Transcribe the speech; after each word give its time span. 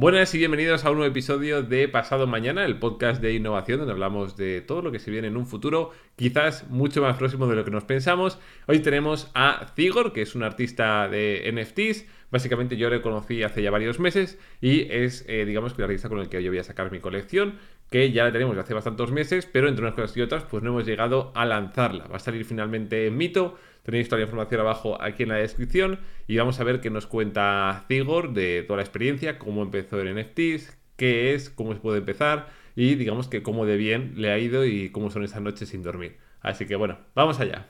Buenas 0.00 0.32
y 0.32 0.38
bienvenidos 0.38 0.84
a 0.84 0.92
un 0.92 0.98
nuevo 0.98 1.10
episodio 1.10 1.64
de 1.64 1.88
Pasado 1.88 2.28
Mañana, 2.28 2.64
el 2.64 2.78
podcast 2.78 3.20
de 3.20 3.32
innovación 3.32 3.80
donde 3.80 3.94
hablamos 3.94 4.36
de 4.36 4.60
todo 4.60 4.80
lo 4.80 4.92
que 4.92 5.00
se 5.00 5.10
viene 5.10 5.26
en 5.26 5.36
un 5.36 5.44
futuro, 5.44 5.90
quizás 6.14 6.70
mucho 6.70 7.02
más 7.02 7.16
próximo 7.16 7.48
de 7.48 7.56
lo 7.56 7.64
que 7.64 7.72
nos 7.72 7.82
pensamos. 7.82 8.38
Hoy 8.68 8.78
tenemos 8.78 9.28
a 9.34 9.66
Zigor, 9.74 10.12
que 10.12 10.22
es 10.22 10.36
un 10.36 10.44
artista 10.44 11.08
de 11.08 11.52
NFTs. 11.52 12.06
Básicamente 12.30 12.76
yo 12.76 12.90
le 12.90 13.02
conocí 13.02 13.42
hace 13.42 13.60
ya 13.60 13.72
varios 13.72 13.98
meses 13.98 14.38
y 14.60 14.82
es, 14.82 15.24
eh, 15.26 15.44
digamos, 15.44 15.74
que 15.74 15.82
el 15.82 15.86
artista 15.86 16.08
con 16.08 16.20
el 16.20 16.28
que 16.28 16.44
yo 16.44 16.52
voy 16.52 16.60
a 16.60 16.64
sacar 16.64 16.92
mi 16.92 17.00
colección, 17.00 17.54
que 17.90 18.12
ya 18.12 18.22
la 18.22 18.30
tenemos 18.30 18.56
hace 18.56 18.74
bastantes 18.74 19.10
meses, 19.10 19.46
pero 19.52 19.68
entre 19.68 19.82
unas 19.84 19.96
cosas 19.96 20.16
y 20.16 20.20
otras, 20.20 20.44
pues 20.44 20.62
no 20.62 20.70
hemos 20.70 20.86
llegado 20.86 21.32
a 21.34 21.44
lanzarla. 21.44 22.06
Va 22.06 22.18
a 22.18 22.20
salir 22.20 22.44
finalmente 22.44 23.08
en 23.08 23.16
Mito 23.16 23.58
Tenéis 23.88 24.10
toda 24.10 24.18
la 24.18 24.24
información 24.24 24.60
abajo 24.60 25.00
aquí 25.00 25.22
en 25.22 25.30
la 25.30 25.36
descripción 25.36 25.98
y 26.26 26.36
vamos 26.36 26.60
a 26.60 26.64
ver 26.64 26.82
qué 26.82 26.90
nos 26.90 27.06
cuenta 27.06 27.86
Zigor 27.88 28.34
de 28.34 28.62
toda 28.64 28.76
la 28.76 28.82
experiencia, 28.82 29.38
cómo 29.38 29.62
empezó 29.62 29.98
en 29.98 30.14
NFTs, 30.14 30.76
qué 30.96 31.32
es, 31.32 31.48
cómo 31.48 31.72
se 31.72 31.80
puede 31.80 31.96
empezar 31.96 32.48
y 32.76 32.96
digamos 32.96 33.28
que 33.28 33.42
cómo 33.42 33.64
de 33.64 33.78
bien 33.78 34.12
le 34.16 34.30
ha 34.30 34.36
ido 34.36 34.66
y 34.66 34.90
cómo 34.90 35.08
son 35.08 35.24
esas 35.24 35.40
noches 35.40 35.70
sin 35.70 35.82
dormir. 35.82 36.18
Así 36.42 36.66
que 36.66 36.76
bueno, 36.76 36.98
vamos 37.14 37.40
allá. 37.40 37.64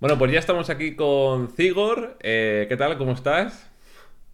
Bueno, 0.00 0.18
pues 0.18 0.32
ya 0.32 0.40
estamos 0.40 0.70
aquí 0.70 0.96
con 0.96 1.50
Zigor. 1.50 2.16
Eh, 2.18 2.66
¿Qué 2.68 2.76
tal? 2.76 2.98
¿Cómo 2.98 3.12
estás? 3.12 3.70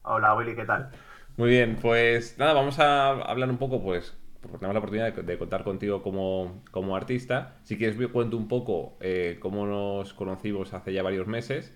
Hola 0.05 0.35
Willy, 0.37 0.57
¿qué 0.57 0.65
tal? 0.65 0.89
Muy 1.37 1.51
bien, 1.51 1.77
pues 1.83 2.39
nada, 2.39 2.55
vamos 2.55 2.79
a 2.79 3.11
hablar 3.11 3.51
un 3.51 3.59
poco 3.59 3.83
pues 3.83 4.17
tenemos 4.53 4.75
la 4.75 4.79
oportunidad 4.79 5.13
de, 5.13 5.39
contar 5.39 5.65
contigo 5.65 6.03
como, 6.03 6.97
artista. 6.97 7.59
Si 7.63 7.77
quieres, 7.77 7.97
cuento 8.09 8.37
un 8.37 8.49
poco 8.49 8.97
eh, 9.01 9.39
cómo 9.41 9.67
nos 9.67 10.15
conocimos 10.15 10.73
hace 10.75 10.93
ya 10.93 11.03
varios 11.03 11.27
meses 11.27 11.73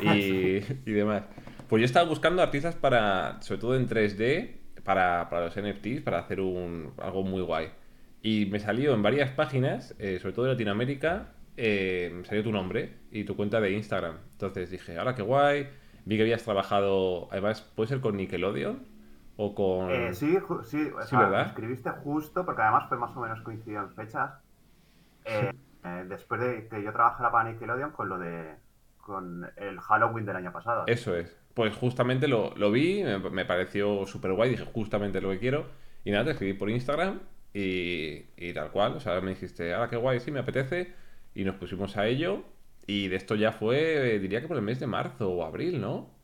y, 0.00 0.60
demás. 0.90 1.24
Pues 1.68 1.80
yo 1.80 1.84
estaba 1.86 2.08
buscando 2.08 2.42
artistas 2.42 2.74
para, 2.74 3.40
sobre 3.42 3.60
todo 3.60 3.76
en 3.76 3.88
3D, 3.88 4.56
para, 4.84 5.28
los 5.30 5.54
NFTs, 5.56 6.00
para 6.02 6.18
hacer 6.18 6.40
un, 6.40 6.92
algo 6.98 7.22
muy 7.22 7.42
guay. 7.42 7.68
Y 8.22 8.46
me 8.46 8.60
salió 8.60 8.94
en 8.94 9.02
varias 9.02 9.30
páginas, 9.30 9.94
eh, 9.98 10.18
sobre 10.20 10.34
todo 10.34 10.44
de 10.46 10.52
Latinoamérica, 10.52 11.32
eh, 11.56 12.12
me 12.14 12.24
salió 12.24 12.42
tu 12.42 12.52
nombre 12.52 12.94
y 13.10 13.24
tu 13.24 13.36
cuenta 13.36 13.60
de 13.60 13.72
Instagram. 13.72 14.18
Entonces 14.32 14.70
dije, 14.70 14.98
ahora 14.98 15.14
qué 15.14 15.22
guay. 15.22 15.68
Vi 16.04 16.16
que 16.16 16.22
habías 16.22 16.44
trabajado, 16.44 17.28
además, 17.32 17.62
puede 17.62 17.88
ser 17.88 18.00
con 18.00 18.16
Nickelodeon 18.16 18.95
o 19.36 19.54
con... 19.54 19.90
Eh, 19.90 20.14
sí, 20.14 20.38
sí, 20.64 20.90
escribiste 21.46 21.90
justo, 21.90 22.44
porque 22.44 22.62
además 22.62 22.88
fue 22.88 22.96
más 22.96 23.14
o 23.16 23.20
menos 23.20 23.40
coincidido 23.42 23.82
en 23.82 23.94
fechas. 23.94 24.32
Eh, 25.24 25.52
eh, 25.84 26.04
después 26.08 26.40
de 26.40 26.68
que 26.68 26.82
yo 26.82 26.92
trabajara 26.92 27.30
para 27.30 27.50
Nickelodeon 27.50 27.90
con 27.90 28.08
lo 28.08 28.18
de 28.18 28.54
con 28.96 29.48
el 29.56 29.80
Halloween 29.80 30.26
del 30.26 30.36
año 30.36 30.52
pasado. 30.52 30.84
Eso 30.86 31.14
es. 31.14 31.36
Pues 31.54 31.74
justamente 31.76 32.26
lo, 32.26 32.52
vi, 32.72 33.04
me, 33.04 33.44
pareció 33.44 34.04
súper 34.04 34.32
guay, 34.32 34.50
dije 34.50 34.64
justamente 34.64 35.20
lo 35.20 35.30
que 35.30 35.38
quiero. 35.38 35.66
Y 36.04 36.10
nada, 36.10 36.24
te 36.24 36.30
escribí 36.32 36.54
por 36.54 36.68
Instagram 36.70 37.20
y, 37.54 38.26
y 38.36 38.52
tal 38.52 38.72
cual. 38.72 38.96
O 38.96 39.00
sea, 39.00 39.20
me 39.20 39.30
dijiste, 39.30 39.74
ah, 39.74 39.86
qué 39.88 39.96
guay, 39.96 40.18
sí, 40.18 40.32
me 40.32 40.40
apetece. 40.40 40.92
Y 41.34 41.44
nos 41.44 41.54
pusimos 41.54 41.96
a 41.96 42.06
ello. 42.06 42.42
Y 42.86 43.08
de 43.08 43.16
esto 43.16 43.36
ya 43.36 43.52
fue, 43.52 44.18
diría 44.18 44.40
que 44.40 44.48
por 44.48 44.56
el 44.56 44.62
mes 44.62 44.80
de 44.80 44.86
marzo 44.86 45.30
o 45.30 45.44
abril, 45.44 45.80
¿no? 45.80 46.15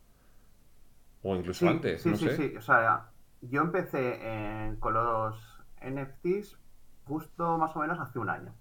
O 1.23 1.37
incluso 1.37 1.69
antes, 1.69 2.03
sí, 2.03 2.11
no 2.11 2.17
sí, 2.17 2.29
Sí, 2.31 2.55
o 2.57 2.61
sea, 2.61 3.11
yo 3.43 3.63
empecé 3.63 4.77
con 4.81 4.95
los 4.95 5.63
NFTs 5.81 6.59
justo 7.05 7.59
más 7.59 7.75
o 7.77 7.81
menos 7.81 7.99
hace 7.99 8.19
un 8.19 8.31
año. 8.31 8.55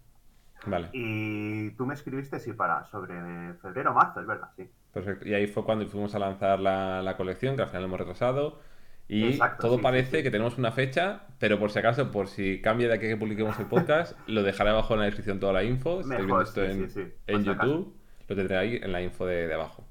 Vale. 0.66 0.90
Y 0.94 1.72
tú 1.72 1.86
me 1.86 1.94
escribiste, 1.94 2.40
sí, 2.40 2.54
para 2.54 2.86
sobre 2.86 3.54
febrero 3.56 3.92
o 3.92 3.94
marzo, 3.94 4.22
es 4.22 4.28
verdad, 4.28 4.50
sí. 4.56 4.70
Perfecto. 4.94 5.28
Y 5.28 5.34
ahí 5.34 5.48
fue 5.48 5.64
cuando 5.64 5.88
fuimos 5.88 6.14
a 6.16 6.20
lanzar 6.20 6.60
la, 6.60 7.16
colección, 7.18 7.56
que 7.56 7.64
al 7.64 7.70
final 7.70 7.86
hemos 7.86 8.00
retrasado. 8.00 8.60
Y 9.08 9.40
todo 9.60 9.82
parece 9.82 10.24
que 10.24 10.32
tenemos 10.32 10.58
una 10.58 10.72
fecha, 10.72 11.24
pero 11.38 11.60
por 11.60 11.72
si 11.72 11.80
acaso, 11.80 12.12
por 12.12 12.28
si 12.28 12.62
cambia 12.62 12.88
de 12.88 12.94
aquí 12.94 13.08
que 13.08 13.18
publiquemos 13.18 13.60
el 13.60 13.66
podcast, 13.66 14.18
lo 14.28 14.44
dejaré 14.44 14.70
abajo 14.70 14.94
en 14.94 15.00
la 15.00 15.06
descripción 15.06 15.40
toda 15.40 15.54
la 15.54 15.64
info. 15.64 16.04
Si 16.04 16.10
viendo 16.10 16.42
esto 16.42 16.64
en, 16.64 17.44
YouTube, 17.44 17.94
lo 18.28 18.36
tendré 18.36 18.58
ahí 18.58 18.80
en 18.82 18.92
la 18.92 19.02
info 19.02 19.26
de 19.26 19.54
abajo. 19.54 19.86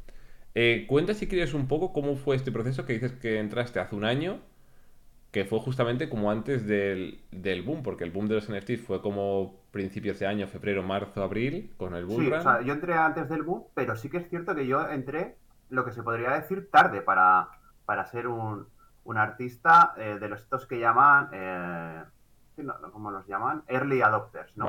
Eh, 0.55 0.87
cuenta 0.89 1.15
si 1.15 1.29
quieres 1.29 1.55
un 1.55 1.69
poco 1.69 1.93
cómo 1.93 2.17
fue 2.17 2.37
este 2.37 2.51
proceso 2.51 2.85
que 2.85 2.95
dices 2.95 3.13
que 3.13 3.39
entraste 3.39 3.79
hace 3.79 3.95
un 3.95 4.05
año, 4.05 4.41
que 5.31 5.45
fue 5.45 5.61
justamente 5.61 6.09
como 6.09 6.31
antes 6.31 6.67
del, 6.67 7.23
boom, 7.65 7.83
porque 7.83 8.05
el 8.05 8.11
boom 8.11 8.27
de 8.27 8.35
los 8.35 8.51
NFTs 8.51 8.81
fue 8.85 9.01
como 9.01 9.61
principios 9.71 10.19
de 10.19 10.27
año, 10.27 10.49
febrero, 10.49 10.83
marzo, 10.83 11.23
abril, 11.23 11.73
con 11.77 11.95
el 11.95 12.05
boom. 12.05 12.25
Sí, 12.25 12.33
o 12.33 12.43
sea, 12.43 12.63
yo 12.63 12.73
entré 12.73 12.95
antes 12.95 13.29
del 13.29 13.43
boom, 13.43 13.65
pero 13.75 13.95
sí 13.95 14.11
que 14.11 14.19
es 14.19 14.29
cierto 14.29 14.55
que 14.57 14.67
yo 14.67 14.89
entré, 14.89 15.37
lo 15.69 15.85
que 15.85 15.93
se 15.93 16.03
podría 16.03 16.31
decir, 16.33 16.69
tarde 16.71 17.01
para, 17.01 17.49
para 17.85 18.07
ser 18.07 18.27
un, 18.27 18.67
artista 19.17 19.93
eh, 19.97 20.19
de 20.21 20.29
los 20.29 20.41
estos 20.41 20.67
que 20.67 20.79
llaman, 20.79 21.31
eh, 21.33 22.05
¿cómo 22.93 23.11
los 23.11 23.27
llaman? 23.27 23.65
Early 23.67 24.03
adopters, 24.03 24.57
¿no? 24.57 24.69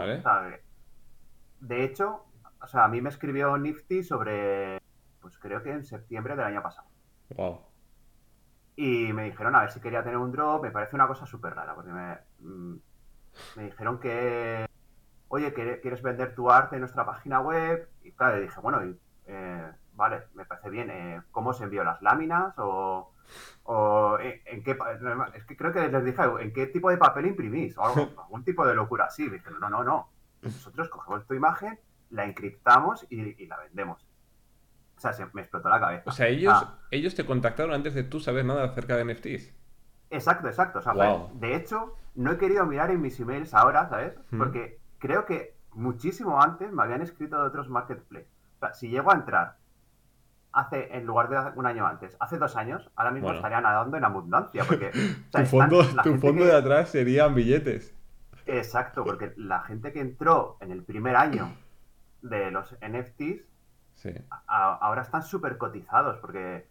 de 1.59 1.83
hecho, 1.83 2.25
o 2.59 2.67
sea, 2.67 2.85
a 2.85 2.87
mí 2.87 3.01
me 3.01 3.09
escribió 3.09 3.55
Nifty 3.55 4.03
sobre 4.03 4.80
pues 5.21 5.37
creo 5.37 5.61
que 5.63 5.71
en 5.71 5.83
septiembre 5.83 6.35
del 6.35 6.45
año 6.45 6.61
pasado. 6.61 6.87
Wow. 7.35 7.61
Y 8.75 9.13
me 9.13 9.25
dijeron 9.25 9.55
a 9.55 9.61
ver 9.61 9.71
si 9.71 9.79
quería 9.79 10.03
tener 10.03 10.17
un 10.17 10.31
drop. 10.31 10.63
Me 10.63 10.71
parece 10.71 10.95
una 10.95 11.07
cosa 11.07 11.25
súper 11.25 11.53
rara, 11.53 11.75
porque 11.75 11.91
me, 11.91 12.17
mm, 12.39 12.75
me 13.57 13.63
dijeron 13.63 13.99
que, 13.99 14.65
oye, 15.27 15.53
¿quieres 15.53 16.01
vender 16.01 16.33
tu 16.35 16.49
arte 16.49 16.75
en 16.75 16.81
nuestra 16.81 17.05
página 17.05 17.41
web? 17.41 17.89
Y 18.03 18.11
claro, 18.13 18.37
le 18.37 18.43
dije, 18.43 18.59
bueno, 18.61 18.81
eh, 19.27 19.71
vale, 19.93 20.23
me 20.33 20.45
parece 20.45 20.69
bien. 20.69 20.89
Eh, 20.89 21.21
¿Cómo 21.31 21.53
se 21.53 21.65
envió 21.65 21.83
las 21.83 22.01
láminas? 22.01 22.53
O, 22.57 23.13
o 23.63 24.17
eh, 24.19 24.41
en 24.45 24.63
qué... 24.63 24.77
Es 25.35 25.45
que 25.45 25.57
creo 25.57 25.71
que 25.71 25.87
les 25.87 26.05
dije, 26.05 26.23
¿en 26.39 26.53
qué 26.53 26.67
tipo 26.67 26.89
de 26.89 26.97
papel 26.97 27.27
imprimís? 27.27 27.77
O 27.77 27.83
algún 28.23 28.43
tipo 28.43 28.65
de 28.65 28.75
locura 28.75 29.05
así. 29.05 29.25
Me 29.25 29.37
dijeron, 29.37 29.59
no, 29.59 29.69
no, 29.69 29.83
no. 29.83 30.09
Nosotros 30.41 30.89
cogemos 30.89 31.27
tu 31.27 31.35
imagen, 31.35 31.79
la 32.09 32.25
encriptamos 32.25 33.05
y 33.09 33.45
la 33.45 33.57
vendemos. 33.57 34.07
O 35.01 35.09
sea, 35.09 35.13
se 35.13 35.25
me 35.33 35.41
explotó 35.41 35.67
la 35.67 35.79
cabeza. 35.79 36.03
O 36.05 36.11
sea, 36.11 36.27
ellos, 36.27 36.53
ah. 36.55 36.77
ellos 36.91 37.15
te 37.15 37.25
contactaron 37.25 37.73
antes 37.73 37.95
de 37.95 38.03
tú 38.03 38.19
saber 38.19 38.45
nada 38.45 38.65
acerca 38.65 38.95
de 38.95 39.05
NFTs. 39.05 39.51
Exacto, 40.11 40.47
exacto. 40.47 40.77
O 40.77 40.81
sea, 40.83 40.93
de 41.33 41.55
hecho, 41.55 41.95
no 42.13 42.31
he 42.31 42.37
querido 42.37 42.67
mirar 42.67 42.91
en 42.91 43.01
mis 43.01 43.19
emails 43.19 43.55
ahora, 43.55 43.89
¿sabes? 43.89 44.13
Porque 44.37 44.79
creo 44.99 45.25
que 45.25 45.55
muchísimo 45.73 46.39
antes 46.39 46.71
me 46.71 46.83
habían 46.83 47.01
escrito 47.01 47.41
de 47.41 47.47
otros 47.47 47.67
marketplaces. 47.67 48.29
O 48.57 48.59
sea, 48.59 48.73
si 48.75 48.89
llego 48.89 49.11
a 49.11 49.15
entrar 49.15 49.57
hace, 50.51 50.95
en 50.95 51.07
lugar 51.07 51.29
de 51.29 51.51
un 51.55 51.65
año 51.65 51.87
antes, 51.87 52.15
hace 52.19 52.37
dos 52.37 52.55
años, 52.55 52.91
ahora 52.95 53.09
mismo 53.09 53.31
estaría 53.31 53.59
nadando 53.59 53.97
en 53.97 54.05
abundancia. 54.05 54.65
Porque, 54.65 54.91
tu 55.31 55.45
fondo, 55.47 55.83
tu 56.03 56.15
fondo 56.17 56.45
de 56.45 56.55
atrás 56.55 56.89
serían 56.89 57.33
billetes. 57.33 57.95
Exacto, 58.45 59.03
porque 59.03 59.33
la 59.35 59.61
gente 59.61 59.91
que 59.93 60.01
entró 60.01 60.57
en 60.61 60.71
el 60.71 60.83
primer 60.83 61.15
año 61.15 61.57
de 62.21 62.51
los 62.51 62.77
NFTs 62.87 63.50
ahora 64.47 65.01
están 65.01 65.23
súper 65.23 65.57
cotizados 65.57 66.17
porque 66.19 66.65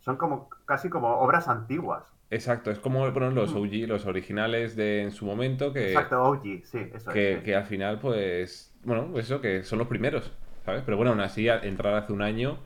son 0.00 0.16
como 0.16 0.48
casi 0.64 0.88
como 0.88 1.08
obras 1.18 1.48
antiguas. 1.48 2.04
Exacto, 2.30 2.70
es 2.70 2.78
como 2.78 3.10
bueno, 3.10 3.30
los. 3.30 3.54
OG, 3.54 3.86
los 3.86 4.06
originales 4.06 4.74
de 4.74 5.02
en 5.02 5.12
su 5.12 5.24
momento 5.24 5.72
que... 5.72 5.88
Exacto, 5.88 6.22
OG, 6.22 6.42
sí, 6.64 6.90
eso 6.92 7.10
que, 7.10 7.34
es. 7.34 7.42
Que 7.42 7.54
al 7.54 7.64
final, 7.64 8.00
pues, 8.00 8.74
bueno, 8.84 9.08
pues 9.12 9.26
eso, 9.26 9.40
que 9.40 9.62
son 9.62 9.78
los 9.78 9.86
primeros, 9.86 10.32
¿sabes? 10.64 10.82
Pero 10.84 10.96
bueno, 10.96 11.12
aún 11.12 11.20
así, 11.20 11.48
entrar 11.48 11.94
hace 11.94 12.12
un 12.12 12.22
año, 12.22 12.58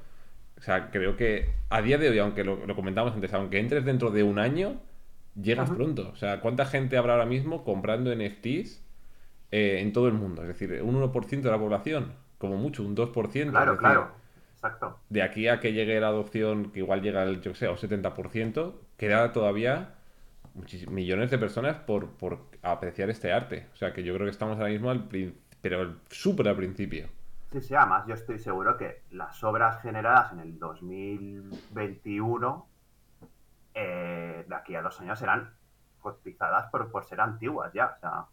o 0.56 0.62
sea, 0.62 0.91
creo 0.91 1.16
que 1.16 1.54
a 1.69 1.82
día 1.82 1.98
de 1.98 2.09
hoy, 2.09 2.19
aunque 2.19 2.44
lo, 2.44 2.75
comentamos 2.75 3.12
antes, 3.15 3.32
aunque 3.34 3.59
entres 3.59 3.84
dentro 3.84 4.10
de 4.10 4.22
un 4.22 4.38
año, 4.38 4.81
llegas 5.34 5.71
pronto. 5.71 6.10
O 6.12 6.16
sea, 6.16 6.41
¿cuánta 6.41 6.65
gente 6.65 6.97
habrá 6.97 7.15
ahora 7.15 7.27
mismo 7.27 7.65
comprando 7.65 8.15
NFTs 8.15 8.82
eh, 9.50 9.81
en 9.81 9.92
todo 9.92 10.09
el 10.09 10.15
mundo? 10.15 10.42
Es 10.42 10.48
decir, 10.48 10.82
un 10.82 11.00
1% 11.00 11.41
de 11.41 11.50
la 11.50 11.59
población 11.59 12.12
como 12.41 12.56
mucho, 12.56 12.83
un 12.83 12.97
2%. 12.97 13.51
Claro, 13.51 13.77
claro. 13.77 14.11
Exacto. 14.55 14.99
De 15.11 15.23
aquí 15.23 15.47
a 15.47 15.61
que 15.61 15.73
llegue 15.73 16.01
la 16.01 16.09
adopción, 16.09 16.73
que 16.73 16.81
igual 16.81 17.03
llega 17.03 17.23
al, 17.23 17.41
yo 17.43 17.55
sé, 17.55 17.69
70%, 17.69 18.75
queda 18.97 19.33
todavía 19.33 19.95
millones 20.89 21.31
de 21.31 21.39
personas 21.39 21.77
por, 21.77 22.10
por 22.13 22.41
apreciar 22.63 23.10
este 23.10 23.33
arte. 23.33 23.69
O 23.72 23.77
sea 23.77 23.92
que 23.92 24.03
yo 24.03 24.15
creo 24.15 24.27
que 24.27 24.33
estamos 24.33 24.59
ahora 24.59 24.71
mismo 24.71 24.91
al 24.91 25.09
pero 25.60 25.97
súper 26.09 26.48
al 26.48 26.57
principio. 26.57 27.09
Sí, 27.53 27.60
sí, 27.60 27.75
además 27.75 28.07
yo 28.07 28.15
estoy 28.15 28.39
seguro 28.39 28.78
que 28.78 29.03
las 29.10 29.45
obras 29.45 29.83
generadas 29.83 30.33
en 30.33 30.41
el 30.41 30.59
2021 30.59 32.66
eh, 33.75 34.45
de 34.48 34.54
aquí 34.54 34.75
a 34.75 34.83
dos 34.83 34.98
años 35.01 35.19
serán 35.19 35.51
cotizadas 36.01 36.71
por, 36.71 36.91
por 36.91 37.04
ser 37.04 37.21
antiguas 37.21 37.72
ya. 37.75 37.97
O 37.97 38.01
sea, 38.01 38.27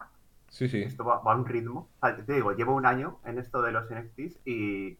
Sí, 0.50 0.68
sí. 0.68 0.82
Esto 0.82 1.04
va, 1.04 1.22
a 1.24 1.36
un 1.36 1.46
ritmo. 1.46 1.90
te 2.26 2.34
digo, 2.34 2.54
llevo 2.54 2.76
un 2.76 2.86
año 2.86 3.20
en 3.26 3.38
esto 3.38 3.62
de 3.62 3.72
los 3.72 3.90
NFTs 3.90 4.40
y, 4.46 4.98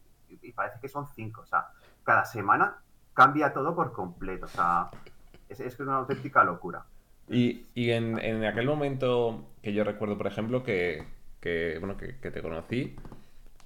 parece 0.54 0.78
que 0.80 0.88
son 0.88 1.06
cinco. 1.08 1.42
O 1.42 1.46
sea, 1.46 1.68
cada 2.04 2.24
semana 2.24 2.76
cambia 3.14 3.52
todo 3.52 3.74
por 3.74 3.92
completo. 3.92 4.46
O 4.46 4.48
sea, 4.48 4.90
es, 5.48 5.60
es 5.60 5.78
una 5.80 5.96
auténtica 5.96 6.44
locura. 6.44 6.84
Y, 7.30 7.66
en, 7.74 8.44
aquel 8.44 8.66
momento 8.66 9.48
que 9.62 9.72
yo 9.72 9.84
recuerdo, 9.84 10.16
por 10.16 10.26
ejemplo, 10.26 10.62
que, 10.62 11.04
bueno, 11.78 11.96
que, 11.96 12.30
te 12.30 12.42
conocí, 12.42 12.96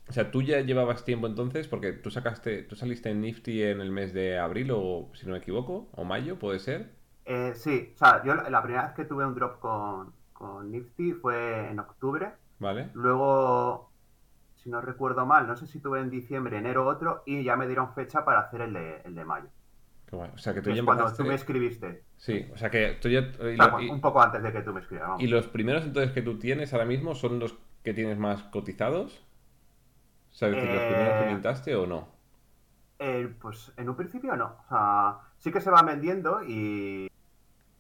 o 0.09 0.13
sea, 0.13 0.31
tú 0.31 0.43
ya 0.43 0.61
llevabas 0.61 1.05
tiempo 1.05 1.27
entonces, 1.27 1.69
porque 1.69 1.93
tú 1.93 2.11
sacaste, 2.11 2.65
tú 2.65 2.75
saliste 2.75 3.11
en 3.11 3.21
Nifty 3.21 3.63
en 3.63 3.81
el 3.81 3.93
mes 3.93 4.13
de 4.13 4.39
abril, 4.39 4.73
o 4.73 5.11
si 5.15 5.27
no 5.27 5.33
me 5.33 5.39
equivoco, 5.39 5.89
o 5.93 6.05
mayo, 6.05 6.39
puede 6.39 6.59
ser. 6.59 6.91
Eh, 7.25 7.53
sí, 7.55 7.93
o 7.95 7.99
sea, 7.99 8.23
yo 8.25 8.35
la, 8.35 8.51
la 8.51 8.63
primera 8.63 8.87
vez 8.87 8.95
que 8.95 9.05
tuve 9.05 9.25
un 9.25 9.35
drop 9.35 9.61
con, 9.61 10.13
con 10.43 10.73
Nifty 10.73 11.13
fue 11.13 11.71
en 11.71 11.79
octubre. 11.79 12.33
¿Vale? 12.59 12.91
Luego, 12.95 13.91
si 14.57 14.71
no 14.71 14.81
recuerdo 14.81 15.25
mal, 15.25 15.47
no 15.47 15.57
sé 15.57 15.69
si 15.69 15.79
tuve 15.79 16.01
en 16.01 16.11
diciembre, 16.11 16.59
enero 16.59 16.85
otro, 16.87 17.23
y 17.27 17.45
ya 17.45 17.55
me 17.57 17.67
dieron 17.69 17.95
fecha 17.95 18.25
para 18.25 18.41
hacer 18.41 18.63
el 18.63 18.73
de, 18.73 19.03
el 19.05 19.15
de 19.15 19.25
mayo. 19.25 19.47
Qué 20.07 20.17
guay. 20.17 20.31
O 20.35 20.39
sea, 20.39 20.53
que 20.53 20.61
tú 20.63 20.71
ya 20.71 20.77
es 20.77 20.83
cuando 20.83 21.05
empezaste... 21.05 21.23
tú 21.23 21.29
me 21.29 21.35
escribiste. 21.37 22.03
Sí, 22.17 22.51
o 22.53 22.57
sea, 22.57 22.71
que 22.71 22.99
tú 23.01 23.09
ya... 23.09 23.21
O 23.21 23.57
sea, 23.57 23.69
lo- 23.69 23.81
y- 23.81 23.89
un 23.89 24.01
poco 24.01 24.21
antes 24.21 24.43
de 24.43 24.53
que 24.53 24.63
tú 24.63 24.73
me 24.73 24.81
escribieras. 24.81 25.11
vamos. 25.11 25.23
y 25.23 25.29
los 25.29 25.47
primeros 25.47 25.85
entonces 25.85 26.13
que 26.13 26.23
tú 26.23 26.39
tienes 26.39 26.73
ahora 26.73 26.85
mismo 26.87 27.15
son 27.15 27.39
los 27.39 27.57
que 27.85 27.95
tienes 27.95 28.19
más 28.19 28.43
cotizados? 28.45 29.25
¿Sabes 30.33 30.57
decir, 30.57 30.71
los 30.71 30.83
primeros 30.85 31.15
que 31.15 31.29
Eh, 31.29 31.33
mintaste 31.33 31.77
o 31.77 31.87
no? 31.87 32.09
Eh, 32.99 33.35
pues 33.41 33.73
en 33.77 33.89
un 33.89 33.97
principio 33.97 34.35
no. 34.37 34.57
O 34.65 34.69
sea, 34.69 35.19
sí 35.39 35.51
que 35.53 35.61
se 35.61 35.71
van 35.71 35.87
vendiendo 35.87 36.43
y... 36.45 37.09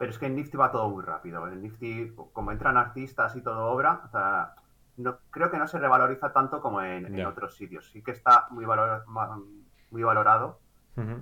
Pero 0.02 0.10
es 0.10 0.18
que 0.18 0.26
en 0.26 0.34
Nifty 0.34 0.56
va 0.56 0.72
todo 0.72 0.88
muy 0.90 1.04
rápido. 1.04 1.46
En 1.46 1.62
Nifty, 1.62 2.12
como 2.32 2.50
entran 2.50 2.76
artistas 2.76 3.36
y 3.36 3.40
todo 3.40 3.66
obra, 3.66 4.00
o 4.04 4.08
sea, 4.08 4.52
no, 4.96 5.18
creo 5.30 5.48
que 5.48 5.58
no 5.58 5.68
se 5.68 5.78
revaloriza 5.78 6.32
tanto 6.32 6.60
como 6.60 6.82
en, 6.82 7.24
otros 7.24 7.54
sitios. 7.54 7.88
Sí 7.88 8.02
que 8.02 8.10
está 8.10 8.48
muy, 8.50 8.64
valor- 8.64 9.04
muy 9.92 10.02
valorado, 10.02 10.58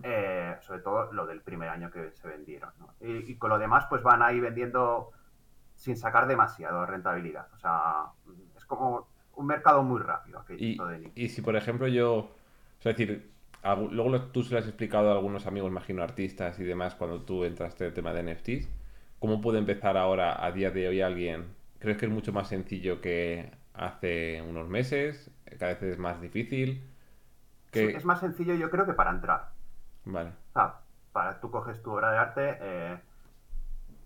eh, 0.02 0.56
sobre 0.62 0.80
todo 0.80 1.12
lo 1.12 1.26
del 1.26 1.42
primer 1.42 1.68
año 1.68 1.90
que 1.90 2.12
se 2.12 2.26
vendieron. 2.26 2.70
¿no? 2.78 2.94
Y, 3.02 3.30
y 3.30 3.36
con 3.36 3.50
lo 3.50 3.58
demás, 3.58 3.84
pues 3.90 4.02
van 4.02 4.22
ahí 4.22 4.40
vendiendo 4.40 5.10
sin 5.74 5.98
sacar 5.98 6.26
demasiado 6.26 6.86
rentabilidad. 6.86 7.48
O 7.52 7.58
sea, 7.58 8.04
es 8.56 8.64
como 8.64 9.08
un 9.34 9.46
mercado 9.46 9.82
muy 9.82 10.00
rápido 10.00 10.42
Y, 10.48 10.78
de 10.78 10.98
Nifty. 11.00 11.22
y 11.22 11.28
si, 11.28 11.42
por 11.42 11.54
ejemplo, 11.54 11.86
yo. 11.86 12.14
O 12.14 12.30
sea, 12.78 12.92
es 12.92 12.96
decir, 12.96 13.30
luego 13.90 14.22
tú 14.32 14.42
se 14.42 14.54
lo 14.54 14.58
has 14.60 14.66
explicado 14.66 15.10
a 15.10 15.12
algunos 15.14 15.46
amigos, 15.46 15.70
imagino, 15.70 16.02
artistas 16.02 16.58
y 16.58 16.64
demás, 16.64 16.94
cuando 16.94 17.22
tú 17.22 17.44
entraste 17.44 17.84
en 17.84 17.88
el 17.88 17.94
tema 17.94 18.12
de 18.12 18.20
NFTs. 18.20 18.68
¿Cómo 19.18 19.40
puede 19.40 19.58
empezar 19.58 19.96
ahora, 19.96 20.44
a 20.44 20.50
día 20.50 20.70
de 20.70 20.88
hoy, 20.88 21.00
alguien? 21.02 21.44
¿Crees 21.78 21.98
que 21.98 22.06
es 22.06 22.12
mucho 22.12 22.32
más 22.32 22.48
sencillo 22.48 23.00
que 23.00 23.50
hace 23.74 24.42
unos 24.42 24.68
meses? 24.68 25.30
¿Cada 25.58 25.74
vez 25.74 25.82
es 25.82 25.98
más 25.98 26.20
difícil? 26.20 26.82
Sí, 27.72 27.80
es 27.80 28.04
más 28.04 28.20
sencillo 28.20 28.54
yo 28.54 28.70
creo 28.70 28.86
que 28.86 28.94
para 28.94 29.10
entrar. 29.10 29.50
Vale. 30.04 30.30
O 30.30 30.52
sea, 30.54 30.80
para 31.12 31.40
tú 31.40 31.50
coges 31.50 31.82
tu 31.82 31.92
obra 31.92 32.10
de 32.12 32.18
arte, 32.18 32.58
eh, 32.60 32.98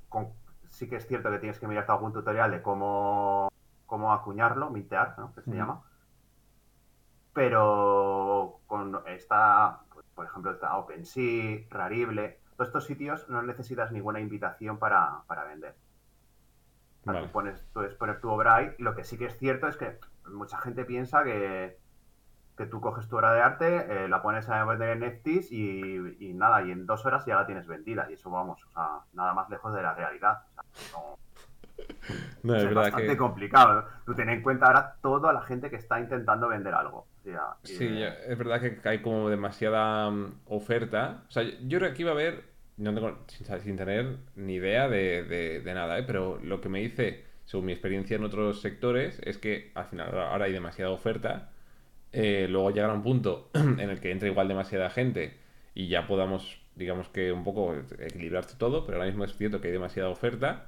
con- 0.09 0.29
sí 0.69 0.89
que 0.89 0.97
es 0.97 1.07
cierto 1.07 1.31
que 1.31 1.39
tienes 1.39 1.59
que 1.59 1.69
mirarte 1.69 1.93
algún 1.93 2.13
tutorial 2.13 2.51
de 2.51 2.61
cómo, 2.63 3.49
cómo 3.87 4.13
acuñarlo, 4.13 4.71
mintear, 4.71 5.15
¿no? 5.19 5.33
Que 5.35 5.43
se 5.43 5.53
llama. 5.53 5.83
Pero 7.35 8.61
con 8.67 9.03
esta, 9.07 9.81
pues, 9.93 10.07
por 10.15 10.25
ejemplo, 10.27 10.53
está 10.53 10.77
OpenSea, 10.77 11.67
Rarible, 11.69 12.39
todos 12.57 12.69
estos 12.69 12.85
sitios 12.87 13.29
no 13.29 13.43
necesitas 13.43 13.91
ninguna 13.93 14.21
invitación 14.21 14.79
para, 14.79 15.23
para 15.27 15.45
vender. 15.45 15.75
Vale. 17.05 17.23
tú 17.27 17.33
pones, 17.33 17.61
poner 17.99 18.21
tu 18.21 18.31
obra 18.31 18.57
ahí. 18.57 18.75
Lo 18.79 18.95
que 18.95 19.05
sí 19.05 19.19
que 19.19 19.27
es 19.27 19.37
cierto 19.39 19.67
es 19.69 19.77
que 19.77 19.99
mucha 20.31 20.57
gente 20.59 20.85
piensa 20.85 21.23
que, 21.25 21.77
que 22.57 22.67
tú 22.67 22.81
coges 22.81 23.09
tu 23.09 23.17
obra 23.17 23.35
de 23.35 23.43
arte, 23.43 24.05
eh, 24.05 24.09
la 24.09 24.23
pones 24.23 24.49
a 24.49 24.65
vender 24.65 24.91
en 24.91 25.01
NFTs 25.05 25.51
y, 25.53 26.17
y 26.21 26.33
nada, 26.35 26.63
y 26.63 26.71
en 26.71 26.87
dos 26.87 27.05
horas 27.05 27.27
ya 27.27 27.35
la 27.35 27.47
tienes 27.47 27.67
vendida. 27.67 28.07
Y 28.09 28.15
eso 28.15 28.31
vamos, 28.31 28.65
o 28.65 28.71
sea, 28.73 29.01
nada 29.13 29.35
más 29.35 29.51
lejos 29.51 29.75
de 29.75 29.83
la 29.83 29.93
realidad. 29.95 30.45
O 30.53 30.55
sea, 30.55 30.65
no- 30.93 31.19
No, 32.43 32.55
es, 32.57 32.65
es 32.65 32.65
verdad 32.65 32.75
bastante 32.75 33.13
que. 33.13 33.17
complicado. 33.17 33.87
Tú 34.05 34.15
ten 34.15 34.29
en 34.29 34.43
cuenta 34.43 34.67
ahora 34.67 34.97
toda 35.03 35.33
la 35.33 35.43
gente 35.43 35.71
que 35.71 35.77
está 35.77 36.01
intentando 36.01 36.49
vender 36.49 36.75
algo. 36.75 37.09
Sí, 37.63 37.99
ya- 37.99 38.15
es 38.27 38.37
verdad 38.37 38.61
que 38.61 38.89
hay 38.89 39.01
como 39.01 39.29
demasiada 39.31 40.11
mm, 40.11 40.41
oferta. 40.47 41.25
O 41.29 41.31
sea, 41.31 41.43
yo 41.45 41.79
creo 41.79 41.81
que 41.81 41.87
aquí 41.95 42.03
va 42.05 42.11
a 42.11 42.15
haber, 42.15 42.45
no 42.77 42.95
tengo, 42.95 43.25
sin, 43.63 43.77
tener 43.77 44.19
ni 44.37 44.55
idea 44.55 44.89
de, 44.89 45.23
de- 45.25 45.61
de 45.61 45.75
nada, 45.75 45.99
¿eh? 45.99 46.03
Pero 46.07 46.39
lo 46.43 46.61
que 46.61 46.69
me 46.69 46.81
dice, 46.81 47.25
según 47.45 47.67
mi 47.67 47.73
experiencia 47.73 48.17
en 48.17 48.25
otros 48.25 48.61
sectores, 48.61 49.19
es 49.25 49.39
que 49.39 49.73
al 49.75 49.87
final 49.87 50.11
ahora 50.19 50.45
hay 50.47 50.53
demasiada 50.53 50.91
oferta. 50.91 51.51
Eh, 52.13 52.47
luego 52.51 52.71
llegará 52.73 52.95
un 52.95 53.03
punto 53.03 53.51
en 53.55 53.81
el 53.91 54.01
que 54.01 54.13
entre 54.13 54.31
igual 54.31 54.49
demasiada 54.49 54.91
gente 54.91 55.39
y 55.75 55.89
ya 55.89 56.07
podamos, 56.07 56.61
digamos 56.77 57.09
que 57.11 57.33
un 57.33 57.45
poco 57.45 57.75
equilibrarse 57.99 58.57
todo, 58.59 58.87
pero 58.87 58.99
ahora 58.99 59.09
mismo 59.09 59.25
es 59.25 59.37
cierto 59.37 59.61
que 59.61 59.69
hay 59.69 59.73
demasiada 59.75 60.11
oferta 60.11 60.67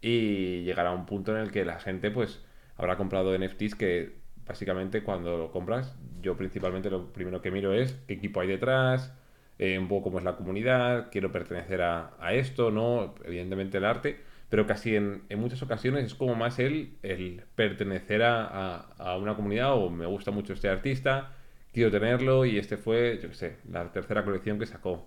y 0.00 0.62
llegará 0.64 0.92
un 0.92 1.06
punto 1.06 1.32
en 1.36 1.42
el 1.42 1.50
que 1.52 1.64
la 1.64 1.78
gente 1.80 2.10
pues 2.10 2.44
habrá 2.76 2.96
comprado 2.96 3.34
NFTs 3.34 3.74
que 3.74 4.16
básicamente 4.46 5.02
cuando 5.02 5.36
lo 5.38 5.50
compras 5.50 5.94
yo 6.20 6.36
principalmente 6.36 6.90
lo 6.90 7.12
primero 7.12 7.40
que 7.42 7.50
miro 7.50 7.72
es 7.72 7.92
qué 8.06 8.14
equipo 8.14 8.40
hay 8.40 8.48
detrás, 8.48 9.12
eh, 9.58 9.78
un 9.78 9.88
poco 9.88 10.04
cómo 10.04 10.18
es 10.18 10.24
la 10.24 10.36
comunidad, 10.36 11.08
quiero 11.10 11.32
pertenecer 11.32 11.82
a, 11.82 12.12
a 12.20 12.34
esto, 12.34 12.70
¿no? 12.70 13.14
Evidentemente 13.24 13.78
el 13.78 13.84
arte, 13.84 14.20
pero 14.48 14.66
casi 14.66 14.96
en, 14.96 15.22
en 15.28 15.38
muchas 15.40 15.62
ocasiones 15.62 16.04
es 16.04 16.14
como 16.14 16.34
más 16.34 16.58
el, 16.58 16.96
el 17.02 17.42
pertenecer 17.54 18.22
a, 18.22 18.44
a- 18.46 18.80
a 18.98 19.16
una 19.18 19.34
comunidad 19.36 19.74
o 19.74 19.90
me 19.90 20.06
gusta 20.06 20.30
mucho 20.30 20.52
este 20.52 20.68
artista, 20.68 21.32
quiero 21.72 21.90
tenerlo 21.90 22.44
y 22.44 22.58
este 22.58 22.76
fue, 22.76 23.18
yo 23.22 23.28
qué 23.30 23.34
sé, 23.34 23.56
la 23.70 23.90
tercera 23.92 24.24
colección 24.24 24.58
que 24.58 24.66
sacó 24.66 25.06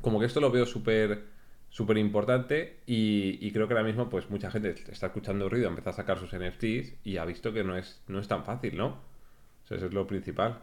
como 0.00 0.20
que 0.20 0.26
esto 0.26 0.40
lo 0.40 0.50
veo 0.50 0.66
súper 0.66 1.24
súper 1.70 1.98
importante 1.98 2.80
y, 2.86 3.38
y 3.46 3.52
creo 3.52 3.68
que 3.68 3.74
ahora 3.74 3.86
mismo 3.86 4.08
pues 4.08 4.30
mucha 4.30 4.50
gente 4.50 4.70
está 4.70 5.06
escuchando 5.06 5.48
ruido, 5.48 5.68
empieza 5.68 5.90
a 5.90 5.92
sacar 5.92 6.18
sus 6.18 6.34
NFTs 6.34 6.94
y 7.04 7.18
ha 7.18 7.24
visto 7.24 7.52
que 7.52 7.64
no 7.64 7.76
es, 7.76 8.02
no 8.08 8.18
es 8.18 8.28
tan 8.28 8.44
fácil, 8.44 8.76
¿no? 8.76 8.86
O 8.88 9.66
sea, 9.66 9.76
eso 9.76 9.86
es 9.86 9.94
lo 9.94 10.06
principal. 10.06 10.62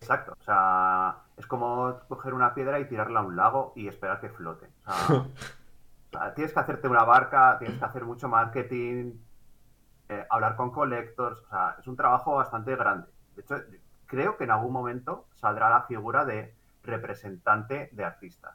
Exacto. 0.00 0.36
O 0.38 0.44
sea, 0.44 1.16
es 1.36 1.46
como 1.46 1.98
coger 2.08 2.34
una 2.34 2.54
piedra 2.54 2.78
y 2.78 2.86
tirarla 2.86 3.20
a 3.20 3.22
un 3.24 3.36
lago 3.36 3.72
y 3.74 3.88
esperar 3.88 4.20
que 4.20 4.28
flote. 4.28 4.68
O 4.86 4.92
sea, 4.92 5.16
o 5.16 6.18
sea, 6.18 6.34
tienes 6.34 6.52
que 6.52 6.60
hacerte 6.60 6.88
una 6.88 7.04
barca, 7.04 7.56
tienes 7.58 7.78
que 7.78 7.84
hacer 7.84 8.04
mucho 8.04 8.28
marketing, 8.28 9.14
eh, 10.08 10.26
hablar 10.30 10.56
con 10.56 10.70
collectors. 10.70 11.38
O 11.40 11.48
sea, 11.48 11.76
es 11.80 11.86
un 11.86 11.96
trabajo 11.96 12.34
bastante 12.34 12.76
grande. 12.76 13.08
De 13.34 13.42
hecho, 13.42 13.56
creo 14.06 14.36
que 14.36 14.44
en 14.44 14.50
algún 14.50 14.72
momento 14.72 15.26
saldrá 15.36 15.70
la 15.70 15.82
figura 15.82 16.24
de 16.24 16.54
representante 16.82 17.88
de 17.92 18.04
artistas. 18.04 18.54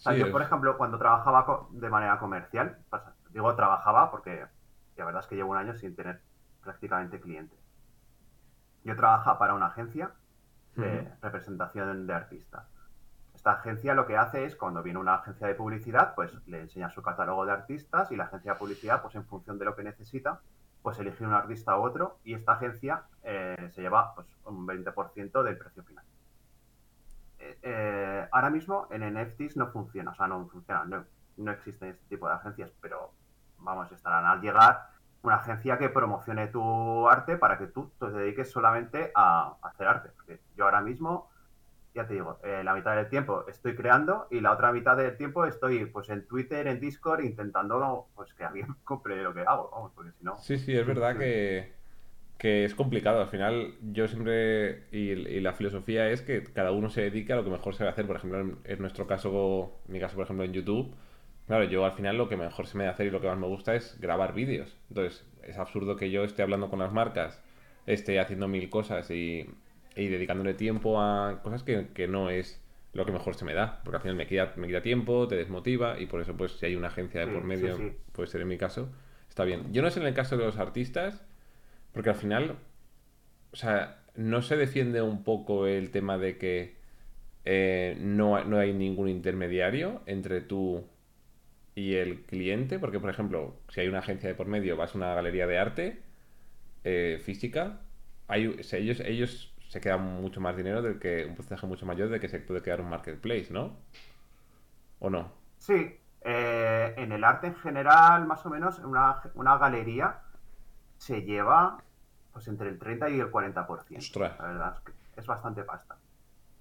O 0.00 0.02
sea, 0.02 0.12
Sí, 0.14 0.18
yo, 0.20 0.26
es- 0.26 0.32
por 0.32 0.42
ejemplo, 0.42 0.76
cuando 0.78 0.98
trabajaba 0.98 1.66
de 1.70 1.90
manera 1.90 2.18
comercial, 2.18 2.78
pasa- 2.88 3.14
digo 3.30 3.54
trabajaba 3.54 4.10
porque 4.10 4.46
la 4.96 5.04
verdad 5.04 5.22
es 5.22 5.28
que 5.28 5.36
llevo 5.36 5.50
un 5.52 5.58
año 5.58 5.74
sin 5.74 5.94
tener 5.94 6.20
prácticamente 6.62 7.20
clientes. 7.20 7.58
Yo 8.84 8.96
trabajaba 8.96 9.38
para 9.38 9.54
una 9.54 9.66
agencia 9.66 10.12
de 10.74 11.12
representación 11.20 12.06
de 12.06 12.14
artistas. 12.14 12.64
Esta 13.34 13.52
agencia 13.52 13.94
lo 13.94 14.06
que 14.06 14.16
hace 14.16 14.44
es, 14.44 14.56
cuando 14.56 14.82
viene 14.82 14.98
una 14.98 15.16
agencia 15.16 15.46
de 15.46 15.54
publicidad, 15.54 16.14
pues 16.14 16.32
le 16.46 16.60
enseña 16.62 16.90
su 16.90 17.02
catálogo 17.02 17.44
de 17.44 17.52
artistas 17.52 18.10
y 18.10 18.16
la 18.16 18.24
agencia 18.24 18.52
de 18.54 18.58
publicidad, 18.58 19.02
pues 19.02 19.14
en 19.14 19.24
función 19.26 19.58
de 19.58 19.64
lo 19.66 19.76
que 19.76 19.82
necesita, 19.82 20.40
pues 20.82 20.98
elige 20.98 21.24
un 21.26 21.34
artista 21.34 21.78
u 21.78 21.82
otro 21.82 22.18
y 22.24 22.34
esta 22.34 22.52
agencia 22.52 23.02
eh, 23.22 23.70
se 23.74 23.82
lleva 23.82 24.14
pues, 24.14 24.26
un 24.44 24.66
20% 24.66 25.42
del 25.42 25.58
precio 25.58 25.82
final. 25.84 26.04
Eh, 27.62 28.28
ahora 28.30 28.50
mismo 28.50 28.88
en 28.90 29.02
NFTs 29.14 29.56
no 29.56 29.68
funciona, 29.68 30.10
o 30.10 30.14
sea, 30.14 30.26
no 30.26 30.48
funciona, 30.48 30.84
no, 30.84 31.04
no 31.36 31.52
existen 31.52 31.90
este 31.90 32.04
tipo 32.08 32.28
de 32.28 32.34
agencias, 32.34 32.72
pero 32.80 33.12
vamos, 33.58 33.90
estarán 33.92 34.24
al 34.24 34.40
llegar 34.40 34.88
una 35.22 35.36
agencia 35.36 35.78
que 35.78 35.88
promocione 35.88 36.48
tu 36.48 37.08
arte 37.08 37.36
para 37.36 37.58
que 37.58 37.66
tú 37.66 37.90
te 37.98 38.10
dediques 38.10 38.50
solamente 38.50 39.12
a, 39.14 39.56
a 39.60 39.68
hacer 39.68 39.86
arte. 39.86 40.10
Porque 40.16 40.40
yo 40.56 40.64
ahora 40.64 40.80
mismo, 40.80 41.30
ya 41.94 42.06
te 42.06 42.14
digo, 42.14 42.38
eh, 42.42 42.62
la 42.64 42.74
mitad 42.74 42.96
del 42.96 43.08
tiempo 43.08 43.44
estoy 43.48 43.74
creando 43.76 44.28
y 44.30 44.40
la 44.40 44.52
otra 44.52 44.72
mitad 44.72 44.96
del 44.96 45.16
tiempo 45.16 45.44
estoy 45.44 45.84
pues 45.86 46.08
en 46.08 46.26
Twitter, 46.26 46.66
en 46.66 46.80
Discord, 46.80 47.22
intentando 47.22 48.08
pues 48.14 48.32
que 48.34 48.44
alguien 48.44 48.74
compre 48.84 49.22
lo 49.22 49.34
que 49.34 49.42
hago, 49.42 49.70
vamos, 49.72 49.92
porque 49.94 50.12
si 50.12 50.24
no... 50.24 50.38
Sí, 50.38 50.58
sí, 50.58 50.76
es 50.76 50.86
verdad 50.86 51.16
que, 51.18 51.74
que 52.40 52.64
es 52.64 52.74
complicado. 52.74 53.20
Al 53.20 53.28
final, 53.28 53.74
yo 53.92 54.08
siempre, 54.08 54.84
y, 54.92 55.10
y 55.10 55.40
la 55.40 55.52
filosofía 55.52 56.08
es 56.08 56.22
que 56.22 56.42
cada 56.42 56.72
uno 56.72 56.88
se 56.88 57.02
dedique 57.02 57.34
a 57.34 57.36
lo 57.36 57.44
que 57.44 57.50
mejor 57.50 57.74
se 57.74 57.84
va 57.84 57.90
a 57.90 57.92
hacer. 57.92 58.06
Por 58.06 58.16
ejemplo, 58.16 58.40
en, 58.40 58.56
en 58.64 58.78
nuestro 58.78 59.06
caso, 59.06 59.78
en 59.86 59.92
mi 59.92 60.00
caso, 60.00 60.16
por 60.16 60.24
ejemplo, 60.24 60.46
en 60.46 60.54
YouTube, 60.54 60.94
claro, 61.46 61.64
yo 61.64 61.84
al 61.84 61.92
final 61.92 62.16
lo 62.16 62.30
que 62.30 62.38
mejor 62.38 62.66
se 62.66 62.78
me 62.78 62.84
da 62.84 62.92
hacer 62.92 63.08
y 63.08 63.10
lo 63.10 63.20
que 63.20 63.26
más 63.26 63.36
me 63.36 63.46
gusta 63.46 63.74
es 63.74 64.00
grabar 64.00 64.32
vídeos. 64.32 64.74
Entonces, 64.88 65.26
es 65.42 65.58
absurdo 65.58 65.96
que 65.96 66.10
yo 66.10 66.24
esté 66.24 66.40
hablando 66.42 66.70
con 66.70 66.78
las 66.78 66.94
marcas, 66.94 67.42
esté 67.84 68.18
haciendo 68.18 68.48
mil 68.48 68.70
cosas 68.70 69.10
y, 69.10 69.46
y 69.94 70.06
dedicándole 70.06 70.54
tiempo 70.54 70.98
a 70.98 71.42
cosas 71.42 71.62
que, 71.62 71.88
que 71.92 72.08
no 72.08 72.30
es 72.30 72.58
lo 72.94 73.04
que 73.04 73.12
mejor 73.12 73.34
se 73.34 73.44
me 73.44 73.52
da. 73.52 73.82
Porque 73.84 73.96
al 73.96 74.02
final 74.02 74.16
me 74.16 74.26
quita, 74.26 74.54
me 74.56 74.66
quita 74.66 74.80
tiempo, 74.80 75.28
te 75.28 75.36
desmotiva 75.36 76.00
y 76.00 76.06
por 76.06 76.22
eso, 76.22 76.34
pues, 76.38 76.52
si 76.52 76.64
hay 76.64 76.74
una 76.74 76.88
agencia 76.88 77.20
de 77.20 77.26
por 77.26 77.42
sí, 77.42 77.48
medio, 77.48 77.76
sí. 77.76 77.92
puede 78.12 78.28
ser 78.28 78.40
en 78.40 78.48
mi 78.48 78.56
caso, 78.56 78.88
está 79.28 79.44
bien. 79.44 79.74
Yo 79.74 79.82
no 79.82 79.90
sé 79.90 80.00
en 80.00 80.06
el 80.06 80.14
caso 80.14 80.38
de 80.38 80.46
los 80.46 80.56
artistas. 80.56 81.22
Porque 81.92 82.10
al 82.10 82.16
final, 82.16 82.58
o 83.52 83.56
sea, 83.56 84.04
no 84.16 84.42
se 84.42 84.56
defiende 84.56 85.02
un 85.02 85.24
poco 85.24 85.66
el 85.66 85.90
tema 85.90 86.18
de 86.18 86.38
que 86.38 86.76
eh, 87.44 87.96
no, 88.00 88.44
no 88.44 88.58
hay 88.58 88.74
ningún 88.74 89.08
intermediario 89.08 90.02
entre 90.06 90.40
tú 90.42 90.86
y 91.74 91.94
el 91.96 92.22
cliente. 92.26 92.78
Porque, 92.78 93.00
por 93.00 93.10
ejemplo, 93.10 93.56
si 93.68 93.80
hay 93.80 93.88
una 93.88 94.00
agencia 94.00 94.28
de 94.28 94.34
por 94.34 94.46
medio, 94.48 94.76
vas 94.76 94.94
a 94.94 94.98
una 94.98 95.14
galería 95.14 95.46
de 95.46 95.58
arte 95.58 96.02
eh, 96.84 97.20
física, 97.24 97.80
hay, 98.28 98.44
ellos, 98.72 99.00
ellos 99.00 99.54
se 99.68 99.80
quedan 99.80 100.02
mucho 100.22 100.40
más 100.40 100.56
dinero 100.56 100.82
del 100.82 100.98
que 100.98 101.26
un 101.26 101.34
porcentaje 101.36 101.66
mucho 101.66 101.86
mayor 101.86 102.10
de 102.10 102.20
que 102.20 102.28
se 102.28 102.40
puede 102.40 102.62
quedar 102.62 102.80
un 102.80 102.90
marketplace, 102.90 103.48
¿no? 103.52 103.78
¿O 105.00 105.10
no? 105.10 105.32
Sí, 105.58 105.96
Eh, 106.22 106.94
en 106.98 107.12
el 107.12 107.24
arte 107.24 107.46
en 107.46 107.54
general, 107.56 108.26
más 108.26 108.44
o 108.44 108.50
menos, 108.50 108.78
una, 108.80 109.22
una 109.34 109.56
galería 109.56 110.20
se 111.00 111.22
lleva 111.22 111.78
pues 112.30 112.46
entre 112.46 112.68
el 112.68 112.78
30 112.78 113.08
y 113.08 113.20
el 113.20 113.32
40%. 113.32 113.96
Ostras. 113.98 114.38
La 114.38 114.44
verdad 114.44 114.74
es 114.76 114.80
que 114.84 114.92
es 115.20 115.26
bastante 115.26 115.64
pasta. 115.64 115.96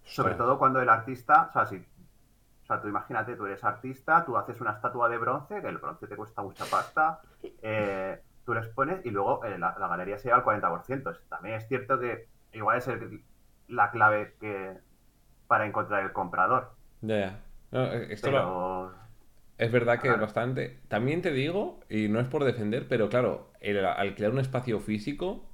Sobre 0.05 0.33
todo 0.35 0.57
cuando 0.57 0.81
el 0.81 0.89
artista, 0.89 1.47
o 1.49 1.51
sea, 1.51 1.65
si, 1.67 1.75
o 1.75 2.65
sea, 2.65 2.81
tú 2.81 2.87
imagínate, 2.87 3.35
tú 3.35 3.45
eres 3.45 3.63
artista, 3.63 4.25
tú 4.25 4.37
haces 4.37 4.59
una 4.61 4.71
estatua 4.71 5.09
de 5.09 5.17
bronce, 5.17 5.61
que 5.61 5.67
el 5.67 5.77
bronce 5.77 6.07
te 6.07 6.15
cuesta 6.15 6.41
mucha 6.41 6.63
pasta, 6.65 7.19
eh, 7.61 8.19
tú 8.45 8.53
les 8.53 8.65
pones 8.67 9.05
y 9.05 9.11
luego 9.11 9.43
eh, 9.43 9.59
la, 9.59 9.75
la, 9.77 9.87
galería 9.89 10.17
se 10.17 10.29
lleva 10.29 10.39
el 10.39 10.45
40%. 10.61 11.19
También 11.27 11.55
es 11.55 11.67
cierto 11.67 11.99
que 11.99 12.27
igual 12.53 12.77
es 12.77 12.87
el, 12.87 13.21
la 13.67 13.91
clave 13.91 14.35
que 14.39 14.77
para 15.47 15.67
encontrar 15.67 16.01
el 16.03 16.13
comprador. 16.13 16.71
Ya. 17.01 17.41
No, 17.71 17.83
eh, 17.91 18.13
esto 18.13 18.27
Pero... 18.27 18.41
lo- 18.43 19.08
Es 19.59 19.71
verdad 19.71 19.99
que 20.01 20.11
es 20.11 20.17
bastante. 20.19 20.79
También 20.87 21.21
te 21.21 21.31
digo, 21.31 21.81
y 21.87 22.07
no 22.07 22.19
es 22.19 22.27
por 22.27 22.43
defender, 22.45 22.87
pero 22.87 23.09
claro, 23.09 23.51
el 23.61 23.85
alquilar 23.85 24.31
un 24.31 24.39
espacio 24.39 24.79
físico, 24.79 25.45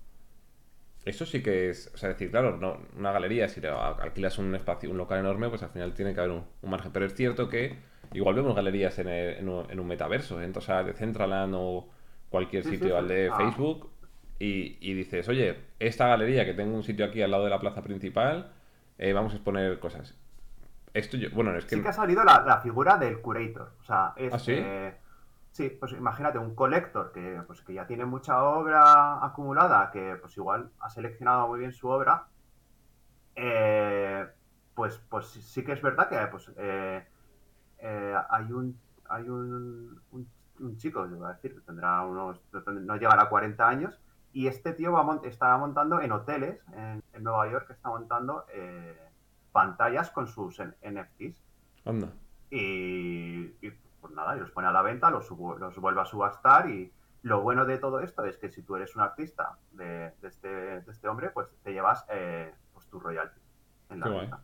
eso 1.06 1.26
sí 1.26 1.44
que 1.44 1.70
es. 1.70 1.92
O 1.94 1.98
sea, 1.98 2.10
decir, 2.10 2.32
claro, 2.32 2.58
no, 2.58 2.80
una 2.98 3.12
galería, 3.12 3.48
si 3.48 3.62
alquilas 3.66 4.38
un 4.40 4.56
espacio, 4.56 4.90
un 4.90 4.98
local 4.98 5.20
enorme, 5.20 5.50
pues 5.50 5.62
al 5.64 5.70
final 5.70 5.94
tiene 5.94 6.14
que 6.14 6.20
haber 6.22 6.32
un, 6.32 6.46
un 6.62 6.70
margen. 6.70 6.92
Pero 6.92 7.06
es 7.06 7.14
cierto 7.14 7.48
que 7.50 7.78
igual 8.14 8.36
vemos 8.36 8.56
galerías 8.56 8.98
en, 9.00 9.08
el- 9.10 9.36
en 9.38 9.50
un, 9.50 9.70
en 9.70 9.80
un 9.80 9.88
metaverso, 9.88 10.42
¿eh? 10.42 10.46
entonces, 10.46 10.70
o 10.70 10.74
sea, 10.74 10.84
de 10.84 10.94
Centraland 10.94 11.54
o 11.56 11.90
cualquier 12.30 12.64
sitio 12.64 12.98
al 12.98 13.08
de. 13.08 13.32
Facebook, 13.32 13.92
y, 14.40 14.78
y 14.82 14.94
dices, 14.96 15.30
oye, 15.30 15.56
esta 15.80 16.08
galería 16.08 16.46
que 16.46 16.54
tengo 16.54 16.76
un 16.76 16.84
sitio 16.84 17.06
aquí 17.06 17.22
al 17.22 17.32
lado 17.32 17.44
de 17.46 17.50
la 17.52 17.60
plaza 17.60 17.82
principal, 17.84 18.52
eh, 18.98 19.14
vamos 19.14 19.34
a 19.34 19.36
exponer 19.38 19.80
cosas. 19.80 20.16
Esto 20.96 21.18
yo, 21.18 21.30
bueno, 21.34 21.54
es 21.56 21.66
que. 21.66 21.76
Sí 21.76 21.82
que 21.84 21.90
ha 21.90 21.94
salido 21.94 22.24
la, 22.24 22.42
la 22.46 22.62
figura 22.62 22.98
del 22.98 23.22
curator. 23.22 23.74
O 23.82 23.84
sea, 23.84 24.14
es. 24.16 24.34
¿Ah, 24.34 24.40
sí? 24.40 24.54
eh, 24.56 24.98
sí, 25.52 25.70
pues 25.80 25.92
imagínate 25.92 26.38
un 26.40 26.56
collector 26.56 27.12
que, 27.12 27.42
pues, 27.46 27.62
que 27.62 27.74
ya 27.74 27.86
tiene 27.86 28.06
mucha 28.06 28.42
obra 28.44 29.24
acumulada, 29.26 29.92
que 29.92 30.16
pues 30.22 30.36
igual 30.38 30.72
ha 30.80 30.90
seleccionado 30.90 31.48
muy 31.50 31.60
bien 31.60 31.74
su 31.74 31.88
obra. 31.90 32.28
eh, 33.36 34.26
pues, 34.74 34.98
pues 35.10 35.28
sí- 35.28 35.64
que 35.64 35.74
es 35.74 35.82
verdad 35.82 36.10
que 36.10 36.18
pues, 36.28 36.52
eh, 36.58 37.06
eh, 37.80 38.16
hay 38.30 38.52
un 38.52 38.80
hay 39.10 39.30
un, 39.30 40.02
un, 40.12 40.28
un 40.60 40.78
chico, 40.78 41.06
yo 41.08 41.16
iba 41.18 41.30
a 41.30 41.34
decir, 41.34 41.62
tendrá 41.66 42.02
unos, 42.04 42.42
no 42.82 42.96
llegará 42.96 43.24
a 43.24 43.30
40 43.30 43.68
años, 43.68 44.02
y 44.34 44.48
este 44.48 44.74
tío 44.74 44.92
va 44.94 45.04
mont- 45.04 45.26
está 45.26 45.56
montando 45.58 46.02
en 46.02 46.12
hoteles 46.12 46.60
en, 46.74 47.04
en 47.14 47.24
Nueva 47.24 47.50
York, 47.52 47.70
está 47.70 47.90
montando 47.90 48.46
eh, 48.54 49.05
pantallas 49.56 50.12
con 50.12 50.28
sus 50.28 50.60
NFTs. 50.60 51.42
Anda. 51.86 52.10
Y, 52.52 53.54
y, 53.62 53.72
pues 54.02 54.14
nada, 54.14 54.36
y 54.36 54.42
los 54.42 54.52
pone 54.52 54.68
a 54.68 54.72
la 54.74 54.82
venta, 54.82 55.10
los, 55.10 55.30
los 55.32 55.78
vuelve 55.78 56.02
a 56.02 56.06
subastar 56.06 56.70
y 56.70 56.92
lo 57.22 57.42
bueno 57.42 57.64
de 57.66 57.78
todo 57.78 58.02
esto 58.02 58.26
es 58.26 58.36
que 58.38 58.50
si 58.50 58.64
tú 58.64 58.76
eres 58.76 58.98
un 58.98 59.02
artista 59.02 59.58
de, 59.72 60.12
de 60.22 60.28
este, 60.28 60.50
de 60.82 60.92
este 60.92 61.08
hombre, 61.08 61.30
pues 61.30 61.48
te 61.64 61.72
llevas 61.72 62.06
eh, 62.10 62.54
pues 62.74 62.86
tu 62.88 63.00
royalty 63.00 63.40
en 63.92 64.02
la 64.02 64.06
Qué 64.06 64.12
guay. 64.12 64.22
venta. 64.24 64.40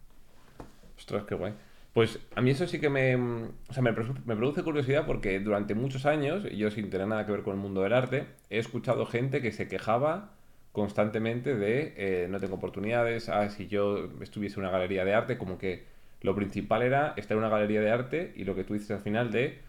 Ostras, 0.95 1.23
qué 1.25 1.35
guay. 1.35 1.53
Pues 1.93 2.17
a 2.33 2.41
mí 2.41 2.51
eso 2.51 2.65
sí 2.67 2.79
que 2.79 2.89
me, 2.89 3.17
o 3.17 3.73
sea, 3.73 3.83
me, 3.83 3.91
me 3.91 4.35
produce 4.37 4.63
curiosidad 4.63 5.05
porque 5.05 5.41
durante 5.41 5.75
muchos 5.75 6.05
años, 6.05 6.45
yo 6.55 6.71
sin 6.71 6.89
tener 6.89 7.07
nada 7.07 7.25
que 7.25 7.33
ver 7.33 7.43
con 7.43 7.53
el 7.53 7.59
mundo 7.59 7.81
del 7.81 7.91
arte, 7.91 8.27
he 8.49 8.59
escuchado 8.59 9.05
gente 9.05 9.41
que 9.41 9.51
se 9.51 9.67
quejaba 9.67 10.29
constantemente 10.71 11.55
de 11.55 11.93
eh, 11.97 12.27
no 12.29 12.39
tengo 12.39 12.55
oportunidades, 12.55 13.29
ah, 13.29 13.49
si 13.49 13.67
yo 13.67 14.09
estuviese 14.21 14.55
en 14.55 14.61
una 14.61 14.71
galería 14.71 15.05
de 15.05 15.13
arte, 15.13 15.37
como 15.37 15.57
que 15.57 15.85
lo 16.21 16.35
principal 16.35 16.81
era 16.83 17.13
estar 17.17 17.35
en 17.35 17.39
una 17.39 17.49
galería 17.49 17.81
de 17.81 17.91
arte 17.91 18.33
y 18.35 18.43
lo 18.45 18.55
que 18.55 18.63
tú 18.63 18.73
dices 18.73 18.91
al 18.91 19.01
final 19.01 19.31
de 19.31 19.59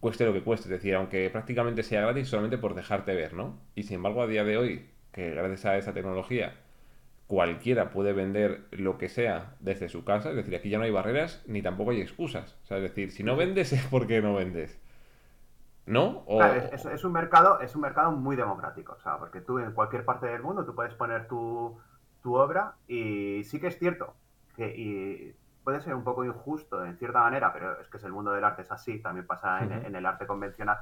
cueste 0.00 0.24
lo 0.24 0.32
que 0.32 0.42
cueste, 0.42 0.66
es 0.68 0.70
decir, 0.70 0.94
aunque 0.94 1.28
prácticamente 1.30 1.82
sea 1.82 2.00
gratis 2.02 2.28
solamente 2.28 2.58
por 2.58 2.74
dejarte 2.74 3.14
ver, 3.14 3.34
¿no? 3.34 3.58
Y 3.74 3.82
sin 3.84 3.96
embargo, 3.96 4.22
a 4.22 4.26
día 4.26 4.44
de 4.44 4.56
hoy, 4.56 4.86
que 5.12 5.30
gracias 5.30 5.66
a 5.66 5.76
esa 5.76 5.92
tecnología 5.92 6.54
cualquiera 7.26 7.90
puede 7.90 8.12
vender 8.12 8.62
lo 8.72 8.98
que 8.98 9.08
sea 9.08 9.54
desde 9.60 9.88
su 9.88 10.04
casa, 10.04 10.30
es 10.30 10.36
decir, 10.36 10.56
aquí 10.56 10.68
ya 10.68 10.78
no 10.78 10.84
hay 10.84 10.90
barreras 10.90 11.42
ni 11.46 11.62
tampoco 11.62 11.92
hay 11.92 12.00
excusas. 12.00 12.56
O 12.64 12.66
sea, 12.66 12.78
es 12.78 12.82
decir, 12.82 13.12
si 13.12 13.22
no 13.22 13.36
vendes 13.36 13.72
es 13.74 13.84
porque 13.86 14.20
no 14.20 14.34
vendes. 14.34 14.80
¿No? 15.90 16.22
O, 16.26 16.38
Claro, 16.38 16.54
es, 16.54 17.04
un 17.04 17.10
mercado, 17.10 17.58
es 17.58 17.74
un 17.74 17.80
mercado 17.80 18.12
muy 18.12 18.36
democrático, 18.36 18.92
o 18.92 19.00
sea, 19.00 19.18
porque 19.18 19.40
tú 19.40 19.58
en 19.58 19.72
cualquier 19.72 20.04
parte 20.04 20.26
del 20.26 20.40
mundo 20.40 20.64
tú 20.64 20.72
puedes 20.72 20.94
poner 20.94 21.26
tu, 21.26 21.76
tu 22.22 22.36
obra 22.36 22.76
y 22.86 23.42
sí 23.42 23.58
que 23.58 23.66
es 23.66 23.76
cierto 23.76 24.14
que 24.54 24.68
y 24.68 25.34
puede 25.64 25.80
ser 25.80 25.96
un 25.96 26.04
poco 26.04 26.24
injusto 26.24 26.84
en 26.84 26.96
cierta 26.96 27.20
manera, 27.22 27.52
pero 27.52 27.80
es 27.80 27.88
que 27.88 27.96
es 27.96 28.04
el 28.04 28.12
mundo 28.12 28.30
del 28.30 28.44
arte 28.44 28.62
es 28.62 28.70
así, 28.70 29.00
también 29.00 29.26
pasa 29.26 29.64
en, 29.64 29.94
el 29.96 30.06
arte 30.06 30.28
convencional, 30.28 30.78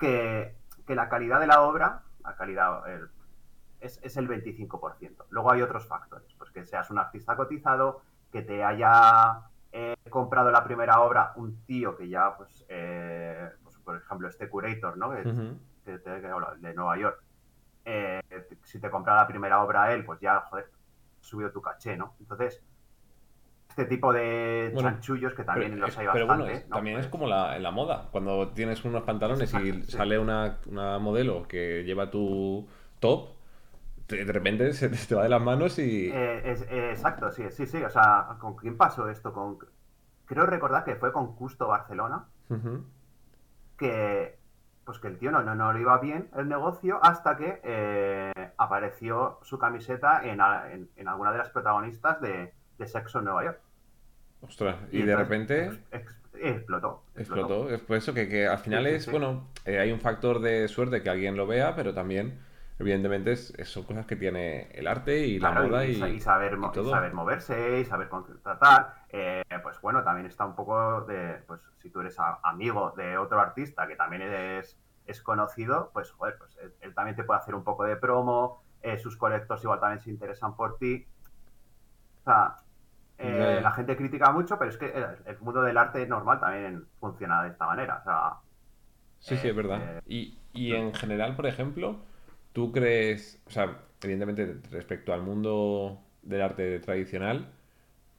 que, 0.00 0.56
que 0.84 0.96
la 0.96 1.08
calidad 1.08 1.38
de 1.38 1.46
la 1.46 1.62
obra, 1.62 2.02
la 2.24 2.34
calidad 2.34 2.88
el- 2.88 3.08
es, 3.80 4.00
es 4.02 4.16
el 4.16 4.28
25%. 4.28 5.26
Luego 5.30 5.52
hay 5.52 5.62
otros 5.62 5.86
factores, 5.86 6.34
pues 6.36 6.50
que 6.50 6.66
seas 6.66 6.90
un 6.90 6.98
artista 6.98 7.36
cotizado, 7.36 8.02
que 8.32 8.42
te 8.42 8.64
haya 8.64 9.42
eh, 9.72 9.94
comprado 10.10 10.50
la 10.50 10.64
primera 10.64 11.00
obra 11.00 11.32
un 11.36 11.64
tío 11.64 11.96
que 11.96 12.08
ya, 12.08 12.36
pues, 12.36 12.64
eh, 12.68 13.48
pues, 13.62 13.69
por 13.84 13.96
ejemplo, 13.96 14.28
este 14.28 14.48
Curator, 14.48 14.96
¿no? 14.98 15.10
Que, 15.12 15.28
Ujú. 15.28 15.58
que 15.84 16.02
que 16.02 16.10
de 16.60 16.74
Nueva 16.74 16.98
York. 16.98 17.24
Eh, 17.84 18.20
si 18.64 18.80
te 18.80 18.90
compra 18.90 19.16
la 19.16 19.26
primera 19.28 19.62
obra 19.62 19.92
él, 19.94 20.04
pues 20.04 20.20
ya, 20.20 20.42
joder, 20.50 20.66
has 21.20 21.26
subido 21.26 21.52
tu 21.52 21.62
caché, 21.62 21.96
¿no? 21.96 22.16
Entonces, 22.20 22.62
este 23.68 23.84
tipo 23.86 24.12
de 24.12 24.72
Bueno, 24.74 24.90
chanchullos 24.90 25.34
que 25.34 25.44
también 25.44 25.72
Pero, 25.74 25.86
los 25.86 25.96
hay 25.98 26.06
pero 26.12 26.26
bastante, 26.26 26.26
bueno, 26.26 26.46
es- 26.46 26.68
¿no? 26.68 26.76
también 26.76 26.98
es 26.98 27.06
Pues, 27.06 27.12
como 27.12 27.26
la, 27.26 27.56
en 27.56 27.62
la 27.62 27.70
moda. 27.70 28.08
Cuando 28.12 28.48
tienes 28.52 28.84
unos 28.84 29.02
pantalones 29.04 29.52
y 29.54 29.82
sí. 29.82 29.98
sale 29.98 30.18
una, 30.18 30.58
una 30.66 30.98
modelo 30.98 31.46
que 31.48 31.82
lleva 31.84 32.10
tu 32.10 32.68
top, 33.00 33.30
de 34.08 34.24
repente 34.24 34.72
se 34.74 34.88
te, 34.90 35.14
va 35.14 35.24
de 35.24 35.28
las 35.30 35.42
manos 35.42 35.78
y... 35.78 36.10
eh, 36.10 36.42
es- 36.44 36.62
eh, 36.62 36.90
exacto, 36.90 37.30
sí, 37.30 37.50
sí, 37.50 37.66
sí. 37.66 37.82
O 37.82 37.90
sea, 37.90 38.36
¿con 38.40 38.56
quién 38.56 38.76
pasó 38.76 39.08
esto? 39.08 39.32
Con, 39.32 39.58
creo 40.24 40.46
recordar 40.46 40.84
que 40.84 40.96
fue 40.96 41.12
con 41.12 41.34
Custo 41.36 41.68
Barcelona, 41.68 42.30
Ujú. 42.50 42.84
Que 43.80 44.38
pues 44.84 44.98
que 44.98 45.08
el 45.08 45.18
tío 45.18 45.30
no, 45.30 45.42
no, 45.42 45.54
no 45.54 45.72
le 45.72 45.80
iba 45.80 45.96
bien 45.98 46.28
el 46.36 46.48
negocio 46.48 46.98
hasta 47.02 47.36
que 47.36 47.60
eh, 47.64 48.32
apareció 48.56 49.38
su 49.42 49.58
camiseta 49.58 50.22
en, 50.24 50.40
a- 50.40 50.70
en- 50.72 50.88
en 50.96 51.08
alguna 51.08 51.32
de 51.32 51.38
las 51.38 51.48
protagonistas 51.50 52.20
de, 52.20 52.52
de 52.78 52.86
Sexo 52.86 53.18
en 53.18 53.24
Nueva 53.26 53.44
York. 53.44 53.60
Ostras, 54.42 54.76
y 54.90 55.02
de 55.02 55.14
repente... 55.16 55.66
ex- 55.66 55.80
ex- 55.92 56.16
explotó, 56.42 57.02
Explotó. 57.16 57.70
Es 57.70 57.80
por 57.80 57.96
eso 57.98 58.12
que, 58.14 58.28
que 58.28 58.46
al 58.48 58.58
final 58.58 58.84
sí, 58.86 58.90
es, 58.90 59.04
sí. 59.04 59.10
bueno, 59.10 59.46
eh, 59.64 59.78
hay 59.78 59.92
un 59.92 60.00
factor 60.00 60.40
de 60.40 60.66
suerte 60.68 61.02
que 61.02 61.10
alguien 61.10 61.36
lo 61.36 61.46
vea, 61.46 61.74
pero 61.76 61.94
también, 61.94 62.38
evidentemente, 62.80 63.32
es, 63.32 63.52
son 63.64 63.84
cosas 63.84 64.06
que 64.06 64.16
tiene 64.16 64.70
el 64.72 64.86
arte 64.88 65.26
y 65.26 65.38
la 65.40 65.52
Claro, 65.52 65.64
moda 65.64 65.86
y, 65.86 66.10
y, 66.10 66.16
y 66.16 66.20
saber, 66.20 66.58
mo- 66.58 66.74
y 66.76 66.82
todo. 66.82 66.84
saber 66.84 67.14
moverse 67.14 67.80
y 67.80 67.84
saber 67.86 68.10
contratar. 68.10 68.94
Eh, 69.08 69.42
pues 69.62 69.80
bueno, 69.80 70.04
también 70.04 70.26
está 70.26 70.44
un 70.44 70.54
poco 70.54 71.00
de, 71.06 71.42
pues 71.46 71.62
si 71.78 71.90
tú 71.90 72.00
eres 72.00 72.18
a- 72.18 72.40
amigo 72.42 72.92
de 72.96 73.16
otro 73.16 73.40
artista 73.40 73.86
que 73.88 73.96
también 73.96 74.20
es, 74.22 74.78
es 75.06 75.22
conocido, 75.22 75.90
pues 75.94 76.10
joder, 76.12 76.36
pues 76.38 76.56
él, 76.62 76.74
él 76.80 76.94
también 76.94 77.16
te 77.16 77.24
puede 77.24 77.40
hacer 77.40 77.54
un 77.54 77.64
poco 77.64 77.84
de 77.84 77.96
promo, 77.96 78.62
eh, 78.82 78.98
sus 78.98 79.16
colectos 79.16 79.62
igual 79.64 79.80
también 79.80 80.00
se 80.02 80.10
interesan 80.10 80.54
por 80.56 80.76
ti. 80.78 81.06
O 82.20 82.22
sea, 82.24 82.56
eh, 83.18 83.60
la 83.62 83.72
gente 83.72 83.96
critica 83.96 84.32
mucho, 84.32 84.58
pero 84.58 84.70
es 84.70 84.78
que 84.78 84.86
el, 84.90 85.22
el 85.26 85.38
mundo 85.40 85.62
del 85.62 85.76
arte 85.78 86.06
normal 86.06 86.40
también 86.40 86.88
funciona 87.00 87.42
de 87.42 87.50
esta 87.50 87.66
manera. 87.66 87.98
O 88.00 88.04
sea, 88.04 88.40
Sí, 89.18 89.36
sí, 89.36 89.48
es 89.48 89.54
verdad. 89.56 90.02
Y, 90.06 90.38
y 90.52 90.72
en 90.74 90.94
general, 90.94 91.36
por 91.36 91.46
ejemplo, 91.46 92.04
¿tú 92.52 92.72
crees, 92.72 93.40
o 93.46 93.50
sea, 93.50 93.82
evidentemente 94.02 94.60
respecto 94.70 95.12
al 95.12 95.22
mundo 95.22 96.00
del 96.22 96.42
arte 96.42 96.78
tradicional, 96.80 97.52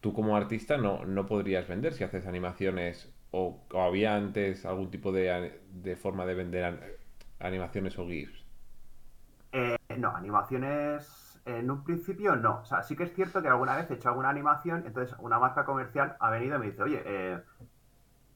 tú 0.01 0.13
como 0.13 0.35
artista 0.37 0.77
no, 0.77 1.05
no 1.05 1.25
podrías 1.27 1.67
vender 1.67 1.93
si 1.93 2.03
haces 2.05 2.27
animaciones 2.27 3.09
o, 3.31 3.61
había 3.75 4.15
antes 4.15 4.65
algún 4.65 4.91
tipo 4.91 5.11
de, 5.11 5.59
de 5.73 5.95
forma 5.97 6.25
de 6.25 6.35
vender 6.35 6.65
an- 6.65 6.81
animaciones 7.39 7.97
o 7.99 8.07
GIFs? 8.07 8.45
Eh, 9.53 9.77
no, 9.97 10.15
animaciones 10.15 11.41
en 11.45 11.69
un 11.71 11.83
principio 11.83 12.35
no. 12.35 12.61
O 12.61 12.65
sea, 12.65 12.83
sí 12.83 12.95
que 12.95 13.03
es 13.03 13.13
cierto 13.13 13.41
que 13.41 13.49
alguna 13.49 13.75
vez 13.75 13.89
he 13.91 13.95
hecho 13.95 14.09
alguna 14.09 14.29
animación, 14.29 14.83
entonces 14.85 15.15
una 15.19 15.39
marca 15.39 15.65
comercial 15.65 16.15
ha 16.19 16.29
venido 16.29 16.55
y 16.57 16.59
me 16.59 16.65
dice, 16.67 16.83
oye, 16.83 17.03
eh, 17.05 17.43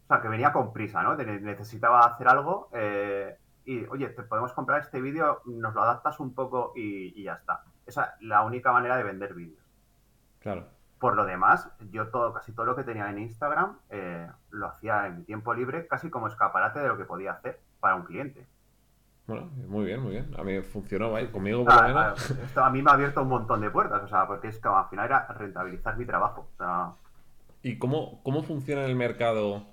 o 0.06 0.08
sea, 0.08 0.22
que 0.22 0.28
venía 0.28 0.52
con 0.54 0.72
prisa, 0.74 1.02
¿no? 1.04 1.16
Necesitaba 1.16 2.02
hacer 2.02 2.28
algo 2.28 2.70
eh, 2.74 3.35
oye, 3.96 4.10
te 4.10 4.24
podemos 4.24 4.54
comprar 4.54 4.82
este 4.82 5.02
vídeo, 5.02 5.42
nos 5.46 5.74
lo 5.74 5.82
adaptas 5.82 6.20
un 6.20 6.34
poco 6.34 6.72
y, 6.76 7.20
y 7.20 7.24
ya 7.24 7.34
está. 7.34 7.64
Esa 7.86 8.04
es 8.20 8.22
la 8.22 8.44
única 8.44 8.72
manera 8.72 8.98
de 8.98 9.04
vender 9.04 9.34
vídeos. 9.34 9.64
Claro. 10.40 10.68
Por 11.00 11.16
lo 11.16 11.26
demás, 11.26 11.70
yo 11.92 12.08
todo, 12.08 12.34
casi 12.34 12.52
todo 12.54 12.66
lo 12.66 12.76
que 12.76 12.84
tenía 12.84 13.10
en 13.10 13.20
Instagram 13.20 13.78
eh, 13.90 14.30
lo 14.52 14.68
hacía 14.68 15.08
en 15.08 15.18
mi 15.18 15.24
tiempo 15.24 15.54
libre, 15.54 15.88
casi 15.88 16.10
como 16.10 16.28
escaparate 16.28 16.80
de 16.80 16.88
lo 16.88 16.98
que 16.98 17.06
podía 17.06 17.34
hacer 17.34 17.60
para 17.80 17.96
un 17.96 18.04
cliente. 18.04 18.48
Bueno, 19.28 19.50
muy 19.68 19.86
bien, 19.86 20.02
muy 20.02 20.12
bien. 20.12 20.34
A 20.38 20.44
mí 20.44 20.62
funcionó, 20.62 21.12
vaya, 21.12 21.32
conmigo 21.32 21.66
por 21.66 21.74
lo 21.74 21.80
Ah, 21.80 21.88
menos. 21.88 22.32
ah, 22.32 22.44
esto 22.46 22.64
a 22.64 22.70
mí 22.70 22.82
me 22.82 22.92
ha 22.92 22.94
abierto 22.94 23.24
un 23.24 23.30
montón 23.30 23.60
de 23.62 23.70
puertas, 23.72 24.04
o 24.04 24.08
sea, 24.08 24.28
porque 24.28 24.50
es 24.50 24.60
que 24.60 24.68
al 24.68 24.88
final 24.88 25.06
era 25.06 25.26
rentabilizar 25.28 25.98
mi 25.98 26.06
trabajo. 26.06 26.48
O 26.54 26.58
sea, 26.58 26.92
¿Y 27.64 27.78
cómo, 27.80 28.22
cómo 28.24 28.44
funciona 28.44 28.86
el 28.86 28.96
mercado 28.96 29.66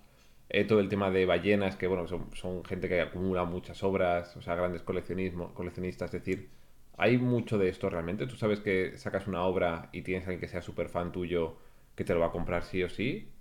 eh, 0.54 0.66
todo 0.66 0.80
el 0.80 0.90
tema 0.90 1.10
de 1.10 1.24
ballenas, 1.24 1.76
que 1.76 1.86
bueno, 1.86 2.06
son, 2.06 2.30
son 2.34 2.62
gente 2.62 2.86
que 2.86 3.00
acumula 3.00 3.44
muchas 3.44 3.82
obras, 3.82 4.36
o 4.36 4.42
sea, 4.42 4.54
grandes 4.54 4.82
coleccionismo, 4.82 5.54
coleccionistas, 5.54 6.12
es 6.12 6.22
decir, 6.22 6.50
¿hay 6.98 7.16
mucho 7.16 7.56
de 7.56 7.70
esto 7.70 7.88
realmente? 7.88 8.26
¿Tú 8.26 8.36
sabes 8.36 8.60
que 8.60 8.98
sacas 8.98 9.26
una 9.26 9.44
obra 9.44 9.88
y 9.92 10.02
tienes 10.02 10.24
a 10.24 10.26
alguien 10.26 10.40
que 10.40 10.48
sea 10.48 10.60
súper 10.60 10.90
fan 10.90 11.10
tuyo 11.10 11.56
que 11.94 12.04
te 12.04 12.12
lo 12.12 12.20
va 12.20 12.26
a 12.26 12.32
comprar 12.32 12.64
sí 12.64 12.82
o 12.82 12.90
sí? 12.90 13.32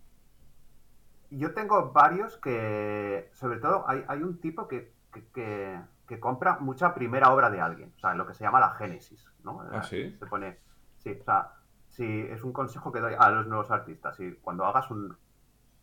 Yo 1.31 1.53
tengo 1.53 1.91
varios 1.91 2.37
que, 2.37 3.29
sobre 3.33 3.59
todo, 3.59 3.83
hay, 3.89 4.05
hay 4.07 4.23
un 4.23 4.39
tipo 4.39 4.69
que, 4.69 4.93
que, 5.13 5.25
que, 5.33 5.77
que 6.07 6.17
compra 6.17 6.59
mucha 6.61 6.93
primera 6.93 7.33
obra 7.33 7.49
de 7.49 7.59
alguien, 7.59 7.91
o 7.93 7.99
sea, 7.99 8.13
lo 8.13 8.25
que 8.25 8.33
se 8.33 8.45
llama 8.45 8.61
la 8.61 8.69
génesis, 8.75 9.27
¿no? 9.43 9.61
¿Ah, 9.69 9.83
sí? 9.83 10.15
Se 10.17 10.25
pone, 10.27 10.59
sí, 10.99 11.17
o 11.19 11.23
sea, 11.25 11.55
si 11.89 12.21
es 12.21 12.41
un 12.41 12.53
consejo 12.53 12.89
que 12.89 13.01
doy 13.01 13.15
a 13.19 13.29
los 13.31 13.47
nuevos 13.47 13.69
artistas, 13.69 14.15
si 14.15 14.31
cuando 14.35 14.63
hagas 14.65 14.89
un, 14.91 15.17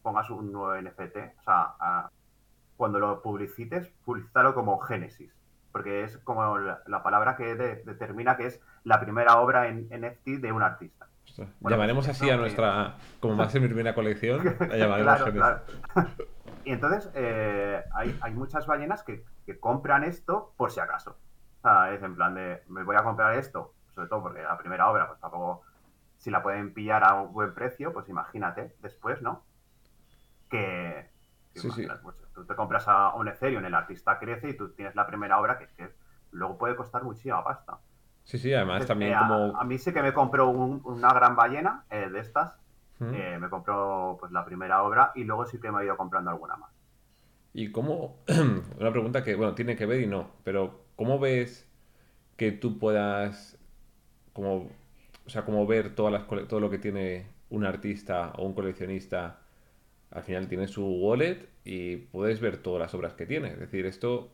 pongas 0.03 0.29
un 0.31 0.53
nuevo 0.53 0.75
NFT, 0.81 1.17
o 1.39 1.43
sea, 1.43 1.75
a- 1.81 2.11
cuando 2.77 2.99
lo 3.01 3.23
publicites, 3.23 3.89
publicítalo 4.05 4.55
como 4.55 4.79
génesis, 4.79 5.33
porque 5.73 6.05
es 6.05 6.17
como 6.19 6.59
la, 6.59 6.81
la 6.87 7.03
palabra 7.03 7.37
que 7.37 7.55
de- 7.57 7.83
determina 7.85 8.37
que 8.37 8.47
es 8.47 8.61
la 8.85 9.01
primera 9.01 9.39
obra 9.41 9.69
en 9.69 9.89
NFT 9.91 10.39
de 10.41 10.53
un 10.53 10.63
artista. 10.63 11.07
Bueno, 11.61 11.77
llamaremos 11.77 12.07
pues, 12.07 12.17
así 12.21 12.31
a 12.31 12.37
nuestra, 12.37 12.97
como 13.21 13.37
va 13.37 13.45
a 13.45 13.49
ser 13.51 13.61
mi 13.61 13.69
primera 13.69 13.95
colección, 13.95 14.45
la 14.45 14.77
llamaremos 14.77 15.03
Claro, 15.03 15.25
Génesis. 15.27 15.41
claro. 15.95 16.13
Y 16.65 16.73
entonces 16.73 17.11
eh, 17.15 17.83
hay, 17.95 18.19
hay 18.23 18.33
muchas 18.33 18.67
ballenas 18.67 19.03
que, 19.03 19.25
que 19.47 19.59
compran 19.61 20.05
esto 20.05 20.53
por 20.57 20.71
si 20.71 20.81
acaso. 20.81 21.17
O 21.59 21.61
sea, 21.63 21.93
es 21.93 22.03
en 22.03 22.15
plan 22.15 22.35
de, 22.35 22.63
me 22.69 22.83
voy 22.85 22.97
a 22.97 23.03
comprar 23.05 23.35
esto, 23.35 23.75
sobre 23.95 24.09
todo 24.09 24.23
porque 24.23 24.43
la 24.43 24.57
primera 24.59 24.89
obra, 24.91 25.07
pues 25.09 25.21
tampoco, 25.21 25.63
si 26.19 26.31
la 26.31 26.43
pueden 26.43 26.73
pillar 26.75 27.05
a 27.05 27.15
un 27.15 27.33
buen 27.33 27.55
precio, 27.55 27.93
pues 27.93 28.09
imagínate 28.09 28.75
después, 28.81 29.21
¿no? 29.23 29.45
Que, 30.49 31.11
que 31.53 31.61
Sí, 31.63 31.71
sí. 31.71 31.91
imaginas, 31.91 32.01
tú 32.35 32.47
te 32.47 32.55
compras 32.57 32.85
a 32.89 33.15
un 33.15 33.29
Ethereum, 33.29 33.65
el 33.65 33.75
artista 33.75 34.19
crece 34.19 34.51
y 34.51 34.57
tú 34.57 34.75
tienes 34.75 34.95
la 34.95 35.07
primera 35.07 35.41
obra 35.41 35.59
que, 35.59 35.69
que 35.75 35.95
luego 36.33 36.59
puede 36.59 36.77
costar 36.77 37.05
muchísima 37.05 37.45
pasta. 37.45 37.81
Sí, 38.25 38.39
sí, 38.39 38.53
además 38.55 38.87
Entonces, 38.87 38.87
también 38.87 39.13
eh, 39.13 39.15
a- 39.15 39.27
como... 39.27 39.61
a, 39.61 39.65
mí 39.65 39.79
sí 39.79 39.93
que 39.93 40.03
me 40.03 40.15
compró 40.15 40.49
un- 40.51 40.83
una 40.85 41.13
gran 41.15 41.37
ballena 41.37 41.87
eh, 41.91 42.09
de 42.11 42.21
estas 42.21 42.55
¿Mm? 43.01 43.15
eh, 43.15 43.39
me 43.41 43.49
compró 43.51 44.17
pues 44.21 44.33
la 44.33 44.45
primera 44.45 44.83
obra 44.83 45.13
y 45.15 45.25
luego 45.25 45.47
sí 45.47 45.61
que 45.61 45.71
me 45.73 45.83
he 45.83 45.87
ido 45.87 45.97
comprando 45.97 46.31
alguna 46.31 46.57
más. 46.57 46.73
¿Y 47.55 47.73
cómo, 47.73 48.19
una 48.79 48.91
pregunta 48.93 49.25
que, 49.25 49.35
bueno, 49.35 49.55
tiene 49.55 49.77
que 49.77 49.87
ver 49.87 50.01
y 50.01 50.07
no, 50.07 50.31
pero 50.45 50.85
¿cómo 50.97 51.19
ves 51.19 51.67
que 52.37 52.53
tú 52.53 52.79
puedas, 52.79 53.59
como, 54.35 54.71
o 55.27 55.31
sea, 55.31 55.45
como 55.47 55.67
ver 55.67 55.95
todas 55.97 56.13
las, 56.13 56.29
todo 56.49 56.61
lo 56.61 56.71
que 56.71 56.79
tiene 56.79 57.27
un 57.51 57.67
artista 57.67 58.33
o 58.39 58.45
un 58.47 58.55
coleccionista, 58.55 59.41
al 60.11 60.23
final 60.23 60.49
tiene 60.49 60.69
su 60.69 60.85
wallet 60.85 61.49
y 61.65 61.97
puedes 61.97 62.41
ver 62.41 62.59
todas 62.59 62.81
las 62.81 62.95
obras 62.95 63.15
que 63.15 63.27
tiene? 63.27 63.49
Es 63.49 63.61
decir, 63.61 63.87
esto, 63.87 64.31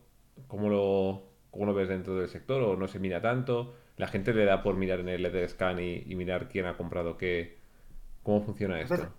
¿cómo 0.46 0.68
lo, 0.68 1.22
cómo 1.50 1.66
lo 1.66 1.74
ves 1.74 1.88
dentro 1.88 2.16
del 2.16 2.28
sector 2.28 2.62
o 2.62 2.76
no 2.76 2.88
se 2.88 2.98
mira 2.98 3.20
tanto? 3.20 3.74
¿La 3.96 4.08
gente 4.08 4.32
le 4.34 4.44
da 4.44 4.62
por 4.62 4.76
mirar 4.76 5.00
en 5.00 5.08
el 5.08 5.24
Ether 5.24 5.48
Scan 5.48 5.78
y, 5.78 6.02
y 6.06 6.14
mirar 6.16 6.48
quién 6.48 6.66
ha 6.66 6.76
comprado 6.76 7.16
qué? 7.16 7.58
¿Cómo 8.22 8.40
funciona 8.42 8.80
esto? 8.80 8.94
Entonces, 8.94 9.14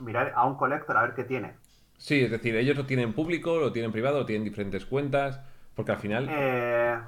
mirar 0.00 0.32
a 0.34 0.46
un 0.46 0.56
colector 0.56 0.96
a 0.96 1.02
ver 1.02 1.14
qué 1.14 1.24
tiene. 1.24 1.54
Sí, 1.96 2.22
es 2.22 2.30
decir, 2.30 2.54
ellos 2.56 2.76
lo 2.76 2.86
tienen 2.86 3.12
público, 3.12 3.58
lo 3.58 3.72
tienen 3.72 3.90
privado, 3.90 4.20
lo 4.20 4.26
tienen 4.26 4.44
diferentes 4.44 4.86
cuentas, 4.86 5.40
porque 5.74 5.92
al 5.92 5.98
final... 5.98 6.28
Eh, 6.30 6.98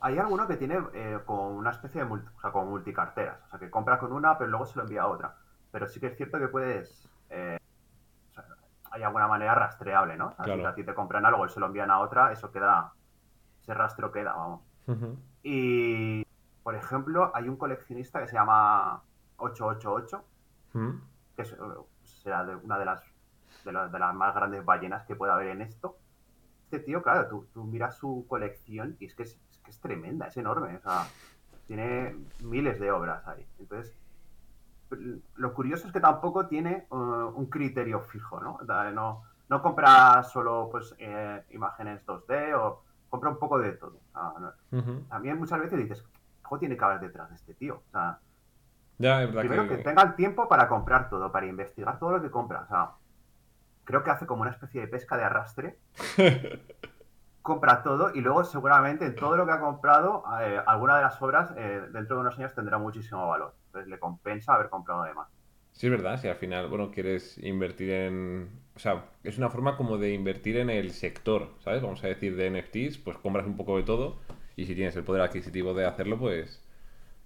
hay 0.00 0.18
alguno 0.18 0.46
que 0.46 0.56
tiene 0.56 0.78
eh, 0.94 1.18
como 1.24 1.50
una 1.50 1.70
especie 1.70 2.00
de 2.00 2.06
multi, 2.06 2.28
o 2.36 2.40
sea, 2.40 2.50
como 2.50 2.70
multicarteras, 2.70 3.38
o 3.46 3.50
sea, 3.50 3.58
que 3.58 3.70
compra 3.70 3.98
con 3.98 4.12
una 4.12 4.38
pero 4.38 4.50
luego 4.50 4.66
se 4.66 4.76
lo 4.76 4.82
envía 4.82 5.02
a 5.02 5.08
otra. 5.08 5.34
Pero 5.70 5.86
sí 5.86 6.00
que 6.00 6.06
es 6.06 6.16
cierto 6.16 6.38
que 6.38 6.48
puedes, 6.48 7.08
eh, 7.30 7.57
hay 8.90 9.02
alguna 9.02 9.28
manera 9.28 9.54
rastreable, 9.54 10.16
¿no? 10.16 10.28
O 10.28 10.34
sea, 10.34 10.44
Claro. 10.44 10.60
Si 10.60 10.66
a 10.66 10.74
ti 10.74 10.84
te 10.84 10.94
compran 10.94 11.24
algo 11.26 11.46
y 11.46 11.48
se 11.48 11.60
lo 11.60 11.66
envían 11.66 11.90
a 11.90 12.00
otra, 12.00 12.32
eso 12.32 12.50
queda, 12.50 12.92
ese 13.60 13.74
rastro 13.74 14.12
queda, 14.12 14.32
vamos. 14.34 14.62
Ujú. 14.86 15.18
Y, 15.42 16.24
por 16.62 16.74
ejemplo, 16.74 17.30
hay 17.34 17.48
un 17.48 17.56
coleccionista 17.56 18.20
que 18.20 18.28
se 18.28 18.34
llama 18.34 19.02
888, 19.36 20.24
¿Mm? 20.72 20.90
que 21.36 21.42
es, 21.42 21.56
será 22.02 22.44
de 22.44 22.56
una 22.56 22.78
de 22.78 22.84
las, 22.84 23.02
de, 23.64 23.72
las, 23.72 23.92
de 23.92 23.98
las 23.98 24.14
más 24.14 24.34
grandes 24.34 24.64
ballenas 24.64 25.04
que 25.06 25.16
puede 25.16 25.32
haber 25.32 25.48
en 25.48 25.62
esto. 25.62 25.96
Este 26.64 26.80
tío, 26.80 27.02
claro, 27.02 27.28
tú, 27.28 27.46
tú 27.54 27.64
miras 27.64 27.96
su 27.96 28.26
colección 28.28 28.96
y 28.98 29.06
es 29.06 29.14
que 29.14 29.22
es, 29.22 29.40
es 29.50 29.58
que 29.58 29.70
es 29.70 29.80
tremenda, 29.80 30.26
es 30.26 30.36
enorme. 30.36 30.76
O 30.76 30.80
sea, 30.80 31.06
tiene 31.66 32.16
miles 32.40 32.80
de 32.80 32.90
obras 32.90 33.26
ahí. 33.26 33.46
Entonces, 33.58 33.94
lo 35.36 35.54
curioso 35.54 35.86
es 35.86 35.92
que 35.92 36.00
tampoco 36.00 36.46
tiene 36.46 36.86
uh, 36.90 36.96
un 36.96 37.46
criterio 37.46 38.00
fijo, 38.00 38.40
¿no? 38.40 38.58
No, 38.92 39.22
no 39.48 39.62
compra 39.62 40.22
solo 40.22 40.68
pues, 40.70 40.94
eh, 40.98 41.44
imágenes 41.50 42.04
2D 42.06 42.54
o 42.54 42.82
compra 43.08 43.30
un 43.30 43.38
poco 43.38 43.58
de 43.58 43.72
todo. 43.72 43.98
Ujú. 44.72 45.04
también 45.08 45.38
muchas 45.38 45.60
veces 45.60 45.78
dices, 45.78 46.04
¿cómo 46.42 46.58
tiene 46.58 46.76
que 46.76 46.84
haber 46.84 47.00
detrás 47.00 47.28
de 47.30 47.36
este 47.36 47.54
tío? 47.54 47.82
O 47.88 47.90
sea, 47.90 48.18
Ya, 48.98 49.22
es 49.22 49.28
verdad 49.28 49.40
Primero 49.42 49.68
que... 49.68 49.76
que 49.76 49.84
tengan 49.84 50.16
tiempo 50.16 50.48
para 50.48 50.68
comprar 50.68 51.08
todo, 51.08 51.30
para 51.30 51.46
investigar 51.46 51.98
todo 51.98 52.12
lo 52.12 52.22
que 52.22 52.30
compra. 52.30 52.62
O 52.62 52.66
sea, 52.66 52.90
creo 53.84 54.02
que 54.02 54.10
hace 54.10 54.26
como 54.26 54.42
una 54.42 54.50
especie 54.50 54.80
de 54.80 54.88
pesca 54.88 55.16
de 55.16 55.24
arrastre. 55.24 55.78
compra 57.48 57.82
todo 57.82 58.12
y 58.14 58.20
luego 58.20 58.44
seguramente 58.44 59.06
en 59.06 59.16
todo 59.16 59.36
lo 59.36 59.46
que 59.46 59.52
ha 59.52 59.60
comprado, 59.60 60.22
eh, 60.40 60.60
alguna 60.66 60.96
de 60.98 61.02
las 61.02 61.20
obras 61.20 61.52
eh, 61.56 61.82
dentro 61.90 62.16
de 62.16 62.20
unos 62.20 62.38
años 62.38 62.54
tendrá 62.54 62.78
muchísimo 62.78 63.26
valor. 63.26 63.54
Entonces 63.66 63.88
le 63.88 63.98
compensa 63.98 64.54
haber 64.54 64.68
comprado 64.68 65.02
de 65.04 65.14
más. 65.14 65.28
Sí, 65.72 65.86
es 65.86 65.90
verdad, 65.90 66.18
si 66.20 66.28
al 66.28 66.36
final, 66.36 66.68
bueno, 66.68 66.90
quieres 66.90 67.38
invertir 67.38 67.90
en... 67.90 68.50
O 68.76 68.78
sea, 68.78 69.06
es 69.24 69.38
una 69.38 69.48
forma 69.48 69.76
como 69.76 69.96
de 69.96 70.12
invertir 70.12 70.58
en 70.58 70.70
el 70.70 70.90
sector, 70.92 71.48
¿sabes? 71.60 71.82
Vamos 71.82 72.04
a 72.04 72.08
decir 72.08 72.36
de 72.36 72.50
NFTs, 72.50 72.98
pues 72.98 73.16
compras 73.18 73.46
un 73.46 73.56
poco 73.56 73.76
de 73.76 73.82
todo 73.82 74.18
y 74.54 74.66
si 74.66 74.74
tienes 74.74 74.94
el 74.96 75.04
poder 75.04 75.22
adquisitivo 75.22 75.74
de 75.74 75.86
hacerlo, 75.86 76.18
pues 76.18 76.64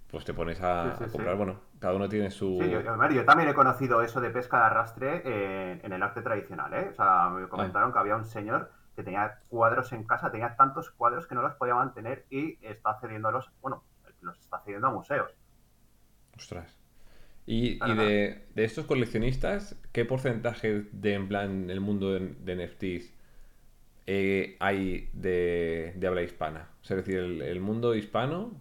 pues 0.09 0.25
te 0.25 0.33
pones 0.35 0.61
a, 0.61 0.91
Sí, 0.91 0.97
sí, 0.99 1.03
a 1.03 1.07
sí. 1.07 1.11
comprar. 1.13 1.35
Bueno, 1.35 1.59
cada 1.79 1.95
uno 1.95 2.07
tiene 2.07 2.29
su... 2.29 2.59
Sí, 2.61 2.69
yo, 2.69 2.81
yo 2.81 3.25
también 3.25 3.49
he 3.49 3.53
conocido 3.55 4.03
eso 4.03 4.21
de 4.21 4.29
pesca 4.29 4.57
de 4.59 4.63
arrastre 4.65 5.21
eh, 5.25 5.79
en 5.83 5.91
el 5.91 6.03
arte 6.03 6.21
tradicional, 6.21 6.71
¿eh? 6.75 6.89
O 6.91 6.93
sea, 6.93 7.29
me 7.29 7.47
comentaron 7.47 7.91
que 7.91 7.97
había 7.97 8.15
un 8.15 8.23
señor 8.23 8.69
que 8.95 9.03
tenía 9.03 9.39
cuadros 9.49 9.91
en 9.93 10.03
casa, 10.05 10.31
tenía 10.31 10.55
tantos 10.55 10.91
cuadros 10.91 11.27
que 11.27 11.35
no 11.35 11.41
los 11.41 11.55
podía 11.55 11.75
mantener 11.75 12.25
y 12.29 12.59
está 12.65 12.99
cediéndolos, 12.99 13.51
bueno, 13.61 13.83
los 14.21 14.39
está 14.39 14.59
cediendo 14.63 14.87
a 14.87 14.91
museos. 14.91 15.31
Ostras. 16.37 16.75
Y, 17.45 17.79
de, 17.81 18.45
de 18.55 18.65
estos 18.65 18.85
coleccionistas, 18.87 19.75
¿qué 19.93 20.05
porcentaje 20.05 20.85
de, 20.91 21.13
en 21.15 21.27
plan, 21.29 21.69
el 21.69 21.81
mundo 21.81 22.11
de, 22.13 22.35
de 22.39 22.53
NFTs 22.53 23.13
eh, 24.07 24.57
hay 24.59 25.09
de, 25.13 25.93
de 25.97 26.07
habla 26.07 26.23
hispana? 26.23 26.69
O 26.81 26.85
sea, 26.85 26.97
es 26.97 27.05
decir, 27.05 27.19
el, 27.21 27.41
el 27.43 27.61
mundo 27.61 27.95
hispano, 27.95 28.53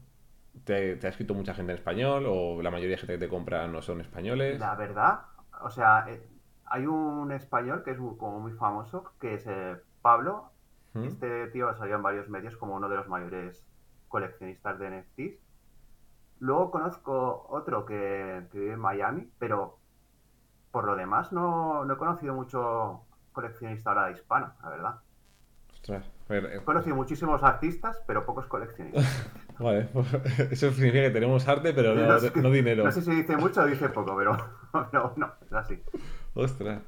te, 0.64 0.97
te 0.97 1.07
ha 1.09 1.11
escrito 1.11 1.35
mucha 1.35 1.55
gente 1.55 1.73
en 1.73 1.79
español 1.79 2.27
o 2.29 2.62
la 2.62 2.71
mayoría 2.73 2.97
de 2.97 3.01
gente 3.01 3.14
que 3.14 3.21
te 3.21 3.29
compra 3.29 3.68
no 3.68 3.83
son 3.83 4.01
españoles? 4.03 4.62
La 4.62 4.75
verdad, 4.77 5.21
o 5.62 5.71
sea, 5.71 6.05
eh, 6.09 6.29
hay 6.66 6.87
un 6.87 7.33
español 7.33 7.83
que 7.85 7.92
es 7.92 7.99
muy- 7.99 8.16
como 8.16 8.40
muy 8.40 8.53
famoso, 8.53 9.14
que 9.21 9.35
es 9.35 9.47
eh, 9.47 9.77
Pablo. 10.02 10.50
¿Mm? 10.94 11.04
Este 11.04 11.46
tío 11.48 11.74
salió 11.76 11.96
en 11.96 12.02
varios 12.02 12.28
medios 12.28 12.56
como 12.56 12.74
uno 12.76 12.88
de 12.88 12.96
los 12.96 13.08
mayores 13.08 13.64
coleccionistas 14.08 14.78
de 14.78 14.90
NFTs. 14.90 15.40
Luego 16.40 16.70
conozco 16.70 17.46
otro 17.48 17.86
que, 17.86 18.46
que 18.50 18.58
vive 18.58 18.72
en 18.72 18.80
Miami, 18.80 19.30
pero 19.38 19.78
por 20.70 20.84
lo 20.84 20.96
demás 20.96 21.32
no, 21.32 21.84
no 21.84 21.94
he 21.94 21.96
conocido 21.96 22.34
mucho 22.34 23.02
coleccionista 23.32 23.90
ahora 23.90 24.06
de 24.06 24.12
hispano, 24.12 24.52
la 24.62 24.68
verdad. 24.68 25.00
Ostras. 25.72 26.04
Eh, 26.28 26.56
He 26.56 26.64
conocido 26.64 26.96
muchísimos 26.96 27.42
artistas, 27.42 28.02
pero 28.06 28.24
pocos 28.24 28.46
coleccionistas. 28.46 29.04
vale, 29.58 29.88
eso 30.50 30.70
significa 30.72 31.04
que 31.04 31.10
tenemos 31.10 31.46
arte, 31.48 31.72
pero 31.72 31.94
no, 31.94 32.02
No 32.36 32.42
no 32.42 32.50
dinero. 32.50 32.84
No 32.84 32.92
sé 32.92 33.02
si 33.02 33.10
dice 33.14 33.36
mucho 33.36 33.62
o 33.62 33.66
dice 33.66 33.88
poco, 33.88 34.16
pero, 34.16 34.36
pero 34.90 35.12
no, 35.16 35.32
es 35.44 35.52
así. 35.52 35.82
Ostras. 36.34 36.82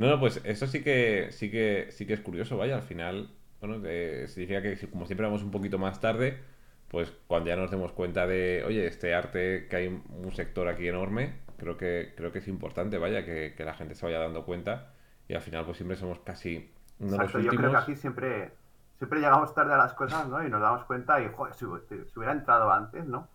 No, 0.00 0.08
no, 0.08 0.18
pues 0.20 0.40
eso 0.44 0.66
sí 0.66 0.82
que 0.82 1.28
sí 1.32 1.50
que 1.50 1.88
sí 1.92 2.06
que 2.06 2.14
es 2.14 2.20
curioso, 2.20 2.56
vaya, 2.56 2.76
al 2.76 2.82
final, 2.82 3.30
bueno, 3.60 3.80
eh, 3.86 4.26
significa 4.28 4.62
que 4.62 4.76
como 4.90 5.06
siempre 5.06 5.26
vamos 5.26 5.42
un 5.42 5.50
poquito 5.52 5.78
más 5.78 6.00
tarde, 6.00 6.40
pues 6.88 7.12
cuando 7.28 7.50
ya 7.50 7.56
nos 7.56 7.70
demos 7.70 7.92
cuenta 7.92 8.26
de, 8.26 8.64
oye, 8.66 8.86
este 8.86 9.14
arte, 9.14 9.68
que 9.68 9.76
hay 9.76 9.86
un 9.88 10.32
sector 10.34 10.68
aquí 10.68 10.88
enorme, 10.88 11.40
creo 11.58 11.76
que 11.76 12.14
creo 12.16 12.32
que 12.32 12.38
es 12.40 12.48
importante, 12.48 12.98
vaya, 12.98 13.24
que, 13.26 13.54
que 13.56 13.64
la 13.64 13.74
gente 13.74 13.94
se 13.94 14.06
vaya 14.06 14.18
dando 14.20 14.44
cuenta 14.46 14.94
y 15.28 15.34
al 15.34 15.42
final 15.42 15.66
pues 15.66 15.76
siempre 15.76 15.96
somos 15.98 16.18
casi 16.20 16.72
uno 16.98 17.12
de 17.12 17.18
los 17.20 17.32
Exacto, 17.32 17.40
yo 17.40 17.54
creo 17.56 17.70
que 17.70 17.76
aquí 17.78 17.96
siempre, 17.96 18.58
siempre 18.98 19.20
llegamos 19.20 19.54
tarde 19.54 19.72
a 19.74 19.78
las 19.78 19.94
cosas, 19.94 20.28
¿no? 20.28 20.44
Y 20.44 20.50
nos 20.50 20.60
damos 20.60 20.84
cuenta 20.84 21.20
y, 21.22 21.28
joder, 21.32 21.54
si, 21.54 21.64
si 22.06 22.18
hubiera 22.18 22.32
entrado 22.32 22.70
antes, 22.70 23.06
¿no? 23.06 23.30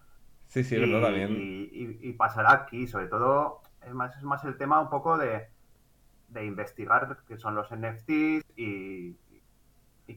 Sí, 0.47 0.63
sí, 0.63 0.75
es 0.75 0.81
y, 0.81 0.81
verdad 0.81 1.01
también. 1.01 1.51
y- 1.63 1.99
y- 2.05 2.09
y 2.09 2.13
pasará 2.13 2.53
aquí, 2.53 2.87
sobre 2.87 3.07
todo, 3.07 3.61
es 3.81 3.93
más, 3.93 4.15
es 4.17 4.23
más 4.23 4.43
el 4.45 4.57
tema 4.57 4.81
un 4.81 4.89
poco 4.89 5.17
de, 5.17 5.49
de 6.39 6.45
investigar 6.45 7.17
qué 7.27 7.37
son 7.37 7.55
los 7.55 7.71
NFTs 7.71 8.45
y, 8.55 9.17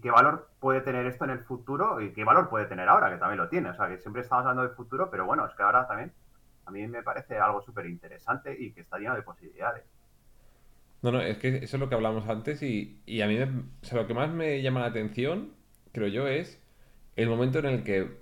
qué 0.03 0.11
valor 0.11 0.49
puede 0.61 0.81
tener 0.83 1.07
esto 1.07 1.25
en 1.25 1.31
el 1.31 1.41
futuro 1.41 2.01
y 2.01 2.13
qué 2.13 2.23
valor 2.23 2.49
puede 2.49 2.67
tener 2.67 2.89
ahora, 2.89 3.11
que 3.11 3.17
también 3.17 3.39
lo 3.39 3.49
tiene. 3.49 3.71
O 3.71 3.75
sea, 3.75 3.89
que 3.89 3.99
siempre 3.99 4.23
estamos 4.23 4.43
hablando 4.43 4.63
del 4.63 4.77
futuro, 4.77 5.11
pero 5.11 5.25
bueno, 5.27 5.47
es 5.47 5.55
que 5.55 5.63
ahora 5.63 5.87
también 5.89 6.13
a 6.67 6.71
mí 6.71 6.87
me 6.87 7.03
parece 7.03 7.39
algo 7.39 7.63
súper 7.63 7.87
interesante 7.87 8.55
y 8.59 8.73
que 8.73 8.83
está 8.83 8.99
lleno 8.99 9.17
de 9.17 9.23
posibilidades. 9.23 9.85
No, 11.03 11.13
no, 11.13 11.21
es 11.21 11.39
que 11.39 11.59
eso 11.59 11.77
es 11.77 11.81
lo 11.81 11.89
que 11.89 11.95
hablamos 11.95 12.29
antes 12.29 12.63
y, 12.63 13.03
a 13.23 13.27
mí 13.27 13.37
me- 13.37 13.45
o 13.83 13.85
sea, 13.87 14.03
lo 14.03 14.07
que 14.07 14.15
más 14.15 14.31
me 14.31 14.61
llama 14.63 14.81
la 14.81 14.87
atención, 14.87 15.55
creo 15.93 16.09
yo, 16.09 16.27
es 16.29 16.61
el 17.17 17.29
momento 17.29 17.61
en 17.61 17.67
el 17.67 17.85
que, 17.85 18.19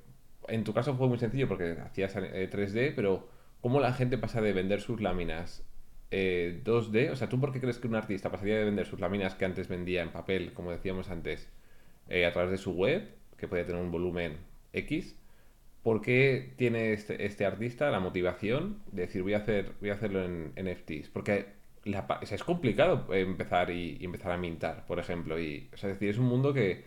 en 0.49 0.65
tu 0.65 0.73
caso 0.75 0.97
fue 0.97 1.09
muy 1.09 1.19
sencillo 1.19 1.49
porque 1.49 1.79
hacías 1.85 2.15
eh, 2.17 2.49
3D, 2.51 2.93
pero 2.95 3.29
cómo 3.61 3.81
la 3.81 3.93
gente 3.93 4.19
pasa 4.19 4.41
de 4.41 4.53
vender 4.53 4.81
sus 4.81 5.01
láminas 5.01 5.66
eh, 6.11 6.61
2D, 6.65 7.11
o 7.11 7.17
sea, 7.17 7.29
¿tú 7.29 7.41
por 7.41 7.53
qué 7.53 7.61
crees 7.61 7.79
que 7.79 7.89
un 7.89 7.95
artista 7.97 8.31
pasaría 8.31 8.57
de 8.59 8.65
vender 8.65 8.87
sus 8.87 9.01
láminas 9.01 9.35
que 9.35 9.45
antes 9.45 9.69
vendía 9.69 10.03
en 10.03 10.11
papel, 10.13 10.53
como 10.53 10.71
decíamos 10.71 11.11
antes, 11.11 11.49
eh, 12.09 12.27
a 12.27 12.33
través 12.33 12.51
de 12.53 12.59
su 12.59 12.73
web, 12.73 13.11
que 13.39 13.49
podía 13.49 13.67
tener 13.67 13.81
un 13.83 13.91
volumen 13.93 14.39
X? 14.73 15.17
¿Por 15.83 16.03
qué 16.03 16.53
tiene 16.57 16.93
este, 16.93 17.25
este 17.27 17.45
artista 17.47 17.91
la 17.91 18.01
motivación 18.01 18.83
de 18.93 19.03
decir 19.03 19.23
voy 19.23 19.35
a 19.35 19.39
hacer, 19.39 19.73
voy 19.81 19.91
a 19.91 19.95
hacerlo 19.95 20.25
en 20.25 20.53
NFTs? 20.57 21.09
Porque 21.11 21.47
la 21.85 22.07
es 22.23 22.43
complicado 22.45 23.13
empezar 23.15 23.71
y, 23.71 23.99
empezar 24.05 24.33
a 24.33 24.37
mintar, 24.39 24.85
por 24.87 24.99
ejemplo. 24.99 25.39
Y, 25.41 25.69
es 25.73 25.83
decir, 25.83 26.11
es 26.11 26.19
un 26.19 26.27
mundo 26.27 26.53
que, 26.53 26.85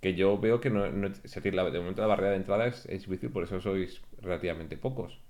que 0.00 0.14
yo 0.14 0.38
veo 0.38 0.60
que 0.60 0.70
no, 0.70 0.90
no- 0.90 1.08
es 1.08 1.22
decir, 1.34 1.54
la- 1.54 1.70
de 1.70 1.78
momento 1.80 2.02
la 2.02 2.08
barrera 2.08 2.30
de 2.32 2.36
entrada 2.38 2.66
es, 2.66 2.86
es 2.86 3.02
difícil, 3.02 3.30
por 3.30 3.44
eso 3.44 3.60
sois 3.60 4.02
relativamente 4.22 4.76
pocos. 4.76 5.20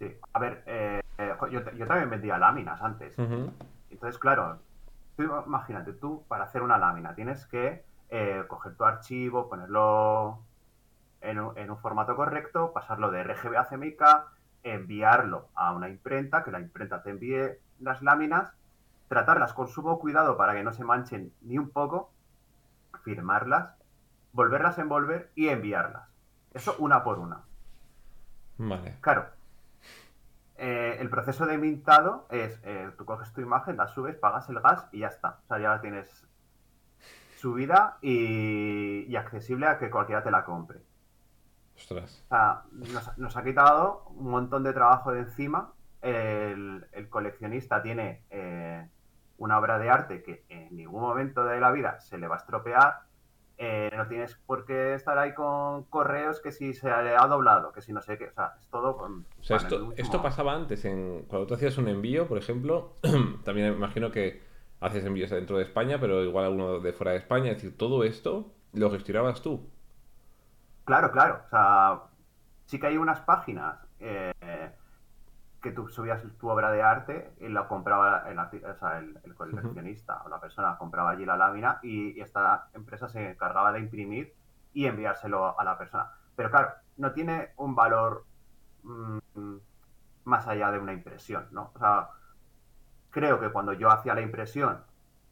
Sí. 0.00 0.16
A 0.32 0.38
ver, 0.38 0.62
eh, 0.66 1.02
eh, 1.18 1.34
yo, 1.50 1.70
yo 1.72 1.86
también 1.86 2.08
vendía 2.08 2.38
láminas 2.38 2.80
antes. 2.80 3.16
Entonces, 3.18 4.18
claro, 4.18 4.58
tú 5.16 5.24
imagínate, 5.46 5.92
tú 5.92 6.24
para 6.26 6.44
hacer 6.44 6.62
una 6.62 6.78
lámina 6.78 7.14
tienes 7.14 7.46
que 7.46 7.84
eh, 8.08 8.44
coger 8.48 8.76
tu 8.76 8.84
archivo, 8.84 9.50
ponerlo 9.50 10.40
en 11.20 11.38
un, 11.38 11.58
en 11.58 11.70
un 11.70 11.76
formato 11.76 12.16
correcto, 12.16 12.72
pasarlo 12.72 13.10
de 13.10 13.22
RGB 13.24 13.56
a 13.58 13.66
CMYK, 13.66 14.02
enviarlo 14.62 15.48
a 15.54 15.74
una 15.74 15.90
imprenta, 15.90 16.42
que 16.44 16.50
la 16.50 16.60
imprenta 16.60 17.02
te 17.02 17.10
envíe 17.10 17.58
las 17.78 18.00
láminas, 18.00 18.54
tratarlas 19.08 19.52
con 19.52 19.68
sumo 19.68 19.98
cuidado 19.98 20.38
para 20.38 20.54
que 20.54 20.62
no 20.62 20.72
se 20.72 20.84
manchen 20.84 21.30
ni 21.42 21.58
un 21.58 21.68
poco, 21.68 22.10
firmarlas, 23.04 23.74
volverlas 24.32 24.78
a 24.78 24.82
envolver 24.82 25.30
y 25.34 25.48
enviarlas. 25.48 26.08
Eso 26.54 26.74
una 26.78 27.04
por 27.04 27.18
una. 27.18 27.42
Vale. 28.56 28.96
Claro, 29.00 29.26
eh, 30.62 30.98
el 31.00 31.08
proceso 31.08 31.46
de 31.46 31.56
mintado 31.56 32.26
es, 32.30 32.60
eh, 32.64 32.90
tú 32.98 33.06
coges 33.06 33.32
tu 33.32 33.40
imagen, 33.40 33.78
la 33.78 33.88
subes, 33.88 34.16
pagas 34.16 34.46
el 34.50 34.60
gas 34.60 34.86
y 34.92 34.98
ya 34.98 35.08
está. 35.08 35.38
O 35.44 35.46
sea, 35.48 35.58
ya 35.58 35.70
la 35.70 35.80
tienes 35.80 36.26
subida 37.38 37.96
y, 38.02 39.06
y 39.08 39.16
accesible 39.16 39.66
a 39.66 39.78
que 39.78 39.88
cualquiera 39.88 40.22
te 40.22 40.30
la 40.30 40.44
compre. 40.44 40.80
Ostras. 41.74 42.22
O 42.26 42.28
sea, 42.28 42.62
nos, 42.72 43.16
nos 43.16 43.36
ha 43.38 43.42
quitado 43.42 44.04
un 44.10 44.30
montón 44.30 44.62
de 44.62 44.74
trabajo 44.74 45.12
de 45.12 45.20
encima. 45.20 45.72
El, 46.02 46.86
el 46.92 47.08
coleccionista 47.08 47.82
tiene 47.82 48.24
eh, 48.28 48.86
una 49.38 49.58
obra 49.58 49.78
de 49.78 49.88
arte 49.88 50.22
que 50.22 50.44
en 50.50 50.76
ningún 50.76 51.00
momento 51.00 51.42
de 51.44 51.58
la 51.58 51.70
vida 51.70 52.00
se 52.00 52.18
le 52.18 52.28
va 52.28 52.34
a 52.34 52.38
estropear. 52.38 53.00
Eh, 53.62 53.90
no 53.94 54.08
tienes 54.08 54.34
por 54.46 54.64
qué 54.64 54.94
estar 54.94 55.18
ahí 55.18 55.34
con 55.34 55.84
correos 55.84 56.40
que 56.40 56.50
si 56.50 56.72
se 56.72 56.90
ha 56.90 57.26
doblado, 57.26 57.72
que 57.72 57.82
si 57.82 57.92
no 57.92 58.00
sé 58.00 58.16
qué. 58.16 58.28
O 58.28 58.32
sea, 58.32 58.54
es 58.58 58.66
todo 58.68 58.96
con. 58.96 59.26
O 59.38 59.42
sea, 59.42 59.58
esto, 59.58 59.76
último- 59.76 59.92
esto 59.98 60.22
pasaba 60.22 60.54
antes, 60.54 60.82
en, 60.86 61.24
cuando 61.28 61.46
tú 61.46 61.52
hacías 61.54 61.76
un 61.76 61.88
envío, 61.88 62.26
por 62.26 62.38
ejemplo, 62.38 62.94
también 63.44 63.70
me 63.72 63.76
imagino 63.76 64.10
que 64.10 64.42
haces 64.80 65.04
envíos 65.04 65.28
dentro 65.28 65.58
de 65.58 65.64
España, 65.64 65.98
pero 66.00 66.24
igual 66.24 66.46
alguno 66.46 66.80
de 66.80 66.92
fuera 66.94 67.12
de 67.12 67.18
España, 67.18 67.50
es 67.50 67.56
decir, 67.58 67.76
todo 67.76 68.02
esto 68.02 68.50
lo 68.72 68.90
gestionabas 68.90 69.42
tú. 69.42 69.68
Claro, 70.86 71.10
claro. 71.12 71.42
O 71.46 71.50
sea, 71.50 72.00
sí 72.64 72.80
que 72.80 72.86
hay 72.86 72.96
unas 72.96 73.20
páginas 73.20 73.76
eh, 74.00 74.32
que 75.62 75.72
tú 75.72 75.88
subías 75.88 76.22
tu 76.38 76.48
obra 76.48 76.70
de 76.72 76.82
arte 76.82 77.32
y 77.38 77.48
la 77.48 77.68
compraba 77.68 78.24
el, 78.28 78.38
o 78.38 78.74
sea, 78.78 78.98
el, 78.98 79.18
el 79.24 79.34
coleccionista 79.34 80.22
o 80.24 80.28
la 80.28 80.40
persona 80.40 80.76
compraba 80.78 81.10
allí 81.10 81.24
la 81.26 81.36
lámina 81.36 81.78
y, 81.82 82.18
y 82.18 82.20
esta 82.20 82.68
empresa 82.74 83.08
se 83.08 83.30
encargaba 83.30 83.72
de 83.72 83.80
imprimir 83.80 84.34
y 84.72 84.86
enviárselo 84.86 85.58
a 85.58 85.64
la 85.64 85.76
persona. 85.78 86.10
Pero 86.36 86.50
claro, 86.50 86.70
no 86.96 87.12
tiene 87.12 87.50
un 87.56 87.74
valor 87.74 88.24
mm, 88.82 89.18
más 90.24 90.46
allá 90.48 90.70
de 90.70 90.78
una 90.78 90.92
impresión, 90.92 91.48
¿no? 91.52 91.72
O 91.74 91.78
sea, 91.78 92.08
creo 93.10 93.40
que 93.40 93.50
cuando 93.50 93.72
yo 93.72 93.90
hacía 93.90 94.14
la 94.14 94.20
impresión 94.20 94.78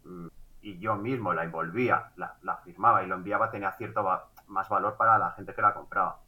mm, 0.04 0.26
y 0.62 0.78
yo 0.78 0.96
mismo 0.96 1.32
la 1.32 1.44
envolvía, 1.44 2.10
la, 2.16 2.36
la 2.42 2.56
firmaba 2.58 3.02
y 3.02 3.06
lo 3.06 3.14
enviaba, 3.14 3.50
tenía 3.50 3.72
cierto 3.72 4.02
va- 4.04 4.28
más 4.48 4.68
valor 4.68 4.96
para 4.96 5.18
la 5.18 5.30
gente 5.32 5.54
que 5.54 5.62
la 5.62 5.74
compraba. 5.74 6.18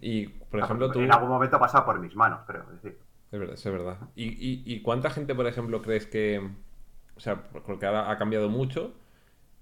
Y, 0.00 0.26
por 0.26 0.60
ejemplo, 0.60 0.90
tú... 0.90 1.00
En 1.00 1.12
algún 1.12 1.28
momento 1.28 1.58
pasa 1.58 1.84
por 1.84 1.98
mis 2.00 2.14
manos, 2.16 2.40
creo. 2.46 2.62
Es 2.64 2.82
decir, 2.82 3.00
Es 3.32 3.40
verdad, 3.40 3.54
es 3.54 3.64
verdad. 3.64 3.98
¿Y, 4.14 4.24
y, 4.24 4.62
y 4.64 4.82
cuánta 4.82 5.10
gente, 5.10 5.34
por 5.34 5.46
ejemplo, 5.46 5.82
crees 5.82 6.06
que... 6.06 6.48
O 7.16 7.20
sea, 7.20 7.44
porque 7.44 7.86
ahora 7.86 8.10
ha 8.10 8.18
cambiado 8.18 8.48
mucho 8.48 8.94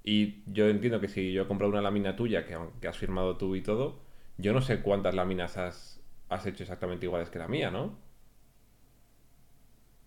y 0.02 0.42
yo 0.52 0.68
entiendo 0.68 1.00
que 1.00 1.08
si 1.08 1.32
yo 1.32 1.42
he 1.42 1.46
comprado 1.46 1.72
una 1.72 1.80
lámina 1.80 2.14
tuya 2.14 2.44
que, 2.44 2.58
que 2.80 2.88
has 2.88 2.98
firmado 2.98 3.38
tú 3.38 3.56
y 3.56 3.62
todo, 3.62 4.02
yo 4.36 4.52
no 4.52 4.60
sé 4.60 4.82
cuántas 4.82 5.14
láminas 5.14 5.56
has, 5.56 6.02
has 6.28 6.44
hecho 6.46 6.64
exactamente 6.64 7.06
iguales 7.06 7.30
que 7.30 7.38
la 7.38 7.48
mía, 7.48 7.70
¿no? 7.70 7.96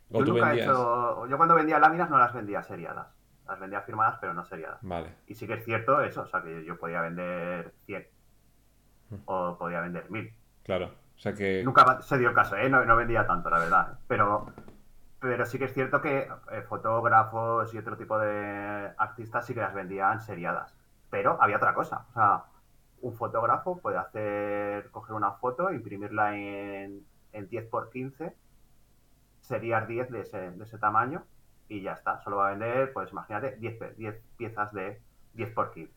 Yo 0.10 0.22
nunca 0.22 0.54
he 0.54 0.62
hecho. 0.62 1.28
Yo 1.28 1.38
cuando 1.38 1.56
vendía 1.56 1.80
láminas 1.80 2.10
no 2.10 2.17
las 2.17 2.34
vendía 2.34 2.62
seriadas. 2.63 3.08
Las 3.48 3.60
vendía 3.60 3.82
firmadas, 3.82 4.17
pero 4.22 4.34
no 4.34 4.46
seriadas. 4.46 4.80
Vale. 4.82 5.10
Y 5.26 5.34
sí 5.34 5.48
que 5.48 5.54
es 5.54 5.65
cierto 5.65 6.02
eso, 6.02 6.22
o 6.22 6.28
sea, 6.28 6.43
que 6.43 6.63
yo 6.63 6.78
podía 6.78 7.02
vender 7.02 7.74
100 7.86 8.08
o 9.26 9.58
podía 9.58 9.82
vender 9.82 10.12
1000. 10.12 10.34
Claro. 10.63 10.91
O 11.18 11.20
sea 11.20 11.34
que... 11.34 11.64
Nunca 11.64 12.02
se 12.02 12.18
dio 12.18 12.30
el 12.30 12.36
caso, 12.36 12.56
¿eh? 12.56 12.70
No, 12.70 12.86
no 12.86 12.96
vendía 12.96 13.26
tanto, 13.26 13.50
la 13.50 13.60
verdad. 13.60 14.00
Pero, 14.08 14.48
pero 15.20 15.46
sí 15.46 15.58
que 15.58 15.66
es 15.66 15.74
cierto 15.74 16.00
que 16.02 16.30
eh, 16.52 16.62
fotógrafos 16.62 17.74
y 17.74 17.78
otro 17.78 17.98
tipo 17.98 18.20
de 18.20 18.92
artistas 18.98 19.46
sí 19.46 19.54
que 19.54 19.62
las 19.62 19.74
vendían 19.74 20.22
seriadas. 20.22 20.76
Pero 21.10 21.42
había 21.42 21.58
otra 21.58 21.74
cosa. 21.74 22.06
O 22.12 22.14
sea, 22.14 22.44
un 23.02 23.14
fotógrafo 23.16 23.80
puede 23.80 23.98
hacer, 23.98 24.92
coger 24.92 25.16
una 25.16 25.32
foto, 25.32 25.72
imprimirla 25.72 26.36
en, 26.36 27.04
en 27.34 27.50
10 27.50 27.66
por 27.68 27.90
15, 27.90 28.36
seriar 29.42 29.88
10 29.88 30.12
de 30.12 30.22
ese, 30.22 30.52
de 30.52 30.64
ese 30.64 30.78
tamaño 30.78 31.24
y 31.68 31.82
ya 31.82 31.94
está. 31.94 32.20
Solo 32.20 32.38
va 32.38 32.48
a 32.48 32.50
vender, 32.52 32.94
pues 32.94 33.12
imagínate, 33.12 33.56
10, 33.58 33.78
pe- 33.78 33.94
10 33.98 34.22
piezas 34.38 34.72
de 34.74 35.02
10 35.34 35.52
por 35.52 35.72
15 35.72 35.94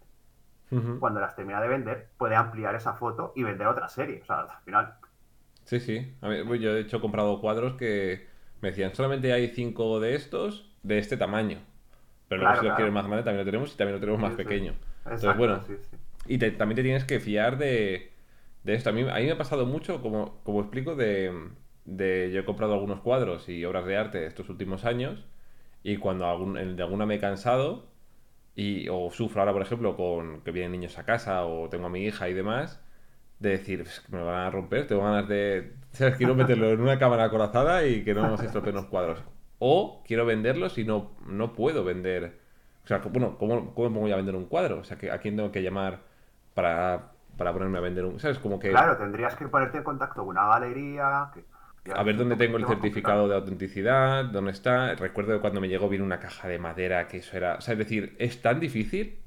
Ujú. 0.73 0.99
cuando 1.01 1.21
las 1.21 1.35
termina 1.35 1.61
de 1.61 1.69
vender, 1.69 2.11
puede 2.17 2.37
ampliar 2.37 2.75
esa 2.75 2.95
foto 2.95 3.33
y 3.35 3.43
vender 3.43 3.67
otra 3.67 3.89
serie. 3.89 4.21
O 4.23 4.25
sea, 4.25 4.41
al 4.41 4.63
final, 4.65 4.95
Sí, 5.71 5.79
sí. 5.81 6.15
A 6.21 6.29
mí- 6.29 6.59
yo 6.59 6.75
de 6.75 6.81
hecho 6.81 6.97
he 6.97 7.01
comprado 7.01 7.41
cuadros 7.41 7.75
que 7.75 8.27
me 8.61 8.71
decían, 8.71 8.93
solamente 8.95 9.33
hay 9.33 9.49
cinco 9.49 10.01
de 10.01 10.15
estos 10.17 10.69
de 10.83 10.99
este 10.99 11.17
tamaño. 11.17 11.59
Pero 12.29 12.41
luego 12.41 12.53
Claro, 12.53 12.61
si 12.61 12.67
lo 12.67 12.75
quieres 12.75 12.93
más 12.93 13.05
grande 13.07 13.25
también 13.25 13.41
lo 13.47 13.51
tenemos 13.51 13.73
y 13.75 13.77
también 13.77 13.95
lo 13.97 14.01
tenemos 14.01 14.21
más 14.21 14.33
Sí, 14.33 14.39
pequeño. 14.39 14.75
Entonces, 15.05 15.37
bueno, 15.37 15.63
sí, 15.67 15.75
y 16.27 16.39
te- 16.39 16.51
también 16.53 16.77
te 16.77 16.83
tienes 16.83 17.05
que 17.05 17.21
fiar 17.21 17.59
de, 17.59 18.13
de 18.65 18.75
esto. 18.75 18.91
A 18.91 18.93
mí, 18.95 19.03
a 19.03 19.15
mí 19.17 19.25
me 19.27 19.33
ha 19.33 19.39
pasado 19.39 19.67
mucho, 19.67 20.03
como, 20.03 20.41
como 20.45 20.61
explico, 20.63 20.97
de, 20.97 21.33
de 21.87 22.31
yo 22.33 22.41
he 22.41 22.45
comprado 22.47 22.75
algunos 22.75 23.01
cuadros 23.03 23.49
y 23.49 23.65
obras 23.65 23.87
de 23.87 23.97
arte 23.99 24.27
estos 24.27 24.49
últimos 24.51 24.85
años 24.87 25.25
y 25.85 25.99
cuando 25.99 26.27
algún- 26.27 26.77
de 26.77 26.83
alguna 26.83 27.07
me 27.07 27.17
he 27.17 27.21
cansado 27.21 27.89
y, 28.55 28.89
o 28.91 29.11
sufro 29.11 29.41
ahora, 29.43 29.53
por 29.53 29.63
ejemplo, 29.63 29.97
con 29.97 30.43
que 30.43 30.51
vienen 30.53 30.73
niños 30.73 30.99
a 30.99 31.05
casa 31.05 31.45
o 31.47 31.69
tengo 31.69 31.87
a 31.87 31.91
mi 31.91 32.05
hija 32.05 32.29
y 32.29 32.35
demás, 32.35 32.81
de 33.41 33.51
decir, 33.51 33.81
"Es 33.81 34.01
que 34.01 34.13
me 34.13 34.19
lo 34.19 34.27
van 34.27 34.37
a 34.47 34.51
romper, 34.51 34.87
tengo 34.87 35.03
ganas 35.03 35.27
de, 35.29 35.73
¿sabes? 35.93 36.17
Quiero 36.17 36.35
meterlo 36.35 36.71
en 36.71 36.81
una 36.81 36.99
cámara 36.99 37.25
acorazada 37.25 37.85
y 37.87 38.05
que 38.05 38.15
no 38.15 38.37
se 38.37 38.47
estropeen 38.47 38.77
los 38.77 38.87
cuadros. 38.87 39.23
O 39.59 40.03
quiero 40.07 40.25
venderlos 40.27 40.79
y 40.79 40.85
no, 40.85 41.11
no 41.27 41.53
puedo 41.55 41.85
vender. 41.85 42.39
O 42.85 42.87
sea, 42.87 42.99
bueno, 42.99 43.37
¿cómo, 43.39 43.75
¿cómo 43.75 43.91
me 43.91 43.99
voy 43.99 44.13
a 44.13 44.17
vender 44.17 44.35
un 44.37 44.47
cuadro? 44.47 44.79
O 44.79 44.85
sea, 44.85 44.97
¿a 45.13 45.19
quién 45.19 45.37
tengo 45.37 45.51
que 45.53 45.63
llamar 45.63 46.01
para, 46.55 47.13
para 47.37 47.53
ponerme 47.53 47.79
a 47.79 47.81
vender 47.83 48.05
un... 48.05 48.19
¿Sabes? 48.21 48.39
Como 48.39 48.59
que... 48.59 48.71
Claro, 48.71 48.97
tendrías 48.97 49.35
que 49.37 49.49
ponerte 49.49 49.79
en 49.79 49.85
contacto 49.85 50.21
con 50.23 50.29
una 50.31 50.47
galería. 50.47 51.31
que- 51.35 51.45
A 51.95 52.03
ver 52.03 52.17
dónde 52.17 52.37
tengo 52.37 52.57
el 52.59 52.67
certificado 52.67 53.27
de 53.29 53.35
autenticidad, 53.37 54.25
dónde 54.27 54.51
está. 54.53 54.95
Recuerdo 54.97 55.35
que 55.35 55.41
cuando 55.41 55.61
me 55.61 55.69
llegó 55.69 55.89
viene 55.89 56.05
una 56.05 56.21
caja 56.21 56.47
de 56.49 56.59
madera, 56.59 57.07
que 57.09 57.19
eso 57.19 57.37
era. 57.37 57.55
O 57.57 57.61
sea, 57.63 57.73
es 57.73 57.79
decir, 57.79 58.17
es 58.19 58.43
tan 58.43 58.61
difícil 58.61 59.19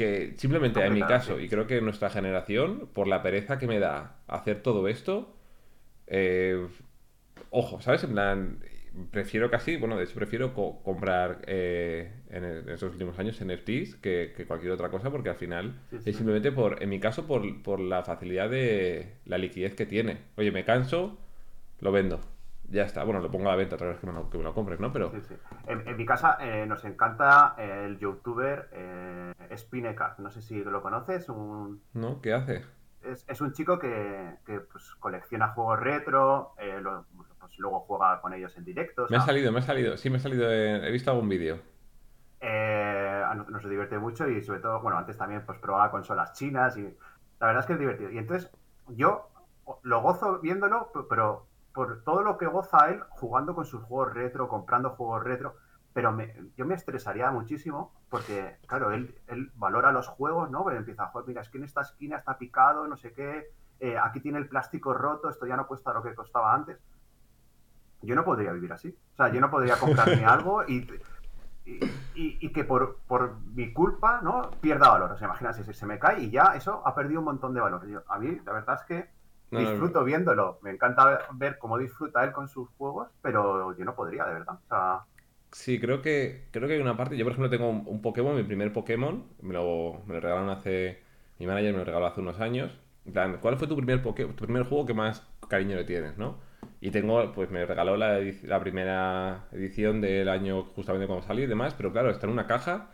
que 0.00 0.34
simplemente 0.38 0.84
en 0.86 0.92
mi 0.94 1.06
caso, 1.06 1.40
y 1.40 1.48
creo 1.48 1.66
que 1.66 1.78
en 1.78 1.84
nuestra 1.84 2.10
generación, 2.10 2.88
por 2.92 3.06
la 3.08 3.22
pereza 3.22 3.58
que 3.58 3.66
me 3.66 3.78
da 3.78 4.16
hacer 4.26 4.62
todo 4.62 4.88
esto, 4.88 5.36
eh, 6.06 6.66
ojo, 7.50 7.80
¿sabes? 7.80 8.04
En 8.04 8.12
plan, 8.12 8.60
prefiero 9.10 9.50
casi, 9.50 9.76
bueno, 9.76 9.96
de 9.96 10.04
hecho 10.04 10.14
prefiero 10.14 10.54
co- 10.54 10.82
comprar 10.82 11.42
eh, 11.46 12.12
en, 12.30 12.44
el- 12.44 12.58
en 12.68 12.70
estos 12.70 12.92
últimos 12.92 13.18
años 13.18 13.40
NFTs 13.40 13.96
que, 13.96 14.32
que 14.36 14.46
cualquier 14.46 14.72
otra 14.72 14.90
cosa, 14.90 15.10
porque 15.10 15.30
al 15.30 15.36
final 15.36 15.80
Sí, 15.90 15.98
sí. 16.00 16.10
es 16.10 16.16
simplemente 16.16 16.52
por, 16.52 16.82
en 16.82 16.88
mi 16.90 17.00
caso, 17.00 17.26
por, 17.26 17.62
por 17.62 17.80
la 17.80 18.02
facilidad 18.04 18.50
de 18.50 19.14
la 19.26 19.38
liquidez 19.38 19.74
que 19.74 19.86
tiene. 19.86 20.18
Oye, 20.36 20.52
me 20.52 20.64
canso, 20.64 21.18
lo 21.80 21.92
vendo. 21.92 22.20
Ya 22.70 22.84
está. 22.84 23.02
Bueno, 23.04 23.20
lo 23.20 23.30
pongo 23.30 23.48
a 23.48 23.52
la 23.52 23.56
venta 23.56 23.74
otra 23.74 23.88
vez 23.88 23.98
que 23.98 24.06
me 24.06 24.12
lo, 24.12 24.30
que 24.30 24.38
me 24.38 24.44
lo 24.44 24.54
compres, 24.54 24.78
¿no? 24.78 24.92
Pero 24.92 25.10
Sí, 25.10 25.20
sí. 25.22 25.34
En, 25.66 25.86
en 25.88 25.96
mi 25.96 26.06
casa 26.06 26.36
eh, 26.40 26.66
nos 26.66 26.84
encanta 26.84 27.54
el 27.58 27.98
youtuber 27.98 28.68
eh, 28.72 29.32
Spinecart. 29.56 30.18
No 30.20 30.30
sé 30.30 30.40
si 30.40 30.62
lo 30.62 30.80
conoces. 30.82 31.28
Un, 31.28 31.82
¿no? 31.94 32.20
¿Qué 32.20 32.32
hace? 32.32 32.64
es, 33.02 33.24
es 33.28 33.40
un 33.40 33.52
chico 33.54 33.78
que, 33.78 34.36
que, 34.44 34.60
pues, 34.60 34.94
colecciona 35.00 35.48
juegos 35.48 35.80
retro, 35.80 36.52
eh, 36.58 36.78
lo- 36.80 37.06
pues, 37.40 37.58
luego 37.58 37.80
juega 37.80 38.20
con 38.20 38.34
ellos 38.34 38.56
en 38.56 38.64
directo. 38.64 39.06
Me 39.10 39.16
ha 39.16 39.20
salido, 39.20 39.50
me 39.52 39.58
ha 39.60 39.62
salido. 39.62 39.96
Sí, 39.96 40.08
me 40.10 40.16
ha 40.18 40.20
salido. 40.20 40.52
en- 40.52 40.84
He 40.84 40.90
visto 40.90 41.10
algún 41.10 41.28
vídeo. 41.28 41.58
eh, 42.40 43.22
nos 43.48 43.62
divierte 43.68 43.98
mucho 43.98 44.28
y 44.28 44.42
sobre 44.42 44.60
todo, 44.60 44.80
bueno, 44.80 44.98
antes 44.98 45.16
también 45.16 45.44
pues 45.44 45.58
probaba 45.58 45.90
consolas 45.90 46.32
chinas 46.32 46.76
y 46.76 46.82
la 46.82 47.46
verdad 47.46 47.60
es 47.60 47.66
que 47.66 47.72
es 47.74 47.78
divertido. 47.78 48.10
Y 48.10 48.18
entonces 48.18 48.50
yo 48.88 49.28
lo 49.82 50.00
gozo 50.02 50.38
viéndolo, 50.40 50.90
pero 51.08 51.46
por 51.72 52.02
todo 52.02 52.22
lo 52.22 52.36
que 52.38 52.46
goza 52.46 52.90
él 52.90 53.02
jugando 53.10 53.54
con 53.54 53.64
sus 53.64 53.82
juegos 53.82 54.14
retro, 54.14 54.48
comprando 54.48 54.90
juegos 54.90 55.22
retro, 55.22 55.54
pero 55.92 56.12
me- 56.12 56.34
yo 56.56 56.66
me 56.66 56.74
estresaría 56.74 57.30
muchísimo 57.30 57.92
porque, 58.08 58.58
claro, 58.66 58.90
él, 58.92 59.14
él 59.28 59.50
valora 59.56 59.92
los 59.92 60.06
juegos, 60.08 60.50
¿no? 60.50 60.62
Porque 60.62 60.78
empieza, 60.78 61.06
joder, 61.06 61.28
mira, 61.28 61.40
es 61.42 61.48
que 61.48 61.58
en 61.58 61.64
esta 61.64 61.82
esquina 61.82 62.16
está 62.16 62.38
picado, 62.38 62.86
no 62.86 62.96
sé 62.96 63.12
qué, 63.12 63.52
eh, 63.80 63.96
aquí 63.98 64.20
tiene 64.20 64.38
el 64.38 64.48
plástico 64.48 64.92
roto, 64.94 65.28
esto 65.28 65.46
ya 65.46 65.56
no 65.56 65.66
cuesta 65.66 65.92
lo 65.92 66.02
que 66.02 66.14
costaba 66.14 66.54
antes. 66.54 66.78
Yo 68.02 68.14
no 68.14 68.24
podría 68.24 68.52
vivir 68.52 68.72
así. 68.72 68.96
O 69.12 69.16
sea, 69.16 69.28
yo 69.28 69.40
no 69.40 69.50
podría 69.50 69.76
comprarme 69.76 70.24
algo 70.24 70.64
y, 70.66 70.88
y, 71.64 71.84
y- 72.14 72.38
y 72.40 72.52
que 72.52 72.64
por, 72.64 72.98
por 73.06 73.38
mi 73.40 73.72
culpa, 73.72 74.20
¿no? 74.22 74.50
Pierda 74.60 74.88
valor. 74.90 75.12
O 75.12 75.18
sea, 75.18 75.28
imagina 75.28 75.52
si 75.52 75.64
se, 75.64 75.72
se 75.74 75.86
me 75.86 75.98
cae 75.98 76.20
y 76.22 76.30
ya 76.30 76.54
eso 76.54 76.82
ha 76.86 76.94
perdido 76.94 77.20
un 77.20 77.26
montón 77.26 77.52
de 77.54 77.60
valor. 77.60 77.86
Yo- 77.86 78.02
a 78.08 78.18
mí, 78.18 78.40
la 78.44 78.52
verdad 78.52 78.76
es 78.80 78.86
que 78.86 79.10
No, 79.50 79.60
no, 79.62 79.74
disfruto 79.74 80.04
viéndolo. 80.04 80.58
Me 80.62 80.70
encanta 80.70 81.28
ver, 81.34 81.58
cómo 81.58 81.78
disfruta 81.78 82.24
él 82.24 82.32
con 82.32 82.48
sus 82.48 82.68
juegos, 82.76 83.08
pero 83.22 83.76
yo 83.76 83.84
no 83.84 83.94
podría, 83.94 84.24
de 84.26 84.34
verdad. 84.34 84.56
O 84.56 84.66
sea, 84.68 85.06
Sí, 85.52 85.80
creo 85.80 86.00
que, 86.00 86.46
creo 86.52 86.68
que 86.68 86.74
hay 86.74 86.80
una 86.80 86.96
parte. 86.96 87.16
Yo, 87.16 87.24
por 87.24 87.32
ejemplo, 87.32 87.50
tengo 87.50 87.68
un, 87.68 87.82
un 87.86 88.00
Pokémon, 88.02 88.36
mi 88.36 88.44
primer 88.44 88.72
Pokémon. 88.72 89.24
Me 89.42 89.52
lo, 89.54 90.02
me 90.06 90.14
lo 90.14 90.20
regalaron 90.20 90.48
hace. 90.50 91.02
Mi 91.38 91.46
manager 91.46 91.72
me 91.72 91.78
lo 91.80 91.84
regaló 91.84 92.06
hace 92.06 92.20
unos 92.20 92.40
años. 92.40 92.78
En 93.04 93.12
plan, 93.12 93.38
¿cuál 93.40 93.56
fue 93.58 93.66
tu 93.66 93.74
primer, 93.76 94.02
Poké- 94.02 94.26
tu 94.34 94.44
primer 94.44 94.62
juego 94.64 94.86
que 94.86 94.94
más 94.94 95.26
cariño 95.48 95.76
le 95.76 95.84
tienes, 95.84 96.16
no? 96.18 96.38
Y 96.80 96.90
tengo, 96.90 97.32
pues 97.32 97.50
me 97.50 97.66
regaló 97.66 97.96
la, 97.96 98.20
la 98.44 98.60
primera 98.60 99.48
edición 99.52 100.00
del 100.00 100.28
año 100.28 100.62
justamente 100.64 101.06
cuando 101.06 101.26
salí 101.26 101.42
y 101.42 101.46
demás, 101.46 101.74
pero 101.74 101.92
claro, 101.92 102.10
está 102.10 102.26
en 102.26 102.32
una 102.32 102.46
caja 102.46 102.90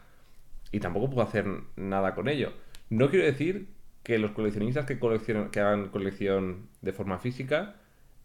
y 0.73 0.81
tampoco 0.81 1.11
puedo 1.11 1.27
hacer 1.29 1.47
nada 1.77 2.15
con 2.15 2.29
ello. 2.29 2.53
No 2.91 3.11
quiero 3.11 3.25
decir 3.27 3.69
que 4.07 4.21
los 4.21 4.31
coleccionistas 4.31 4.87
que, 4.87 5.01
coleccionan, 5.01 5.51
que 5.51 5.59
hagan 5.59 5.89
colección 5.89 6.69
de 6.81 6.93
forma 6.93 7.19
física 7.19 7.75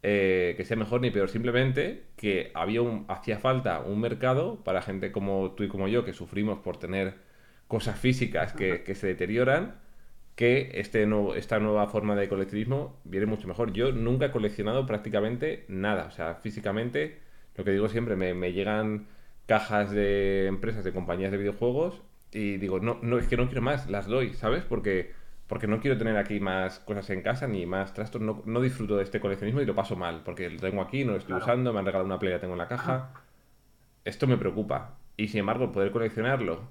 eh, 0.04 0.54
que 0.56 0.64
sea 0.64 0.76
mejor 0.76 1.00
ni 1.00 1.10
peor, 1.10 1.28
simplemente 1.28 2.04
que 2.16 2.52
había 2.54 2.82
un, 2.82 3.04
hacía 3.08 3.40
falta 3.40 3.80
un 3.80 4.00
mercado 4.00 4.62
para 4.62 4.80
gente 4.80 5.10
como 5.10 5.50
tú 5.56 5.64
y 5.64 5.68
como 5.68 5.88
yo 5.88 6.04
que 6.04 6.12
sufrimos 6.12 6.60
por 6.60 6.76
tener 6.76 7.14
cosas 7.66 7.98
físicas 7.98 8.52
que, 8.52 8.84
que 8.84 8.94
se 8.94 9.08
deterioran, 9.08 9.80
que 10.36 10.70
este 10.74 11.04
nuevo, 11.04 11.34
esta 11.34 11.58
nueva 11.58 11.88
forma 11.88 12.14
de 12.14 12.28
coleccionismo 12.28 13.00
viene 13.02 13.26
mucho 13.26 13.48
mejor. 13.48 13.72
Yo 13.72 13.90
nunca 13.90 14.26
he 14.26 14.30
coleccionado 14.30 14.86
prácticamente 14.86 15.64
nada, 15.66 16.04
o 16.06 16.10
sea, 16.12 16.36
físicamente, 16.36 17.18
lo 17.56 17.64
que 17.64 17.72
digo 17.72 17.88
siempre, 17.88 18.14
me, 18.14 18.34
me 18.34 18.52
llegan 18.52 19.08
cajas 19.46 19.90
de 19.90 20.46
empresas, 20.46 20.84
de 20.84 20.92
compañías 20.92 21.32
de 21.32 21.38
videojuegos 21.38 22.02
y 22.32 22.56
digo, 22.58 22.78
no, 22.78 22.98
no, 23.02 23.18
es 23.18 23.26
que 23.26 23.36
no 23.36 23.46
quiero 23.46 23.62
más, 23.62 23.90
las 23.90 24.06
doy, 24.06 24.34
¿sabes? 24.34 24.62
Porque, 24.64 25.12
porque 25.52 25.66
no 25.66 25.80
quiero 25.80 25.98
tener 25.98 26.16
aquí 26.16 26.40
más 26.40 26.80
cosas 26.80 27.10
en 27.10 27.20
casa 27.20 27.46
ni 27.46 27.66
más 27.66 27.92
trastos, 27.92 28.22
no, 28.22 28.42
no 28.46 28.60
disfruto 28.62 28.96
de 28.96 29.02
este 29.04 29.20
coleccionismo 29.20 29.60
y 29.60 29.66
lo 29.66 29.74
paso 29.74 29.96
mal, 29.96 30.22
porque 30.24 30.48
lo 30.48 30.58
tengo 30.58 30.80
aquí, 30.80 31.04
no 31.04 31.12
lo 31.12 31.18
estoy 31.18 31.36
Claro. 31.36 31.44
usando, 31.44 31.72
me 31.74 31.78
han 31.80 31.84
regalado 31.86 32.06
una 32.06 32.18
Play, 32.18 32.32
la 32.32 32.40
tengo 32.40 32.54
en 32.54 32.58
la 32.58 32.68
caja. 32.68 33.10
Esto 34.04 34.26
me 34.26 34.38
preocupa. 34.38 34.98
Y 35.16 35.28
sin 35.28 35.40
embargo, 35.40 35.72
poder 35.72 35.90
coleccionarlo 35.92 36.62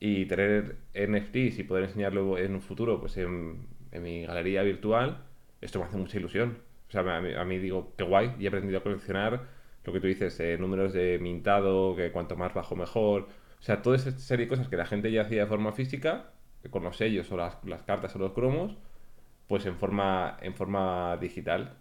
y 0.00 0.26
tener 0.26 0.76
NFTs 0.94 1.58
y 1.58 1.64
poder 1.64 1.84
enseñarlo 1.84 2.38
en 2.38 2.54
un 2.54 2.60
futuro, 2.62 3.00
pues 3.00 3.16
en, 3.16 3.66
en 3.92 4.02
mi 4.02 4.26
galería 4.26 4.62
virtual, 4.62 5.24
esto 5.60 5.78
me 5.80 5.86
hace 5.86 5.96
mucha 5.96 6.18
ilusión. 6.18 6.58
O 6.88 6.92
sea, 6.92 7.00
a 7.16 7.20
mí, 7.20 7.34
a 7.34 7.44
mí 7.44 7.58
digo, 7.58 7.94
qué 7.96 8.04
guay, 8.04 8.34
y 8.38 8.44
he 8.44 8.48
aprendido 8.48 8.78
a 8.78 8.82
coleccionar 8.84 9.42
lo 9.84 9.92
que 9.92 10.00
tú 10.00 10.06
dices, 10.06 10.38
eh, 10.40 10.56
números 10.58 10.92
de 10.92 11.18
mintado, 11.18 11.96
que 11.96 12.12
cuanto 12.12 12.36
más 12.36 12.54
bajo 12.54 12.76
mejor. 12.76 13.22
O 13.60 13.62
sea, 13.62 13.82
toda 13.82 13.96
esa 13.96 14.12
serie 14.12 14.46
de 14.46 14.50
cosas 14.50 14.68
que 14.68 14.76
la 14.76 14.86
gente 14.86 15.10
ya 15.10 15.22
hacía 15.22 15.42
de 15.42 15.46
forma 15.48 15.72
física, 15.72 16.30
con 16.70 16.82
los 16.84 16.96
sellos 16.96 17.30
o 17.32 17.36
las, 17.36 17.62
las 17.64 17.82
cartas 17.82 18.14
o 18.16 18.18
los 18.18 18.32
cromos, 18.32 18.76
pues 19.48 19.66
en 19.66 19.76
forma, 19.76 20.36
en 20.40 20.54
forma 20.54 21.16
digital. 21.18 21.76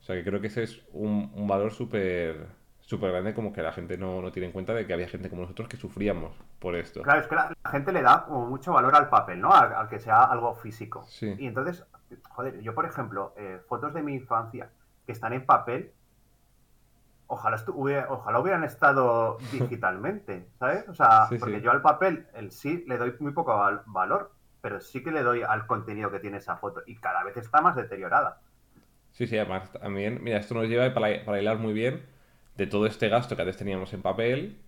O 0.00 0.02
sea, 0.02 0.16
que 0.16 0.24
creo 0.24 0.40
que 0.40 0.48
ese 0.48 0.62
es 0.64 0.82
un, 0.92 1.30
un 1.34 1.48
valor 1.48 1.72
súper 1.72 2.46
súper 2.80 3.12
grande 3.12 3.32
como 3.32 3.52
que 3.52 3.62
la 3.62 3.72
gente 3.72 3.96
no, 3.96 4.20
no 4.20 4.30
tiene 4.30 4.46
en 4.46 4.52
cuenta 4.52 4.74
de 4.74 4.86
que 4.86 4.92
había 4.92 5.08
gente 5.08 5.30
como 5.30 5.42
nosotros 5.42 5.68
que 5.68 5.76
sufríamos 5.76 6.36
por 6.58 6.76
esto. 6.76 7.00
claro, 7.02 7.20
es 7.20 7.26
que 7.26 7.34
la, 7.34 7.50
la 7.64 7.70
gente 7.70 7.92
le 7.92 8.02
da 8.02 8.24
como 8.26 8.46
mucho 8.46 8.72
valor 8.72 8.94
al 8.94 9.08
papel, 9.08 9.40
¿no? 9.40 9.52
Al, 9.52 9.72
al 9.72 9.88
que 9.88 9.98
sea 9.98 10.24
algo 10.24 10.54
físico. 10.54 11.04
Sí. 11.08 11.34
Y 11.38 11.46
entonces, 11.46 11.84
joder, 12.30 12.60
yo 12.60 12.74
por 12.74 12.84
ejemplo, 12.84 13.32
eh, 13.38 13.58
fotos 13.66 13.94
de 13.94 14.02
mi 14.02 14.14
infancia 14.14 14.70
que 15.06 15.12
están 15.12 15.32
en 15.32 15.46
papel, 15.46 15.92
ojalá, 17.26 17.62
hubiera- 17.74 18.10
ojalá 18.12 18.40
hubieran 18.40 18.64
estado 18.64 19.40
digitalmente, 19.50 20.50
¿sabes? 20.58 20.88
O 20.88 20.94
sea, 20.94 21.28
Sí, 21.28 21.38
porque 21.40 21.60
sí. 21.60 21.62
yo 21.62 21.70
al 21.70 21.82
papel 21.82 22.28
el 22.34 22.50
sí 22.52 22.84
le 22.86 22.98
doy 22.98 23.14
muy 23.20 23.32
poco 23.32 23.56
val- 23.56 23.82
valor, 23.86 24.32
pero 24.60 24.80
sí 24.80 25.02
que 25.02 25.10
le 25.12 25.22
doy 25.22 25.42
al 25.42 25.66
contenido 25.66 26.10
que 26.10 26.20
tiene 26.20 26.38
esa 26.38 26.56
foto 26.56 26.82
y 26.86 26.96
cada 27.00 27.24
vez 27.24 27.36
está 27.36 27.60
más 27.62 27.76
deteriorada. 27.76 28.40
Sí, 29.12 29.26
sí, 29.26 29.36
además 29.38 29.72
también, 29.72 30.22
mira, 30.22 30.38
esto 30.38 30.54
nos 30.54 30.68
lleva 30.68 30.92
para, 30.92 31.24
para 31.24 31.40
hilar 31.40 31.58
muy 31.58 31.72
bien 31.72 32.02
de 32.56 32.66
todo 32.66 32.86
este 32.86 33.08
gasto 33.08 33.36
que 33.36 33.42
antes 33.42 33.56
teníamos 33.56 33.92
en 33.92 34.02
papel, 34.02 34.58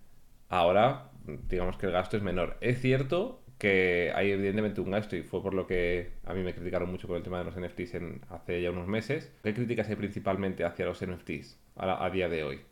ahora 0.49 1.11
digamos 1.49 1.77
que 1.77 1.85
el 1.87 1.91
gasto 1.91 2.15
es 2.17 2.23
menor. 2.23 2.57
Es 2.61 2.79
cierto 2.81 3.43
que 3.57 4.11
hay 4.15 4.31
evidentemente 4.31 4.79
un 4.81 4.91
gasto 4.91 5.15
y 5.17 5.23
fue 5.23 5.41
por 5.43 5.53
lo 5.53 5.67
que 5.67 6.13
a 6.25 6.33
mí 6.33 6.43
me 6.43 6.53
criticaron 6.53 6.89
mucho 6.89 7.07
por 7.07 7.17
el 7.17 7.23
tema 7.23 7.39
de 7.39 7.45
los 7.45 7.57
NFTs 7.57 7.95
en, 7.95 8.21
hace 8.29 8.61
ya 8.61 8.71
unos 8.71 8.87
meses. 8.87 9.31
¿Qué 9.43 9.53
críticas 9.53 9.89
hay 9.89 9.95
principalmente 9.97 10.63
hacia 10.63 10.85
los 10.85 11.01
NFTs 11.01 11.59
a, 11.77 12.05
a 12.05 12.09
día 12.09 12.29
de 12.29 12.43
hoy? 12.43 12.65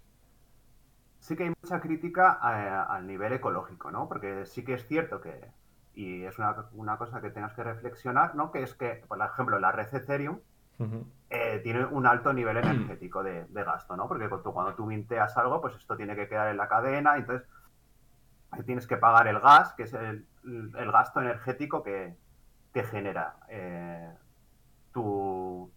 sí 1.25 1.35
que 1.35 1.43
hay 1.45 1.53
mucha 1.59 1.81
crítica 1.81 2.39
eh, 2.43 2.85
al 2.87 3.07
nivel 3.07 3.33
ecológico, 3.33 3.89
¿no? 3.89 4.07
Porque 4.07 4.45
sí 4.45 4.63
que 4.63 4.75
es 4.75 4.85
cierto 4.87 5.21
que, 5.21 5.51
y 5.95 6.23
es 6.23 6.37
una, 6.37 6.55
una 6.73 6.97
cosa 6.99 7.19
que 7.19 7.31
tengas 7.31 7.53
que 7.53 7.63
reflexionar, 7.63 8.35
¿no? 8.35 8.51
Que 8.51 8.61
es 8.61 8.75
que, 8.75 9.03
por 9.07 9.19
ejemplo, 9.19 9.57
la 9.57 9.71
red 9.71 9.91
Ethereum 9.91 10.39
eh, 11.31 11.61
tiene 11.63 11.83
un 11.85 12.05
alto 12.05 12.31
nivel 12.31 12.57
energético 12.63 13.23
de, 13.23 13.45
de 13.45 13.63
gasto, 13.63 13.97
¿no? 13.97 14.07
Porque 14.07 14.29
cuando 14.29 14.43
tú, 14.43 14.53
cuando 14.53 14.75
tú 14.75 14.85
minteas 14.85 15.35
algo, 15.35 15.61
pues 15.61 15.75
esto 15.75 15.97
tiene 15.97 16.15
que 16.15 16.27
quedar 16.27 16.49
en 16.49 16.57
la 16.57 16.67
cadena, 16.67 17.17
entonces 17.17 17.47
tienes 18.67 18.85
que 18.85 18.97
pagar 18.97 19.27
el 19.27 19.39
gas, 19.39 19.73
que 19.73 19.83
es 19.83 19.93
el, 19.95 20.27
el 20.43 20.91
gasto 20.91 21.21
energético 21.21 21.81
que, 21.81 22.15
que 22.71 22.83
genera 22.83 23.37
eh, 23.49 24.13
tu, 24.93 25.71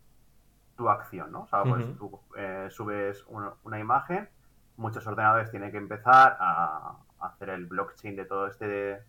tu 0.78 0.88
acción, 0.88 1.30
¿no? 1.32 1.42
O 1.42 1.46
sea, 1.48 1.64
pues 1.64 1.84
tú 1.98 2.18
eh, 2.36 2.68
subes 2.70 3.24
una, 3.26 3.52
una 3.64 3.78
imagen, 3.80 4.28
muchos 4.76 5.06
ordenadores 5.06 5.50
tienen 5.50 5.70
que 5.72 5.76
empezar 5.76 6.36
a, 6.40 6.94
a 7.20 7.26
hacer 7.26 7.50
el 7.50 7.66
blockchain 7.66 8.14
de 8.16 8.24
todo 8.24 8.46
este 8.46 9.02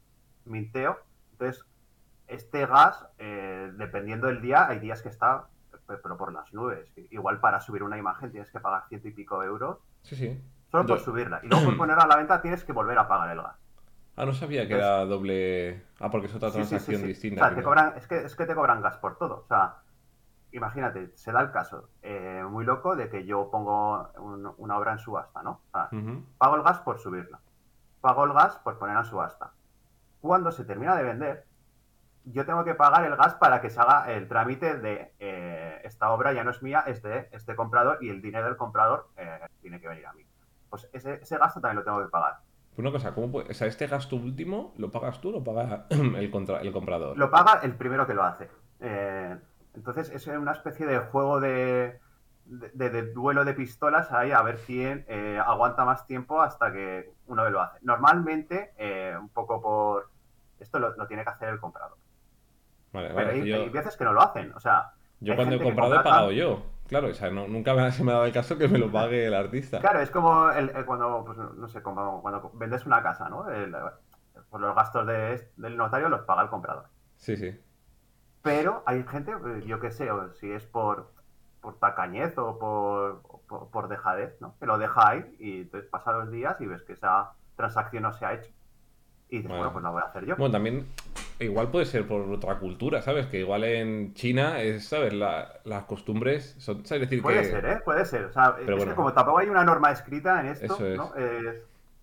minteo, 0.46 0.98
entonces 1.32 1.64
este 2.28 2.66
gas, 2.66 3.08
eh, 3.20 3.72
dependiendo 3.78 4.28
del 4.28 4.42
día, 4.42 4.68
hay 4.68 4.80
días 4.80 5.02
que 5.04 5.10
está 5.10 5.46
pe- 5.88 5.98
pero 5.98 6.18
por 6.18 6.34
las 6.34 6.52
nubes. 6.54 6.90
Igual 7.12 7.40
para 7.40 7.60
subir 7.62 7.84
una 7.84 7.98
imagen 7.98 8.32
tienes 8.32 8.52
que 8.52 8.60
pagar 8.60 8.84
ciento 8.90 9.08
y 9.08 9.12
pico 9.12 9.44
euros 9.44 9.78
Sí, 10.02 10.16
sí. 10.16 10.42
solo 10.72 10.86
por 10.88 11.00
subirla. 11.00 11.40
Y 11.44 11.48
luego 11.48 11.66
por 11.66 11.78
ponerla 11.78 12.04
a 12.04 12.08
la 12.08 12.18
venta 12.18 12.42
tienes 12.42 12.64
que 12.64 12.74
volver 12.74 12.98
a 12.98 13.08
pagar 13.08 13.30
el 13.30 13.42
gas. 13.42 13.56
Ah, 14.16 14.26
no 14.26 14.34
sabía 14.34 14.68
que 14.68 14.74
era 14.74 15.06
doble... 15.06 15.84
Ah, 16.00 16.10
porque 16.12 16.28
es 16.28 16.36
otra 16.36 16.50
Sí, 16.50 16.58
sí, 16.58 16.64
sí, 16.64 16.70
transacción 16.70 17.02
sí. 17.02 17.08
distinta. 17.08 17.42
O 17.44 17.48
sea, 17.48 17.56
te 17.56 17.64
cobran, 17.64 17.94
es, 17.96 18.06
que, 18.08 18.18
es 18.26 18.36
que 18.36 18.46
te 18.46 18.54
cobran 18.56 18.82
gas 18.82 18.98
por 18.98 19.18
todo. 19.18 19.44
O 19.46 19.48
sea, 19.48 19.76
imagínate, 20.52 21.12
se 21.16 21.32
da 21.32 21.42
el 21.42 21.52
caso 21.52 21.90
eh, 22.02 22.44
muy 22.50 22.66
loco 22.66 22.96
de 22.96 23.10
que 23.10 23.26
yo 23.26 23.50
pongo 23.52 24.10
un- 24.18 24.54
una 24.58 24.78
obra 24.78 24.94
en 24.94 25.00
subasta, 25.00 25.42
¿no? 25.44 25.62
O 25.68 25.72
sea, 25.72 25.90
Ujú. 25.92 26.24
pago 26.38 26.56
el 26.56 26.64
gas 26.64 26.80
por 26.80 26.98
subirla. 27.00 27.40
Pago 28.02 28.24
el 28.26 28.34
gas 28.34 28.58
por 28.58 28.78
poner 28.80 28.98
en 28.98 29.06
subasta. 29.06 29.52
Cuando 30.22 30.52
se 30.52 30.66
termina 30.66 30.96
de 30.96 31.04
vender, 31.04 31.46
yo 32.26 32.46
tengo 32.46 32.64
que 32.64 32.76
pagar 32.76 33.06
el 33.06 33.16
gas 33.16 33.36
para 33.36 33.62
que 33.62 33.70
se 33.70 33.80
haga 33.80 34.12
el 34.12 34.28
trámite 34.28 34.78
de 34.78 35.14
eh, 35.20 35.82
esta 35.84 36.12
obra 36.12 36.34
ya 36.34 36.44
no 36.44 36.52
es 36.52 36.62
mía, 36.62 36.84
es 36.88 37.02
de 37.02 37.30
este 37.32 37.56
comprador 37.56 37.98
y 38.02 38.10
el 38.10 38.22
dinero 38.22 38.46
del 38.48 38.58
comprador 38.58 39.08
eh, 39.18 39.40
tiene 39.62 39.80
que 39.80 39.88
venir 39.88 40.06
a 40.06 40.14
mí. 40.14 40.26
Pues 40.70 40.90
ese, 40.94 41.16
ese 41.22 41.38
gasto 41.38 41.60
también 41.62 41.78
lo 41.78 41.84
tengo 41.84 42.00
que 42.04 42.10
pagar. 42.10 42.38
Pues 42.70 42.80
una 42.80 42.92
cosa, 42.92 43.14
¿cómo 43.16 43.32
puede- 43.32 43.50
O 43.50 43.54
sea, 43.54 43.68
este 43.68 43.88
gasto 43.88 44.16
último, 44.16 44.74
¿lo 44.78 44.92
pagas 44.92 45.20
tú 45.22 45.30
o 45.30 45.32
lo 45.32 45.44
paga 45.44 45.86
el, 45.90 46.30
contra- 46.32 46.60
el 46.62 46.72
comprador? 46.72 47.18
Lo 47.18 47.32
paga 47.32 47.60
el 47.64 47.76
primero 47.76 48.06
que 48.06 48.14
lo 48.14 48.24
hace. 48.24 48.50
Eh, 48.82 49.38
entonces 49.80 50.10
es 50.10 50.28
una 50.28 50.52
especie 50.52 50.86
de 50.86 51.00
juego 51.00 51.40
de, 51.40 52.00
de, 52.46 52.90
de 52.90 53.14
duelo 53.14 53.46
de 53.46 53.54
pistolas 53.54 54.12
ahí 54.12 54.32
a 54.34 54.42
ver 54.42 54.58
quién 54.66 55.06
eh, 55.08 55.42
aguanta 55.44 55.86
más 55.86 56.06
tiempo 56.06 56.42
hasta 56.42 56.72
que 56.72 57.10
uno 57.28 57.50
lo 57.50 57.62
hace. 57.62 57.80
Normalmente, 57.82 58.74
eh, 58.78 59.16
un 59.20 59.30
poco 59.30 59.62
por... 59.62 60.10
Esto 60.60 60.80
lo, 60.80 60.96
lo 60.98 61.08
tiene 61.08 61.24
que 61.24 61.30
hacer 61.30 61.50
el 61.50 61.60
comprador. 61.60 61.98
Vale, 62.92 63.08
Pero 63.14 63.28
vale. 63.28 63.32
hay, 63.42 63.48
Yo, 63.48 63.56
hay 63.56 63.70
veces 63.70 63.96
que 63.96 64.04
no 64.04 64.12
lo 64.12 64.22
hacen. 64.22 64.52
O 64.54 64.60
sea, 64.60 64.92
yo 65.22 65.36
cuando 65.36 65.56
he 65.56 65.64
comprado 65.64 65.96
he 65.96 66.04
pagado 66.04 66.32
yo. 66.32 66.62
Claro, 66.90 67.08
o 67.08 67.14
sea, 67.14 67.30
no- 67.30 67.48
nunca 67.48 67.74
me, 67.74 67.90
se 67.94 68.04
me 68.04 68.12
ha 68.12 68.16
dado 68.16 68.26
el 68.26 68.34
caso 68.34 68.58
que 68.58 68.68
me 68.68 68.78
lo 68.80 68.92
pague 68.92 69.28
el 69.28 69.34
artista. 69.34 69.80
Claro, 69.80 70.02
es 70.02 70.12
como 70.12 70.50
el- 70.52 70.72
el 70.76 70.86
cuando, 70.86 71.24
pues, 71.26 71.38
no 71.38 71.68
sé, 71.70 71.82
como 71.82 72.22
cuando 72.22 72.52
vendes 72.56 72.86
una 72.86 73.02
casa, 73.02 73.30
¿no? 73.30 73.50
El- 73.50 73.74
pues 74.50 74.62
los 74.62 74.76
gastos 74.76 75.08
de- 75.08 75.50
del 75.58 75.78
notario 75.78 76.10
los 76.10 76.22
paga 76.22 76.42
el 76.42 76.50
comprador. 76.50 76.86
Sí, 77.16 77.38
sí. 77.38 77.58
Pero 78.42 78.84
hay 78.86 79.04
gente, 79.04 79.32
eh, 79.32 79.64
yo 79.66 79.80
qué 79.80 79.92
sé, 79.92 80.10
si 80.40 80.52
es 80.52 80.64
por 80.66 81.12
por 81.62 81.78
tacañez 81.78 82.38
o 82.38 82.58
por, 82.58 83.22
por, 83.70 83.88
dejadez, 83.90 84.40
¿no? 84.40 84.56
Que 84.60 84.66
lo 84.66 84.78
deja 84.78 85.10
ahí 85.10 85.36
y 85.40 85.62
entonces 85.62 85.90
pasa 85.90 86.14
los 86.14 86.32
días 86.32 86.56
y 86.60 86.66
ves 86.66 86.84
que 86.84 86.94
esa 86.94 87.32
transacción 87.56 88.04
no 88.04 88.14
se 88.14 88.26
ha 88.26 88.34
hecho. 88.34 88.50
Y 89.30 89.38
dices, 89.38 89.52
bueno, 89.52 89.72
pues 89.72 89.84
la 89.84 89.90
voy 89.92 90.02
a 90.02 90.06
hacer 90.06 90.26
yo. 90.26 90.36
Bueno, 90.38 90.54
también 90.54 90.88
igual 91.40 91.70
puede 91.70 91.86
ser 91.86 92.08
por 92.08 92.22
otra 92.22 92.58
cultura, 92.58 93.02
¿sabes? 93.02 93.28
Que 93.28 93.40
igual 93.40 93.64
en 93.64 94.14
China 94.14 94.62
es, 94.62 94.88
¿sabes? 94.88 95.14
las 95.14 95.84
costumbres 95.86 96.56
son, 96.60 96.86
¿sabes? 96.86 97.02
Decir 97.02 97.22
puede 97.22 97.44
ser, 97.44 97.66
¿eh? 97.66 97.82
Puede 97.84 98.06
ser. 98.06 98.26
O 98.26 98.32
sea, 98.32 98.56
es 98.60 98.66
que 98.66 98.96
como 98.96 99.14
tampoco 99.14 99.40
hay 99.40 99.50
una 99.50 99.64
norma 99.64 99.92
escrita 99.92 100.40
en 100.40 100.48
esto, 100.48 100.78
¿no? 100.96 101.12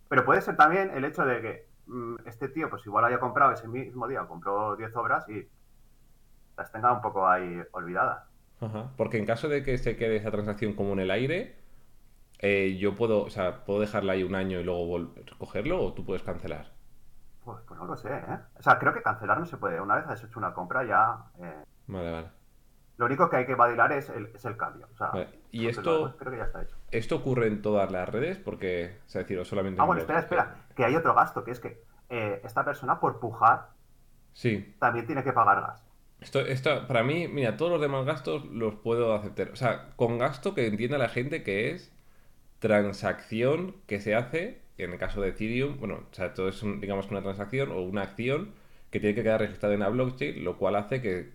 Pero 0.08 0.24
puede 0.24 0.40
ser 0.40 0.56
también 0.56 0.92
el 0.94 1.04
hecho 1.04 1.24
de 1.24 1.40
que 1.40 1.66
mm, 1.88 2.16
este 2.26 2.48
tío, 2.48 2.70
pues 2.70 2.86
igual 2.86 3.04
haya 3.06 3.18
comprado 3.18 3.52
ese 3.52 3.66
mismo 3.66 4.06
día, 4.06 4.24
compró 4.28 4.76
10 4.76 4.94
obras 4.94 5.28
y 5.28 5.48
las 6.56 6.72
tenga 6.72 6.92
un 6.92 7.02
poco 7.02 7.28
ahí 7.28 7.62
olvidadas. 7.72 8.24
Ajá. 8.60 8.90
Porque 8.96 9.18
en 9.18 9.26
caso 9.26 9.48
de 9.48 9.62
que 9.62 9.76
se 9.78 9.96
quede 9.96 10.16
esa 10.16 10.30
transacción 10.30 10.74
como 10.74 10.92
en 10.94 11.00
el 11.00 11.10
aire, 11.10 11.56
eh, 12.38 12.76
yo 12.78 12.94
puedo, 12.94 13.22
o 13.22 13.30
sea, 13.30 13.64
puedo 13.64 13.80
dejarla 13.80 14.14
ahí 14.14 14.22
un 14.22 14.34
año 14.34 14.60
y 14.60 14.64
luego 14.64 15.12
cogerlo 15.38 15.82
o 15.82 15.92
tú 15.92 16.04
puedes 16.04 16.22
cancelar. 16.22 16.72
Pues, 17.44 17.58
pues, 17.66 17.78
no 17.78 17.86
lo 17.86 17.96
sé, 17.96 18.12
¿eh? 18.12 18.38
O 18.58 18.62
sea, 18.62 18.78
creo 18.78 18.92
que 18.92 19.02
cancelar 19.02 19.38
no 19.38 19.46
se 19.46 19.56
puede. 19.56 19.80
Una 19.80 19.96
vez 19.96 20.06
has 20.06 20.24
hecho 20.24 20.38
una 20.38 20.52
compra 20.52 20.84
ya... 20.84 21.16
Eh, 21.40 21.64
vale, 21.86 22.10
vale. 22.10 22.28
Lo 22.96 23.06
único 23.06 23.28
que 23.28 23.36
hay 23.36 23.46
que 23.46 23.54
vadilar 23.54 23.92
es 23.92 24.08
el, 24.08 24.26
es 24.34 24.44
el 24.46 24.56
cambio. 24.56 24.88
O 24.92 24.96
sea, 24.96 25.28
Y 25.50 25.68
esto, 25.68 26.16
creo 26.18 26.32
que 26.32 26.38
ya 26.38 26.44
está 26.44 26.62
hecho. 26.62 26.76
¿Esto 26.90 27.16
ocurre 27.16 27.46
en 27.46 27.62
todas 27.62 27.92
las 27.92 28.08
redes? 28.08 28.38
Porque, 28.38 29.00
o 29.06 29.08
sea, 29.08 29.22
decir, 29.22 29.44
solamente... 29.44 29.80
Ah, 29.80 29.84
bueno, 29.84 30.00
espera, 30.00 30.20
espera. 30.20 30.66
Que 30.74 30.84
hay 30.84 30.96
otro 30.96 31.14
gasto, 31.14 31.44
que 31.44 31.50
es 31.50 31.60
que 31.60 31.84
eh, 32.08 32.40
esta 32.42 32.64
persona 32.64 32.98
por 32.98 33.20
pujar 33.20 33.68
sí. 34.32 34.74
también 34.80 35.06
tiene 35.06 35.22
que 35.22 35.32
pagar 35.32 35.60
gas. 35.60 35.85
Esto, 36.20 36.40
esto, 36.40 36.86
para 36.86 37.02
mí, 37.02 37.28
mira, 37.28 37.56
todos 37.56 37.72
los 37.72 37.80
demás 37.80 38.06
gastos 38.06 38.44
los 38.46 38.74
puedo 38.76 39.14
aceptar. 39.14 39.50
O 39.50 39.56
sea, 39.56 39.92
con 39.96 40.18
gasto 40.18 40.54
que 40.54 40.66
entienda 40.66 40.98
la 40.98 41.08
gente 41.08 41.42
que 41.42 41.70
es 41.70 41.92
transacción 42.58 43.76
que 43.86 44.00
se 44.00 44.14
hace 44.14 44.60
en 44.78 44.92
el 44.92 44.98
caso 44.98 45.20
de 45.20 45.30
Ethereum, 45.30 45.78
bueno, 45.78 46.06
o 46.10 46.14
sea, 46.14 46.34
todo 46.34 46.48
es, 46.48 46.62
digamos, 46.80 47.10
una 47.10 47.22
transacción 47.22 47.70
o 47.70 47.80
una 47.82 48.02
acción 48.02 48.52
que 48.90 49.00
tiene 49.00 49.14
que 49.14 49.22
quedar 49.22 49.40
registrada 49.40 49.74
en 49.74 49.80
la 49.80 49.88
blockchain, 49.88 50.44
lo 50.44 50.58
cual 50.58 50.76
hace 50.76 51.00
que 51.02 51.30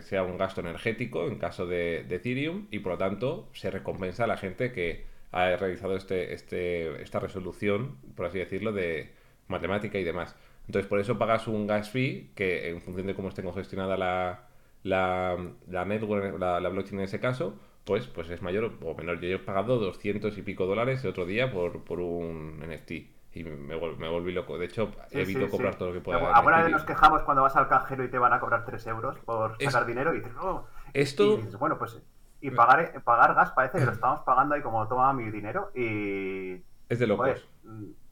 sea 0.00 0.22
un 0.24 0.38
gasto 0.38 0.60
energético 0.60 1.26
en 1.28 1.38
caso 1.38 1.66
de, 1.66 2.00
Ethereum 2.08 2.66
y 2.70 2.80
por 2.80 2.92
lo 2.92 2.98
tanto 2.98 3.48
se 3.52 3.70
recompensa 3.70 4.24
a 4.24 4.26
la 4.26 4.36
gente 4.36 4.72
que 4.72 5.04
ha 5.30 5.56
realizado 5.56 5.96
este, 5.96 6.34
este, 6.34 7.02
esta 7.02 7.20
resolución, 7.20 7.98
por 8.16 8.26
así 8.26 8.38
decirlo, 8.38 8.72
de 8.72 9.12
matemática 9.48 9.98
y 9.98 10.04
demás. 10.04 10.36
Entonces, 10.68 10.86
por 10.86 11.00
eso 11.00 11.18
pagas 11.18 11.48
un 11.48 11.66
gas 11.66 11.90
fee 11.90 12.30
que 12.34 12.68
en 12.68 12.82
función 12.82 13.06
de 13.06 13.14
cómo 13.14 13.28
esté 13.28 13.42
gestionada 13.52 13.96
la, 13.96 14.48
la, 14.82 15.36
la 15.66 15.84
network, 15.86 16.38
la, 16.38 16.60
la 16.60 16.68
blockchain 16.68 16.98
en 17.00 17.04
ese 17.06 17.20
caso, 17.20 17.58
pues, 17.84 18.06
pues 18.06 18.28
es 18.28 18.42
mayor 18.42 18.74
o 18.82 18.94
menor. 18.94 19.18
Yo 19.18 19.28
he 19.28 19.38
pagado 19.38 19.78
200 19.78 20.36
y 20.36 20.42
pico 20.42 20.66
dólares 20.66 21.02
el 21.04 21.10
otro 21.10 21.24
día 21.24 21.50
por, 21.50 21.84
por 21.84 22.00
un 22.00 22.60
NFT 22.60 22.90
y 23.32 23.44
me, 23.44 23.76
me 23.76 24.08
volví 24.08 24.32
loco. 24.32 24.58
De 24.58 24.66
hecho, 24.66 24.90
evito 25.10 25.48
cobrar 25.48 25.76
todo 25.76 25.88
lo 25.88 25.94
que 25.94 26.00
pueda. 26.00 26.36
Alguna 26.36 26.62
vez 26.62 26.70
nos 26.70 26.84
quejamos 26.84 27.22
cuando 27.22 27.42
vas 27.42 27.56
al 27.56 27.68
cajero 27.68 28.04
y 28.04 28.08
te 28.08 28.18
van 28.18 28.34
a 28.34 28.40
cobrar 28.40 28.66
3 28.66 28.86
euros 28.88 29.18
por 29.20 29.56
sacar 29.62 29.86
dinero 29.86 30.14
y 30.14 30.18
dices, 30.18 30.32
oh". 30.38 30.66
Esto... 30.92 31.38
Y 31.38 31.56
bueno, 31.56 31.78
pues... 31.78 31.98
Y 32.40 32.50
pagar, 32.50 33.02
pagar 33.02 33.34
gas 33.34 33.50
parece 33.52 33.78
que 33.78 33.86
lo 33.86 33.92
estamos 33.92 34.20
pagando 34.20 34.54
ahí 34.54 34.62
como 34.62 34.86
toma 34.86 35.12
mi 35.12 35.30
dinero 35.30 35.70
y... 35.74 36.62
Es 36.88 36.98
de 36.98 37.06
locos. 37.06 37.48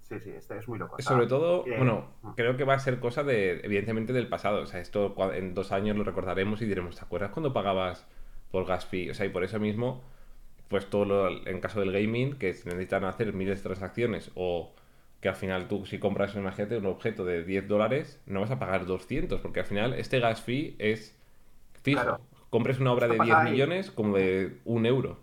Sí, 0.09 0.21
sí, 0.21 0.31
este 0.31 0.59
es 0.59 0.69
muy 0.69 0.79
loco. 0.79 1.01
Sobre 1.01 1.27
todo, 1.27 1.65
bueno, 1.65 2.09
mm. 2.23 2.31
creo 2.31 2.57
que 2.57 2.65
va 2.65 2.75
a 2.75 2.79
ser 2.79 3.01
cosa 3.01 3.23
de, 3.23 3.61
evidentemente, 3.63 4.13
del 4.13 4.29
pasado. 4.29 4.63
O 4.63 4.67
sea, 4.67 4.81
esto 4.81 5.15
en 5.33 5.55
dos 5.55 5.73
años 5.73 5.97
lo 5.97 6.05
recordaremos 6.05 6.63
y 6.63 6.67
diremos, 6.67 6.97
¿te 6.97 7.05
acuerdas 7.05 7.31
cuando 7.31 7.53
pagabas 7.53 8.07
por 8.51 8.67
gas 8.67 8.87
fee. 8.87 9.11
O 9.11 9.15
sea, 9.15 9.27
y 9.27 9.29
por 9.29 9.45
eso 9.45 9.59
mismo, 9.59 10.03
pues 10.69 10.89
todo 10.89 11.05
lo, 11.05 11.29
en 11.47 11.61
caso 11.61 11.81
del 11.81 11.93
gaming, 11.93 12.39
que 12.39 12.55
se 12.55 12.69
necesitan 12.69 13.05
hacer 13.05 13.33
miles 13.33 13.59
de 13.59 13.65
transacciones 13.65 14.31
o 14.35 14.73
que 15.21 15.29
al 15.29 15.35
final 15.35 15.69
tú 15.69 15.87
si 15.87 15.99
compras, 15.99 16.35
imagínate, 16.35 16.79
un 16.79 16.87
objeto 16.87 17.25
de 17.25 17.45
10 17.45 17.69
dólares, 17.69 18.21
no 18.27 18.41
vas 18.41 18.51
a 18.51 18.59
pagar 18.59 18.87
200, 18.87 19.41
porque 19.41 19.61
al 19.61 19.67
final 19.67 19.95
este 19.95 20.21
gas 20.21 20.43
fee 20.43 20.77
es 20.79 21.17
fijo. 21.83 22.21
Compres 22.51 22.79
una 22.79 22.93
obra 22.93 23.09
de 23.09 23.19
10 23.19 23.45
millones 23.45 23.91
como 23.91 24.17
de 24.17 24.61
un 24.65 24.87
euro. 24.87 25.19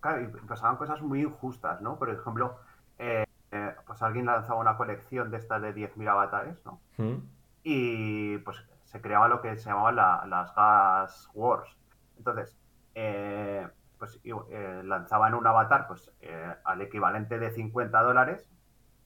Claro, 0.00 0.22
y 0.22 0.46
pasaban 0.46 0.76
cosas 0.76 1.00
muy 1.02 1.20
injustas, 1.20 1.80
¿no? 1.82 1.98
Por 1.98 2.10
ejemplo, 2.10 2.56
eh, 2.98 3.24
eh, 3.52 3.74
pues 3.86 4.02
alguien 4.02 4.26
lanzaba 4.26 4.60
una 4.60 4.76
colección 4.76 5.30
de 5.30 5.38
estas 5.38 5.62
de 5.62 5.74
10.000 5.74 6.08
avatares, 6.08 6.64
¿no? 6.64 6.80
¿Mm? 6.98 7.16
Y 7.62 8.38
pues 8.38 8.64
se 8.84 9.00
creaba 9.00 9.28
lo 9.28 9.40
que 9.40 9.56
se 9.56 9.68
llamaban 9.70 9.96
las 10.30 10.54
gas 10.54 11.30
wars, 11.34 11.76
entonces, 12.16 12.56
eh, 12.94 13.66
pues 13.98 14.20
eh, 14.24 14.82
lanzaban 14.84 15.34
un 15.34 15.46
avatar 15.46 15.86
pues, 15.86 16.12
al 16.64 16.80
equivalente 16.82 17.38
de 17.38 17.50
50 17.50 18.02
dólares, 18.02 18.48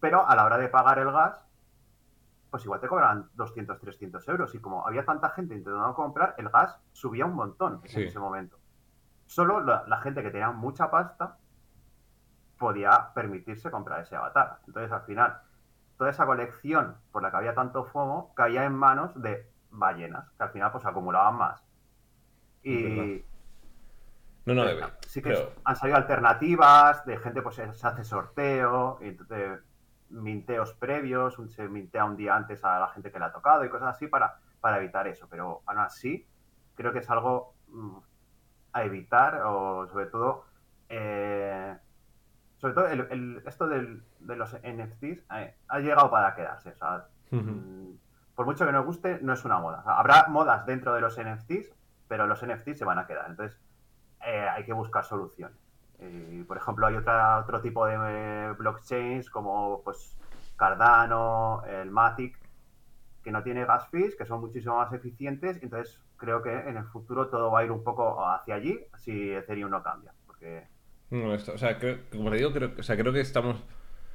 pero 0.01 0.29
a 0.29 0.35
la 0.37 0.45
hora 0.45 0.59
de 0.59 0.69
pagar 0.69 0.99
el 0.99 1.11
gas, 1.11 1.41
pues 2.51 2.65
igual 2.65 2.81
te 2.81 2.89
cobran 2.89 3.29
200, 3.35 3.81
300 3.81 4.29
euros. 4.29 4.55
Y 4.55 4.61
como 4.61 4.87
había 4.87 5.05
tanta 5.05 5.31
gente 5.31 5.55
intentando 5.55 5.93
comprar, 5.95 6.35
el 6.39 6.49
gas 6.51 6.79
subía 6.93 7.27
un 7.27 7.35
montón 7.35 7.81
en 7.85 8.03
ese 8.03 8.19
momento. 8.19 8.59
Solo 9.27 9.61
la, 9.61 9.99
gente 10.03 10.23
que 10.23 10.31
tenía 10.31 10.51
mucha 10.51 10.91
pasta 10.91 11.39
podía 12.59 13.13
permitirse 13.15 13.71
comprar 13.71 14.01
ese 14.01 14.17
avatar. 14.17 14.59
Entonces, 14.67 14.93
al 14.93 15.03
final, 15.03 15.39
toda 15.99 16.11
esa 16.11 16.27
colección 16.27 16.97
por 17.13 17.23
la 17.23 17.31
que 17.31 17.37
había 17.37 17.55
tanto 17.55 17.85
FOMO 17.85 18.35
caía 18.35 18.65
en 18.65 18.75
manos 18.75 19.21
de 19.21 19.47
ballenas, 19.71 20.31
que 20.37 20.43
al 20.43 20.51
final 20.51 20.73
pues 20.73 20.85
acumulaban 20.87 21.37
más. 21.37 21.65
Y. 22.63 23.25
No, 24.47 24.55
no, 24.55 24.65
sí 25.07 25.23
que 25.23 25.35
han 25.65 25.77
salido 25.77 25.97
alternativas 25.97 27.07
de 27.07 27.17
gente, 27.17 27.41
pues 27.41 27.57
se 27.57 27.87
hace 27.87 28.05
sorteo, 28.05 28.99
entonces 29.01 29.61
minteos 30.11 30.75
previos, 30.75 31.39
se 31.49 31.67
mintea 31.69 32.05
un 32.05 32.17
día 32.17 32.37
antes 32.37 32.63
a 32.63 32.79
la 32.79 32.89
gente 32.89 33.11
que 33.11 33.19
le 33.19 33.25
ha 33.25 33.33
tocado 33.33 33.65
y 33.65 33.71
cosas 33.71 33.97
así 33.97 34.07
para, 34.07 34.39
para 34.61 34.79
evitar 34.79 35.07
eso. 35.09 35.27
Pero 35.31 35.63
aún 35.67 35.79
así, 35.79 36.27
creo 36.75 36.93
que 36.93 36.99
es 36.99 37.11
algo 37.11 37.55
mm, 37.69 37.97
a 38.73 38.85
evitar, 38.85 39.43
o 39.47 39.87
sobre 39.89 40.07
todo, 40.07 40.45
eh, 40.89 41.77
sobre 42.65 42.73
todo 42.73 42.87
el, 42.87 43.43
esto 43.45 43.69
de 43.69 44.37
los 44.37 44.55
NFTs 44.55 45.27
eh, 45.37 45.55
ha 45.69 45.79
llegado 45.81 46.11
para 46.11 46.35
quedarse. 46.35 46.71
O 46.71 46.77
sea, 46.77 47.07
mm, 47.31 47.91
por 48.35 48.47
mucho 48.47 48.65
que 48.65 48.73
nos 48.73 48.87
guste, 48.87 49.19
no 49.21 49.35
es 49.35 49.45
una 49.45 49.59
moda. 49.59 49.83
habrá 49.87 50.29
modas 50.29 50.65
dentro 50.65 50.95
de 50.95 51.03
los 51.03 51.19
NFTs, 51.19 51.75
pero 52.09 52.27
los 52.27 52.43
NFTs 52.43 52.79
se 52.79 52.87
van 52.87 52.99
a 52.99 53.07
quedar. 53.07 53.29
Entonces, 53.29 53.61
eh, 54.25 54.49
hay 54.49 54.65
que 54.65 54.73
buscar 54.73 55.05
soluciones. 55.05 55.59
por 56.49 56.57
ejemplo, 56.57 56.87
hay 56.87 56.97
otra, 56.97 57.39
otro 57.39 57.61
tipo 57.61 57.85
de 57.85 57.97
eh, 57.99 58.55
blockchains 58.57 59.29
como 59.29 59.83
pues 59.85 60.17
Cardano, 60.57 61.65
el 61.67 61.91
Matic, 61.91 62.39
que 63.23 63.31
no 63.31 63.43
tiene 63.43 63.67
gas 63.67 63.89
fees, 63.91 64.17
que 64.17 64.25
son 64.25 64.41
muchísimo 64.41 64.77
más 64.77 64.91
eficientes. 64.95 65.63
Entonces, 65.63 66.01
creo 66.17 66.41
que 66.41 66.51
en 66.51 66.79
el 66.79 66.87
futuro 66.87 67.29
todo 67.29 67.51
va 67.51 67.61
a 67.61 67.65
ir 67.65 67.73
un 67.73 67.85
poco 67.85 68.27
hacia 68.27 68.55
allí 68.55 68.81
si 68.97 69.33
Ethereum 69.33 69.71
no 69.71 69.83
cambia. 69.83 70.15
Porque... 70.27 70.73
No, 71.11 71.35
esto, 71.35 71.53
o 71.53 71.59
sea, 71.59 71.79
como 72.11 72.31
te 72.31 72.37
digo, 72.37 72.53
creo, 72.53 72.73
o 72.79 72.83
sea, 72.83 72.97
creo 72.97 73.13
que 73.13 73.21
estamos 73.21 73.57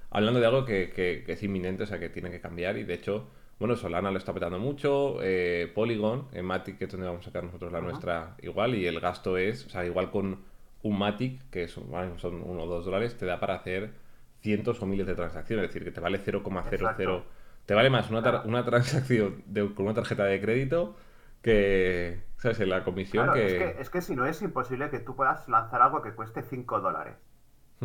hablando 0.09 0.39
de 0.39 0.45
algo 0.45 0.65
que, 0.65 0.89
que, 0.89 1.23
que, 1.25 1.33
es 1.33 1.43
inminente, 1.43 1.83
o 1.83 1.85
sea, 1.85 1.99
que 1.99 2.09
tiene 2.09 2.31
que 2.31 2.41
cambiar 2.41 2.77
y 2.77 2.83
de 2.83 2.95
hecho 2.95 3.27
bueno, 3.59 3.75
Solana 3.75 4.09
lo 4.09 4.17
está 4.17 4.33
petando 4.33 4.57
mucho, 4.57 5.17
eh, 5.21 5.69
Polygon, 5.75 6.29
en 6.31 6.45
Matic, 6.45 6.77
que 6.77 6.85
es 6.85 6.91
donde 6.91 7.07
vamos 7.07 7.23
a 7.23 7.25
sacar 7.25 7.43
nosotros 7.43 7.73
la 7.73 7.81
nuestra 7.81 8.35
igual, 8.41 8.73
y 8.73 8.87
el 8.87 9.01
gasto 9.01 9.37
es, 9.37 9.65
o 9.65 9.69
sea, 9.69 9.85
igual 9.85 10.09
con 10.11 10.39
un 10.81 10.97
Matic, 10.97 11.49
que 11.49 11.67
son, 11.67 11.89
son 12.19 12.41
uno 12.41 12.63
o 12.63 12.67
dos 12.67 12.85
dólares, 12.85 13.17
te 13.17 13.25
da 13.25 13.37
para 13.37 13.55
hacer 13.55 13.91
cientos 14.39 14.81
o 14.81 14.85
miles 14.85 15.05
de 15.05 15.13
transacciones, 15.13 15.65
es 15.65 15.73
decir, 15.73 15.83
que 15.83 15.91
te 15.91 15.99
vale 15.99 16.23
0,00. 16.23 17.23
Te 17.65 17.73
vale 17.73 17.89
más 17.89 18.09
una, 18.09 18.41
una 18.43 18.63
transacción 18.63 19.43
con 19.75 19.85
una 19.85 19.93
tarjeta 19.93 20.23
de 20.23 20.39
crédito 20.39 20.95
que, 21.41 22.23
¿sabes? 22.37 22.59
En 22.59 22.69
la 22.69 22.83
comisión 22.83 23.31
que... 23.33 23.45
Es, 23.45 23.53
que... 23.53 23.81
es 23.81 23.89
que 23.89 24.01
si 24.01 24.15
no 24.15 24.25
es 24.25 24.41
imposible 24.41 24.89
que 24.89 24.99
tú 24.99 25.15
puedas 25.15 25.47
lanzar 25.47 25.81
algo 25.81 26.01
que 26.01 26.13
cueste 26.13 26.41
5 26.41 26.81
dólares 26.81 27.15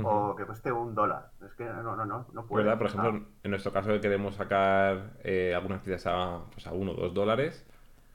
o 0.02 0.34
que 0.34 0.44
cueste 0.44 0.72
un 0.72 0.94
dólar. 0.94 1.30
Es 1.44 1.54
que 1.54 1.64
no, 1.64 1.94
no, 1.94 2.04
no, 2.04 2.26
no 2.32 2.46
puede. 2.46 2.76
Por 2.76 2.86
ejemplo, 2.86 3.26
en 3.42 3.50
nuestro 3.50 3.72
caso 3.72 3.90
que 3.90 4.00
queremos 4.00 4.34
sacar 4.34 5.12
eh, 5.22 5.52
algunas 5.54 5.82
piezas 5.82 6.12
a, 6.12 6.40
pues 6.52 6.66
a 6.66 6.72
uno 6.72 6.92
o 6.92 6.94
dos 6.94 7.14
dólares, 7.14 7.64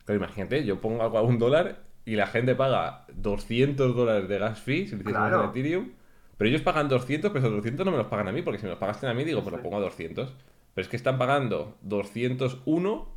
pero 0.06 0.18
imagínate, 0.18 0.66
yo 0.66 0.82
pongo 0.82 1.04
algo 1.04 1.18
a 1.18 1.22
un 1.22 1.40
dólar 1.40 1.78
y 2.06 2.16
la 2.16 2.28
gente 2.28 2.56
paga 2.56 3.06
200 3.14 3.96
dólares 3.96 4.28
de 4.28 4.40
gas 4.40 4.60
fee 4.60 4.88
si 4.88 4.96
lo 4.96 5.02
hiciésemos 5.02 5.32
en 5.32 5.50
Ethereum, 5.50 5.92
pero 6.38 6.50
ellos 6.50 6.62
pagan 6.62 6.90
200, 6.90 7.32
pero 7.32 7.46
esos 7.46 7.56
200 7.58 7.86
no 7.86 7.92
me 7.92 7.98
los 7.98 8.08
pagan 8.08 8.28
a 8.28 8.32
mí, 8.32 8.42
porque 8.42 8.60
si 8.60 8.66
me 8.66 8.72
los 8.72 8.80
pagasten 8.80 9.10
a 9.10 9.14
mí, 9.14 9.24
digo, 9.24 9.42
pues 9.44 9.56
lo 9.56 9.62
pongo 9.62 9.78
a 9.78 9.82
200. 9.82 10.34
Pero 10.74 10.84
es 10.84 10.90
que 10.90 10.96
están 10.98 11.18
pagando 11.18 11.78
201 11.82 13.08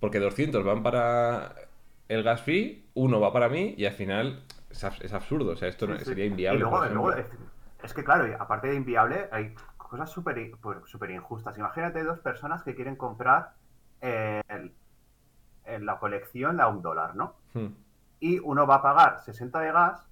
porque 0.00 0.18
200 0.18 0.64
van 0.64 0.82
para 0.82 1.54
el 2.08 2.22
gas 2.22 2.42
fee, 2.42 2.86
uno 2.94 3.20
va 3.20 3.32
para 3.32 3.48
mí 3.48 3.74
y 3.76 3.86
al 3.86 3.92
final 3.92 4.44
es, 4.70 5.12
absurdo, 5.12 5.52
o 5.52 5.56
sea, 5.56 5.68
esto 5.68 5.86
sería 5.98 6.26
inviable. 6.26 6.64
Es 7.82 7.92
que, 7.92 8.02
claro, 8.02 8.34
aparte 8.38 8.68
de 8.68 8.76
inviable, 8.76 9.28
hay 9.30 9.54
cosas 9.76 10.10
súper 10.10 10.52
pues, 10.60 10.78
super 10.86 11.10
injustas. 11.10 11.56
Imagínate 11.58 12.02
dos 12.02 12.18
personas 12.20 12.62
que 12.62 12.74
quieren 12.74 12.96
comprar 12.96 13.52
en 14.00 14.72
la 15.64 15.98
colección 15.98 16.60
a 16.60 16.68
un 16.68 16.82
dólar, 16.82 17.14
¿no? 17.14 17.36
Hmm. 17.54 17.68
Y 18.20 18.38
uno 18.38 18.66
va 18.66 18.76
a 18.76 18.82
pagar 18.82 19.20
60 19.24 19.60
de 19.60 19.72
gas 19.72 20.08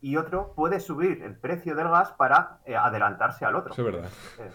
y 0.00 0.16
otro 0.16 0.52
puede 0.54 0.80
subir 0.80 1.22
el 1.22 1.36
precio 1.36 1.74
del 1.74 1.88
gas 1.88 2.12
para 2.12 2.58
eh, 2.64 2.76
adelantarse 2.76 3.44
al 3.44 3.56
otro. 3.56 3.72
Eso 3.72 3.86
es 3.86 3.94
verdad. 3.94 4.10
Eh, 4.38 4.50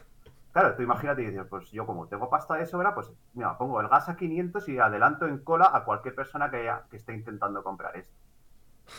claro, 0.54 0.76
tú 0.76 0.84
imagínate 0.84 1.24
y 1.24 1.28
dices, 1.28 1.46
pues 1.50 1.72
yo 1.72 1.86
como 1.88 2.08
tengo 2.08 2.30
pasta 2.30 2.56
de 2.56 2.66
sobra, 2.68 2.96
pues 2.96 3.12
mira, 3.34 3.58
pongo 3.58 3.82
el 3.82 3.90
gas 3.90 4.10
a 4.10 4.16
500 4.18 4.70
y 4.70 4.80
adelanto 4.80 5.28
en 5.28 5.40
cola 5.44 5.72
a 5.74 5.84
cualquier 5.86 6.16
persona 6.16 6.52
que, 6.52 6.58
haya- 6.58 6.86
que 6.90 6.98
esté 6.98 7.14
intentando 7.14 7.64
comprar 7.64 7.98
esto. 7.98 8.16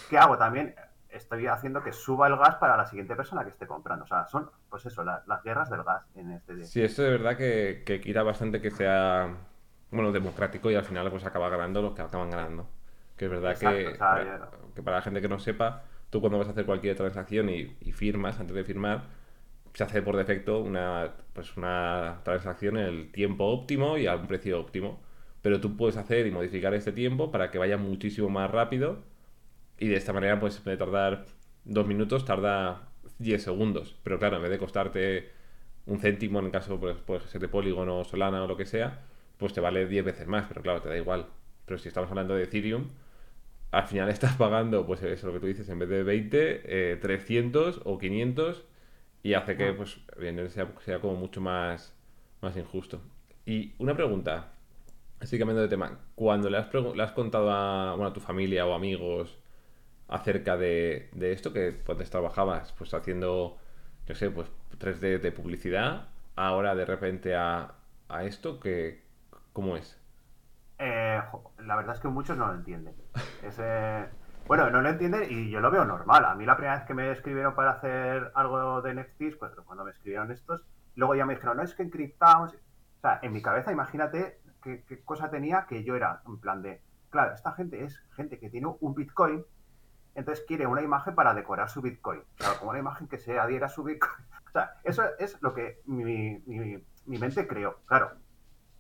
¿Qué 0.09 0.19
hago 0.19 0.39
también? 0.39 0.75
Estoy 1.09 1.47
haciendo 1.47 1.83
que 1.83 1.93
suba 1.93 2.27
el 2.27 2.37
gas 2.37 2.57
para 2.57 2.77
la 2.77 2.87
siguiente 2.87 3.17
persona 3.17 3.45
que 3.45 3.51
esté 3.51 3.67
comprando. 3.67 4.05
O 4.05 4.09
sea, 4.09 4.27
son, 4.27 4.51
pues 4.69 4.85
eso, 4.87 5.05
la- 5.05 5.23
las 5.27 5.43
guerras 5.43 5.71
del 5.71 5.85
gas 5.85 6.05
en 6.17 6.33
este 6.33 6.55
día. 6.57 6.67
Sí, 6.67 6.83
esto 6.83 7.03
de 7.03 7.11
verdad 7.11 7.37
que, 7.37 7.83
que 7.87 8.01
quita 8.01 8.23
bastante 8.23 8.61
que 8.61 8.71
sea, 8.71 9.37
bueno, 9.91 10.13
democrático 10.13 10.71
y 10.71 10.75
al 10.75 10.85
final 10.85 11.11
pues 11.11 11.25
acaba 11.25 11.49
ganando 11.49 11.83
los 11.83 11.95
que 11.95 12.03
acaban 12.03 12.31
ganando. 12.31 12.69
Que 13.17 13.27
es 13.27 13.31
verdad 13.31 13.53
Exacto, 13.53 13.69
que, 13.79 13.93
o 13.93 13.97
sea, 13.97 14.09
para, 14.11 14.25
ya- 14.25 14.51
que 14.75 14.83
para 14.83 14.97
la 14.99 15.03
gente 15.03 15.21
que 15.21 15.29
no 15.29 15.39
sepa, 15.39 15.85
tú 16.11 16.21
cuando 16.21 16.39
vas 16.39 16.49
a 16.49 16.51
hacer 16.53 16.67
cualquier 16.67 16.97
transacción 16.97 17.49
y, 17.51 17.77
y 17.81 17.93
firmas, 17.93 18.41
antes 18.41 18.57
de 18.57 18.65
firmar, 18.65 19.03
se 19.75 19.85
hace 19.85 20.03
por 20.03 20.17
defecto 20.17 20.61
una, 20.61 21.13
pues 21.33 21.57
una 21.57 22.21
transacción 22.25 22.79
en 22.79 22.87
el 22.87 23.13
tiempo 23.13 23.45
óptimo 23.47 23.99
y 23.99 24.07
a 24.07 24.17
un 24.17 24.27
precio 24.27 24.61
óptimo. 24.61 25.03
Pero 25.43 25.61
tú 25.61 25.77
puedes 25.77 25.97
hacer 25.97 26.27
y 26.27 26.31
modificar 26.31 26.75
este 26.75 26.93
tiempo 26.93 27.31
para 27.31 27.51
que 27.51 27.59
vaya 27.59 27.77
muchísimo 27.77 28.31
más 28.31 28.51
rápido 28.51 29.03
y 29.79 29.89
de 29.89 29.97
esta 29.97 30.13
manera, 30.13 30.39
pues 30.41 30.59
en 30.59 30.65
vez 30.65 30.79
de 30.79 30.85
tardar 30.85 31.27
dos 31.65 31.87
minutos, 31.87 32.25
tarda 32.25 32.89
10 33.19 33.43
segundos. 33.43 33.97
Pero 34.03 34.19
claro, 34.19 34.37
en 34.37 34.43
vez 34.43 34.51
de 34.51 34.59
costarte 34.59 35.31
un 35.87 35.99
céntimo, 36.01 36.39
en 36.39 36.47
el 36.47 36.53
caso 36.53 36.79
pues, 36.81 36.97
puede 36.99 37.21
ser 37.29 37.41
de 37.41 37.49
Polygon 37.49 38.05
Solana 38.05 38.45
o 38.45 38.47
lo 38.47 38.57
que 38.57 38.67
sea, 38.67 39.03
pues 39.39 39.53
te 39.53 39.61
vale 39.61 39.87
10 39.87 40.05
veces 40.05 40.27
más, 40.27 40.47
pero 40.49 40.63
claro, 40.63 40.81
te 40.83 40.89
da 40.89 40.97
igual. 40.97 41.27
Pero 41.67 41.79
si 41.79 41.89
estamos 41.89 42.11
hablando 42.11 42.35
de 42.35 42.45
Ethereum, 42.45 42.91
al 43.73 43.87
final 43.87 44.09
estás 44.11 44.37
pagando, 44.37 44.87
pues 44.87 45.03
eso 45.03 45.27
lo 45.29 45.35
que 45.35 45.41
tú 45.41 45.47
dices, 45.47 45.69
en 45.69 45.79
vez 45.81 45.89
de 45.89 46.03
20, 46.05 46.93
eh, 46.93 46.97
300 46.97 47.83
o 47.85 47.99
500 47.99 48.65
y 49.25 49.35
hace 49.35 49.59
que, 49.59 49.75
pues, 49.75 49.99
sea, 50.55 50.73
sea 50.85 51.01
como 51.01 51.17
mucho 51.17 51.43
más, 51.43 51.95
más 52.43 52.57
injusto. 52.59 53.03
Y 53.47 53.75
una 53.81 53.97
pregunta, 53.97 54.53
así 55.21 55.39
cambiando 55.39 55.63
de 55.63 55.69
tema, 55.69 56.01
cuando 56.15 56.51
le 56.51 56.59
has, 56.59 56.69
le 56.75 57.03
has 57.03 57.13
contado 57.13 57.51
a, 57.53 57.93
bueno, 57.97 58.11
a 58.11 58.13
tu 58.15 58.21
familia 58.21 58.67
o 58.67 58.75
amigos 58.75 59.39
acerca 60.09 60.57
de, 60.57 61.11
de 61.15 61.33
esto, 61.33 61.53
que 61.53 61.83
antes 61.89 62.11
trabajabas, 62.11 62.73
pues 62.73 62.95
haciendo, 62.95 63.59
yo 64.07 64.15
sé, 64.15 64.31
pues 64.31 64.49
3D 64.79 65.19
de 65.19 65.33
publicidad, 65.33 66.09
ahora 66.37 66.75
de 66.75 66.85
repente 66.87 67.35
a, 67.37 67.75
a 68.09 68.25
esto, 68.25 68.61
que, 68.61 69.03
¿cómo 69.53 69.77
es? 69.77 69.99
Eh, 70.79 71.21
la 71.59 71.77
verdad 71.77 71.95
es 71.95 72.01
que 72.01 72.09
muchos 72.09 72.37
no 72.37 72.47
lo 72.49 72.55
entienden. 72.55 72.95
Ese- 73.41 74.09
Bueno, 74.47 74.69
no 74.71 74.83
lo 74.83 74.91
entienden 74.91 75.27
y 75.31 75.51
yo 75.51 75.61
lo 75.61 75.71
veo 75.71 75.85
normal. 75.85 76.25
A 76.27 76.35
mí 76.35 76.45
la 76.45 76.57
primera 76.57 76.77
vez 76.77 76.85
que 76.85 76.95
me 76.95 77.11
escribieron 77.11 77.55
para 77.55 77.73
hacer 77.73 78.31
algo 78.35 78.83
de 78.83 78.95
NFTs, 78.95 79.37
pues 79.39 79.53
cuando 79.65 79.85
me 79.85 79.91
escribieron 79.91 80.31
estos, 80.31 80.63
luego 80.97 81.15
ya 81.15 81.25
me 81.25 81.35
dijeron, 81.35 81.57
no, 81.57 81.63
es 81.63 81.75
que 81.75 81.83
encriptamos. 81.83 82.53
O 82.53 83.01
sea, 83.01 83.21
en 83.23 83.33
mi 83.33 83.41
cabeza, 83.43 83.73
imagínate 83.73 84.39
qué, 84.63 84.85
qué 84.87 85.03
cosa 85.03 85.31
tenía 85.31 85.67
que 85.67 85.83
yo 85.83 85.97
era 85.97 86.21
en 86.27 86.39
plan 86.39 86.63
de, 86.63 86.83
claro, 87.11 87.35
esta 87.35 87.53
gente 87.53 87.85
es 87.85 87.99
gente 88.15 88.39
que 88.39 88.51
tiene 88.51 88.67
un 88.81 88.95
Bitcoin, 88.95 89.45
entonces 90.15 90.45
quiere 90.47 90.67
una 90.67 90.83
imagen 90.83 91.15
para 91.15 91.33
decorar 91.35 91.71
su 91.71 91.81
Bitcoin. 91.81 92.23
Claro, 92.37 92.59
como 92.59 92.71
una 92.71 92.81
imagen 92.81 93.09
que 93.09 93.19
se 93.19 93.39
adhiera 93.39 93.67
a 93.67 93.71
su 93.71 93.83
Bitcoin. 93.83 94.13
O 94.47 94.57
sea, 94.57 94.75
eso 94.85 95.03
es 95.19 95.37
lo 95.43 95.53
que 95.53 95.81
mi, 95.87 96.05
mi- 96.47 96.79
mi 97.07 97.19
mente 97.19 97.49
creó. 97.49 97.81
Claro, 97.87 98.13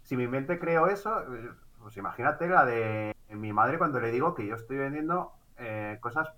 si 0.02 0.16
mi 0.16 0.28
mente 0.28 0.60
creó 0.60 0.86
eso, 0.86 1.20
eh, 1.34 1.50
pues 1.80 1.96
imagínate 1.96 2.46
la 2.48 2.64
de 2.64 3.12
mi 3.30 3.52
madre 3.52 3.76
cuando 3.78 3.98
le 3.98 4.12
digo 4.12 4.36
que 4.36 4.46
yo 4.46 4.54
estoy 4.54 4.76
vendiendo 4.76 5.32
eh, 5.58 5.98
cosas 6.00 6.28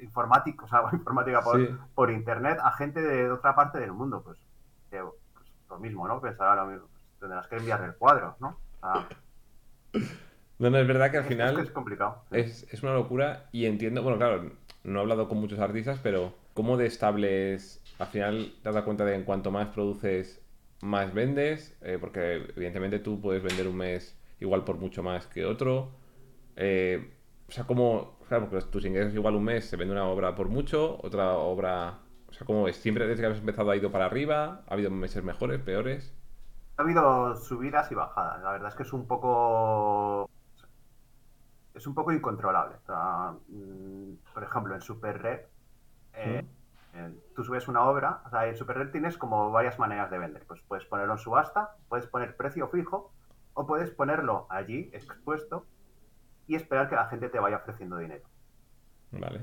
informáticas, 0.00 0.64
o 0.64 0.68
sea, 0.68 0.82
informática 0.92 1.40
por, 1.42 1.60
Sí. 1.60 1.68
por 1.94 2.10
internet 2.10 2.58
a 2.62 2.72
gente 2.72 3.00
de 3.02 3.30
otra 3.30 3.54
parte 3.54 3.78
del 3.78 3.92
mundo. 3.92 4.22
Pues, 4.22 4.38
pues 4.90 5.02
lo 5.68 5.78
mismo, 5.78 6.06
¿no? 6.08 6.20
Pensará 6.20 6.54
lo 6.56 6.66
mismo. 6.70 6.86
Pues 6.88 7.02
tendrás 7.20 7.46
que 7.48 7.56
enviar 7.56 7.82
el 7.84 7.94
cuadro, 7.96 8.36
¿no? 8.40 8.58
No, 10.58 10.68
no, 10.70 10.78
es 10.78 10.86
verdad 10.86 11.10
que 11.10 11.18
al 11.18 11.24
final... 11.24 11.58
es 11.58 11.70
complicado. 11.70 12.22
sí. 12.30 12.38
Es, 12.38 12.66
es 12.72 12.82
una 12.82 12.92
locura 12.94 13.48
y 13.52 13.66
entiendo, 13.66 14.02
bueno, 14.02 14.18
claro, 14.18 14.52
no 14.84 14.98
he 14.98 15.02
hablado 15.02 15.28
con 15.28 15.38
muchos 15.38 15.58
artistas, 15.58 15.98
pero 16.02 16.34
¿cómo 16.54 16.76
de 16.76 16.86
estable 16.86 17.54
es? 17.54 17.82
Al 17.98 18.08
final 18.08 18.52
te 18.62 18.68
has 18.68 18.74
dado 18.74 18.84
cuenta 18.84 19.04
de 19.04 19.12
que 19.12 19.18
en 19.18 19.24
cuanto 19.24 19.50
más 19.50 19.68
produces, 19.68 20.42
más 20.82 21.12
vendes, 21.14 21.76
Eh, 21.82 21.98
porque 22.00 22.36
evidentemente 22.56 22.98
tú 22.98 23.20
puedes 23.20 23.42
vender 23.42 23.68
un 23.68 23.76
mes 23.76 24.16
igual 24.38 24.64
por 24.64 24.76
mucho 24.76 25.02
más 25.02 25.26
que 25.26 25.44
otro. 25.46 25.90
Eh, 26.56 27.10
o 27.50 27.52
sea, 27.52 27.64
¿cómo, 27.64 28.16
claro, 28.28 28.48
porque 28.48 28.64
tus 28.66 28.84
ingresos 28.84 29.12
igual 29.12 29.34
un 29.34 29.42
mes 29.42 29.68
se 29.68 29.76
vende 29.76 29.92
una 29.92 30.04
obra 30.04 30.36
por 30.36 30.48
mucho, 30.48 31.00
otra 31.02 31.32
obra, 31.32 31.98
o 32.28 32.32
sea, 32.32 32.46
¿cómo 32.46 32.68
es? 32.68 32.76
¿Siempre 32.76 33.08
desde 33.08 33.22
que 33.22 33.26
has 33.26 33.38
empezado 33.38 33.72
ha 33.72 33.76
ido 33.76 33.90
para 33.90 34.04
arriba? 34.04 34.62
¿Ha 34.68 34.74
habido 34.74 34.92
meses 34.92 35.24
mejores, 35.24 35.60
peores? 35.60 36.14
Ha 36.76 36.82
habido 36.82 37.34
subidas 37.34 37.90
y 37.90 37.96
bajadas. 37.96 38.40
La 38.42 38.52
verdad 38.52 38.68
es 38.68 38.76
que 38.76 38.84
es 38.84 38.92
un 38.92 39.08
poco. 39.08 40.30
Es 41.74 41.88
un 41.88 41.94
poco 41.94 42.12
incontrolable. 42.12 42.76
O 42.76 42.86
sea, 42.86 43.34
mm, 43.48 44.32
por 44.32 44.44
ejemplo, 44.44 44.74
en 44.76 44.80
Super 44.80 45.20
Red, 45.20 45.40
eh, 46.14 46.46
eh, 46.94 47.14
tú 47.34 47.42
subes 47.42 47.66
una 47.66 47.82
obra. 47.82 48.22
O 48.26 48.30
sea, 48.30 48.46
en 48.46 48.54
Super 48.56 48.78
Red 48.78 48.92
tienes 48.92 49.18
como 49.18 49.50
varias 49.50 49.80
maneras 49.80 50.08
de 50.12 50.18
vender. 50.18 50.44
Pues 50.46 50.62
puedes 50.62 50.84
ponerlo 50.84 51.14
en 51.14 51.18
subasta, 51.18 51.74
puedes 51.88 52.06
poner 52.06 52.36
precio 52.36 52.68
fijo, 52.68 53.12
o 53.54 53.66
puedes 53.66 53.90
ponerlo 53.90 54.46
allí 54.50 54.88
expuesto 54.92 55.66
y 56.50 56.56
esperar 56.56 56.88
que 56.88 56.96
la 56.96 57.06
gente 57.06 57.28
te 57.28 57.38
vaya 57.38 57.58
ofreciendo 57.58 57.96
dinero. 57.96 58.24
Vale. 59.12 59.40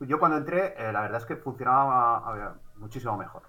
Yo 0.00 0.18
cuando 0.18 0.36
entré, 0.36 0.74
eh, 0.76 0.92
la 0.92 1.00
verdad 1.00 1.18
es 1.18 1.26
que 1.26 1.36
funcionaba 1.36 2.32
ver, 2.32 2.48
muchísimo 2.74 3.16
mejor. 3.16 3.42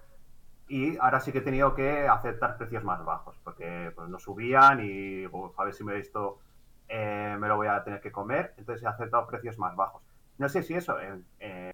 Y 0.68 0.96
ahora 0.98 1.18
sí 1.18 1.32
que 1.32 1.38
he 1.38 1.40
tenido 1.40 1.74
que 1.74 2.06
aceptar 2.06 2.56
precios 2.56 2.84
más 2.84 3.04
bajos, 3.04 3.36
porque 3.42 3.90
pues, 3.96 4.08
no 4.08 4.20
subían 4.20 4.78
y 4.78 5.22
digo, 5.22 5.52
a 5.56 5.64
ver 5.64 5.74
si 5.74 5.82
me 5.82 5.98
esto 5.98 6.38
eh, 6.86 7.36
me 7.40 7.48
lo 7.48 7.56
voy 7.56 7.66
a 7.66 7.82
tener 7.82 8.00
que 8.00 8.12
comer. 8.12 8.54
Entonces 8.56 8.84
he 8.84 8.86
aceptado 8.86 9.26
precios 9.26 9.58
más 9.58 9.74
bajos. 9.74 10.00
No 10.38 10.48
sé 10.48 10.62
si 10.62 10.74
eso 10.74 11.00
eh, 11.00 11.20
eh, 11.40 11.72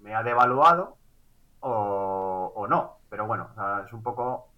me 0.00 0.16
ha 0.16 0.24
devaluado 0.24 0.96
o, 1.60 2.52
o 2.52 2.66
no, 2.66 2.98
pero 3.08 3.28
bueno, 3.28 3.46
o 3.52 3.54
sea, 3.54 3.84
es 3.86 3.92
un 3.92 4.02
poco 4.02 4.48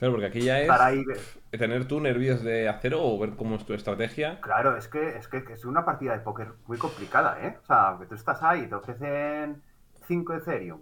Claro, 0.00 0.14
porque 0.14 0.26
aquí 0.26 0.40
ya 0.40 0.58
es 0.60 1.38
tener 1.50 1.86
tú 1.86 2.00
nervios 2.00 2.42
de 2.42 2.70
acero 2.70 3.04
o 3.04 3.18
ver 3.18 3.36
cómo 3.36 3.56
es 3.56 3.66
tu 3.66 3.74
estrategia. 3.74 4.40
Claro, 4.40 4.74
es 4.76 4.88
que, 4.88 5.16
es 5.18 5.28
que, 5.28 5.44
que 5.44 5.52
es 5.52 5.66
una 5.66 5.84
partida 5.84 6.14
de 6.14 6.20
póker 6.20 6.54
muy 6.66 6.78
complicada, 6.78 7.38
¿eh? 7.44 7.58
O 7.62 7.66
sea, 7.66 7.96
que 8.00 8.06
tú 8.06 8.14
estás 8.14 8.42
ahí, 8.42 8.66
te 8.66 8.74
ofrecen 8.74 9.62
5 10.06 10.32
Ethereum 10.32 10.80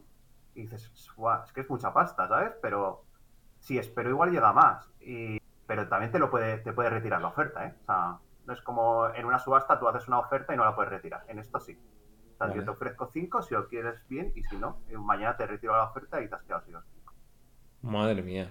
y 0.54 0.62
dices, 0.62 0.92
"Guau, 1.16 1.42
es 1.42 1.52
que 1.52 1.62
es 1.62 1.68
mucha 1.68 1.92
pasta, 1.92 2.28
¿sabes? 2.28 2.52
Pero 2.62 3.04
si 3.58 3.76
espero 3.76 4.10
igual 4.10 4.30
llega 4.30 4.52
más. 4.52 4.88
Y, 5.00 5.40
pero 5.66 5.88
también 5.88 6.12
te 6.12 6.20
lo 6.20 6.30
puede, 6.30 6.58
te 6.58 6.72
puede 6.72 6.90
retirar 6.90 7.20
la 7.20 7.28
oferta, 7.28 7.66
¿eh? 7.66 7.74
O 7.82 7.84
sea, 7.86 8.18
no 8.46 8.52
es 8.52 8.62
como 8.62 9.08
en 9.14 9.26
una 9.26 9.40
subasta 9.40 9.80
tú 9.80 9.88
haces 9.88 10.06
una 10.06 10.20
oferta 10.20 10.54
y 10.54 10.56
no 10.56 10.64
la 10.64 10.76
puedes 10.76 10.92
retirar. 10.92 11.24
En 11.26 11.40
esto 11.40 11.58
sí. 11.58 11.76
O 12.34 12.36
sea, 12.38 12.46
Vale. 12.46 12.60
yo 12.60 12.64
te 12.64 12.70
ofrezco 12.70 13.10
5 13.12 13.42
si 13.42 13.54
lo 13.54 13.66
quieres 13.66 14.06
bien 14.06 14.32
y 14.36 14.44
si 14.44 14.56
no, 14.56 14.78
eh, 14.88 14.96
mañana 14.96 15.36
te 15.36 15.44
retiro 15.44 15.76
la 15.76 15.90
oferta 15.90 16.22
y 16.22 16.28
te 16.28 16.36
has 16.36 16.42
quedado 16.42 16.62
sin 16.62 16.74
los 16.74 16.84
5. 16.86 17.14
Madre 17.82 18.22
mía. 18.22 18.48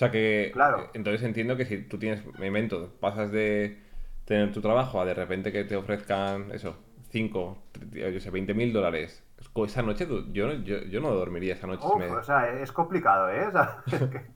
O 0.00 0.02
sea 0.02 0.10
que, 0.10 0.48
Claro. 0.54 0.80
eh, 0.80 0.90
entonces 0.94 1.22
entiendo 1.22 1.58
que 1.58 1.66
si 1.66 1.82
tú 1.82 1.98
tienes, 1.98 2.24
me 2.38 2.46
invento, 2.46 2.90
pasas 3.00 3.30
de 3.30 3.82
tener 4.24 4.50
tu 4.50 4.62
trabajo 4.62 4.98
a 4.98 5.04
de 5.04 5.12
repente 5.12 5.52
que 5.52 5.64
te 5.64 5.76
ofrezcan 5.76 6.50
eso, 6.52 6.78
5, 7.10 7.62
yo 7.92 8.18
sé, 8.18 8.30
20 8.30 8.54
mil 8.54 8.72
dólares. 8.72 9.22
Esa 9.66 9.82
noche 9.82 10.08
yo, 10.32 10.46
no- 10.46 10.54
yo, 10.54 10.78
yo 10.84 11.00
no 11.02 11.10
dormiría 11.10 11.52
esa 11.52 11.66
noche. 11.66 11.86
Uf, 11.86 11.98
me- 11.98 12.06
o 12.06 12.22
sea, 12.22 12.48
es 12.48 12.72
complicado, 12.72 13.28
¿eh? 13.28 13.46
O 13.48 13.52
sea, 13.52 13.82
es 13.92 14.00
que- 14.08 14.26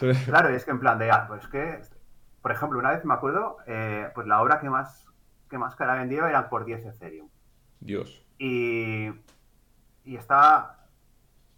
Claro, 0.26 0.48
es 0.48 0.64
que 0.64 0.72
en 0.72 0.80
plan 0.80 0.98
de, 0.98 1.08
ah, 1.12 1.26
pues 1.28 1.46
que, 1.46 1.78
por 2.42 2.50
ejemplo, 2.50 2.76
una 2.80 2.90
vez 2.90 3.04
me 3.04 3.14
acuerdo, 3.14 3.58
eh, 3.68 4.08
pues 4.12 4.26
la 4.26 4.42
obra 4.42 4.58
que 4.58 4.68
más, 4.68 5.06
que 5.48 5.56
más 5.56 5.76
cara 5.76 5.94
vendido 5.94 6.26
eran 6.26 6.48
por 6.48 6.64
10 6.64 6.84
Ethereum. 6.84 7.28
Dios. 7.78 8.24
Y, 8.40 9.06
y 10.04 10.16
estaba, 10.16 10.88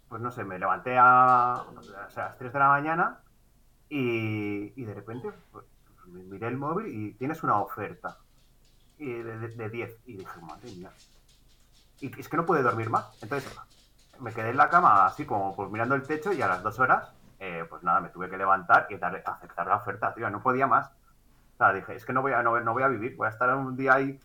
pues 0.07 0.21
no 0.21 0.29
sé, 0.29 0.43
me 0.43 0.59
levanté 0.59 0.95
a, 0.99 1.63
o 1.75 1.81
sea, 1.81 2.25
a 2.25 2.27
las 2.29 2.37
3 2.37 2.53
de 2.53 2.59
la 2.59 2.67
mañana 2.67 3.21
y, 3.89 4.83
de 4.83 4.93
repente 4.93 5.31
pues, 5.51 5.65
me 6.07 6.23
miré 6.23 6.47
el 6.47 6.57
móvil 6.57 6.87
y 6.87 7.13
tienes 7.13 7.41
una 7.43 7.59
oferta 7.59 8.17
y 8.97 9.11
de, 9.13 9.37
de- 9.39 9.47
de 9.49 9.69
10. 9.69 9.97
Y 10.05 10.17
dije, 10.17 10.39
madre 10.41 10.71
mía. 10.71 10.91
Y 12.01 12.19
es 12.19 12.29
que 12.29 12.37
no 12.37 12.45
pude 12.45 12.61
dormir 12.61 12.89
más. 12.89 13.17
Entonces 13.21 13.51
me 14.19 14.33
quedé 14.33 14.49
en 14.49 14.57
la 14.57 14.69
cama 14.69 15.05
así 15.05 15.25
como 15.25 15.55
pues 15.55 15.69
mirando 15.71 15.95
el 15.95 16.03
techo 16.03 16.31
y 16.33 16.41
a 16.41 16.47
las 16.47 16.61
dos 16.63 16.79
horas, 16.79 17.11
eh, 17.39 17.65
pues 17.69 17.83
nada, 17.83 18.01
me 18.01 18.09
tuve 18.09 18.29
que 18.29 18.37
levantar 18.37 18.87
y 18.89 18.97
darle, 18.97 19.21
aceptar 19.25 19.67
la 19.67 19.77
oferta, 19.77 20.13
tío, 20.13 20.29
no 20.29 20.41
podía 20.41 20.67
más. 20.67 20.89
O 20.89 21.57
sea, 21.57 21.73
dije, 21.73 21.95
es 21.95 22.05
que 22.05 22.13
no 22.13 22.21
voy 22.21 22.31
a, 22.33 22.41
no, 22.43 22.59
no 22.61 22.73
voy 22.73 22.83
a 22.83 22.87
vivir, 22.87 23.15
voy 23.17 23.27
a 23.27 23.31
estar 23.31 23.53
un 23.55 23.75
día 23.75 23.95
ahí, 23.95 24.17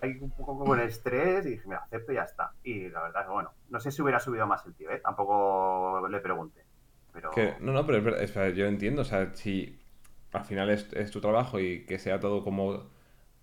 ahí 0.00 0.16
un 0.20 0.30
poco 0.30 0.58
con 0.64 0.80
estrés 0.80 1.44
y 1.46 1.50
dije, 1.50 1.66
mira, 1.68 1.80
acepto 1.84 2.12
y 2.12 2.14
ya 2.16 2.22
está. 2.22 2.52
Y 2.62 2.88
la 2.88 3.02
verdad 3.02 3.22
es 3.24 3.28
bueno, 3.28 3.50
no 3.68 3.80
sé 3.80 3.90
si 3.90 4.00
hubiera 4.02 4.20
subido 4.20 4.46
más 4.46 4.64
el 4.66 4.74
tío, 4.74 4.90
¿eh? 4.90 5.00
Tampoco 5.00 6.06
le 6.08 6.20
pregunté. 6.20 6.64
Pero 7.12 7.30
Que, 7.30 7.54
no, 7.60 7.72
no, 7.72 7.86
pero 7.86 7.98
es 7.98 8.04
verdad, 8.04 8.22
es 8.22 8.34
verdad, 8.34 8.54
yo 8.54 8.66
entiendo, 8.66 9.02
o 9.02 9.04
sea, 9.04 9.34
si 9.34 9.78
al 10.32 10.44
final 10.44 10.70
es, 10.70 10.92
es 10.92 11.10
tu 11.10 11.20
trabajo 11.20 11.60
y 11.60 11.84
que 11.84 11.98
sea 11.98 12.20
todo 12.20 12.44
como 12.44 12.88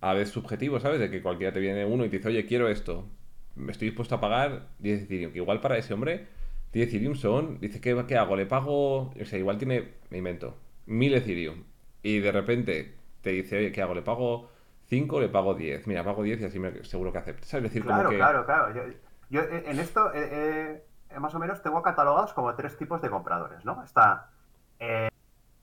a 0.00 0.14
vez 0.14 0.30
subjetivo, 0.30 0.80
¿sabes? 0.80 1.00
De 1.00 1.10
que 1.10 1.22
cualquiera 1.22 1.52
te 1.52 1.60
viene 1.60 1.84
uno 1.84 2.04
y 2.04 2.08
te 2.08 2.18
dice, 2.18 2.28
oye, 2.28 2.46
quiero 2.46 2.68
esto. 2.68 3.08
me 3.54 3.72
estoy 3.72 3.88
dispuesto 3.88 4.14
a 4.14 4.20
pagar 4.20 4.68
10 4.78 5.02
Ethereum. 5.04 5.32
Que 5.32 5.38
igual 5.38 5.60
para 5.60 5.78
ese 5.78 5.94
hombre, 5.94 6.26
10 6.72 6.88
Ethereum 6.88 7.14
son, 7.16 7.60
dice, 7.60 7.80
¿qué, 7.80 8.04
qué 8.06 8.16
hago? 8.16 8.36
Le 8.36 8.46
pago, 8.46 9.10
o 9.10 9.24
sea, 9.24 9.38
igual 9.38 9.58
tiene, 9.58 9.94
me 10.10 10.18
invento, 10.18 10.56
1000 10.86 11.14
Ethereum. 11.14 11.64
Y 12.02 12.20
de 12.20 12.32
repente 12.32 12.94
te 13.22 13.30
dice, 13.30 13.58
oye, 13.58 13.72
¿qué 13.72 13.82
hago? 13.82 13.94
¿Le 13.94 14.02
pago 14.02 14.50
5 14.88 15.16
o 15.16 15.20
le 15.20 15.28
pago 15.28 15.54
10? 15.54 15.86
Mira, 15.86 16.04
pago 16.04 16.22
10 16.22 16.40
y 16.42 16.44
así 16.44 16.58
me, 16.58 16.84
seguro 16.84 17.12
que 17.12 17.18
acepta. 17.18 17.46
¿Sabes? 17.46 17.64
decir, 17.64 17.82
claro, 17.82 18.04
como 18.04 18.10
que... 18.10 18.16
claro, 18.16 18.46
claro. 18.46 18.74
Yo, 18.74 18.82
yo 19.30 19.40
en 19.42 19.80
esto, 19.80 20.14
eh, 20.14 20.28
eh, 20.30 20.82
más 21.18 21.34
o 21.34 21.38
menos, 21.38 21.62
tengo 21.62 21.82
catalogados 21.82 22.32
como 22.32 22.54
tres 22.54 22.76
tipos 22.76 23.00
de 23.00 23.10
compradores, 23.10 23.64
¿no? 23.64 23.82
Está 23.82 24.30
eh, 24.78 25.08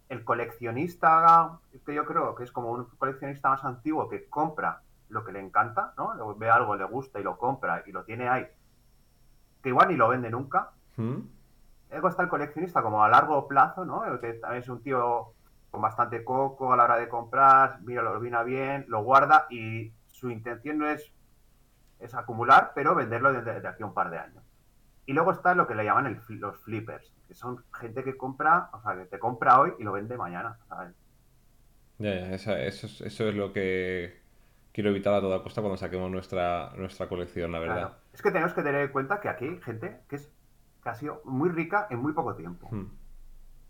el 0.09 0.23
coleccionista, 0.23 1.59
que 1.85 1.93
yo 1.93 2.05
creo 2.05 2.35
que 2.35 2.43
es 2.43 2.51
como 2.51 2.71
un 2.71 2.85
coleccionista 2.97 3.49
más 3.49 3.63
antiguo 3.63 4.09
que 4.09 4.27
compra 4.29 4.81
lo 5.09 5.23
que 5.23 5.31
le 5.31 5.39
encanta, 5.39 5.93
¿no? 5.97 6.35
Ve 6.35 6.49
algo, 6.49 6.75
le 6.75 6.85
gusta 6.85 7.19
y 7.19 7.23
lo 7.23 7.37
compra 7.37 7.83
y 7.85 7.91
lo 7.91 8.03
tiene 8.03 8.29
ahí, 8.29 8.47
que 9.61 9.69
igual 9.69 9.89
ni 9.89 9.95
lo 9.95 10.09
vende 10.09 10.29
nunca. 10.29 10.71
¿Mm? 10.97 11.19
Luego 11.91 12.07
está 12.07 12.23
el 12.23 12.29
coleccionista 12.29 12.81
como 12.81 13.03
a 13.03 13.09
largo 13.09 13.47
plazo, 13.47 13.85
¿no? 13.85 14.03
Que 14.19 14.33
también 14.33 14.63
es 14.63 14.69
un 14.69 14.81
tío 14.81 15.33
con 15.69 15.81
bastante 15.81 16.23
coco 16.23 16.73
a 16.73 16.77
la 16.77 16.83
hora 16.83 16.97
de 16.97 17.09
comprar, 17.09 17.79
mira, 17.81 18.01
lo 18.01 18.19
vina 18.19 18.43
bien, 18.43 18.85
lo 18.87 19.03
guarda 19.03 19.47
y 19.49 19.91
su 20.11 20.29
intención 20.29 20.77
no 20.77 20.87
es, 20.87 21.11
es 21.99 22.13
acumular, 22.13 22.73
pero 22.75 22.93
venderlo 22.93 23.33
desde, 23.33 23.67
aquí 23.67 23.81
a 23.81 23.85
un 23.85 23.93
par 23.93 24.09
de 24.09 24.19
años. 24.19 24.42
Y 25.05 25.13
luego 25.13 25.31
está 25.31 25.55
lo 25.55 25.67
que 25.67 25.75
le 25.75 25.83
llaman 25.85 26.07
el, 26.07 26.39
los 26.39 26.57
flippers, 26.61 27.13
que 27.27 27.33
son 27.33 27.63
gente 27.73 28.03
que 28.03 28.17
compra, 28.17 28.69
o 28.73 28.81
sea, 28.81 28.95
que 28.95 29.05
te 29.05 29.19
compra 29.19 29.59
hoy 29.59 29.73
y 29.79 29.83
lo 29.83 29.93
vende 29.93 30.17
mañana. 30.17 30.57
¿sabes? 30.67 30.93
Ya, 31.97 32.09
ya, 32.15 32.33
eso, 32.33 32.55
es- 32.55 33.01
eso 33.01 33.29
es 33.29 33.35
lo 33.35 33.53
que 33.53 34.21
quiero 34.73 34.89
evitar 34.89 35.13
a 35.13 35.21
toda 35.21 35.43
costa 35.43 35.61
cuando 35.61 35.77
saquemos 35.77 36.09
nuestra, 36.11 36.71
nuestra 36.75 37.07
colección, 37.07 37.51
la 37.51 37.59
verdad. 37.59 37.75
Claro. 37.75 37.95
Es 38.13 38.21
que 38.21 38.31
tenemos 38.31 38.53
que 38.53 38.63
tener 38.63 38.81
en 38.81 38.91
cuenta 38.91 39.19
que 39.21 39.29
aquí 39.29 39.45
hay 39.45 39.61
gente 39.61 40.01
que, 40.09 40.15
es, 40.17 40.31
que 40.83 40.89
ha 40.89 40.95
sido 40.95 41.21
muy 41.25 41.49
rica 41.49 41.87
en 41.89 41.99
muy 41.99 42.13
poco 42.13 42.35
tiempo. 42.35 42.67
Hmm. 42.71 42.87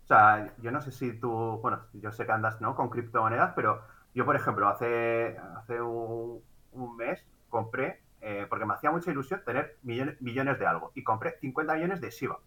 O 0.04 0.06
sea, 0.06 0.54
yo 0.58 0.70
no 0.70 0.80
sé 0.82 0.92
si 0.92 1.18
tú, 1.18 1.30
bueno, 1.62 1.80
yo 1.94 2.12
sé 2.12 2.26
que 2.26 2.32
andas, 2.32 2.60
¿no? 2.60 2.74
Con 2.76 2.90
criptomonedas, 2.90 3.52
pero 3.56 3.82
yo, 4.14 4.24
por 4.26 4.36
ejemplo, 4.36 4.68
hace, 4.68 5.38
hace 5.56 5.80
un, 5.80 6.42
un 6.72 6.96
mes 6.96 7.26
compré, 7.48 8.02
eh, 8.26 8.46
porque 8.48 8.64
me 8.64 8.72
hacía 8.72 8.90
mucha 8.90 9.10
ilusión 9.10 9.42
tener 9.44 9.76
millones, 9.82 10.18
millones 10.22 10.58
de 10.58 10.66
algo, 10.66 10.92
y 10.94 11.04
compré 11.04 11.36
50 11.40 11.74
millones 11.74 12.00
de 12.00 12.10
Shiba. 12.10 12.38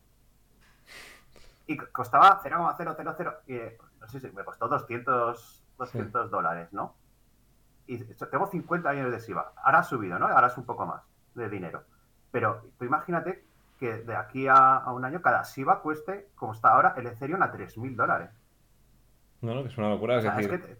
Y 1.67 1.77
costaba 1.77 2.39
0,000, 2.41 3.33
y, 3.45 3.53
eh, 3.53 3.77
no 4.01 4.07
sé 4.07 4.19
si 4.19 4.31
me 4.31 4.43
costó 4.43 4.67
200, 4.67 5.63
200 5.77 6.31
dólares, 6.31 6.73
¿no? 6.73 6.95
Y 7.85 7.99
tengo 7.99 8.47
50 8.47 8.91
millones 8.91 9.11
de 9.11 9.19
Shiba. 9.19 9.53
Ahora 9.55 9.79
ha 9.79 9.83
subido, 9.83 10.17
¿no? 10.17 10.27
Ahora 10.27 10.47
es 10.47 10.57
un 10.57 10.65
poco 10.65 10.87
más 10.87 11.03
de 11.35 11.47
dinero. 11.47 11.83
Pero 12.31 12.63
tú 12.79 12.85
imagínate 12.85 13.45
que 13.79 13.99
de 13.99 14.15
aquí 14.15 14.47
a, 14.47 14.77
a 14.77 14.91
un 14.93 15.05
año 15.05 15.21
cada 15.21 15.43
Shiba 15.43 15.83
cueste, 15.83 16.31
como 16.33 16.53
está 16.53 16.69
ahora, 16.69 16.95
el 16.97 17.05
Ethereum 17.05 17.43
a 17.43 17.53
3.000 17.53 17.95
dólares. 17.95 18.31
No, 19.41 19.53
no, 19.53 19.61
que 19.61 19.69
es 19.69 19.77
una 19.77 19.89
locura, 19.89 20.15
O 20.15 20.17
es 20.17 20.47
que 20.47 20.77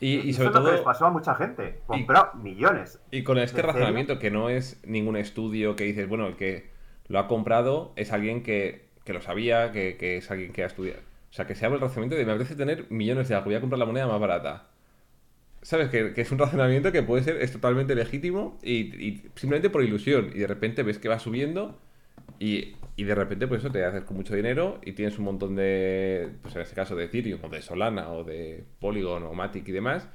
y, 0.00 0.32
sobre 0.34 0.52
que 0.52 0.60
les 0.60 0.74
todo, 0.76 0.84
pasó 0.84 1.06
a 1.06 1.10
mucha 1.10 1.34
gente. 1.34 1.80
Compró 1.86 2.30
millones. 2.34 3.00
y 3.10 3.22
con 3.22 3.38
este 3.38 3.62
razonamiento 3.62 4.18
que 4.18 4.30
no 4.30 4.50
es 4.50 4.80
ningún 4.86 5.16
estudio 5.16 5.74
que 5.76 5.84
dices, 5.84 6.08
bueno, 6.08 6.26
el 6.26 6.36
que 6.36 6.70
lo 7.08 7.18
ha 7.18 7.28
comprado 7.28 7.92
es 7.96 8.12
alguien 8.12 8.42
que, 8.42 8.88
que 9.04 9.12
lo 9.12 9.20
sabía, 9.20 9.72
que, 9.72 9.96
que 9.96 10.18
es 10.18 10.30
alguien 10.30 10.52
que 10.52 10.64
ha 10.64 10.66
estudiado. 10.66 11.00
O 11.30 11.32
sea, 11.32 11.46
que 11.46 11.54
se 11.54 11.64
habla 11.64 11.76
el 11.76 11.82
razonamiento 11.82 12.16
de 12.16 12.24
me 12.24 12.32
apetece 12.32 12.56
tener 12.56 12.86
millones 12.90 13.28
de 13.28 13.34
algo, 13.34 13.46
voy 13.46 13.54
a 13.54 13.60
comprar 13.60 13.78
la 13.78 13.86
moneda 13.86 14.06
más 14.06 14.20
barata. 14.20 14.68
¿Sabes? 15.62 15.88
Que, 15.88 16.12
que 16.12 16.20
es 16.20 16.30
un 16.30 16.38
razonamiento 16.38 16.92
que 16.92 17.02
puede 17.02 17.22
ser, 17.22 17.38
es 17.42 17.52
totalmente 17.52 17.94
legítimo 17.94 18.58
y, 18.62 18.94
y 19.02 19.30
simplemente 19.34 19.70
por 19.70 19.82
ilusión. 19.82 20.30
Y 20.34 20.38
de 20.38 20.46
repente 20.46 20.82
ves 20.82 20.98
que 20.98 21.08
va 21.08 21.18
subiendo 21.18 21.78
y, 22.38 22.76
y 22.96 23.04
de 23.04 23.14
repente 23.14 23.46
pues 23.46 23.60
eso 23.62 23.72
te 23.72 23.84
haces 23.84 24.04
con 24.04 24.16
mucho 24.16 24.34
dinero 24.34 24.78
y 24.84 24.92
tienes 24.92 25.18
un 25.18 25.24
montón 25.26 25.54
de, 25.56 26.30
pues 26.42 26.54
en 26.56 26.62
este 26.62 26.74
caso 26.74 26.94
de 26.96 27.04
Ethereum 27.04 27.40
o 27.44 27.48
de 27.48 27.62
Solana 27.62 28.08
o 28.10 28.24
de 28.24 28.64
Polygon 28.80 29.22
o 29.24 29.32
Matic 29.34 29.66
y 29.68 29.72
demás. 29.72 30.08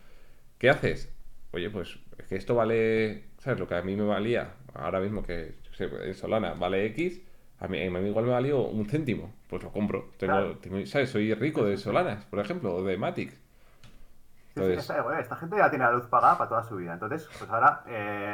¿Qué 0.57 0.69
haces? 0.69 1.11
Oye, 1.51 1.69
pues 1.69 1.97
es 2.17 2.25
que 2.27 2.35
esto 2.35 2.55
vale, 2.55 3.25
¿sabes? 3.39 3.59
Lo 3.59 3.67
que 3.67 3.75
a 3.75 3.81
mí 3.81 3.95
me 3.95 4.03
valía 4.05 4.53
ahora 4.73 4.99
mismo 4.99 5.23
que 5.23 5.55
en 5.79 6.13
Solana 6.13 6.53
vale 6.53 6.85
X, 6.87 7.21
a 7.59 7.67
mí, 7.67 7.83
a 7.85 7.89
mí 7.89 8.07
igual 8.09 8.25
me 8.25 8.31
valió 8.31 8.61
un 8.67 8.85
céntimo. 8.87 9.33
Pues 9.49 9.63
lo 9.63 9.71
compro. 9.71 10.11
Tengo, 10.17 10.33
Claro. 10.33 10.57
tengo- 10.59 10.85
¿sabes? 10.85 11.09
Soy 11.09 11.33
rico 11.33 11.63
de 11.65 11.77
Solanas, 11.77 12.23
por 12.25 12.39
ejemplo, 12.39 12.75
o 12.75 12.83
de 12.83 12.97
Matic. 12.97 13.31
Sí, 13.31 13.37
sí, 13.37 14.59
Entonces- 14.61 14.79
esta, 14.79 15.01
bueno, 15.01 15.19
esta 15.19 15.35
gente 15.35 15.57
ya 15.57 15.69
tiene 15.69 15.85
la 15.85 15.91
luz 15.91 16.05
pagada 16.07 16.37
para 16.37 16.49
toda 16.49 16.63
su 16.63 16.75
vida. 16.77 16.93
Entonces, 16.93 17.27
pues 17.37 17.49
ahora 17.49 17.83
eh, 17.87 18.33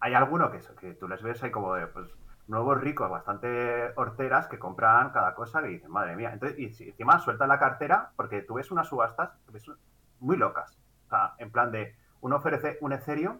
hay 0.00 0.14
alguno 0.14 0.50
que, 0.50 0.58
eso, 0.58 0.74
que 0.76 0.92
tú 0.94 1.08
les 1.08 1.22
ves 1.22 1.42
ahí 1.42 1.50
como 1.50 1.74
de, 1.74 1.86
pues, 1.86 2.06
nuevos 2.50 2.80
ricos, 2.80 3.08
bastante 3.08 3.92
horteras, 3.94 4.48
que 4.48 4.58
compran 4.58 5.10
cada 5.10 5.34
cosa 5.34 5.66
y 5.66 5.74
dicen, 5.74 5.90
madre 5.90 6.16
mía. 6.16 6.30
Entonces, 6.32 6.58
y 6.58 6.84
encima 6.84 7.18
sueltan 7.20 7.48
la 7.48 7.58
cartera 7.58 8.10
porque 8.16 8.42
tú 8.42 8.54
ves 8.54 8.70
unas 8.70 8.88
subastas 8.88 9.30
ves 9.52 9.70
muy 10.18 10.36
locas. 10.36 10.76
O 11.06 11.10
sea, 11.10 11.34
en 11.38 11.50
plan 11.50 11.70
de, 11.70 11.94
uno 12.20 12.36
ofrece 12.36 12.76
un 12.80 12.92
Ethereum, 12.92 13.38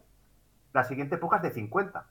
la 0.73 0.85
siguiente 0.85 1.15
época 1.15 1.37
es 1.37 1.43
de 1.43 1.51
50. 1.51 2.05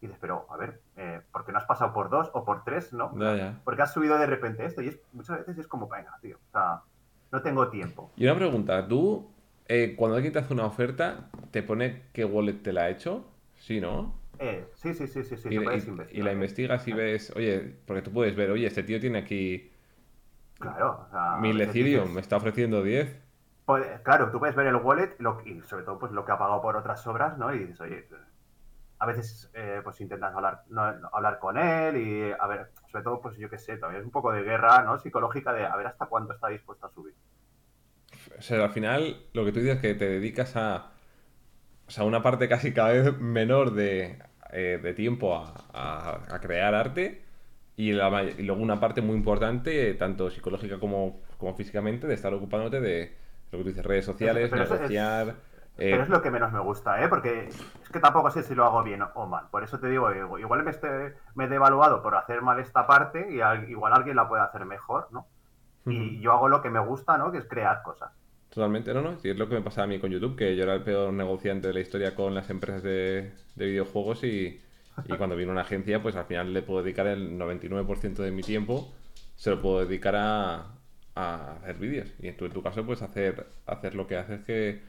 Y 0.00 0.06
dices, 0.06 0.18
pero 0.20 0.46
a 0.50 0.56
ver, 0.56 0.82
eh, 0.96 1.22
¿por 1.30 1.44
qué 1.44 1.52
no 1.52 1.58
has 1.58 1.64
pasado 1.64 1.92
por 1.92 2.10
dos 2.10 2.28
o 2.34 2.44
por 2.44 2.64
tres, 2.64 2.92
no? 2.92 3.16
Ya, 3.16 3.36
ya. 3.36 3.60
Porque 3.64 3.82
has 3.82 3.92
subido 3.92 4.18
de 4.18 4.26
repente 4.26 4.64
esto 4.64 4.82
y 4.82 4.88
es, 4.88 5.00
muchas 5.12 5.38
veces 5.38 5.58
es 5.58 5.68
como, 5.68 5.88
venga, 5.88 6.18
tío, 6.20 6.38
o 6.48 6.50
sea, 6.50 6.82
no 7.30 7.40
tengo 7.40 7.68
tiempo. 7.68 8.10
Y 8.16 8.24
una 8.24 8.34
pregunta, 8.34 8.88
¿tú 8.88 9.30
eh, 9.68 9.94
cuando 9.96 10.16
alguien 10.16 10.32
te 10.32 10.40
hace 10.40 10.52
una 10.52 10.66
oferta, 10.66 11.30
te 11.52 11.62
pone 11.62 12.02
qué 12.12 12.24
wallet 12.24 12.62
te 12.64 12.72
la 12.72 12.82
ha 12.82 12.88
hecho? 12.88 13.24
Sí, 13.58 13.80
¿no? 13.80 14.21
Eh, 14.44 14.68
sí, 14.74 14.92
sí, 14.94 15.06
sí, 15.06 15.22
sí, 15.24 15.36
sí, 15.36 15.50
y, 15.50 15.58
puedes 15.60 15.86
y- 15.86 15.88
investigar. 15.88 16.20
y 16.20 16.22
la 16.22 16.32
investigas 16.32 16.86
y 16.88 16.92
ves, 16.92 17.32
oye, 17.36 17.60
porque 17.86 18.02
tú 18.02 18.12
puedes 18.12 18.34
ver, 18.36 18.50
oye, 18.50 18.66
este 18.66 18.82
tío 18.82 19.00
tiene 19.00 19.18
aquí 19.18 19.70
Claro, 20.58 21.04
o 21.06 21.10
sea, 21.10 21.24
a 21.34 21.36
mil 21.42 21.60
Ethereum, 21.60 22.12
me 22.14 22.20
está 22.22 22.36
ofreciendo 22.36 22.82
10. 22.82 23.20
pues, 23.64 24.00
claro, 24.02 24.30
tú 24.30 24.38
puedes 24.38 24.56
ver 24.56 24.66
el 24.66 24.76
wallet 24.76 25.14
lo- 25.18 25.40
y 25.44 25.60
sobre 25.62 25.84
todo 25.84 25.98
pues 25.98 26.12
lo 26.12 26.24
que 26.24 26.32
ha 26.32 26.38
pagado 26.38 26.60
por 26.62 26.76
otras 26.76 27.06
obras, 27.06 27.38
¿no? 27.38 27.54
Y 27.54 27.60
dices, 27.60 27.80
oye, 27.80 28.08
a 29.00 29.06
veces 29.06 29.50
eh, 29.54 29.80
pues 29.84 30.00
intentas 30.00 30.34
hablar, 30.34 30.64
no, 30.70 30.92
no, 30.94 31.10
hablar 31.12 31.38
con 31.40 31.58
él 31.58 31.96
y 31.98 32.32
a 32.38 32.46
ver, 32.48 32.72
sobre 32.90 33.04
todo 33.04 33.20
pues 33.22 33.36
yo 33.38 33.50
qué 33.50 33.58
sé, 33.58 33.78
también 33.78 34.02
es 34.02 34.06
un 34.06 34.12
poco 34.12 34.32
de 34.32 34.42
guerra, 34.42 34.82
¿no? 34.84 34.98
Psicológica 34.98 35.52
de 35.54 35.66
a 35.66 35.76
ver 35.76 35.88
hasta 35.88 36.06
cuánto 36.06 36.34
está 36.34 36.48
dispuesto 36.48 36.86
a 36.86 36.90
subir. 36.92 37.14
O 38.38 38.42
sea, 38.42 38.64
al 38.64 38.70
final 38.70 39.26
lo 39.32 39.44
que 39.44 39.52
tú 39.52 39.60
dices 39.60 39.76
es 39.76 39.80
que 39.82 39.94
te 39.94 40.08
dedicas 40.08 40.56
a, 40.56 40.92
o 41.88 41.90
sea, 41.90 42.04
una 42.04 42.22
parte 42.22 42.48
casi 42.48 42.72
cada 42.74 42.92
vez 42.92 43.18
menor 43.20 43.72
de, 43.74 44.18
eh, 44.52 44.78
de 44.82 44.94
tiempo 44.94 45.34
a, 45.36 45.52
a- 45.72 46.34
a 46.34 46.40
crear 46.40 46.74
arte 46.74 47.22
y, 47.76 47.92
la 47.92 48.22
y 48.24 48.42
luego 48.42 48.62
una 48.62 48.78
parte 48.80 49.00
muy 49.02 49.16
importante, 49.16 49.90
eh, 49.90 49.94
tanto 49.94 50.30
psicológica 50.30 50.78
como, 50.78 51.20
como 51.38 51.54
físicamente, 51.54 52.06
de 52.06 52.14
estar 52.14 52.32
ocupándote 52.34 52.80
de 52.80 53.16
lo 53.50 53.58
que 53.58 53.64
tú 53.64 53.68
dices, 53.70 53.84
redes 53.84 54.04
sociales, 54.04 54.50
Pero 54.50 54.62
es- 54.64 54.70
negociar. 54.70 55.28
eh, 55.78 55.90
Pero 55.90 56.02
es 56.04 56.08
lo 56.08 56.22
que 56.22 56.30
menos 56.30 56.52
me 56.52 56.60
gusta, 56.60 57.02
¿eh? 57.02 57.08
Porque 57.08 57.48
es 57.48 57.88
que 57.92 58.00
tampoco 58.00 58.30
sé 58.30 58.42
si 58.42 58.54
lo 58.54 58.64
hago 58.64 58.82
bien 58.82 59.02
o 59.14 59.26
mal. 59.26 59.48
Por 59.50 59.64
eso 59.64 59.78
te 59.80 59.88
digo, 59.88 60.10
digo, 60.10 60.38
igual 60.38 60.62
me, 60.64 60.70
esté, 60.70 61.14
me 61.34 61.44
he 61.44 61.48
devaluado 61.48 62.02
por 62.02 62.14
hacer 62.16 62.42
mal 62.42 62.60
esta 62.60 62.86
parte 62.86 63.28
y 63.34 63.40
al- 63.40 63.68
igual 63.70 63.92
alguien 63.92 64.16
la 64.16 64.28
puede 64.28 64.42
hacer 64.42 64.64
mejor, 64.66 65.08
¿no? 65.10 65.26
Y 65.86 66.20
yo 66.20 66.32
hago 66.32 66.48
lo 66.48 66.62
que 66.62 66.70
me 66.70 66.80
gusta, 66.80 67.18
¿no? 67.18 67.32
Que 67.32 67.38
es 67.38 67.46
crear 67.48 67.82
cosas. 67.82 68.12
Totalmente, 68.52 68.92
no, 68.92 69.00
no. 69.00 69.18
Sí, 69.18 69.30
es 69.30 69.36
lo 69.36 69.48
que 69.48 69.54
me 69.54 69.62
pasaba 69.62 69.84
a 69.84 69.88
mí 69.88 69.98
con 69.98 70.10
YouTube, 70.10 70.36
que 70.36 70.54
yo 70.56 70.64
era 70.64 70.74
el 70.74 70.82
peor 70.82 71.12
negociante 71.12 71.68
de 71.68 71.74
la 71.74 71.80
historia 71.80 72.14
con 72.14 72.34
las 72.34 72.50
empresas 72.50 72.82
de, 72.82 73.32
de 73.54 73.66
videojuegos 73.66 74.24
y, 74.24 74.60
y 75.06 75.16
cuando 75.16 75.36
viene 75.36 75.50
una 75.52 75.62
agencia, 75.62 76.02
pues 76.02 76.16
al 76.16 76.26
final 76.26 76.52
le 76.52 76.60
puedo 76.62 76.82
dedicar 76.82 77.06
el 77.06 77.38
99% 77.38 78.16
de 78.22 78.30
mi 78.30 78.42
tiempo, 78.42 78.92
se 79.36 79.50
lo 79.50 79.62
puedo 79.62 79.86
dedicar 79.86 80.16
a, 80.16 80.66
a 81.14 81.52
hacer 81.62 81.76
vídeos. 81.76 82.12
Y 82.18 82.30
tú 82.32 82.44
en 82.44 82.52
tu 82.52 82.62
caso, 82.62 82.84
pues 82.84 83.00
hacer, 83.00 83.46
hacer 83.66 83.94
lo 83.94 84.06
que 84.06 84.16
haces 84.18 84.42
que, 84.44 84.82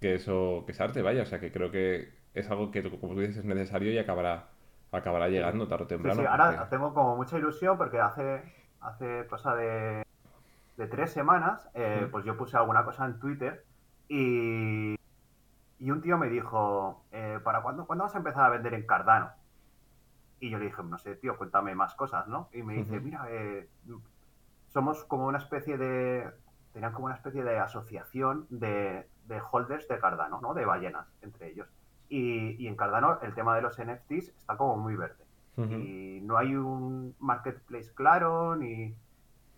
que 0.00 0.14
eso, 0.16 0.64
que 0.66 0.72
es 0.72 0.80
arte, 0.80 1.00
vaya. 1.00 1.22
O 1.22 1.26
sea 1.26 1.40
que 1.40 1.50
creo 1.50 1.70
que 1.70 2.10
es 2.34 2.50
algo 2.50 2.70
que, 2.70 2.82
como 2.82 3.14
tú 3.14 3.20
dices, 3.20 3.38
es 3.38 3.44
necesario 3.46 3.90
y 3.92 3.96
acabará, 3.98 4.48
acabará 4.92 5.28
llegando 5.28 5.66
tarde 5.66 5.84
o 5.84 5.88
Sí, 5.88 5.94
temprano. 5.94 6.20
sí, 6.20 6.26
ahora 6.26 6.50
porque- 6.54 6.70
tengo 6.70 6.92
como 6.92 7.16
mucha 7.16 7.38
ilusión 7.38 7.78
porque 7.78 7.98
hace, 7.98 8.42
hace 8.82 9.26
cosa 9.26 9.56
de, 9.56 10.02
de 10.80 10.86
tres 10.86 11.12
semanas, 11.12 11.68
eh, 11.74 12.08
pues 12.10 12.24
yo 12.24 12.38
puse 12.38 12.56
alguna 12.56 12.86
cosa 12.86 13.04
en 13.04 13.18
Twitter 13.18 13.66
y, 14.08 14.96
y 15.78 15.90
un 15.90 16.00
tío 16.00 16.16
me 16.16 16.30
dijo, 16.30 17.04
eh, 17.12 17.38
¿para 17.44 17.60
cuándo, 17.60 17.86
cuándo 17.86 18.04
vas 18.04 18.14
a 18.14 18.18
empezar 18.18 18.44
a 18.44 18.48
vender 18.48 18.72
en 18.72 18.86
Cardano? 18.86 19.30
Y 20.40 20.48
yo 20.48 20.58
le 20.58 20.64
dije, 20.64 20.82
no 20.82 20.96
sé, 20.96 21.16
tío, 21.16 21.36
cuéntame 21.36 21.74
más 21.74 21.94
cosas, 21.94 22.26
¿no? 22.28 22.48
Y 22.54 22.62
me 22.62 22.72
dice, 22.76 22.98
mira, 22.98 23.26
eh, 23.28 23.68
somos 24.68 25.04
como 25.04 25.26
una 25.26 25.36
especie 25.36 25.76
de, 25.76 26.30
tenían 26.72 26.92
como 26.92 27.06
una 27.06 27.14
especie 27.14 27.44
de 27.44 27.58
asociación 27.58 28.46
de, 28.48 29.06
de 29.26 29.42
holders 29.52 29.86
de 29.86 29.98
Cardano, 29.98 30.40
¿no? 30.40 30.54
De 30.54 30.64
ballenas, 30.64 31.06
entre 31.20 31.50
ellos. 31.50 31.68
Y, 32.08 32.52
y 32.52 32.68
en 32.68 32.74
Cardano 32.74 33.20
el 33.20 33.34
tema 33.34 33.54
de 33.54 33.60
los 33.60 33.78
NFTs 33.78 34.30
está 34.30 34.56
como 34.56 34.78
muy 34.78 34.96
verde 34.96 35.26
y 35.68 36.20
no 36.22 36.38
hay 36.38 36.54
un 36.54 37.14
marketplace 37.18 37.92
claro, 37.94 38.56
ni 38.56 38.94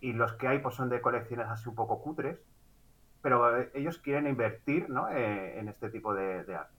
y 0.03 0.11
los 0.11 0.33
que 0.33 0.49
hay 0.49 0.59
pues 0.59 0.75
son 0.75 0.89
de 0.89 0.99
colecciones 0.99 1.47
así 1.47 1.69
un 1.69 1.75
poco 1.75 2.01
cutres, 2.01 2.37
pero 3.21 3.57
eh, 3.57 3.71
ellos 3.73 3.99
quieren 3.99 4.27
invertir 4.27 4.89
¿no? 4.89 5.07
Eh, 5.09 5.57
en 5.59 5.69
este 5.69 5.89
tipo 5.89 6.13
de, 6.13 6.43
de 6.43 6.55
arte. 6.55 6.75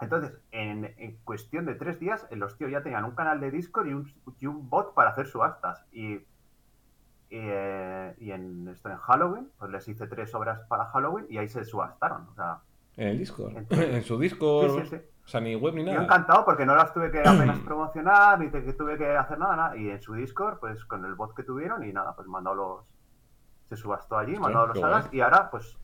Entonces, 0.00 0.32
en, 0.50 0.94
en 0.96 1.16
cuestión 1.24 1.66
de 1.66 1.74
tres 1.74 2.00
días, 2.00 2.26
los 2.30 2.56
tíos 2.56 2.70
ya 2.70 2.82
tenían 2.82 3.04
un 3.04 3.14
canal 3.14 3.38
de 3.40 3.50
Discord 3.50 3.86
y 3.88 3.92
un, 3.92 4.12
y 4.40 4.46
un 4.46 4.68
bot 4.70 4.94
para 4.94 5.10
hacer 5.10 5.26
subastas. 5.26 5.84
Y, 5.92 6.14
y, 6.14 6.24
eh, 7.30 8.14
y 8.18 8.30
en 8.30 8.66
esto 8.68 8.88
en 8.88 8.96
Halloween, 8.96 9.50
pues 9.58 9.70
les 9.70 9.86
hice 9.86 10.06
tres 10.06 10.34
obras 10.34 10.60
para 10.68 10.86
Halloween 10.86 11.26
y 11.28 11.36
ahí 11.38 11.48
se 11.48 11.64
subastaron. 11.64 12.28
O 12.28 12.34
sea, 12.34 12.60
En 12.96 13.08
el 13.08 13.18
Discord. 13.18 13.56
Entonces- 13.56 13.88
en 13.94 14.02
su 14.04 14.18
Discord. 14.18 14.70
Sí, 14.70 14.80
sí, 14.88 14.96
sí. 14.96 15.02
O 15.26 15.28
sea, 15.28 15.40
ni 15.40 15.56
web 15.56 15.74
ni 15.74 15.84
yo 15.84 15.90
nada. 15.92 16.04
encantado 16.04 16.44
porque 16.44 16.64
no 16.64 16.74
las 16.76 16.94
tuve 16.94 17.10
que 17.10 17.20
apenas 17.26 17.58
promocionar, 17.58 18.38
ni 18.38 18.48
te- 18.48 18.64
que 18.64 18.72
tuve 18.74 18.96
que 18.96 19.16
hacer 19.16 19.38
nada, 19.38 19.56
nada. 19.56 19.76
Y 19.76 19.90
en 19.90 20.00
su 20.00 20.14
Discord, 20.14 20.58
pues 20.60 20.84
con 20.84 21.04
el 21.04 21.14
bot 21.14 21.34
que 21.34 21.42
tuvieron 21.42 21.82
y 21.84 21.92
nada, 21.92 22.14
pues 22.14 22.26
mandó 22.28 22.54
los... 22.54 22.86
Se 23.68 23.76
subastó 23.76 24.16
allí, 24.16 24.36
mandó 24.38 24.66
los 24.68 24.78
salas 24.78 25.06
guay. 25.08 25.18
y 25.18 25.20
ahora 25.20 25.50
pues 25.50 25.76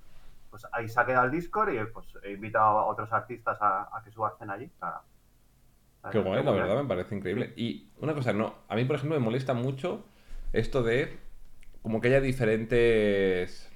pues 0.50 0.66
ahí 0.72 0.86
se 0.86 1.00
ha 1.00 1.06
quedado 1.06 1.24
el 1.24 1.30
Discord 1.32 1.72
y 1.72 1.78
pues 1.86 2.06
he 2.22 2.32
invitado 2.32 2.78
a 2.78 2.84
otros 2.84 3.10
artistas 3.12 3.56
a, 3.60 3.88
a 3.96 4.02
que 4.04 4.10
subasten 4.12 4.50
allí. 4.50 4.70
Claro. 4.78 5.00
Qué 6.10 6.18
guay, 6.20 6.44
la 6.44 6.50
verdad, 6.52 6.74
bien. 6.74 6.82
me 6.82 6.88
parece 6.88 7.14
increíble. 7.16 7.52
Y 7.56 7.90
una 8.00 8.12
cosa, 8.14 8.32
no, 8.34 8.54
a 8.68 8.76
mí, 8.76 8.84
por 8.84 8.96
ejemplo, 8.96 9.18
me 9.18 9.24
molesta 9.24 9.54
mucho 9.54 10.04
esto 10.52 10.82
de 10.82 11.18
como 11.80 12.00
que 12.00 12.08
haya 12.08 12.20
diferentes 12.20 13.70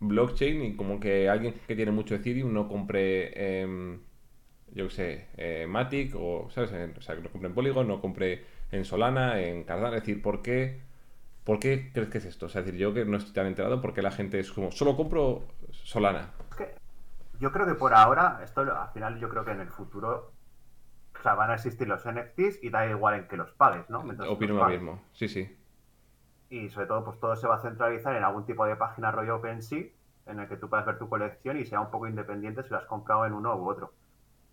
blockchain 0.00 0.64
y 0.64 0.76
como 0.76 0.98
que 0.98 1.28
alguien 1.28 1.54
que 1.66 1.76
tiene 1.76 1.92
mucho 1.92 2.14
Ethereum 2.14 2.52
no 2.52 2.66
compre, 2.66 3.60
em, 3.62 4.00
yo 4.72 4.88
qué 4.88 4.94
sé, 4.94 5.28
eh, 5.36 5.66
Matic 5.68 6.14
o, 6.16 6.48
¿sabes? 6.50 6.72
En- 6.72 6.96
o 6.96 7.00
sea, 7.02 7.14
que 7.16 7.22
no 7.22 7.30
compre 7.30 7.48
en 7.48 7.54
Polygon, 7.54 7.88
no 7.88 8.00
compre 8.00 8.44
en 8.70 8.84
Solana, 8.84 9.40
en 9.40 9.64
Cardano. 9.64 9.94
Es 9.96 10.02
decir, 10.02 10.22
¿por 10.22 10.42
qué, 10.42 10.80
¿por 11.44 11.58
qué 11.58 11.90
crees 11.92 12.08
que 12.08 12.18
es 12.18 12.24
esto? 12.26 12.46
O 12.46 12.48
sea, 12.48 12.60
es 12.60 12.66
decir, 12.66 12.80
yo 12.80 12.94
que 12.94 13.04
no 13.04 13.16
estoy 13.16 13.32
tan 13.34 13.46
enterado, 13.46 13.80
porque 13.80 14.02
la 14.02 14.10
gente 14.12 14.38
es 14.40 14.50
como, 14.52 14.70
solo 14.72 14.96
compro 14.96 15.44
Solana. 15.70 16.30
Es 16.50 16.56
que 16.56 16.74
yo 17.40 17.52
creo 17.52 17.66
que 17.66 17.74
por 17.74 17.94
ahora, 17.94 18.40
esto 18.44 18.60
al 18.62 18.88
final 18.92 19.18
yo 19.18 19.28
creo 19.28 19.44
que 19.44 19.52
en 19.52 19.60
el 19.60 19.68
futuro 19.68 20.32
o 21.18 21.22
sea, 21.22 21.34
van 21.34 21.50
a 21.50 21.54
existir 21.54 21.86
los 21.86 22.04
NFTs 22.04 22.62
y 22.64 22.70
da 22.70 22.86
igual 22.86 23.14
en 23.14 23.28
que 23.28 23.36
los 23.36 23.50
pagues, 23.52 23.88
¿no? 23.90 24.02
Mientras 24.02 24.28
Opino 24.28 24.54
lo 24.54 24.66
mismo. 24.66 25.02
Sí, 25.12 25.28
sí. 25.28 25.56
Y 26.50 26.68
sobre 26.68 26.86
todo, 26.86 27.04
pues 27.04 27.20
todo 27.20 27.36
se 27.36 27.46
va 27.46 27.56
a 27.56 27.60
centralizar 27.60 28.14
en 28.16 28.24
algún 28.24 28.44
tipo 28.44 28.66
de 28.66 28.76
página 28.76 29.10
rollo 29.10 29.36
OpenSea 29.36 29.84
en 30.26 30.40
el 30.40 30.48
que 30.48 30.56
tú 30.56 30.68
puedas 30.68 30.84
ver 30.86 30.98
tu 30.98 31.08
colección 31.08 31.58
y 31.58 31.64
sea 31.64 31.80
un 31.80 31.90
poco 31.90 32.08
independiente 32.08 32.62
si 32.62 32.70
lo 32.70 32.76
has 32.78 32.86
comprado 32.86 33.24
en 33.26 33.32
uno 33.32 33.54
u 33.56 33.68
otro. 33.68 33.92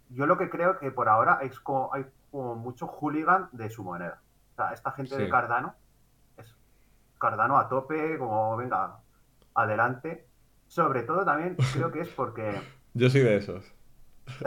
Yo 0.09 0.25
lo 0.25 0.37
que 0.37 0.49
creo 0.49 0.77
que 0.79 0.91
por 0.91 1.07
ahora 1.09 1.39
es 1.41 1.59
como, 1.59 1.93
hay 1.93 2.05
como 2.31 2.55
mucho 2.55 2.87
hooligan 2.87 3.49
de 3.51 3.69
su 3.69 3.83
moneda. 3.83 4.21
O 4.53 4.55
sea, 4.55 4.73
esta 4.73 4.91
gente 4.91 5.15
Sí. 5.15 5.21
de 5.23 5.29
Cardano 5.29 5.75
es 6.37 6.55
Cardano 7.19 7.57
a 7.57 7.69
tope, 7.69 8.17
como 8.17 8.57
venga, 8.57 8.97
adelante. 9.55 10.25
Sobre 10.67 11.03
todo 11.03 11.23
también 11.25 11.55
creo 11.73 11.91
que 11.91 12.01
es 12.01 12.09
porque 12.09 12.59
Yo 12.93 13.09
soy 13.09 13.21
de 13.21 13.37
esos. 13.37 13.73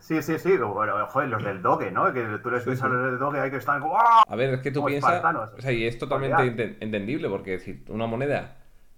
Sí, 0.00 0.20
sí, 0.22 0.38
sí, 0.38 0.58
bueno, 0.58 1.06
joder, 1.06 1.30
los 1.30 1.42
del 1.42 1.62
Doge, 1.62 1.90
¿no? 1.90 2.12
Que 2.12 2.22
tú 2.42 2.50
les 2.50 2.62
Sí, 2.64 2.70
ves 2.70 2.80
sí. 2.80 2.84
a 2.84 2.88
los 2.88 3.04
del 3.06 3.18
Doge 3.18 3.40
ahí 3.40 3.50
que 3.50 3.56
están 3.56 3.80
como. 3.80 3.96
A 3.98 4.36
ver, 4.36 4.54
es 4.54 4.60
que 4.60 4.70
tú 4.70 4.84
piensas, 4.84 5.24
o 5.24 5.60
sea, 5.62 5.72
y 5.72 5.86
es 5.86 5.96
totalmente 5.98 6.76
entendible, 6.84 7.28
porque 7.30 7.58
si 7.58 7.82
una 7.88 8.06
moneda 8.06 8.56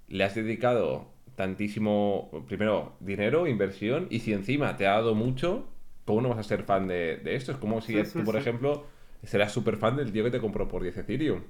le 0.08 0.24
has 0.24 0.34
dedicado 0.34 1.12
tantísimo, 1.36 2.30
primero, 2.46 2.96
dinero, 3.00 3.46
inversión, 3.46 4.08
y 4.10 4.20
si 4.20 4.32
encima 4.32 4.76
te 4.76 4.86
ha 4.86 4.92
dado 4.92 5.14
mucho, 5.14 5.68
¿cómo 6.04 6.20
no 6.22 6.30
vas 6.30 6.38
a 6.38 6.42
ser 6.44 6.64
fan 6.64 6.88
de, 6.88 7.18
de 7.18 7.36
esto? 7.36 7.52
Es 7.52 7.58
como 7.58 7.80
si 7.82 8.04
Sí, 8.04 8.04
tú, 8.14 8.24
sí, 8.24 8.24
por 8.24 8.36
sí. 8.36 8.38
ejemplo, 8.38 8.86
serás 9.22 9.52
súper 9.52 9.76
fan 9.76 9.96
del 9.96 10.12
tío 10.12 10.24
que 10.24 10.30
te 10.30 10.40
compró 10.40 10.68
por 10.68 10.82
10 10.82 10.96
Ethereum. 10.98 11.42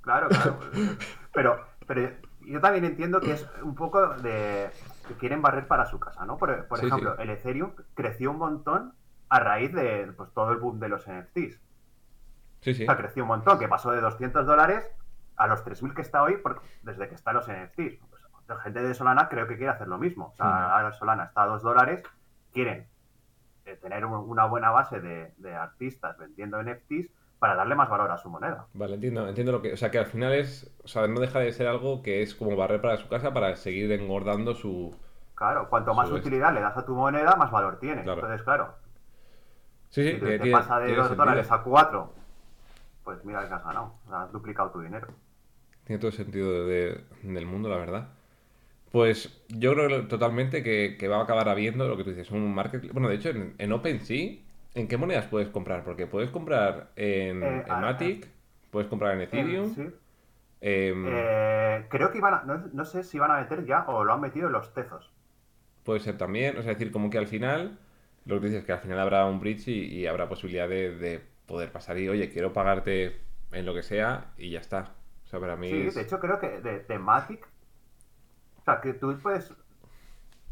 Claro, 0.00 0.32
claro. 0.32 0.58
Pero, 1.32 1.66
pero 1.86 2.10
yo 2.40 2.60
también 2.60 2.84
entiendo 2.84 3.22
que 3.22 3.32
es 3.32 3.46
un 3.62 3.74
poco 3.74 4.16
de 4.18 4.72
que 5.06 5.16
quieren 5.16 5.42
barrer 5.42 5.68
para 5.68 5.86
su 5.86 6.00
casa, 6.00 6.24
¿no? 6.26 6.38
Por, 6.38 6.66
por 6.68 6.80
ejemplo, 6.80 7.16
el 7.18 7.30
Ethereum 7.30 7.74
creció 7.94 8.30
un 8.30 8.38
montón 8.38 8.94
a 9.28 9.40
raíz 9.40 9.72
de 9.72 10.12
pues, 10.16 10.32
todo 10.32 10.52
el 10.52 10.58
boom 10.58 10.80
de 10.80 10.88
los 10.88 11.06
NFTs. 11.06 11.62
Sí, 12.60 12.74
sí. 12.74 12.84
O 12.84 12.92
sea, 12.92 12.96
creció 12.96 13.24
un 13.24 13.28
montón, 13.28 13.58
que 13.58 13.68
pasó 13.68 13.92
de 13.92 14.00
200 14.00 14.46
dólares 14.46 14.86
a 15.36 15.46
los 15.46 15.64
3.000 15.64 15.94
que 15.94 16.02
está 16.02 16.22
hoy 16.22 16.38
por- 16.38 16.62
desde 16.82 17.08
que 17.08 17.14
están 17.16 17.34
los 17.36 17.48
NFTs. 17.48 18.00
La 18.48 18.56
gente 18.60 18.80
de 18.82 18.94
Solana 18.94 19.28
creo 19.28 19.46
que 19.46 19.56
quiere 19.56 19.72
hacer 19.72 19.88
lo 19.88 19.98
mismo. 19.98 20.28
O 20.32 20.36
sea, 20.36 20.74
ahora 20.76 20.92
Solana 20.92 21.24
está 21.24 21.42
a 21.42 21.46
2 21.46 21.62
dólares, 21.62 22.02
quieren 22.52 22.86
eh, 23.66 23.76
tener 23.76 24.04
un- 24.06 24.14
una 24.30 24.46
buena 24.46 24.70
base 24.70 25.00
de, 25.00 25.32
de 25.36 25.54
artistas 25.54 26.16
vendiendo 26.16 26.58
NFTs 26.62 27.10
para 27.38 27.54
darle 27.54 27.74
más 27.74 27.88
valor 27.90 28.10
a 28.10 28.16
su 28.18 28.30
moneda. 28.30 28.66
Vale, 28.72 28.94
entiendo, 28.94 29.28
entiendo 29.28 29.52
lo 29.52 29.60
que, 29.62 29.74
o 29.74 29.76
sea, 29.76 29.90
que 29.90 29.98
al 29.98 30.06
final 30.06 30.32
es, 30.32 30.70
o 30.82 30.88
sea, 30.88 31.06
no 31.06 31.20
deja 31.20 31.38
de 31.40 31.52
ser 31.52 31.68
algo 31.68 32.02
que 32.02 32.22
es 32.22 32.34
como 32.34 32.56
barrer 32.56 32.80
para 32.80 32.96
su 32.96 33.08
casa 33.08 33.32
para 33.34 33.54
seguir 33.56 33.92
engordando 33.92 34.54
su... 34.54 34.96
Claro, 35.34 35.68
cuanto 35.68 35.92
más 35.94 36.10
utilidad 36.10 36.52
le 36.54 36.60
das 36.62 36.76
a 36.76 36.84
tu 36.86 36.94
moneda, 36.96 37.36
más 37.36 37.50
valor 37.50 37.78
tiene. 37.78 38.02
Claro. 38.02 38.22
Entonces, 38.22 38.42
claro, 38.42 38.74
Sí, 39.90 40.02
sí, 40.02 40.12
si 40.14 40.20
te, 40.20 40.38
tiene- 40.38 40.52
pasa 40.58 40.78
de 40.80 40.86
tiene 40.86 40.98
2 40.98 41.08
sentido. 41.08 41.24
dólares 41.26 41.52
a 41.52 41.62
4, 41.62 42.12
pues 43.04 43.24
mira 43.24 43.46
que 43.46 43.54
has 43.54 43.64
ganado. 43.64 43.94
O 44.06 44.08
sea, 44.10 44.22
has 44.22 44.32
duplicado 44.32 44.70
tu 44.70 44.80
dinero. 44.80 45.08
Tiene 45.84 45.98
todo 46.00 46.08
el 46.10 46.16
sentido 46.16 46.66
de- 46.66 47.04
del 47.22 47.46
mundo, 47.46 47.68
la 47.68 47.76
verdad. 47.76 48.08
Pues 48.90 49.42
yo 49.48 49.74
creo 49.74 50.08
totalmente 50.08 50.62
que, 50.62 50.96
que 50.98 51.08
va 51.08 51.18
a 51.18 51.22
acabar 51.24 51.48
habiendo 51.48 51.86
lo 51.88 51.96
que 51.96 52.04
tú 52.04 52.10
dices, 52.10 52.30
un 52.30 52.54
market. 52.54 52.90
Bueno, 52.92 53.08
de 53.08 53.16
hecho, 53.16 53.28
en, 53.30 53.54
en 53.58 53.72
OpenSea, 53.72 54.36
¿en 54.74 54.88
qué 54.88 54.96
monedas 54.96 55.26
puedes 55.26 55.48
comprar? 55.50 55.84
Porque 55.84 56.06
puedes 56.06 56.30
comprar 56.30 56.90
en, 56.96 57.62
Eh, 57.62 57.64
en 57.66 57.80
Matic, 57.80 58.28
puedes 58.70 58.88
comprar 58.88 59.14
en 59.14 59.20
Ethereum. 59.22 59.70
Eh, 59.70 59.74
sí. 59.74 59.82
em, 60.60 61.06
Eh, 61.10 61.86
creo 61.90 62.10
que 62.12 62.18
iban 62.18 62.34
a, 62.34 62.42
no, 62.44 62.58
no 62.72 62.84
sé 62.84 63.02
si 63.02 63.18
van 63.18 63.30
a 63.32 63.40
meter 63.40 63.64
ya 63.66 63.84
o 63.88 64.04
lo 64.04 64.12
han 64.12 64.20
metido 64.20 64.46
en 64.46 64.52
los 64.52 64.72
tezos. 64.74 65.12
Puede 65.84 66.00
ser 66.00 66.18
también, 66.18 66.56
o 66.58 66.62
sea, 66.62 66.72
decir, 66.74 66.92
como 66.92 67.08
que 67.10 67.18
al 67.18 67.26
final, 67.26 67.78
lo 68.26 68.34
que 68.36 68.40
tú 68.40 68.46
dices, 68.48 68.64
que 68.64 68.72
al 68.72 68.80
final 68.80 68.98
habrá 69.00 69.24
un 69.26 69.40
bridge 69.40 69.68
y, 69.68 69.84
y 70.00 70.06
habrá 70.06 70.28
posibilidad 70.28 70.68
de, 70.68 70.94
de 70.96 71.20
poder 71.46 71.72
pasar 71.72 71.98
y, 71.98 72.08
oye, 72.08 72.28
quiero 72.30 72.52
pagarte 72.52 73.16
en 73.52 73.64
lo 73.66 73.74
que 73.74 73.82
sea 73.82 74.32
y 74.36 74.50
ya 74.50 74.60
está. 74.60 74.94
O 75.24 75.28
sea, 75.28 75.40
para 75.40 75.56
mí 75.56 75.68
Sí, 75.68 75.76
es- 75.80 75.94
de 75.94 76.02
hecho 76.02 76.18
creo 76.20 76.40
que 76.40 76.60
de, 76.60 76.80
de 76.80 76.98
Matic, 76.98 77.46
sea, 78.70 78.80
que 78.80 78.94
tú 78.94 79.16
puedes, 79.22 79.52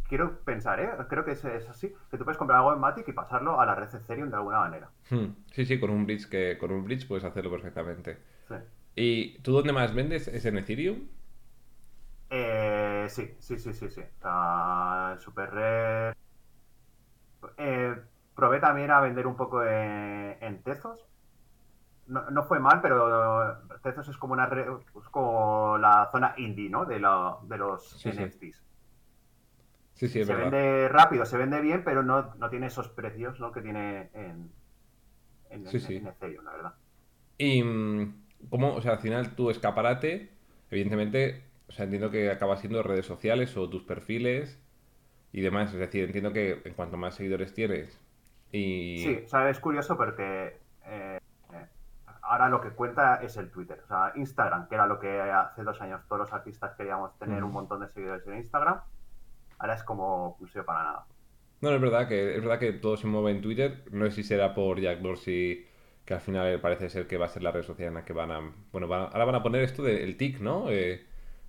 quiero 0.08 0.40
pensar, 0.44 0.80
¿eh? 0.80 0.90
Creo 1.08 1.24
que 1.24 1.32
es, 1.32 1.44
es 1.44 1.68
así, 1.68 1.94
que 2.10 2.16
tú 2.18 2.24
puedes 2.24 2.38
comprar 2.38 2.58
algo 2.58 2.72
en 2.72 2.80
Matic 2.80 3.08
y 3.08 3.12
pasarlo 3.12 3.60
a 3.60 3.66
la 3.66 3.74
red 3.74 3.94
Ethereum 3.94 4.30
de 4.30 4.36
alguna 4.36 4.60
manera. 4.60 4.90
Hmm, 5.10 5.26
Sí, 5.52 5.64
sí, 5.66 5.78
con 5.80 5.90
un 5.90 6.04
bridge 6.06 6.28
que 6.28 6.58
con 6.58 6.70
un 6.72 6.84
bridge 6.84 7.06
puedes 7.08 7.24
hacerlo 7.24 7.50
perfectamente. 7.50 8.18
Sí. 8.48 8.54
¿Y 8.96 9.38
tú 9.40 9.52
dónde 9.52 9.72
más 9.72 9.94
vendes? 9.94 10.28
¿Es 10.28 10.44
en 10.46 10.58
Ethereum? 10.58 11.08
Eh, 12.30 13.06
sí, 13.10 13.36
sí, 13.38 13.58
sí, 13.58 13.72
sí, 13.72 13.88
sí. 13.90 14.00
O 14.00 14.20
sea, 14.22 15.12
el 15.14 15.20
Super 15.20 15.50
Rare. 15.54 16.16
Eh, 17.58 17.96
probé 18.34 18.60
también 18.60 18.90
a 18.90 19.00
vender 19.00 19.26
un 19.26 19.36
poco 19.36 19.64
en, 19.64 20.36
en 20.40 20.62
Tezos. 20.62 21.06
No, 22.06 22.30
no 22.30 22.44
fue 22.44 22.60
mal, 22.60 22.80
pero 22.80 23.58
Tezos 23.82 24.08
es 24.08 24.16
como 24.16 24.32
una 24.34 24.46
red, 24.46 24.66
es 24.70 25.08
como 25.10 25.76
la 25.78 26.08
zona 26.12 26.34
indie, 26.38 26.70
¿no? 26.70 26.84
De, 26.84 26.94
de 27.00 27.58
los 27.58 28.00
Sí. 28.02 28.10
NFTs. 28.10 28.62
Sí, 29.94 30.08
sí, 30.08 30.20
es 30.20 30.26
se 30.26 30.28
verdad. 30.28 30.52
vende 30.52 30.88
rápido, 30.88 31.24
se 31.26 31.38
vende 31.38 31.60
bien, 31.60 31.84
pero 31.84 32.02
no, 32.02 32.34
no 32.36 32.50
tiene 32.50 32.66
esos 32.66 32.88
precios 32.90 33.40
¿no? 33.40 33.52
que 33.52 33.62
tiene 33.62 34.10
en, 34.14 34.52
en, 35.50 35.66
Sí, 35.66 35.80
en- 35.80 35.80
sí. 35.80 36.02
en 36.02 36.06
Ethereum, 36.08 36.44
la 36.44 36.52
verdad. 36.52 36.74
Y 37.38 37.62
mm, 37.62 38.26
cómo, 38.50 38.74
o 38.74 38.80
sea, 38.82 38.92
al 38.92 38.98
final 39.00 39.34
tu 39.34 39.50
escaparate, 39.50 40.30
evidentemente, 40.70 41.42
o 41.68 41.72
sea, 41.72 41.84
entiendo 41.84 42.10
que 42.10 42.30
acaba 42.30 42.56
siendo 42.56 42.82
redes 42.82 43.06
sociales 43.06 43.56
o 43.56 43.68
tus 43.68 43.82
perfiles 43.84 44.58
y 45.32 45.42
demás. 45.42 45.72
Es 45.74 45.80
decir, 45.80 46.04
entiendo 46.04 46.32
que 46.32 46.62
en 46.64 46.74
cuanto 46.74 46.96
más 46.96 47.16
seguidores 47.16 47.54
tienes 47.54 47.98
y... 48.52 49.14
Sí, 49.14 49.22
o 49.24 49.28
sea, 49.28 49.50
es 49.50 49.60
curioso 49.60 49.96
porque 49.96 50.60
eh, 50.84 51.18
ahora 52.28 52.48
lo 52.48 52.60
que 52.60 52.70
cuenta 52.70 53.16
es 53.22 53.36
el 53.36 53.50
Twitter. 53.50 53.80
O 53.84 53.86
sea, 53.88 54.12
Instagram, 54.16 54.68
que 54.68 54.74
era 54.74 54.86
lo 54.86 54.98
que 55.00 55.20
hace 55.20 55.62
dos 55.64 55.80
años 55.80 56.02
todos 56.08 56.20
los 56.20 56.32
artistas 56.32 56.74
queríamos 56.76 57.16
tener 57.18 57.44
un 57.44 57.52
montón 57.52 57.80
de 57.80 57.88
seguidores 57.88 58.26
en 58.26 58.36
Instagram, 58.38 58.80
ahora 59.58 59.74
es 59.74 59.84
como 59.84 60.36
no 60.40 60.46
sirve 60.48 60.64
para 60.64 60.84
nada. 60.84 61.06
No, 61.60 61.70
es 61.70 61.80
verdad 61.80 62.06
que 62.08 62.36
es 62.36 62.42
verdad 62.42 62.58
que 62.58 62.72
todo 62.72 62.96
se 62.96 63.06
mueve 63.06 63.30
en 63.30 63.40
Twitter. 63.40 63.84
No 63.90 64.04
sé 64.06 64.10
si 64.12 64.22
será 64.24 64.54
por 64.54 64.78
Jack 64.80 65.00
Dorsey, 65.00 65.66
que 66.04 66.14
al 66.14 66.20
final 66.20 66.60
parece 66.60 66.90
ser 66.90 67.06
que 67.06 67.16
va 67.16 67.26
a 67.26 67.28
ser 67.28 67.42
la 67.42 67.50
red 67.50 67.62
social 67.62 67.88
en 67.88 67.94
la 67.94 68.04
que 68.04 68.12
van 68.12 68.30
a... 68.30 68.40
Bueno, 68.72 68.88
van 68.88 69.02
a- 69.02 69.04
ahora 69.06 69.24
van 69.24 69.34
a 69.36 69.42
poner 69.42 69.62
esto 69.62 69.82
del 69.82 70.16
TIC, 70.16 70.40
¿no? 70.40 70.70
Eh, 70.70 71.06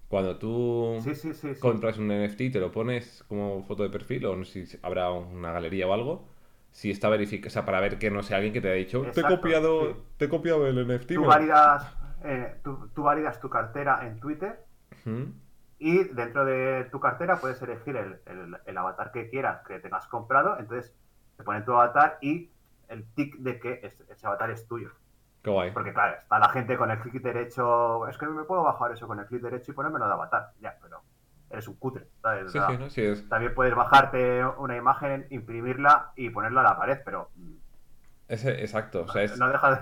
cuando 0.07 0.37
tú 0.39 0.99
Sí, 0.99 1.13
sí, 1.15 1.33
sí. 1.33 1.53
sí. 1.55 1.59
compras 1.59 1.97
un 1.97 2.07
NFT 2.11 2.51
te 2.51 2.59
lo 2.59 2.71
pones 2.71 3.23
como 3.27 3.63
foto 3.63 3.83
de 3.83 3.89
perfil, 3.89 4.25
o 4.25 4.35
no 4.35 4.45
sé 4.45 4.65
si 4.65 4.77
habrá 4.81 5.11
una 5.11 5.51
galería 5.51 5.87
o 5.87 5.93
algo, 5.93 6.29
si 6.77 6.91
está 6.91 7.09
verificado, 7.09 7.47
o 7.47 7.49
sea, 7.49 7.65
para 7.65 7.79
ver 7.81 7.97
que 7.97 8.11
no 8.11 8.21
sea 8.21 8.37
alguien 8.37 8.53
que 8.53 8.61
te 8.61 8.67
haya 8.67 8.77
dicho, 8.77 9.01
te 9.11 9.21
he 9.21 9.23
copiado, 9.23 9.81
sí. 9.81 9.95
te 10.17 10.25
he 10.25 10.29
copiado 10.29 10.67
el 10.67 10.87
NFT. 10.87 11.15
Tú 11.15 11.25
validas, 11.25 11.91
eh, 12.23 12.59
tú, 12.63 12.89
tú 12.93 13.01
validas 13.01 13.39
tu 13.39 13.49
cartera 13.49 14.05
en 14.05 14.19
Twitter 14.19 14.63
y 15.79 16.03
dentro 16.03 16.45
de 16.45 16.83
tu 16.91 16.99
cartera 16.99 17.37
puedes 17.37 17.59
elegir 17.63 17.95
el, 17.95 18.19
el- 18.27 18.57
el 18.63 18.77
avatar 18.77 19.11
que 19.11 19.27
quieras 19.27 19.61
que 19.67 19.79
tengas 19.79 20.05
comprado. 20.07 20.59
Entonces 20.59 20.93
te 21.35 21.43
pone 21.43 21.61
tu 21.61 21.71
avatar 21.73 22.19
y 22.21 22.51
el 22.89 23.05
tic 23.15 23.37
de 23.37 23.59
que 23.59 23.79
es- 23.81 23.99
ese 24.11 24.27
avatar 24.27 24.51
es 24.51 24.67
tuyo. 24.67 24.91
Qué 25.41 25.49
guay. 25.49 25.71
Porque 25.71 25.93
claro, 25.93 26.15
está 26.19 26.37
la 26.37 26.49
gente 26.49 26.77
con 26.77 26.91
el 26.91 26.99
clic 26.99 27.23
derecho. 27.23 28.07
Es 28.07 28.19
que 28.19 28.27
me 28.27 28.43
puedo 28.43 28.61
bajar 28.61 28.91
eso 28.91 29.07
con 29.07 29.19
el 29.19 29.25
clic 29.25 29.41
derecho 29.41 29.71
y 29.71 29.73
ponérmelo 29.73 30.05
de 30.05 30.13
avatar. 30.13 30.51
Ya, 30.61 30.77
pero 30.79 31.01
eres 31.49 31.67
un 31.67 31.75
cutre. 31.75 32.05
¿sabes? 32.21 32.45
O 32.45 32.49
Sí, 32.49 32.57
sea, 32.59 32.67
sí, 32.67 32.77
¿no? 32.77 32.89
Sí, 32.89 33.01
es, 33.01 33.29
También 33.29 33.53
puedes 33.53 33.75
bajarte 33.75 34.45
una 34.57 34.75
imagen, 34.75 35.27
imprimirla 35.29 36.11
y 36.15 36.29
ponerla 36.29 36.61
a 36.61 36.63
la 36.63 36.77
pared, 36.77 36.99
pero 37.05 37.29
es- 38.27 38.45
exacto. 38.45 39.03
O 39.03 39.07
sea, 39.11 39.23
es, 39.23 39.37
no 39.37 39.49
deja 39.49 39.71
de- 39.75 39.81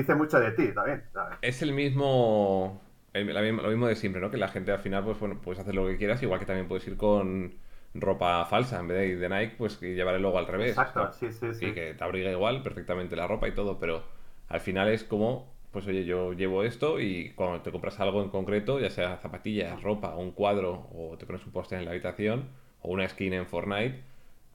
dice 0.00 0.14
mucho 0.14 0.40
de 0.40 0.50
ti 0.52 0.72
también. 0.72 1.04
¿sabes? 1.12 1.38
es 1.42 1.62
el 1.62 1.72
mismo, 1.72 2.80
el- 3.12 3.56
lo 3.56 3.68
mismo 3.68 3.86
de 3.86 3.96
siempre, 3.96 4.20
¿no? 4.20 4.30
Que 4.30 4.36
la 4.38 4.48
gente 4.48 4.72
al 4.72 4.78
final, 4.78 5.04
pues 5.04 5.18
bueno, 5.18 5.40
puedes 5.40 5.60
hacer 5.60 5.74
lo 5.74 5.86
que 5.86 5.96
quieras, 5.96 6.22
igual 6.22 6.40
que 6.40 6.46
también 6.46 6.68
puedes 6.68 6.86
ir 6.88 6.96
con 6.96 7.54
ropa 7.94 8.44
falsa, 8.46 8.80
en 8.80 8.88
vez 8.88 8.98
de 8.98 9.06
ir 9.08 9.18
de 9.20 9.28
Nike, 9.28 9.54
pues 9.56 9.76
que 9.76 9.94
llevar 9.94 10.14
el 10.16 10.22
logo 10.22 10.38
al 10.38 10.46
revés. 10.46 10.70
Exacto, 10.70 11.12
sí, 11.12 11.30
sí, 11.32 11.54
sí. 11.54 11.66
Y 11.66 11.72
que 11.74 11.94
te 11.94 12.02
abriga 12.04 12.30
igual 12.30 12.62
perfectamente 12.62 13.14
la 13.14 13.26
ropa 13.28 13.46
y 13.46 13.52
todo, 13.54 13.78
pero 13.78 14.02
al 14.48 14.60
final 14.60 14.88
es 14.88 15.04
como, 15.04 15.53
pues 15.74 15.86
oye, 15.86 16.06
yo 16.06 16.32
llevo 16.32 16.62
esto 16.62 16.98
y 17.00 17.32
cuando 17.34 17.60
te 17.60 17.70
compras 17.70 18.00
algo 18.00 18.22
en 18.22 18.30
concreto, 18.30 18.80
ya 18.80 18.88
sea 18.88 19.18
zapatillas, 19.18 19.82
ropa, 19.82 20.14
un 20.16 20.30
cuadro, 20.32 20.88
o 20.94 21.16
te 21.18 21.26
pones 21.26 21.44
un 21.44 21.52
póster 21.52 21.78
en 21.80 21.84
la 21.84 21.90
habitación, 21.90 22.48
o 22.80 22.90
una 22.92 23.06
skin 23.06 23.34
en 23.34 23.46
Fortnite, 23.46 24.02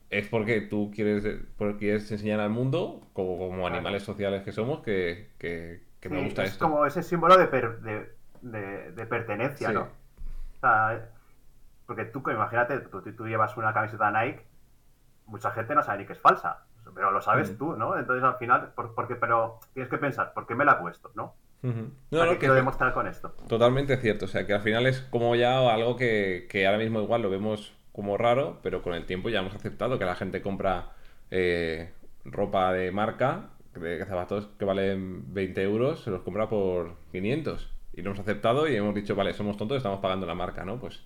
es 0.10 0.28
porque 0.28 0.62
tú 0.62 0.92
quieres, 0.96 1.24
porque 1.58 1.78
quieres 1.78 2.12
enseñar 2.12 2.40
al 2.40 2.50
mundo, 2.50 3.08
como, 3.14 3.68
animales 3.68 4.02
sociales 4.02 4.42
que 4.42 4.52
somos, 4.52 4.80
que, 4.82 5.30
que, 5.38 5.84
que 6.00 6.10
me 6.10 6.24
gusta 6.24 6.44
es 6.46 6.54
esto. 6.54 6.66
como 6.66 6.86
ese 6.88 7.04
símbolo 7.04 7.38
de, 7.38 7.46
per- 7.48 7.80
de, 7.82 8.10
de- 8.42 8.92
de 8.94 9.06
pertenencia, 9.06 9.68
Sí. 9.68 9.74
¿no? 9.76 9.82
O 9.82 10.60
sea, 10.62 11.10
porque 11.86 12.06
tú, 12.06 12.24
imagínate, 12.32 12.80
tú, 12.80 13.02
tú 13.02 13.28
llevas 13.28 13.56
una 13.58 13.74
camiseta 13.74 14.10
Nike, 14.12 14.42
mucha 15.28 15.52
gente 15.52 15.76
no 15.76 15.84
sabe 15.84 16.00
ni 16.00 16.06
que 16.06 16.14
es 16.14 16.20
falsa, 16.20 16.66
pero 16.94 17.12
lo 17.12 17.22
sabes 17.22 17.58
tú, 17.58 17.76
¿no? 17.76 17.98
Entonces 17.98 18.24
al 18.24 18.38
final, 18.38 18.74
por, 18.76 18.94
porque, 18.96 19.16
pero 19.16 19.60
tienes 19.74 19.90
que 19.90 19.98
pensar, 19.98 20.34
¿por 20.34 20.48
qué 20.48 20.56
me 20.56 20.66
la 20.66 20.74
he 20.74 20.76
puesto, 20.76 21.12
no? 21.16 21.36
Ujú. 21.64 21.92
O 22.12 22.16
No, 22.16 22.26
no, 22.26 22.32
¿Qué 22.32 22.38
que 22.40 22.40
quiero 22.40 22.56
demostrar 22.56 22.94
con 22.94 23.08
esto? 23.08 23.34
totalmente 23.48 23.98
cierto. 23.98 24.26
O 24.26 24.28
sea, 24.28 24.46
que 24.46 24.54
al 24.54 24.62
final 24.62 24.88
es 24.88 25.02
como 25.02 25.36
ya 25.36 25.60
algo 25.74 25.96
que, 25.96 26.48
que 26.50 26.66
ahora 26.66 26.78
mismo 26.80 27.02
igual 27.02 27.22
lo 27.22 27.30
vemos 27.30 27.74
como 27.92 28.18
raro, 28.18 28.60
pero 28.64 28.82
con 28.82 28.94
el 28.94 29.06
tiempo 29.06 29.30
ya 29.30 29.40
hemos 29.40 29.56
aceptado 29.56 30.00
que 30.00 30.06
la 30.06 30.16
gente 30.16 30.42
compra 30.42 30.92
eh, 31.32 31.92
ropa 32.26 32.72
de 32.74 32.92
marca, 32.92 33.50
de 33.76 34.06
zapatos 34.06 34.50
que 34.58 34.66
valen 34.66 35.34
20 35.34 35.62
euros, 35.64 36.04
se 36.04 36.12
los 36.12 36.22
compra 36.22 36.50
por 36.50 36.96
500. 37.12 37.72
Y 37.94 38.02
lo 38.02 38.10
hemos 38.12 38.20
aceptado 38.20 38.68
y 38.68 38.76
hemos 38.76 38.96
dicho, 38.96 39.16
vale, 39.16 39.34
somos 39.34 39.58
tontos, 39.58 39.78
estamos 39.78 40.00
pagando 40.00 40.26
la 40.26 40.36
marca, 40.36 40.64
¿no? 40.66 40.80
Pues, 40.80 41.04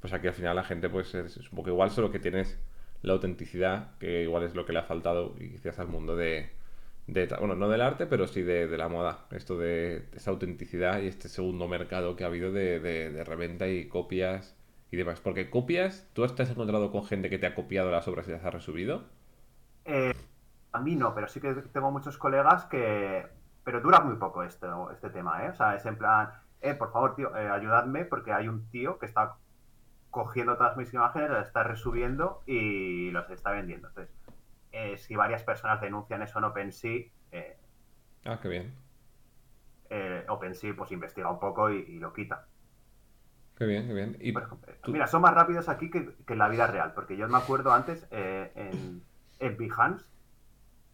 pues 0.00 0.12
aquí 0.12 0.26
al 0.28 0.34
final 0.34 0.56
la 0.56 0.64
gente 0.64 0.88
pues 0.88 1.14
es, 1.14 1.36
es 1.36 1.50
un 1.50 1.56
poco 1.56 1.70
igual, 1.70 1.90
solo 1.90 2.10
que 2.10 2.18
tienes 2.18 2.58
la 3.02 3.12
autenticidad, 3.14 3.96
que 3.98 4.22
igual 4.22 4.44
es 4.44 4.54
lo 4.54 4.66
que 4.66 4.72
le 4.72 4.80
ha 4.80 4.82
faltado 4.84 5.34
quizás 5.36 5.78
al 5.78 5.88
mundo 5.88 6.16
de, 6.16 6.50
de 7.06 7.26
bueno, 7.38 7.54
no 7.56 7.68
del 7.68 7.80
arte, 7.82 8.06
pero 8.06 8.26
sí 8.26 8.42
de, 8.42 8.66
la 8.78 8.88
moda. 8.88 9.26
Esto 9.30 9.58
de 9.58 10.04
esa 10.14 10.30
autenticidad 10.30 11.00
y 11.02 11.06
este 11.08 11.28
segundo 11.28 11.68
mercado 11.68 12.16
que 12.16 12.24
ha 12.24 12.28
habido 12.28 12.52
de, 12.52 12.80
de- 12.80 13.24
reventa 13.24 13.68
y 13.68 13.88
copias 13.88 14.56
y 14.90 14.96
demás. 14.96 15.20
Porque 15.20 15.50
copias, 15.50 16.08
¿tú 16.14 16.26
te 16.28 16.42
has 16.42 16.50
encontrado 16.50 16.90
con 16.92 17.04
gente 17.04 17.30
que 17.30 17.38
te 17.38 17.46
ha 17.46 17.54
copiado 17.54 17.90
las 17.90 18.08
obras 18.08 18.28
y 18.28 18.32
las 18.32 18.44
ha 18.44 18.50
resubido? 18.50 19.04
Eh, 19.84 20.14
a 20.72 20.80
mí 20.80 20.96
no, 20.96 21.14
pero 21.14 21.28
sí 21.28 21.40
que 21.40 21.54
tengo 21.54 21.90
muchos 21.90 22.18
colegas 22.18 22.66
que... 22.66 23.28
Pero 23.64 23.80
dura 23.80 24.00
muy 24.00 24.16
poco 24.16 24.42
esto, 24.42 24.90
este 24.92 25.10
tema, 25.10 25.44
¿eh? 25.44 25.50
O 25.50 25.54
sea, 25.54 25.76
es 25.76 25.84
en 25.86 25.98
plan, 25.98 26.30
eh, 26.60 26.74
por 26.74 26.92
favor, 26.92 27.14
tío, 27.16 27.36
eh, 27.36 27.48
ayudadme 27.50 28.04
porque 28.06 28.32
hay 28.32 28.48
un 28.48 28.70
tío 28.70 28.98
que 28.98 29.06
está 29.06 29.38
cogiendo 30.10 30.56
todas 30.56 30.76
mis 30.76 30.92
imágenes, 30.94 31.30
las 31.30 31.46
está 31.48 31.62
resubiendo 31.64 32.42
y 32.46 33.10
los 33.12 33.30
está 33.30 33.50
vendiendo. 33.52 33.88
Entonces, 33.88 34.14
eh, 34.72 34.98
si 34.98 35.16
varias 35.16 35.44
personas 35.44 35.80
denuncian 35.80 36.22
eso 36.22 36.38
en 36.38 36.44
OpenSea, 36.46 37.00
eh, 37.32 37.58
Ah, 38.24 38.38
qué 38.40 38.48
bien. 38.48 38.74
eh, 39.90 40.24
OpenSea 40.28 40.74
pues 40.76 40.92
investiga 40.92 41.30
un 41.30 41.38
poco 41.40 41.70
y, 41.70 41.78
y 41.80 41.98
lo 41.98 42.12
quita. 42.12 42.46
Qué 43.56 43.66
bien, 43.66 43.86
qué 43.86 43.94
bien. 43.94 44.16
Y 44.20 44.32
tú- 44.32 44.92
Mira, 44.92 45.06
son 45.06 45.22
más 45.22 45.34
rápidos 45.34 45.68
aquí 45.68 45.90
que, 45.90 46.16
que 46.26 46.32
en 46.32 46.38
la 46.38 46.48
vida 46.48 46.66
real, 46.66 46.92
porque 46.94 47.16
yo 47.16 47.28
me 47.28 47.38
acuerdo 47.38 47.72
antes 47.72 48.06
eh, 48.10 48.52
en, 48.54 49.02
en 49.38 49.56
Behance 49.56 50.06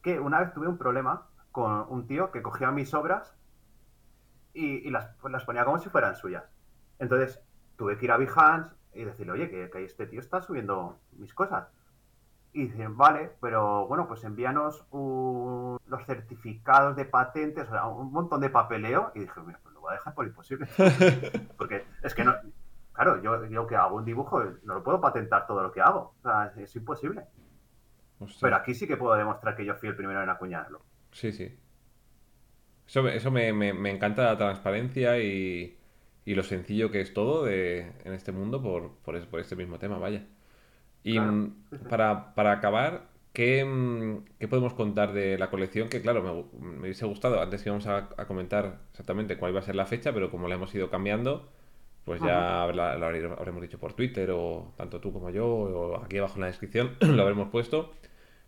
que 0.02 0.20
una 0.20 0.40
vez 0.40 0.52
tuve 0.54 0.68
un 0.68 0.78
problema 0.78 1.28
con 1.52 1.86
un 1.90 2.06
tío 2.06 2.30
que 2.32 2.42
cogía 2.42 2.70
mis 2.72 2.94
obras 2.94 3.36
y, 4.54 4.86
y 4.86 4.90
las, 4.90 5.08
pues 5.20 5.32
las 5.32 5.44
ponía 5.44 5.64
como 5.64 5.78
si 5.78 5.88
fueran 5.88 6.16
suyas. 6.16 6.44
Entonces 6.98 7.42
tuve 7.76 7.98
que 7.98 8.06
ir 8.06 8.12
a 8.12 8.16
Behance 8.16 8.74
y 8.96 9.04
decirle, 9.04 9.32
oye, 9.32 9.50
que, 9.50 9.70
que 9.70 9.84
este 9.84 10.06
tío 10.06 10.20
está 10.20 10.40
subiendo 10.42 10.98
mis 11.12 11.32
cosas. 11.34 11.68
Y 12.52 12.68
dicen, 12.68 12.96
vale, 12.96 13.32
pero 13.40 13.86
bueno, 13.86 14.08
pues 14.08 14.24
envíanos 14.24 14.84
un- 14.90 15.78
los 15.86 16.04
certificados 16.06 16.96
de 16.96 17.04
patentes, 17.04 17.68
o 17.68 17.70
sea, 17.70 17.86
un 17.86 18.10
montón 18.12 18.40
de 18.40 18.48
papeleo. 18.50 19.12
Y 19.14 19.20
dije, 19.20 19.40
mira, 19.44 19.60
pues 19.62 19.74
lo 19.74 19.80
voy 19.82 19.90
a 19.90 19.94
dejar 19.94 20.14
por 20.14 20.26
imposible. 20.26 20.66
Porque 21.58 21.84
es 22.02 22.14
que 22.14 22.24
no. 22.24 22.34
Claro, 22.94 23.20
yo, 23.22 23.44
yo 23.46 23.66
que 23.66 23.76
hago 23.76 23.96
un 23.96 24.06
dibujo, 24.06 24.42
no 24.64 24.74
lo 24.74 24.82
puedo 24.82 25.00
patentar 25.02 25.46
todo 25.46 25.62
lo 25.62 25.70
que 25.70 25.82
hago. 25.82 26.14
O 26.18 26.22
sea, 26.22 26.46
es, 26.46 26.56
es 26.56 26.76
imposible. 26.76 27.24
Pero 28.40 28.56
aquí 28.56 28.72
sí 28.74 28.86
que 28.86 28.96
puedo 28.96 29.14
demostrar 29.16 29.54
que 29.54 29.66
yo 29.66 29.74
fui 29.74 29.90
el 29.90 29.96
primero 29.96 30.22
en 30.22 30.30
acuñarlo. 30.30 30.80
Sí, 31.12 31.32
sí. 31.32 31.58
Eso, 32.86 33.06
eso 33.08 33.30
me, 33.30 33.52
me- 33.52 33.74
me 33.74 33.90
encanta 33.90 34.24
la 34.24 34.38
transparencia 34.38 35.18
y, 35.18 35.78
y 36.26 36.34
lo 36.36 36.44
sencillo 36.44 36.90
que 36.92 37.00
es 37.00 37.14
todo 37.14 37.44
de, 37.44 37.92
en 38.04 38.12
este 38.14 38.32
mundo 38.32 38.62
por, 38.62 38.92
por, 39.04 39.26
por 39.28 39.40
este 39.40 39.56
mismo 39.56 39.78
tema, 39.80 39.98
vaya. 39.98 40.26
Y 41.04 41.18
Claro, 41.18 41.32
mm, 41.32 41.54
para, 41.88 42.34
para 42.34 42.52
acabar, 42.52 43.08
¿qué, 43.32 43.64
mm, 43.64 44.24
qué 44.38 44.48
podemos 44.48 44.74
contar 44.74 45.12
de 45.12 45.38
la 45.38 45.50
colección? 45.50 45.88
Que 45.88 46.02
claro, 46.02 46.22
me, 46.60 46.68
me 46.68 46.80
hubiese 46.82 47.06
gustado, 47.06 47.40
antes 47.40 47.64
íbamos 47.66 47.86
a, 47.86 48.10
a 48.16 48.26
comentar 48.26 48.80
exactamente 48.92 49.38
cuál 49.38 49.52
iba 49.52 49.60
a 49.60 49.62
ser 49.64 49.76
la 49.76 49.86
fecha, 49.86 50.12
pero 50.12 50.30
como 50.30 50.48
la 50.48 50.56
hemos 50.56 50.74
ido 50.74 50.90
cambiando, 50.90 51.48
pues 52.04 52.22
ya 52.22 52.66
la, 52.74 52.96
la 52.98 53.06
habremos 53.06 53.62
dicho 53.62 53.78
por 53.78 53.94
Twitter 53.94 54.30
o 54.32 54.74
tanto 54.76 55.00
tú 55.00 55.12
como 55.12 55.30
yo, 55.30 55.46
o 55.48 56.04
aquí 56.04 56.18
abajo 56.18 56.36
en 56.36 56.42
la 56.42 56.46
descripción 56.48 56.96
lo 57.00 57.22
habremos 57.22 57.50
puesto. 57.50 57.92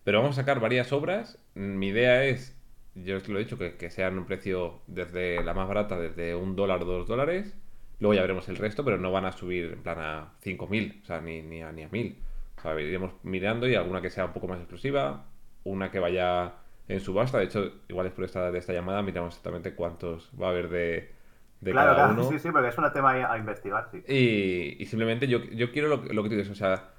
Pero 0.05 0.21
vamos 0.21 0.39
a 0.39 0.43
sacar 0.43 0.61
varias 0.61 0.93
obras. 0.93 1.39
Mi 1.55 1.89
idea 1.89 2.25
es, 2.25 2.57
yo 2.95 3.17
os 3.19 3.29
lo 3.29 3.39
he 3.39 3.45
dicho, 3.45 3.59
que, 3.59 3.77
que 3.77 3.91
sean 3.91 4.19
un 4.19 4.27
precio 4.27 4.83
desde 4.87 5.43
la 5.45 5.55
más 5.55 5.69
barata, 5.69 5.99
desde 5.99 6.35
un 6.35 6.57
dólar 6.57 6.83
o 6.83 6.87
dos 6.87 7.09
dólares. 7.09 7.57
Luego 8.01 8.15
ya 8.15 8.23
veremos 8.23 8.49
el 8.49 8.57
resto, 8.57 8.85
pero 8.85 8.99
no 8.99 9.11
van 9.13 9.25
a 9.25 9.33
subir 9.33 9.73
en 9.73 9.83
plan 9.83 9.99
a 10.01 10.35
5.000, 10.41 11.01
o 11.03 11.07
sea, 11.07 11.21
ni, 11.21 11.43
ni 11.43 11.63
a, 11.63 11.73
ni 11.73 11.83
a 11.83 11.89
1.000. 11.89 12.19
O 12.59 12.61
sea, 12.61 12.81
iremos 12.81 13.13
mirando 13.23 13.69
y 13.69 13.75
alguna 13.75 14.01
que 14.03 14.11
sea 14.11 14.27
un 14.27 14.33
poco 14.33 14.49
más 14.49 14.59
exclusiva, 14.59 15.27
una 15.65 15.91
que 15.91 15.99
vaya 15.99 16.55
en 16.89 17.01
subasta. 17.01 17.39
De 17.39 17.45
hecho, 17.45 17.73
igual 17.89 18.07
después 18.07 18.23
de 18.23 18.27
esta, 18.27 18.51
de 18.53 18.59
esta 18.59 18.73
llamada 18.73 19.03
miramos 19.03 19.29
exactamente 19.35 19.75
cuántos 19.75 20.31
va 20.41 20.49
a 20.49 20.51
haber 20.51 20.69
de, 20.69 21.13
de 21.61 21.75
claro, 21.75 21.95
cada 21.95 21.99
claro, 22.15 22.23
uno. 22.23 22.25
sí, 22.25 22.39
sí, 22.39 22.51
porque 22.51 22.69
es 22.69 22.79
un 22.79 22.93
tema 22.93 23.13
a 23.33 23.39
investigar, 23.39 23.89
sí. 23.91 24.05
Y, 24.07 24.83
y 24.83 24.87
simplemente 24.87 25.29
yo, 25.29 25.45
yo 25.45 25.71
quiero 25.73 25.89
lo, 25.89 26.03
que- 26.03 26.15
lo 26.15 26.23
que 26.23 26.31
tú 26.31 26.37
dices, 26.37 26.51
o 26.51 26.55
sea, 26.55 26.91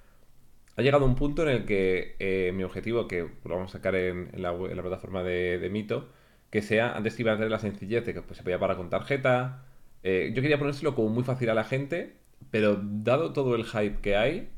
ha 0.77 0.81
llegado 0.83 1.05
un 1.05 1.15
punto 1.15 1.43
en 1.43 1.49
el 1.49 1.65
que 1.65 2.15
eh, 2.19 2.51
mi 2.53 2.63
objetivo, 2.63 3.07
que 3.07 3.21
lo 3.45 3.55
vamos 3.55 3.71
a 3.75 3.79
sacar 3.79 3.95
en, 3.95 4.29
en 4.33 4.43
la, 4.43 4.51
web- 4.53 4.71
en 4.71 4.77
la 4.77 4.83
plataforma 4.83 5.23
de, 5.23 5.59
de 5.59 5.69
Mito, 5.69 6.09
que 6.51 6.61
sea, 6.63 6.93
antes 6.97 7.19
iba 7.19 7.33
a 7.33 7.35
tener 7.37 7.51
la 7.51 7.59
sencillez 7.59 8.05
de 8.05 8.13
que 8.15 8.21
pues, 8.23 8.37
se 8.37 8.43
podía 8.43 8.59
pagar 8.59 8.77
con 8.77 8.89
tarjeta, 8.91 9.65
eh, 10.03 10.31
yo 10.33 10.41
quería 10.41 10.59
ponérselo 10.59 10.95
como 10.95 11.09
muy 11.09 11.23
fácil 11.23 11.49
a 11.49 11.53
la 11.53 11.63
gente, 11.63 12.17
pero 12.51 12.79
dado 12.81 13.33
todo 13.33 13.55
el 13.55 13.65
hype 13.65 13.99
que 14.01 14.15
hay, 14.15 14.49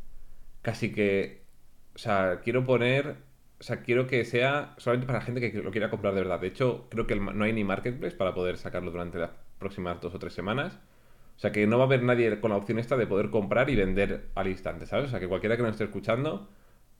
casi 0.61 0.91
que, 0.91 1.43
o 1.95 1.97
sea, 1.97 2.41
quiero 2.43 2.65
poner, 2.65 3.17
o 3.59 3.63
sea, 3.63 3.81
quiero 3.81 4.07
que 4.07 4.25
sea 4.25 4.75
solamente 4.77 5.07
para 5.07 5.21
gente 5.21 5.41
que 5.51 5.61
lo 5.61 5.71
quiera 5.71 5.89
comprar 5.89 6.13
de 6.13 6.21
verdad. 6.21 6.39
De 6.39 6.47
hecho, 6.47 6.87
creo 6.89 7.07
que 7.07 7.15
no 7.15 7.43
hay 7.43 7.53
ni 7.53 7.63
marketplace 7.63 8.15
para 8.15 8.33
poder 8.33 8.57
sacarlo 8.57 8.91
durante 8.91 9.19
las 9.19 9.31
próximas 9.59 9.99
dos 10.01 10.13
o 10.15 10.19
tres 10.19 10.33
semanas. 10.33 10.79
O 11.37 11.39
sea, 11.41 11.51
que 11.51 11.65
no 11.67 11.77
va 11.77 11.85
a 11.85 11.87
haber 11.87 12.03
nadie 12.03 12.39
con 12.39 12.51
la 12.51 12.57
opción 12.57 12.77
esta 12.79 12.97
de 12.97 13.07
poder 13.07 13.31
comprar 13.31 13.69
y 13.69 13.75
vender 13.75 14.29
al 14.35 14.47
instante, 14.47 14.85
¿sabes? 14.85 15.07
O 15.07 15.09
sea, 15.09 15.19
que 15.19 15.27
cualquiera 15.27 15.57
que 15.57 15.63
nos 15.63 15.71
esté 15.71 15.85
escuchando 15.85 16.49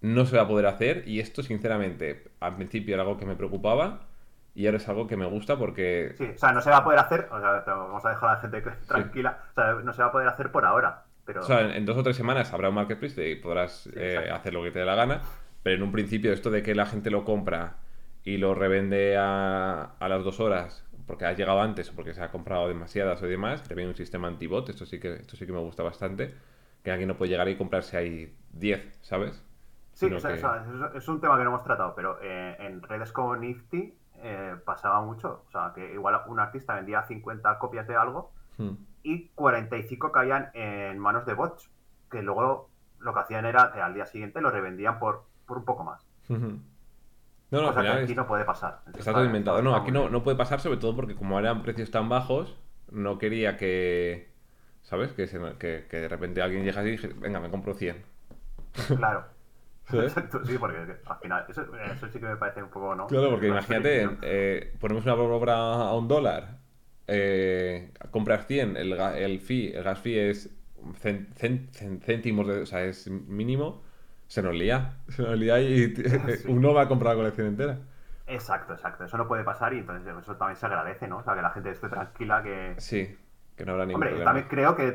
no 0.01 0.25
se 0.25 0.35
va 0.35 0.43
a 0.43 0.47
poder 0.47 0.65
hacer 0.65 1.07
y 1.07 1.19
esto, 1.19 1.43
sinceramente, 1.43 2.23
al 2.39 2.55
principio 2.55 2.95
era 2.95 3.03
algo 3.03 3.17
que 3.17 3.25
me 3.25 3.35
preocupaba 3.35 4.07
y 4.53 4.65
ahora 4.65 4.77
es 4.77 4.87
algo 4.89 5.07
que 5.07 5.17
me 5.17 5.25
gusta 5.25 5.57
porque... 5.57 6.13
Sí, 6.17 6.25
o 6.35 6.37
sea, 6.37 6.51
no 6.51 6.61
se 6.61 6.69
va 6.69 6.77
a 6.77 6.83
poder 6.83 6.99
hacer, 6.99 7.27
o 7.31 7.39
sea, 7.39 7.63
vamos 7.65 8.05
a 8.05 8.09
dejar 8.09 8.29
a 8.29 8.33
la 8.33 8.39
gente 8.39 8.61
tranquila, 8.87 9.39
o 9.51 9.53
sea, 9.53 9.73
no 9.73 9.93
se 9.93 10.01
va 10.01 10.09
a 10.09 10.11
poder 10.11 10.27
hacer 10.27 10.51
por 10.51 10.65
ahora, 10.65 11.05
pero 11.25 11.41
O 11.41 11.43
sea, 11.43 11.61
en, 11.61 11.71
en 11.71 11.85
dos 11.85 11.97
o 11.97 12.03
tres 12.03 12.15
semanas 12.17 12.53
habrá 12.53 12.69
un 12.69 12.75
marketplace 12.75 13.29
y 13.29 13.35
podrás 13.35 13.87
eh, 13.87 13.91
exacto. 14.07 14.33
hacer 14.35 14.53
lo 14.53 14.63
que 14.63 14.71
te 14.71 14.79
dé 14.79 14.85
la 14.85 14.95
gana, 14.95 15.21
pero 15.63 15.75
en 15.77 15.83
un 15.83 15.91
principio 15.91 16.33
esto 16.33 16.49
de 16.51 16.63
que 16.63 16.75
la 16.75 16.85
gente 16.85 17.09
lo 17.11 17.23
compra 17.23 17.77
y 18.23 18.37
lo 18.37 18.53
revende 18.53 19.17
a, 19.17 19.95
a 19.99 20.09
las 20.09 20.23
dos 20.23 20.39
horas 20.39 20.85
porque 21.07 21.25
ha 21.25 21.33
llegado 21.33 21.61
antes 21.61 21.89
o 21.89 21.95
porque 21.95 22.13
se 22.13 22.21
ha 22.21 22.29
comprado 22.31 22.67
demasiadas 22.67 23.21
o 23.21 23.27
demás, 23.27 23.63
también 23.63 23.89
un 23.89 23.95
sistema 23.95 24.27
antibot, 24.27 24.69
esto 24.69 24.85
sí 24.85 24.99
que 24.99 25.13
esto 25.15 25.35
sí 25.35 25.45
que 25.45 25.51
me 25.51 25.59
gusta 25.59 25.83
bastante, 25.83 26.33
que 26.83 26.91
alguien 26.91 27.07
no 27.09 27.17
puede 27.17 27.31
llegar 27.31 27.49
y 27.49 27.55
comprarse 27.57 27.97
ahí 27.97 28.35
10, 28.51 28.97
¿sabes? 29.01 29.43
Sí, 29.93 30.05
o 30.11 30.19
sea, 30.19 30.31
que- 30.31 30.37
o 30.37 30.39
sea, 30.39 30.65
es, 30.93 30.95
es 31.03 31.07
un 31.07 31.19
tema 31.21 31.37
que 31.37 31.43
no 31.43 31.49
hemos 31.51 31.63
tratado, 31.63 31.93
pero 31.95 32.17
eh, 32.21 32.55
en 32.59 32.81
redes 32.81 33.11
como 33.11 33.35
Nifty 33.35 33.97
eh, 34.22 34.55
pasaba 34.65 35.01
mucho. 35.01 35.43
O 35.47 35.51
sea, 35.51 35.72
que 35.76 35.93
igual 35.93 36.22
un 36.28 36.39
artista 36.39 36.76
vendía 36.76 37.03
50 37.03 37.57
copias 37.59 37.88
de 37.88 37.95
algo 37.95 38.32
Hmm. 38.57 38.72
y 39.03 39.30
45 39.30 40.11
caían 40.11 40.49
en 40.53 40.99
manos 40.99 41.26
de 41.26 41.34
bots, 41.34 41.69
que 42.11 42.22
luego 42.22 42.69
lo 42.99 43.13
que 43.13 43.19
hacían 43.22 43.45
era 43.45 43.72
que 43.72 43.82
al 43.82 43.93
día 43.93 44.05
siguiente 44.05 44.41
lo 44.41 44.51
revendían 44.51 44.99
por, 44.99 45.24
por 45.47 45.57
un 45.57 45.65
poco 45.65 45.84
más. 45.84 46.05
Ujú. 46.30 46.59
No, 47.49 47.61
no, 47.61 47.67
al 47.69 47.74
Cosa 47.74 47.82
que 47.82 47.88
aquí 48.03 48.11
es- 48.11 48.17
no 48.17 48.28
puede 48.28 48.45
pasar. 48.45 48.82
Está 48.97 49.11
todo 49.13 49.26
inventado. 49.26 49.61
No, 49.61 49.76
aquí 49.76 49.91
no, 49.91 50.09
no 50.09 50.24
puede 50.24 50.38
pasar, 50.38 50.59
sobre 50.61 50.78
todo 50.78 50.95
porque 50.95 51.15
como 51.15 51.38
eran 51.39 51.61
precios 51.63 51.89
tan 51.91 52.07
bajos, 52.09 52.57
no 52.91 53.17
quería 53.17 53.57
que. 53.57 54.30
¿sabes? 54.84 55.13
Que, 55.13 55.28
se- 55.28 55.39
que, 55.59 55.86
que 55.89 55.97
de 55.97 56.07
repente 56.07 56.41
alguien 56.41 56.63
llega 56.63 56.82
así 56.82 56.89
y 56.89 56.91
dice, 56.93 57.07
venga, 57.17 57.39
me 57.39 57.49
compro 57.49 57.74
100. 57.74 58.03
Claro. 58.97 59.26
Exacto, 59.93 60.45
sí, 60.45 60.57
porque 60.57 60.77
al 61.05 61.17
final, 61.19 61.45
eso, 61.49 61.65
eso 61.75 62.07
sí 62.07 62.19
que 62.19 62.25
me 62.25 62.35
parece 62.37 62.63
un 62.63 62.69
poco, 62.69 62.95
¿no? 62.95 63.07
Claro, 63.07 63.29
porque 63.31 63.47
imagínate, 63.47 64.09
eh, 64.21 64.73
ponemos 64.79 65.03
una 65.05 65.15
obra 65.15 65.55
a 65.55 65.95
un 65.95 66.07
dólar, 66.07 66.59
eh, 67.07 67.91
compras 68.11 68.47
100, 68.47 68.77
el, 68.77 68.93
el 68.93 69.39
fee, 69.39 69.73
el 69.75 69.83
gas 69.83 69.99
fee 69.99 70.29
es 70.29 70.49
cen- 71.03 71.27
cen- 71.35 71.69
cen- 71.71 72.01
céntimos, 72.01 72.47
de, 72.47 72.61
o 72.61 72.65
sea, 72.65 72.83
es 72.85 73.09
mínimo, 73.09 73.83
se 74.27 74.41
nos 74.41 74.53
lía, 74.55 74.97
se 75.09 75.23
nos 75.23 75.37
lía 75.37 75.59
y 75.61 75.93
Sí. 76.27 76.45
uno 76.47 76.73
va 76.73 76.83
a 76.83 76.87
comprar 76.87 77.13
la 77.15 77.21
colección 77.21 77.47
entera. 77.47 77.79
Exacto, 78.27 78.73
exacto. 78.73 79.03
Eso 79.05 79.17
no 79.17 79.27
puede 79.27 79.43
pasar 79.43 79.73
y 79.73 79.79
entonces 79.79 80.15
eso 80.17 80.37
también 80.37 80.55
se 80.55 80.65
agradece, 80.65 81.07
¿no? 81.07 81.17
O 81.17 81.23
sea, 81.23 81.35
que 81.35 81.41
la 81.41 81.51
gente 81.51 81.71
esté 81.71 81.89
tranquila, 81.89 82.41
que... 82.43 82.75
Sí, 82.77 83.15
que 83.55 83.65
no 83.65 83.73
habrá 83.73 83.85
ningún 83.85 83.95
Hombre, 83.97 84.09
problema. 84.11 84.25
también 84.31 84.47
creo 84.47 84.75
que 84.75 84.87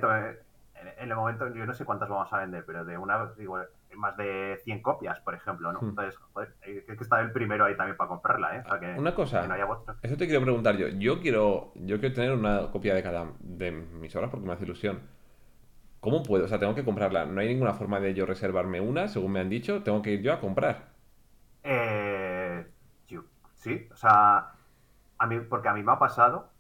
en 0.98 1.10
el 1.10 1.16
momento, 1.16 1.48
yo 1.54 1.66
no 1.66 1.74
sé 1.74 1.84
cuántas 1.84 2.08
vamos 2.08 2.32
a 2.32 2.38
vender, 2.38 2.64
pero 2.64 2.84
de 2.84 2.96
una, 2.96 3.32
digo, 3.36 3.58
más 3.96 4.16
de 4.16 4.58
100 4.64 4.82
copias, 4.82 5.20
por 5.20 5.34
ejemplo, 5.34 5.72
¿no? 5.72 5.80
Hmm. 5.80 5.88
Entonces, 5.90 6.16
joder, 6.32 6.54
hay 6.62 6.96
que 6.96 7.02
estar 7.02 7.20
el 7.24 7.32
primero 7.32 7.64
ahí 7.64 7.76
también 7.76 7.96
para 7.96 8.08
comprarla, 8.08 8.56
¿eh? 8.56 8.62
Que, 8.80 8.94
Una 8.98 9.14
cosa. 9.14 9.42
que 9.42 9.48
no 9.48 9.54
haya 9.54 9.64
vuestro. 9.64 9.94
Eso 10.02 10.16
te 10.16 10.26
quiero 10.26 10.42
preguntar 10.42 10.76
yo. 10.76 10.88
Yo 10.88 11.20
quiero, 11.20 11.72
yo 11.74 11.98
quiero 12.00 12.14
tener 12.14 12.32
una 12.32 12.70
copia 12.70 12.94
de 12.94 13.02
cada 13.02 13.26
de 13.40 13.70
mis 13.72 14.14
obras 14.16 14.30
porque 14.30 14.46
me 14.46 14.52
hace 14.52 14.64
ilusión. 14.64 15.00
¿Cómo 16.00 16.22
puedo? 16.22 16.44
O 16.44 16.48
sea, 16.48 16.58
tengo 16.58 16.74
que 16.74 16.84
comprarla. 16.84 17.24
No 17.24 17.40
hay 17.40 17.48
ninguna 17.48 17.74
forma 17.74 17.98
de 18.00 18.14
yo 18.14 18.26
reservarme 18.26 18.80
una, 18.80 19.08
según 19.08 19.32
me 19.32 19.40
han 19.40 19.48
dicho. 19.48 19.82
Tengo 19.82 20.02
que 20.02 20.12
ir 20.12 20.22
yo 20.22 20.32
a 20.32 20.40
comprar. 20.40 20.88
Eh, 21.64 22.66
yo- 23.08 23.24
sí, 23.54 23.88
o 23.92 23.96
sea, 23.96 24.52
a 25.18 25.26
mí, 25.26 25.40
porque 25.40 25.68
a 25.68 25.74
mí 25.74 25.82
me 25.82 25.92
ha 25.92 25.98
pasado. 25.98 26.50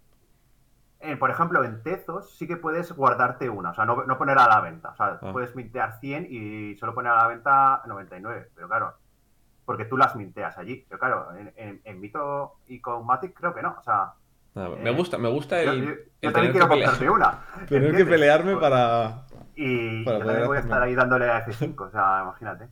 Eh, 1.12 1.16
por 1.16 1.30
ejemplo, 1.30 1.64
en 1.64 1.82
Tezos 1.82 2.36
sí 2.36 2.46
que 2.46 2.56
puedes 2.56 2.92
guardarte 2.92 3.48
una, 3.48 3.70
o 3.70 3.74
sea, 3.74 3.84
no, 3.84 4.04
no 4.04 4.18
poner 4.18 4.38
a 4.38 4.46
la 4.48 4.60
venta. 4.60 4.90
O 4.90 4.96
sea, 4.96 5.18
Ah. 5.22 5.32
puedes 5.32 5.54
mintear 5.56 5.98
100 6.00 6.26
y 6.30 6.76
solo 6.76 6.94
poner 6.94 7.12
a 7.12 7.16
la 7.16 7.26
venta 7.28 7.82
99. 7.86 8.48
Pero 8.54 8.68
claro, 8.68 8.94
porque 9.64 9.84
tú 9.84 9.96
las 9.96 10.14
minteas 10.16 10.56
allí. 10.58 10.84
Pero 10.88 10.98
claro, 10.98 11.28
en, 11.36 11.52
en- 11.56 11.80
en 11.84 12.00
Mito 12.00 12.54
y 12.66 12.80
con 12.80 13.04
Matic 13.06 13.34
creo 13.34 13.54
que 13.54 13.62
no. 13.62 13.76
O 13.78 13.82
sea, 13.82 14.12
Eh, 14.54 14.80
me 14.82 14.90
gusta, 14.90 15.18
me 15.18 15.28
gusta 15.28 15.62
yo, 15.62 15.72
el, 15.72 15.84
yo- 15.84 15.94
el 16.22 16.32
también 16.32 16.52
quiero 16.52 16.68
comprarme 16.68 17.10
una. 17.10 17.40
tener 17.68 17.94
que 17.94 18.04
pelearme 18.06 18.56
para. 18.56 19.26
Y 19.54 20.04
para 20.04 20.18
yo 20.18 20.24
también 20.26 20.46
voy 20.46 20.56
a 20.58 20.60
estar 20.60 20.82
ahí 20.82 20.94
dándole 20.94 21.30
a 21.30 21.44
F5, 21.46 21.80
o 21.88 21.90
sea, 21.90 22.20
imagínate. 22.22 22.68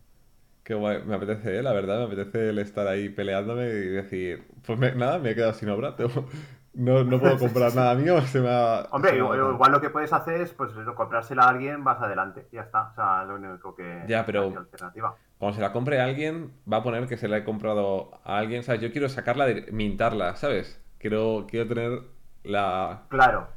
Qué 0.63 0.73
guay, 0.75 1.03
me 1.05 1.15
apetece, 1.17 1.59
eh, 1.59 1.63
la 1.63 1.73
verdad, 1.75 1.99
me 1.99 2.05
apetece 2.05 2.49
el 2.49 2.59
estar 2.59 2.87
ahí 2.87 3.11
peleándome 3.11 3.65
y 3.69 3.89
decir, 3.89 4.49
pues 4.67 4.79
me- 4.79 4.95
nada, 4.95 5.19
me 5.19 5.31
he 5.31 5.35
quedado 5.35 5.53
sin 5.53 5.69
obra, 5.69 5.95
tengo- 5.97 6.27
no, 6.75 7.05
no 7.05 7.21
puedo 7.21 7.39
comprar 7.39 7.75
nada 7.75 7.95
mío, 7.95 8.21
se 8.27 8.41
me 8.41 8.49
ha... 8.51 8.87
Hombre, 8.91 9.11
se 9.11 9.17
me 9.17 9.29
ha 9.29 9.37
igual, 9.51 9.73
lo 9.73 9.81
que 9.81 9.91
puedes 9.91 10.13
hacer 10.13 10.41
es 10.41 10.53
pues 10.53 10.73
eso, 10.73 10.95
comprársela 10.95 11.45
a 11.45 11.49
alguien, 11.49 11.85
vas 11.85 12.01
adelante, 12.01 12.47
y 12.53 12.57
ya 12.57 12.63
está. 12.63 12.91
O 12.91 12.95
sea, 12.95 13.25
lo 13.25 13.37
único 13.37 13.75
que 13.75 14.03
Ya, 14.07 14.25
pero- 14.27 14.45
hay 14.45 14.55
alternativa. 14.55 15.15
Cuando 15.39 15.57
se 15.57 15.63
la 15.63 15.73
compre 15.73 16.01
a 16.01 16.05
alguien, 16.05 16.53
va 16.71 16.79
a 16.79 16.83
poner 16.83 17.07
que 17.07 17.17
se 17.17 17.29
la 17.29 17.39
he 17.39 17.45
comprado 17.45 18.21
a 18.25 18.39
alguien, 18.39 18.63
¿sabes? 18.63 18.81
Yo 18.81 18.93
quiero 18.93 19.09
sacarla, 19.09 19.47
de, 19.47 19.71
mintarla, 19.73 20.37
¿sabes? 20.37 20.81
Quiero, 20.99 21.47
quiero 21.49 21.69
tener 21.69 22.03
la... 22.45 23.03
Claro, 23.09 23.49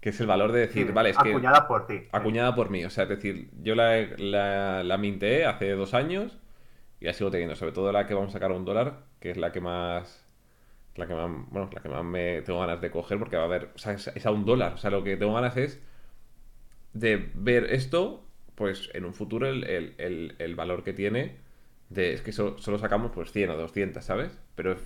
que 0.00 0.08
es 0.08 0.20
el 0.20 0.26
valor 0.26 0.52
de 0.52 0.60
decir, 0.60 0.86
sí, 0.86 0.92
vale, 0.92 1.10
es 1.10 1.18
que... 1.18 1.30
acuñada 1.30 1.68
por 1.68 1.86
ti. 1.86 2.08
acuñada 2.10 2.54
por 2.54 2.70
mí. 2.70 2.84
O 2.84 2.90
sea, 2.90 3.04
es 3.04 3.10
decir, 3.10 3.50
yo 3.62 3.74
la, 3.74 3.98
la, 4.16 4.82
la 4.82 4.96
minté 4.98 5.44
hace 5.44 5.72
dos 5.72 5.92
años 5.94 6.38
y 7.00 7.04
la 7.06 7.12
sigo 7.12 7.30
teniendo. 7.30 7.54
Sobre 7.54 7.72
todo 7.72 7.92
la 7.92 8.06
que 8.06 8.14
vamos 8.14 8.30
a 8.30 8.32
sacar 8.32 8.50
a 8.50 8.54
un 8.54 8.64
dólar, 8.64 8.94
que 9.20 9.30
es 9.30 9.36
la 9.36 9.52
que 9.52 9.60
más. 9.60 10.19
La 11.00 11.06
que 11.08 11.14
más, 11.14 11.30
bueno, 11.50 11.70
la 11.72 11.80
que 11.82 11.88
más 11.88 12.04
me 12.04 12.42
tengo 12.42 12.60
ganas 12.60 12.80
de 12.80 12.90
coger 12.90 13.18
porque 13.18 13.36
va 13.36 13.42
a 13.42 13.46
haber. 13.46 13.70
O 13.74 13.78
sea, 13.78 13.92
es, 13.94 14.26
a 14.26 14.30
un 14.30 14.44
dólar. 14.44 14.74
O 14.74 14.76
sea, 14.78 14.90
lo 14.90 15.02
que 15.04 15.16
tengo 15.16 15.34
ganas 15.34 15.56
es 15.56 15.80
de 16.92 17.30
ver 17.34 17.64
esto, 17.72 18.24
pues 18.54 18.90
en 18.94 19.04
un 19.04 19.14
futuro 19.14 19.46
el, 19.48 19.64
el- 19.64 20.34
el- 20.38 20.54
valor 20.54 20.82
que 20.84 20.92
tiene. 20.92 21.36
De, 21.88 22.12
es 22.14 22.22
que 22.22 22.32
so- 22.32 22.58
solo 22.58 22.78
sacamos 22.78 23.10
pues 23.12 23.32
100 23.32 23.50
o 23.50 23.56
200, 23.56 24.04
¿sabes? 24.04 24.38
Pero 24.54 24.76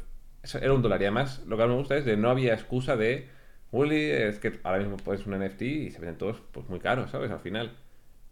era 0.60 0.72
un 0.72 0.82
dólar. 0.82 1.00
Y 1.02 1.04
además, 1.04 1.42
lo 1.46 1.56
que 1.56 1.62
más 1.62 1.70
me 1.70 1.76
gusta 1.78 1.96
es 1.96 2.04
de 2.04 2.16
no 2.16 2.30
había 2.30 2.54
excusa 2.54 2.96
de. 2.96 3.28
Willy, 3.72 4.10
es 4.10 4.38
que 4.38 4.60
ahora 4.62 4.78
mismo 4.78 4.96
puedes 4.98 5.26
un 5.26 5.34
NFT 5.34 5.62
y 5.66 5.90
se 5.90 5.98
venden 5.98 6.16
todos 6.18 6.40
pues 6.52 6.68
muy 6.68 6.78
caros, 6.80 7.10
¿sabes? 7.10 7.30
Al 7.30 7.40
final. 7.40 7.72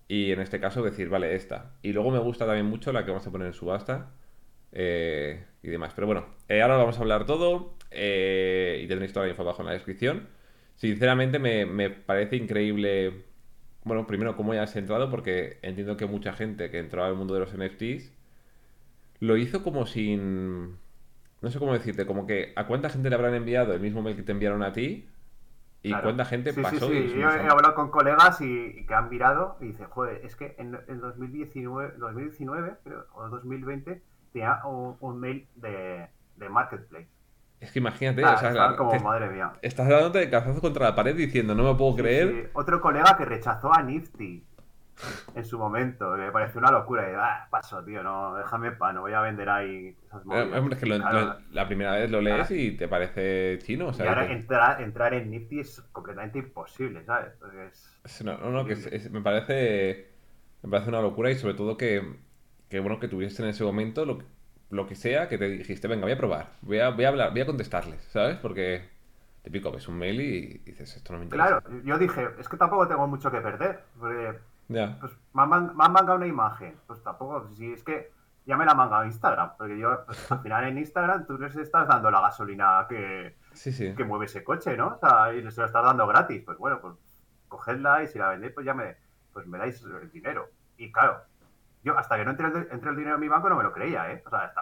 Y 0.08 0.32
en 0.32 0.40
este 0.40 0.60
caso 0.60 0.82
decir, 0.82 1.08
vale, 1.08 1.34
esta. 1.36 1.72
Y 1.82 1.92
luego 1.92 2.10
me 2.10 2.18
gusta 2.20 2.46
también 2.46 2.66
mucho 2.66 2.92
la 2.92 3.04
que 3.04 3.10
vamos 3.12 3.26
a 3.26 3.30
poner 3.32 3.48
en 3.48 3.54
subasta 3.54 4.12
eh, 4.72 5.44
y 5.62 5.68
demás. 5.68 5.92
Pero 5.94 6.06
bueno, 6.06 6.26
eh, 6.48 6.62
ahora 6.62 6.76
vamos 6.76 6.98
a 6.98 7.00
hablar 7.02 7.26
todo 7.26 7.74
eh, 7.90 8.80
y 8.82 8.88
tendréis 8.88 9.12
toda 9.12 9.26
la 9.26 9.30
info 9.30 9.42
abajo 9.42 9.62
en 9.62 9.66
la 9.66 9.72
descripción. 9.74 10.28
Sinceramente 10.76 11.38
me, 11.38 11.66
me 11.66 11.90
parece 11.90 12.36
increíble, 12.36 13.24
bueno, 13.84 14.06
primero 14.06 14.36
cómo 14.36 14.54
ya 14.54 14.62
has 14.64 14.74
entrado, 14.76 15.10
porque 15.10 15.58
entiendo 15.62 15.96
que 15.96 16.06
mucha 16.06 16.32
gente 16.32 16.70
que 16.70 16.78
entró 16.78 17.04
al 17.04 17.14
mundo 17.14 17.34
de 17.34 17.40
los 17.40 17.54
NFTs 17.56 18.12
lo 19.20 19.36
hizo 19.36 19.62
como 19.62 19.86
sin... 19.86 20.76
No 21.40 21.50
sé 21.50 21.58
cómo 21.58 21.72
decirte, 21.72 22.06
como 22.06 22.26
que 22.26 22.52
a 22.56 22.66
cuánta 22.66 22.88
gente 22.88 23.08
le 23.10 23.16
habrán 23.16 23.34
enviado 23.34 23.74
el 23.74 23.80
mismo 23.80 24.00
mail 24.02 24.16
que 24.16 24.22
te 24.22 24.32
enviaron 24.32 24.62
a 24.62 24.72
ti 24.72 25.08
y 25.82 25.88
Claro. 25.88 26.04
cuánta 26.04 26.24
gente 26.24 26.50
Sí, 26.52 26.56
sí, 26.56 26.62
pasó 26.62 26.88
sí. 26.88 26.94
y 26.94 27.08
Yo 27.20 27.28
he 27.30 27.48
hablado 27.48 27.74
con 27.74 27.90
colegas 27.90 28.40
y, 28.40 28.46
y 28.78 28.86
que 28.86 28.94
han 28.94 29.08
mirado 29.08 29.56
y 29.60 29.66
dicen, 29.66 29.86
joder, 29.88 30.24
es 30.24 30.36
que 30.36 30.54
en, 30.58 30.78
en 30.86 31.00
2019, 31.00 31.94
2019 31.98 32.74
creo, 32.84 33.06
o 33.14 33.28
2020 33.28 34.00
tenía 34.32 34.60
un, 34.64 34.96
un 35.00 35.20
mail 35.20 35.46
de, 35.56 36.06
de 36.36 36.48
Marketplace. 36.48 37.08
Es 37.60 37.70
que 37.70 37.78
imagínate, 37.78 38.24
o 38.24 38.36
sea, 38.38 38.48
estaba 38.48 38.70
la- 38.72 38.76
como, 38.76 38.90
te- 38.90 38.98
madre 39.00 39.30
mía. 39.30 39.52
estás 39.62 39.88
dándote 39.88 40.18
de 40.18 40.30
cabezazo 40.30 40.60
contra 40.60 40.86
la 40.86 40.94
pared 40.96 41.14
diciendo, 41.14 41.54
no 41.54 41.62
me 41.72 41.78
puedo 41.78 41.94
creer. 41.96 42.28
Sí, 42.46 42.50
Otro 42.54 42.80
colega 42.80 43.16
que 43.16 43.24
rechazó 43.24 43.72
a 43.72 43.82
Nifty 43.82 44.44
en 45.34 45.44
su 45.44 45.58
momento, 45.58 46.10
me 46.16 46.30
pareció 46.32 46.58
una 46.60 46.70
locura. 46.72 47.08
Y, 47.10 47.14
ah, 47.16 47.46
paso, 47.50 47.82
tío, 47.84 48.02
no, 48.02 48.34
déjame 48.36 48.68
en 48.68 48.78
paz, 48.78 48.92
no 48.94 49.00
voy 49.02 49.12
a 49.12 49.20
vender 49.20 49.48
ahí 49.48 49.96
esas 50.06 50.22
Eh, 50.22 50.24
movidas". 50.26 50.58
hombre, 50.58 50.74
es 50.74 50.80
que 50.80 50.86
lo- 50.88 50.96
Claro, 50.98 51.20
lo- 51.20 51.36
la 51.52 51.66
primera 51.66 51.92
vez 51.92 52.10
lo 52.10 52.20
lees 52.20 52.48
Claro. 52.48 52.54
y 52.62 52.76
te 52.76 52.88
parece 52.88 53.58
chino, 53.62 53.88
o 53.88 53.92
y 53.96 54.06
ahora 54.06 54.26
que- 54.26 54.32
entrar, 54.32 54.80
entrar 54.82 55.14
en 55.14 55.30
Nifty 55.30 55.60
es 55.60 55.80
completamente 55.92 56.40
imposible, 56.40 57.04
¿sabes? 57.04 57.32
Es- 57.70 57.96
es- 58.04 58.24
no, 58.24 58.36
no, 58.38 58.50
no, 58.50 58.64
que 58.64 58.72
es- 58.74 58.86
es- 58.86 59.10
me 59.10 59.20
parece 59.20 60.08
me 60.64 60.70
parece 60.70 60.90
una 60.90 61.00
locura 61.00 61.28
y 61.30 61.34
sobre 61.36 61.54
todo 61.54 61.76
que, 61.76 62.02
que 62.72 62.80
bueno 62.80 62.98
que 62.98 63.08
tuviste 63.08 63.42
en 63.42 63.50
ese 63.50 63.64
momento 63.64 64.04
lo, 64.06 64.18
que- 64.18 64.24
lo 64.70 64.86
que 64.86 64.94
sea 64.96 65.28
que 65.28 65.38
te 65.38 65.48
dijiste, 65.48 65.86
venga, 65.88 66.04
voy 66.04 66.12
a 66.12 66.16
probar, 66.18 66.52
voy 66.62 66.78
a, 66.80 66.88
voy 66.90 67.04
a 67.04 67.08
hablar, 67.08 67.30
voy 67.32 67.42
a 67.42 67.46
contestarles, 67.46 68.02
¿sabes? 68.04 68.38
Porque 68.38 68.88
te 69.42 69.50
pico, 69.50 69.70
ves 69.70 69.88
un 69.88 69.98
mail 69.98 70.20
y 70.20 70.58
dices, 70.64 70.96
esto 70.96 71.12
no 71.12 71.18
me 71.18 71.24
interesa. 71.26 71.60
Claro, 71.60 71.82
yo 71.84 71.98
dije, 71.98 72.28
es 72.38 72.48
que 72.48 72.56
tampoco 72.56 72.88
tengo 72.88 73.06
mucho 73.06 73.30
que 73.30 73.40
perder. 73.40 73.84
Porque 73.98 74.38
pues, 75.00 75.12
me, 75.34 75.42
han, 75.42 75.48
man- 75.50 75.76
me 75.76 75.84
han 75.84 75.92
mangado 75.92 76.16
una 76.16 76.26
imagen. 76.26 76.76
Pues 76.86 77.02
tampoco, 77.02 77.50
si 77.54 77.72
es 77.72 77.82
que 77.84 78.10
ya 78.46 78.56
me 78.56 78.64
la 78.64 78.70
han 78.72 78.78
mangado 78.78 79.04
Instagram. 79.04 79.50
Porque 79.58 79.78
yo, 79.78 80.04
pues, 80.06 80.32
al 80.32 80.40
final 80.40 80.64
en 80.68 80.78
Instagram 80.78 81.26
tú 81.26 81.38
les 81.38 81.54
estás 81.56 81.86
dando 81.88 82.10
la 82.10 82.20
gasolina 82.22 82.86
que, 82.88 83.36
Sí, 83.52 83.72
sí. 83.72 83.94
que 83.94 84.04
mueve 84.04 84.26
ese 84.26 84.42
coche, 84.44 84.76
¿no? 84.76 84.94
O 84.94 84.98
sea, 84.98 85.34
y 85.34 85.42
les 85.42 85.56
lo 85.58 85.64
estás 85.66 85.84
dando 85.84 86.06
gratis. 86.06 86.42
Pues 86.46 86.56
bueno, 86.56 86.80
pues 86.80 86.94
cogedla 87.48 88.02
y 88.02 88.06
si 88.06 88.18
la 88.18 88.30
vendéis, 88.30 88.52
pues 88.54 88.64
ya 88.64 88.74
me, 88.74 88.96
pues 89.32 89.46
me 89.46 89.58
dais 89.58 89.82
el 89.82 90.10
dinero. 90.10 90.48
Y 90.78 90.90
claro, 90.92 91.20
yo 91.84 91.96
hasta 91.98 92.16
que 92.16 92.24
no 92.24 92.30
entre 92.30 92.46
el, 92.46 92.96
dinero 92.96 93.14
en 93.16 93.20
mi 93.20 93.28
banco 93.28 93.48
no 93.48 93.56
me 93.56 93.62
lo 93.64 93.72
creía, 93.72 94.10
¿eh? 94.12 94.22
O 94.26 94.30
sea, 94.30 94.40
hasta 94.40 94.60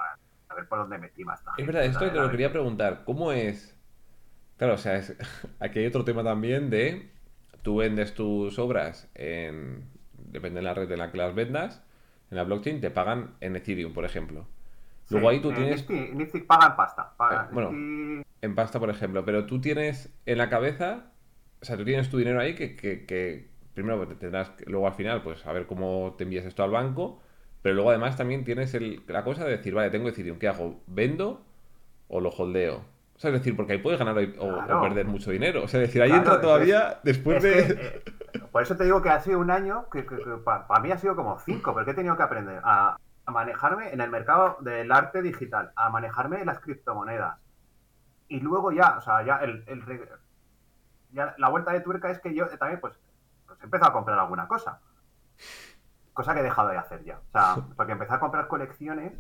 a 0.49 0.55
ver 0.55 0.67
por 0.69 0.79
dónde 0.79 0.99
metí 0.99 1.25
más 1.25 1.39
esta 1.41 1.53
Es 1.57 1.67
verdad, 1.67 1.85
esto 1.85 2.11
te 2.11 2.19
lo 2.19 2.31
quería 2.31 2.51
preguntar. 2.51 3.03
¿Cómo 3.05 3.33
es? 3.33 3.77
Claro, 4.57 4.75
o 4.75 4.79
sea, 4.79 4.97
es- 4.97 5.17
aquí 5.61 5.79
hay 5.79 5.87
otro 5.87 6.05
tema 6.05 6.23
también 6.25 6.71
de 6.71 7.11
tú 7.63 7.77
vendes 7.77 8.15
tus 8.15 8.59
obras 8.59 9.09
en 9.15 9.85
depende 10.15 10.61
de 10.61 10.65
la 10.65 10.75
red 10.75 10.91
en 10.91 10.99
la 10.99 11.11
que 11.11 11.19
las 11.19 11.35
vendas, 11.35 11.83
en 12.31 12.37
la 12.37 12.45
blockchain 12.45 12.81
te 12.81 12.91
pagan 12.91 13.35
en 13.41 13.57
Ethereum, 13.57 13.93
por 13.93 14.05
ejemplo. 14.05 14.47
Sí, 15.05 15.15
Luego 15.15 15.29
ahí 15.31 15.41
tú 15.41 15.53
tienes 15.53 15.89
Nifty, 15.89 16.15
Nifty 16.15 16.41
paga 16.41 16.69
en 16.69 16.77
pasta. 16.77 17.13
Paga, 17.17 17.45
Eh, 17.45 17.49
bueno. 17.53 17.71
Nifty- 17.73 18.25
en 18.43 18.55
pasta, 18.55 18.79
por 18.79 18.89
ejemplo, 18.91 19.25
pero 19.25 19.45
tú 19.45 19.61
tienes 19.61 20.11
en 20.25 20.39
la 20.39 20.49
cabeza, 20.49 21.11
o 21.61 21.65
sea, 21.65 21.77
tú 21.77 21.85
tienes 21.85 22.09
tu 22.09 22.17
dinero 22.17 22.41
ahí 22.41 22.55
que, 22.55 22.75
que, 22.77 23.05
que 23.05 23.50
primero 23.83 24.07
te 24.07 24.15
tendrás 24.15 24.51
que- 24.51 24.65
luego 24.67 24.87
al 24.87 24.95
final, 24.95 25.23
pues 25.23 25.45
a 25.47 25.53
ver 25.53 25.67
cómo 25.67 26.15
te 26.19 26.25
envías 26.25 26.45
esto 26.45 26.63
al 26.63 26.71
banco, 26.71 27.21
pero 27.63 27.75
luego 27.75 27.91
además 27.91 28.17
también 28.17 28.45
tienes 28.45 28.75
el- 28.75 29.03
la 29.09 29.25
cosa 29.25 29.45
de 29.45 29.53
decir, 29.53 29.75
vale, 29.75 29.91
tengo 29.91 30.09
Ethereum, 30.09 30.39
¿qué 30.39 30.49
hago? 30.49 30.81
¿Vendo 30.87 31.43
o 32.09 32.21
lo 32.21 32.31
holdeo? 32.31 32.77
O 33.17 33.19
sea, 33.21 33.31
es 33.31 33.35
decir, 33.39 33.55
porque 33.55 33.73
ahí 33.75 33.79
puedes 33.79 33.99
ganar 33.99 34.17
o, 34.39 34.81
perder 34.81 35.07
mucho 35.07 35.31
dinero. 35.31 35.65
O 35.65 35.69
sea, 35.69 35.83
es 35.83 35.89
decir, 35.89 36.01
ahí 36.01 36.09
Claro, 36.09 36.23
entra 36.23 36.35
es- 36.37 36.41
todavía 36.41 37.01
después 37.03 37.37
Es 37.37 37.43
de... 37.43 37.75
que, 37.75 38.03
eh, 38.39 38.41
por 38.51 38.63
eso 38.63 38.77
te 38.77 38.85
digo 38.85 39.03
que 39.03 39.11
ha 39.11 39.21
sido 39.21 39.39
un 39.39 39.51
año 39.51 39.91
que, 39.91 40.07
para 40.45 40.81
mí 40.81 40.91
ha 40.91 40.97
sido 40.97 41.15
como 41.17 41.39
cinco, 41.39 41.75
porque 41.75 41.91
he 41.91 41.95
tenido 41.95 42.17
que 42.17 42.23
aprender 42.23 42.61
a, 42.65 42.97
a 43.27 43.31
manejarme 43.31 43.93
en 43.93 44.01
el 44.01 44.11
mercado 44.11 44.57
del 44.61 44.91
arte 44.91 45.21
digital, 45.21 45.71
a 45.77 45.91
manejarme 45.91 46.41
en 46.41 46.47
las 46.47 46.61
criptomonedas. 46.61 47.39
Y 48.29 48.41
luego 48.41 48.73
ya, 48.73 48.97
o 48.97 49.01
sea, 49.03 49.23
ya, 49.23 49.37
el, 49.39 49.65
el 49.67 49.83
ya 51.13 51.35
la 51.39 51.49
vuelta 51.49 51.73
de 51.73 51.81
tuerca 51.81 52.11
es 52.11 52.21
que 52.21 52.35
yo 52.35 52.47
también 52.59 52.81
pues, 52.81 52.95
pues 53.61 53.63
he 53.63 53.65
empezado 53.67 53.91
a 53.91 53.93
comprar 53.93 54.19
alguna 54.19 54.49
cosa. 54.49 54.81
Cosa 56.13 56.35
que 56.35 56.41
he 56.41 56.43
dejado 56.45 56.69
de 56.69 56.79
hacer 56.79 57.05
ya. 57.05 57.19
O 57.29 57.31
sea, 57.31 57.57
porque 57.77 57.93
empecé 57.93 58.15
a 58.15 58.21
comprar 58.21 58.49
colecciones 58.49 59.13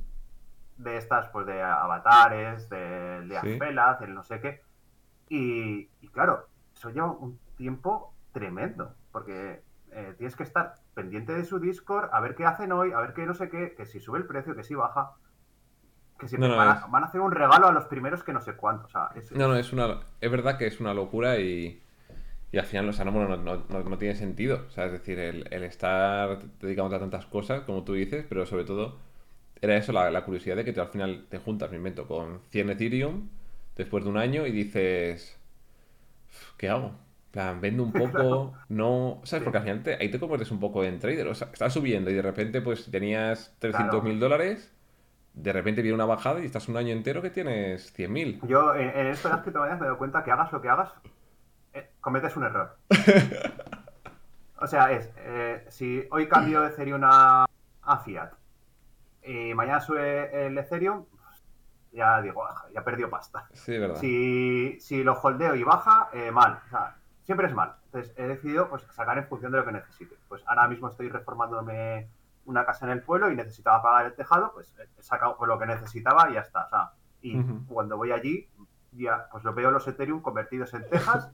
de 0.76 0.97
estas, 0.97 1.28
pues 1.28 1.47
de 1.47 1.62
avatares, 1.62 2.68
de, 2.68 2.78
de 3.26 3.41
Sí. 3.41 3.53
Azfelaz, 3.55 4.01
el 4.03 4.14
no 4.14 4.22
sé 4.24 4.41
qué. 4.41 4.62
Y, 5.28 5.88
y 6.01 6.09
claro, 6.09 6.49
eso 6.74 6.91
lleva 6.91 7.11
un 7.12 7.38
tiempo 7.57 8.14
tremendo. 8.32 8.95
porque 9.12 9.62
eh, 9.93 10.14
tienes 10.18 10.36
que 10.36 10.45
estar 10.45 10.74
pendiente 10.95 11.32
de 11.34 11.45
su 11.45 11.59
Discord, 11.59 12.11
a 12.12 12.20
ver 12.20 12.34
qué 12.36 12.47
hacen 12.47 12.70
hoy, 12.70 12.93
a 12.93 13.01
ver 13.01 13.12
qué 13.12 13.26
no 13.26 13.34
sé 13.34 13.49
qué, 13.51 13.74
que 13.74 13.86
si 13.86 13.99
sube 13.99 14.18
el 14.18 14.26
precio, 14.26 14.55
que 14.55 14.62
si 14.62 14.74
baja. 14.74 15.12
Que 16.18 16.28
si 16.28 16.36
No, 16.38 16.47
no, 16.49 16.57
van, 16.57 16.68
a, 16.68 16.72
es- 16.74 16.91
van 16.91 17.03
a 17.03 17.07
hacer 17.07 17.20
un 17.20 17.32
regalo 17.32 17.66
a 17.66 17.72
los 17.72 17.86
primeros 17.86 18.22
que 18.22 18.32
no 18.32 18.41
sé 18.41 18.55
cuánto. 18.55 18.86
O 18.86 18.88
sea, 18.88 19.11
es- 19.16 19.32
No, 19.32 19.49
no, 19.49 19.57
es 19.57 19.72
una. 19.72 20.01
Es 20.20 20.30
verdad 20.30 20.59
que 20.59 20.66
es 20.66 20.80
una 20.80 20.95
locura 20.95 21.38
y. 21.38 21.82
Y 22.53 22.59
al 22.59 22.66
final, 22.66 22.88
o 22.88 22.92
sea, 22.92 23.05
no, 23.05 23.12
bueno, 23.12 23.36
no, 23.36 23.64
no- 23.68 23.82
no- 23.84 23.98
tiene 23.98 24.14
sentido. 24.16 24.64
O 24.68 24.70
sea, 24.70 24.86
es 24.86 24.92
decir, 24.92 25.18
el, 25.18 25.46
el 25.53 25.62
estar 25.64 26.40
dedicándote 26.61 26.96
a 26.96 27.01
tantas 27.01 27.26
cosas, 27.26 27.62
como 27.62 27.84
tú 27.84 27.94
dices, 27.94 28.24
pero 28.28 28.46
sobre 28.46 28.64
todo 28.64 28.98
era 29.62 29.76
eso, 29.76 29.92
la, 29.92 30.11
la 30.11 30.24
curiosidad 30.24 30.57
de 30.57 30.64
que 30.64 30.72
tú 30.72 30.80
al 30.82 30.88
final 30.90 31.26
te 31.30 31.38
juntas, 31.38 31.70
me 31.70 31.78
invento, 31.78 32.07
con 32.09 32.40
100 32.51 32.70
Ethereum 32.70 33.28
después 33.76 34.05
de 34.05 34.11
un 34.11 34.18
año 34.18 34.46
y 34.46 34.53
dices, 34.53 35.38
¿qué 36.57 36.68
hago? 36.68 36.92
Plan, 37.30 37.61
vendo 37.61 37.82
un 37.82 37.92
poco, 37.94 38.55
no... 38.68 39.20
¿Sabes? 39.24 39.44
Porque 39.44 39.59
al 39.59 39.64
final 39.64 39.82
te- 39.82 39.94
ahí 39.94 40.09
te 40.11 40.18
conviertes 40.18 40.51
un 40.51 40.61
poco 40.61 40.84
en 40.84 40.98
trader. 40.98 41.26
O 41.28 41.34
sea, 41.34 41.48
estás 41.53 41.72
subiendo 41.72 42.11
y 42.11 42.14
de 42.14 42.22
repente 42.22 42.61
pues 42.61 42.90
tenías 42.90 43.55
300 43.59 44.03
mil 44.03 44.18
dólares, 44.18 44.72
de 45.34 45.53
repente 45.53 45.82
viene 45.82 45.94
una 45.96 46.07
bajada 46.07 46.40
y 46.42 46.46
estás 46.46 46.68
un 46.68 46.76
año 46.76 46.92
entero 46.92 47.22
que 47.22 47.30
tienes 47.30 47.92
100 47.92 48.12
mil. 48.12 48.40
Yo 48.42 48.74
en, 48.74 48.90
en 48.90 49.07
esto 49.09 49.28
de 49.28 49.34
las 49.34 49.42
criptomonedas 49.42 49.80
me 49.80 49.86
doy 49.86 49.96
cuenta 49.96 50.24
que 50.24 50.30
hagas 50.30 50.53
lo 50.53 50.61
que 50.61 50.68
hagas, 50.68 50.92
eh, 51.73 51.91
cometes 52.01 52.37
un 52.37 52.45
error. 52.45 52.77
O 54.62 54.66
sea, 54.66 54.93
es, 54.93 55.11
eh, 55.16 55.64
si 55.71 56.07
hoy 56.11 56.29
cambio 56.29 56.61
de 56.61 56.68
Ethereum 56.68 57.01
a, 57.03 57.47
a 57.83 57.99
Fiat 57.99 58.31
y 59.23 59.55
mañana 59.55 59.81
sube 59.81 60.47
el 60.47 60.59
Ethereum, 60.59 61.07
ya 61.93 62.21
digo, 62.21 62.45
"Ah, 62.45 62.66
ya 62.73 62.85
perdió 62.85 63.09
pasta. 63.09 63.49
Sí, 63.55 63.75
es 63.75 63.81
verdad. 63.81 63.97
Si, 63.97 64.79
si 64.79 65.03
lo 65.03 65.14
holdeo 65.14 65.55
y 65.55 65.64
baja, 65.64 66.11
eh, 66.12 66.31
mal. 66.31 66.61
O 66.66 66.68
sea, 66.68 66.97
siempre 67.23 67.47
es 67.47 67.55
mal. 67.55 67.75
Entonces 67.87 68.12
he 68.18 68.27
decidido 68.29 68.68
pues, 68.68 68.83
sacar 68.93 69.16
en 69.16 69.27
función 69.27 69.51
de 69.51 69.59
lo 69.59 69.64
que 69.64 69.73
necesite. 69.73 70.16
Pues 70.29 70.43
ahora 70.47 70.68
mismo 70.68 70.89
estoy 70.89 71.09
reformándome 71.09 72.11
una 72.45 72.64
casa 72.66 72.85
en 72.85 72.93
el 72.93 73.03
pueblo 73.03 73.31
y 73.31 73.37
necesitaba 73.37 73.83
pagar 73.83 74.07
el 74.07 74.14
tejado, 74.14 74.53
pues 74.53 74.75
he 74.79 75.03
sacado 75.03 75.37
pues, 75.39 75.49
lo 75.49 75.59
que 75.59 75.66
necesitaba 75.66 76.29
y 76.31 76.35
ya 76.35 76.41
está. 76.41 76.66
O 76.66 76.68
sea, 76.68 76.91
y 77.23 77.43
cuando 77.66 77.97
voy 77.97 78.12
allí, 78.12 78.47
ya 78.93 79.27
pues 79.33 79.43
lo 79.43 79.55
veo 79.55 79.71
los 79.71 79.89
Ethereum 79.89 80.21
convertidos 80.21 80.75
en 80.75 80.89
tejas 80.89 81.31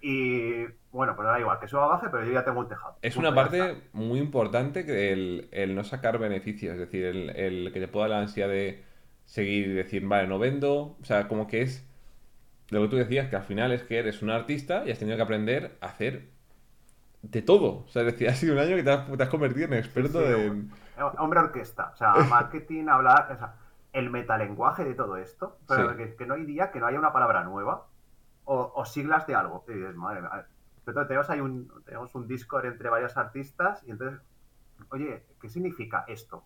y 0.00 0.64
bueno, 0.92 1.14
pues 1.16 1.26
da 1.28 1.38
igual, 1.40 1.58
que 1.60 1.68
suba 1.68 1.86
o 1.86 1.90
baje, 1.90 2.08
pero 2.10 2.24
yo 2.24 2.32
ya 2.32 2.44
tengo 2.44 2.60
un 2.60 2.68
tejado. 2.68 2.96
Es 3.02 3.16
una 3.16 3.34
parte 3.34 3.84
muy 3.92 4.18
importante 4.18 4.84
que 4.84 5.12
el, 5.12 5.48
el 5.52 5.74
no 5.74 5.84
sacar 5.84 6.18
beneficios, 6.18 6.74
es 6.74 6.78
decir, 6.80 7.04
el, 7.06 7.30
el 7.30 7.72
que 7.72 7.80
te 7.80 7.88
pueda 7.88 8.08
la 8.08 8.18
ansia 8.20 8.46
de 8.46 8.84
seguir 9.24 9.68
y 9.68 9.72
decir, 9.72 10.06
vale, 10.06 10.28
no 10.28 10.38
vendo, 10.38 10.98
o 11.00 11.04
sea, 11.04 11.28
como 11.28 11.46
que 11.46 11.62
es 11.62 11.86
lo 12.70 12.82
que 12.82 12.88
tú 12.88 12.96
decías, 12.96 13.28
que 13.30 13.36
al 13.36 13.44
final 13.44 13.72
es 13.72 13.82
que 13.84 13.98
eres 13.98 14.22
un 14.22 14.30
artista 14.30 14.84
y 14.86 14.92
has 14.92 14.98
tenido 15.00 15.16
que 15.16 15.22
aprender 15.24 15.78
a 15.80 15.88
hacer 15.88 16.30
de 17.22 17.42
todo, 17.42 17.84
o 17.86 17.88
sea, 17.88 18.02
es 18.02 18.12
decir, 18.14 18.28
ha 18.30 18.34
sido 18.34 18.54
un 18.54 18.60
año 18.60 18.76
que 18.76 18.84
te 18.84 18.90
has, 18.92 19.16
te 19.16 19.22
has 19.24 19.30
convertido 19.30 19.66
en 19.66 19.74
experto 19.74 20.20
Sí, 20.20 20.32
en... 20.32 20.70
Hombre 21.18 21.40
orquesta, 21.40 21.90
o 21.94 21.96
sea, 21.96 22.24
marketing, 22.24 22.88
hablar, 22.88 23.32
o 23.32 23.36
sea, 23.38 23.56
el 23.92 24.10
metalenguaje 24.10 24.84
de 24.84 24.94
todo 24.94 25.16
esto, 25.16 25.58
pero 25.66 25.96
Sí. 25.96 25.96
que, 25.96 26.14
que 26.16 26.26
no 26.26 26.34
hay 26.34 26.44
día 26.44 26.70
que 26.70 26.80
no 26.80 26.86
haya 26.86 26.98
una 26.98 27.12
palabra 27.12 27.42
nueva 27.44 27.89
o, 28.54 28.56
o 28.80 28.84
siglas 28.94 29.26
de 29.26 29.34
algo. 29.34 29.64
Y 29.68 29.74
dices, 29.74 29.94
madre 29.96 30.22
mía. 30.22 30.46
Pero 30.84 31.06
tenemos 31.06 31.30
ahí 31.30 31.40
un, 31.40 31.70
tenemos 31.84 32.14
un 32.14 32.26
Discord 32.26 32.66
entre 32.66 32.88
varios 32.90 33.16
artistas 33.16 33.82
y 33.86 33.90
entonces, 33.92 34.20
oye, 34.90 35.24
¿qué 35.40 35.48
significa 35.48 36.04
esto? 36.08 36.44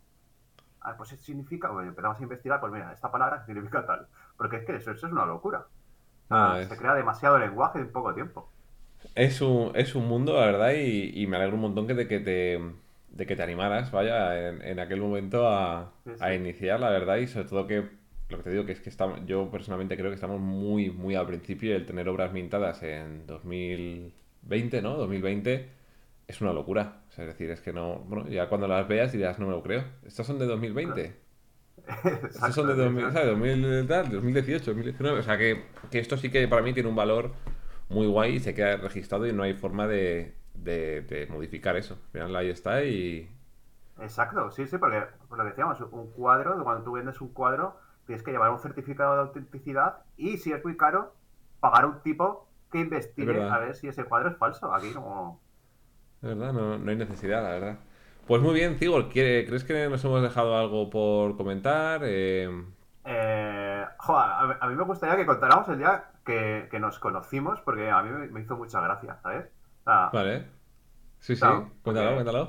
Ah, 0.80 0.94
pues 0.96 1.10
significa, 1.10 1.70
bueno, 1.70 1.90
empezamos 1.90 2.20
a 2.20 2.22
investigar, 2.22 2.60
pues 2.60 2.72
mira, 2.72 2.92
esta 2.92 3.10
palabra 3.12 3.44
significa 3.46 3.86
tal. 3.86 4.08
Porque 4.36 4.56
es 4.58 4.66
que 4.66 4.76
eso, 4.76 4.92
eso 4.92 5.06
es 5.06 5.12
una 5.12 5.26
locura. 5.26 5.66
Ah, 6.30 6.58
es- 6.60 6.68
Se 6.68 6.76
crea 6.76 6.94
demasiado 6.94 7.38
lenguaje 7.38 7.80
en 7.80 7.92
poco 7.92 8.14
tiempo. 8.14 8.50
Es 9.14 9.40
un, 9.40 9.72
es 9.74 9.94
un 9.94 10.06
mundo, 10.08 10.34
la 10.34 10.46
verdad, 10.46 10.72
y, 10.74 11.12
y 11.22 11.26
me 11.26 11.36
alegro 11.36 11.54
un 11.56 11.62
montón 11.62 11.86
que 11.86 11.94
de 11.94 12.08
que 12.08 12.20
te, 12.20 12.60
de 13.08 13.26
que 13.26 13.36
te 13.36 13.42
animaras, 13.42 13.90
vaya, 13.92 14.48
en, 14.48 14.62
en 14.62 14.80
aquel 14.80 15.00
momento 15.00 15.46
a, 15.48 15.92
Sí, 16.04 16.16
sí. 16.18 16.26
a 16.26 16.34
iniciar, 16.34 16.80
la 16.80 16.90
verdad, 16.90 17.16
y 17.18 17.26
sobre 17.28 17.48
todo 17.48 17.66
que, 17.66 17.88
lo 18.28 18.38
que 18.38 18.42
te 18.44 18.50
digo, 18.50 18.64
que 18.66 18.72
es 18.72 18.80
que 18.80 18.90
estamos, 18.90 19.20
yo 19.26 19.50
personalmente 19.50 19.96
creo 19.96 20.10
que 20.10 20.14
estamos 20.14 20.40
muy, 20.40 20.90
muy 20.90 21.14
al 21.14 21.26
principio 21.26 21.70
y 21.70 21.74
el 21.74 21.86
tener 21.86 22.08
obras 22.08 22.32
mintadas 22.32 22.82
en 22.82 23.26
2020, 23.26 24.82
¿no? 24.82 24.96
2020 24.96 25.68
es 26.26 26.40
una 26.40 26.52
locura. 26.52 27.02
O 27.08 27.12
sea, 27.12 27.24
es 27.24 27.30
decir, 27.32 27.50
es 27.50 27.60
que 27.60 27.72
no, 27.72 27.98
bueno, 28.00 28.28
ya 28.28 28.48
cuando 28.48 28.66
las 28.68 28.88
veas 28.88 29.12
dirás, 29.12 29.38
no 29.38 29.46
me 29.46 29.52
lo 29.52 29.62
creo. 29.62 29.84
Estos 30.06 30.26
son 30.26 30.38
de 30.38 30.46
2020. 30.46 31.16
Estos 32.30 32.54
son 32.54 32.66
de 32.68 32.74
2000, 32.74 33.12
¿sabes? 33.12 33.28
2000, 33.28 33.86
tal, 33.88 34.10
2018, 34.10 34.64
2019. 34.66 35.20
O 35.20 35.22
sea, 35.22 35.38
que, 35.38 35.64
que 35.90 35.98
esto 35.98 36.16
sí 36.16 36.30
que 36.30 36.48
para 36.48 36.62
mí 36.62 36.72
tiene 36.72 36.88
un 36.88 36.96
valor 36.96 37.32
muy 37.88 38.06
guay 38.06 38.36
y 38.36 38.40
se 38.40 38.54
queda 38.54 38.76
registrado 38.78 39.26
y 39.26 39.32
no 39.32 39.42
hay 39.42 39.54
forma 39.54 39.86
de, 39.86 40.34
de- 40.54 41.02
de 41.02 41.26
modificar 41.28 41.76
eso. 41.76 41.98
Final 42.12 42.34
ahí 42.36 42.50
está 42.50 42.84
y... 42.84 43.30
Exacto, 44.00 44.50
sí, 44.50 44.66
sí, 44.66 44.76
porque 44.78 45.02
por 45.28 45.38
lo 45.38 45.44
que 45.44 45.50
decíamos, 45.50 45.80
un 45.92 46.10
cuadro, 46.12 46.62
cuando 46.64 46.82
tú 46.84 46.92
vendes 46.92 47.20
un 47.20 47.28
cuadro, 47.32 47.76
tienes 48.06 48.22
que 48.22 48.30
llevar 48.32 48.50
un 48.50 48.58
certificado 48.58 49.14
de 49.14 49.20
autenticidad 49.22 49.98
y 50.16 50.36
si 50.38 50.52
es 50.52 50.64
muy 50.64 50.76
caro, 50.76 51.14
pagar 51.60 51.86
un 51.86 52.00
tipo 52.02 52.48
que 52.70 52.78
Es 52.80 52.84
investigue 52.84 53.42
a 53.50 53.58
ver 53.58 53.74
si 53.74 53.88
ese 53.88 54.04
cuadro 54.04 54.30
es 54.30 54.36
falso. 54.36 54.74
Aquí 54.74 54.90
no. 54.94 55.40
De 56.20 56.28
verdad, 56.34 56.52
no, 56.52 56.78
no 56.78 56.90
hay 56.90 56.96
necesidad, 56.96 57.42
la 57.42 57.50
verdad. 57.50 57.78
Pues 58.26 58.40
muy 58.40 58.54
bien, 58.54 58.76
¿quiere- 59.10 59.44
¿crees 59.46 59.64
que 59.64 59.88
nos 59.88 60.02
hemos 60.04 60.22
dejado 60.22 60.56
algo 60.56 60.88
por 60.90 61.36
comentar? 61.36 62.00
Eh, 62.04 62.48
Eh, 63.06 63.84
joder, 63.98 64.30
a, 64.30 64.46
mí- 64.46 64.54
a 64.60 64.66
me 64.76 64.84
gustaría 64.84 65.14
que 65.16 65.26
contáramos 65.26 65.68
el 65.68 65.76
día 65.78 66.04
que, 66.24 66.68
que 66.70 66.80
nos 66.80 66.98
conocimos, 66.98 67.60
porque 67.60 67.90
a 67.90 68.02
mí 68.02 68.08
me, 68.10 68.28
hizo 68.40 68.56
mucha 68.56 68.80
gracia, 68.80 69.18
¿sabes? 69.22 69.44
O 69.80 69.84
sea, 69.84 70.08
vale. 70.10 70.46
Sí, 71.18 71.36
sí, 71.36 71.40
cuéntalo, 71.42 71.72
porque- 71.82 72.14
cuéntalo. 72.14 72.42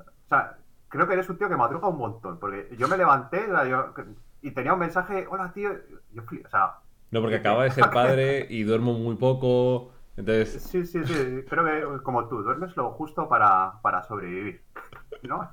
o 0.00 0.28
sea, 0.28 0.56
creo 0.88 1.06
que 1.06 1.14
eres 1.14 1.28
un 1.30 1.38
tío 1.38 1.48
que 1.48 1.56
madruga 1.56 1.86
un 1.88 1.98
montón, 1.98 2.40
porque 2.40 2.68
yo 2.76 2.88
me 2.88 2.96
levanté 2.96 3.46
sea, 3.46 3.64
yo- 3.64 3.94
y 4.42 4.50
tenía 4.50 4.74
un 4.74 4.80
mensaje, 4.80 5.26
hola 5.30 5.52
tío, 5.52 5.70
yo 6.12 6.22
o 6.22 6.48
sea, 6.50 6.78
No, 7.10 7.20
porque 7.20 7.36
acaba 7.38 7.64
de 7.64 7.70
ser 7.70 7.90
padre 7.90 8.46
y 8.50 8.64
duermo 8.64 8.94
muy 8.94 9.16
poco, 9.16 9.92
entonces... 10.16 10.62
Sí, 10.62 10.84
sí, 10.84 11.04
sí. 11.04 11.44
Creo 11.48 11.64
que 11.64 12.02
como 12.02 12.28
tú, 12.28 12.42
duermes 12.42 12.76
lo 12.76 12.90
justo 12.90 13.28
para, 13.28 13.80
para 13.82 14.02
sobrevivir. 14.02 14.62
¿No? 15.22 15.50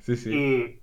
Sí, 0.00 0.16
sí. 0.16 0.80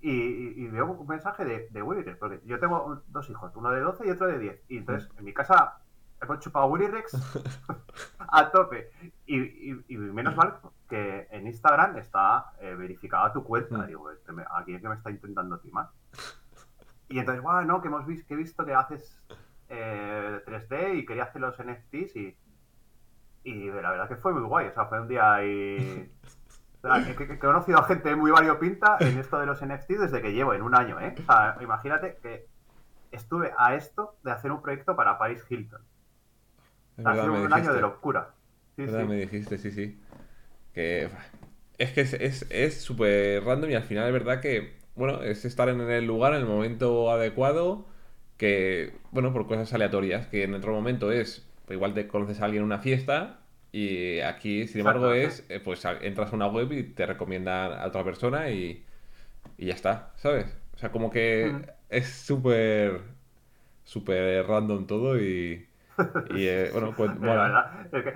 Y, 0.00 0.08
y, 0.08 0.68
veo 0.68 0.92
un 0.92 1.06
mensaje 1.06 1.44
de, 1.44 1.68
de 1.70 2.14
porque 2.18 2.40
yo 2.44 2.60
tengo 2.60 3.02
dos 3.08 3.28
hijos, 3.28 3.50
uno 3.56 3.70
de 3.70 3.80
12 3.80 4.06
y 4.06 4.10
otro 4.10 4.28
de 4.28 4.38
10. 4.38 4.62
Y 4.68 4.78
entonces 4.78 5.10
en 5.18 5.24
mi 5.24 5.34
casa 5.34 5.80
hemos 6.22 6.40
chupado 6.40 6.66
Willy 6.66 6.86
Rex 6.88 7.14
a 8.18 8.50
tope. 8.50 8.90
Y, 9.26 9.40
y- 9.72 9.84
y 9.88 9.96
menos 9.96 10.36
mal 10.36 10.58
que 10.88 11.26
en 11.30 11.46
Instagram 11.46 11.96
está 11.98 12.46
eh, 12.60 12.74
verificada 12.74 13.32
tu 13.32 13.42
cuenta. 13.44 13.78
Mm. 13.78 13.86
Digo, 13.86 14.10
este 14.10 14.32
me- 14.32 14.44
aquí 14.54 14.74
es 14.74 14.82
que 14.82 14.88
me 14.88 14.94
está 14.94 15.10
intentando 15.10 15.58
timar. 15.58 15.88
Y 17.08 17.18
entonces, 17.18 17.42
bueno, 17.42 17.62
no, 17.64 17.80
que 17.82 17.88
hemos 17.88 18.04
visto, 18.06 18.26
que 18.26 18.34
he 18.34 18.36
visto 18.36 18.64
que 18.64 18.74
haces 18.74 19.20
eh, 19.68 20.40
3D 20.46 20.96
y 20.98 21.06
quería 21.06 21.24
hacer 21.24 21.40
los 21.40 21.56
NFTs 21.58 22.16
y, 22.16 22.36
y 23.44 23.70
la 23.70 23.90
verdad 23.90 24.08
que 24.08 24.16
fue 24.16 24.32
muy 24.32 24.42
guay. 24.42 24.68
O 24.68 24.72
sea, 24.74 24.86
fue 24.86 25.00
un 25.00 25.08
día 25.08 25.44
y... 25.44 26.12
o 26.82 26.88
sea, 26.88 27.04
que, 27.04 27.14
que- 27.16 27.26
que 27.26 27.34
he 27.34 27.38
conocido 27.38 27.78
a 27.78 27.84
gente 27.84 28.14
muy 28.16 28.30
variopinta 28.30 28.96
en 29.00 29.18
esto 29.18 29.38
de 29.38 29.46
los 29.46 29.64
NFTs 29.64 30.00
desde 30.00 30.20
que 30.22 30.32
llevo, 30.32 30.54
en 30.54 30.62
un 30.62 30.74
año, 30.74 31.00
¿eh? 31.00 31.14
O 31.18 31.22
sea, 31.22 31.56
imagínate 31.60 32.18
que 32.22 32.46
estuve 33.12 33.52
a 33.56 33.74
esto 33.74 34.16
de 34.24 34.32
hacer 34.32 34.50
un 34.52 34.60
proyecto 34.62 34.94
para 34.96 35.16
Paris 35.18 35.44
Hilton. 35.48 35.80
Ha 37.04 37.16
sido 37.16 37.32
un 37.34 37.52
año 37.54 37.72
de 37.72 37.80
locura. 37.80 38.34
Sí, 38.76 38.84
¿Verdad? 38.84 39.04
sí. 39.04 39.06
Me 39.06 39.16
dijiste, 39.16 39.58
sí, 39.58 39.70
sí. 39.70 40.00
Que 40.74 41.10
es 41.78 41.92
que 41.92 42.02
es 42.02 42.14
es- 42.14 42.46
es 42.50 42.80
súper 42.82 43.44
random 43.44 43.70
y 43.70 43.74
al 43.74 43.84
final 43.84 44.06
es 44.08 44.12
verdad 44.12 44.40
que, 44.42 44.74
bueno, 44.96 45.22
es 45.22 45.44
estar 45.44 45.68
en 45.68 45.80
el 45.82 46.06
lugar, 46.06 46.34
en 46.34 46.40
el 46.42 46.46
momento 46.46 47.10
adecuado, 47.10 47.86
que, 48.38 49.00
bueno, 49.12 49.32
por 49.32 49.46
cosas 49.48 49.72
aleatorias, 49.74 50.28
que 50.28 50.44
en 50.44 50.54
otro 50.54 50.72
momento 50.74 51.12
es, 51.12 51.48
pues 51.66 51.76
igual 51.76 51.94
te 51.94 52.08
conoces 52.08 52.40
a 52.40 52.46
alguien 52.46 52.62
en 52.62 52.66
una 52.66 52.80
fiesta 52.80 53.40
y 53.72 54.20
aquí, 54.20 54.68
sin 54.68 54.80
embargo, 54.80 55.12
es, 55.14 55.44
eh, 55.50 55.60
pues 55.60 55.84
entras 56.02 56.32
a 56.32 56.36
una 56.36 56.48
web 56.48 56.72
y 56.72 56.84
te 56.84 57.06
recomiendan 57.06 57.72
a 57.72 57.86
otra 57.86 58.04
persona 58.04 58.50
y, 58.50 58.86
y 59.58 59.66
ya 59.66 59.74
está, 59.74 60.12
¿sabes? 60.18 60.56
O 60.74 60.78
sea, 60.78 60.92
como 60.92 61.10
que 61.10 61.56
Mm. 61.58 61.66
es 61.90 62.08
súper, 62.08 63.02
súper 63.84 64.46
random 64.46 64.86
todo 64.86 65.20
y, 65.20 65.68
y 66.30 66.46
eh, 66.46 66.70
bueno, 66.72 66.92
pues, 66.96 67.18
verdad. 67.18 67.86
Es 67.92 68.04
que 68.04 68.14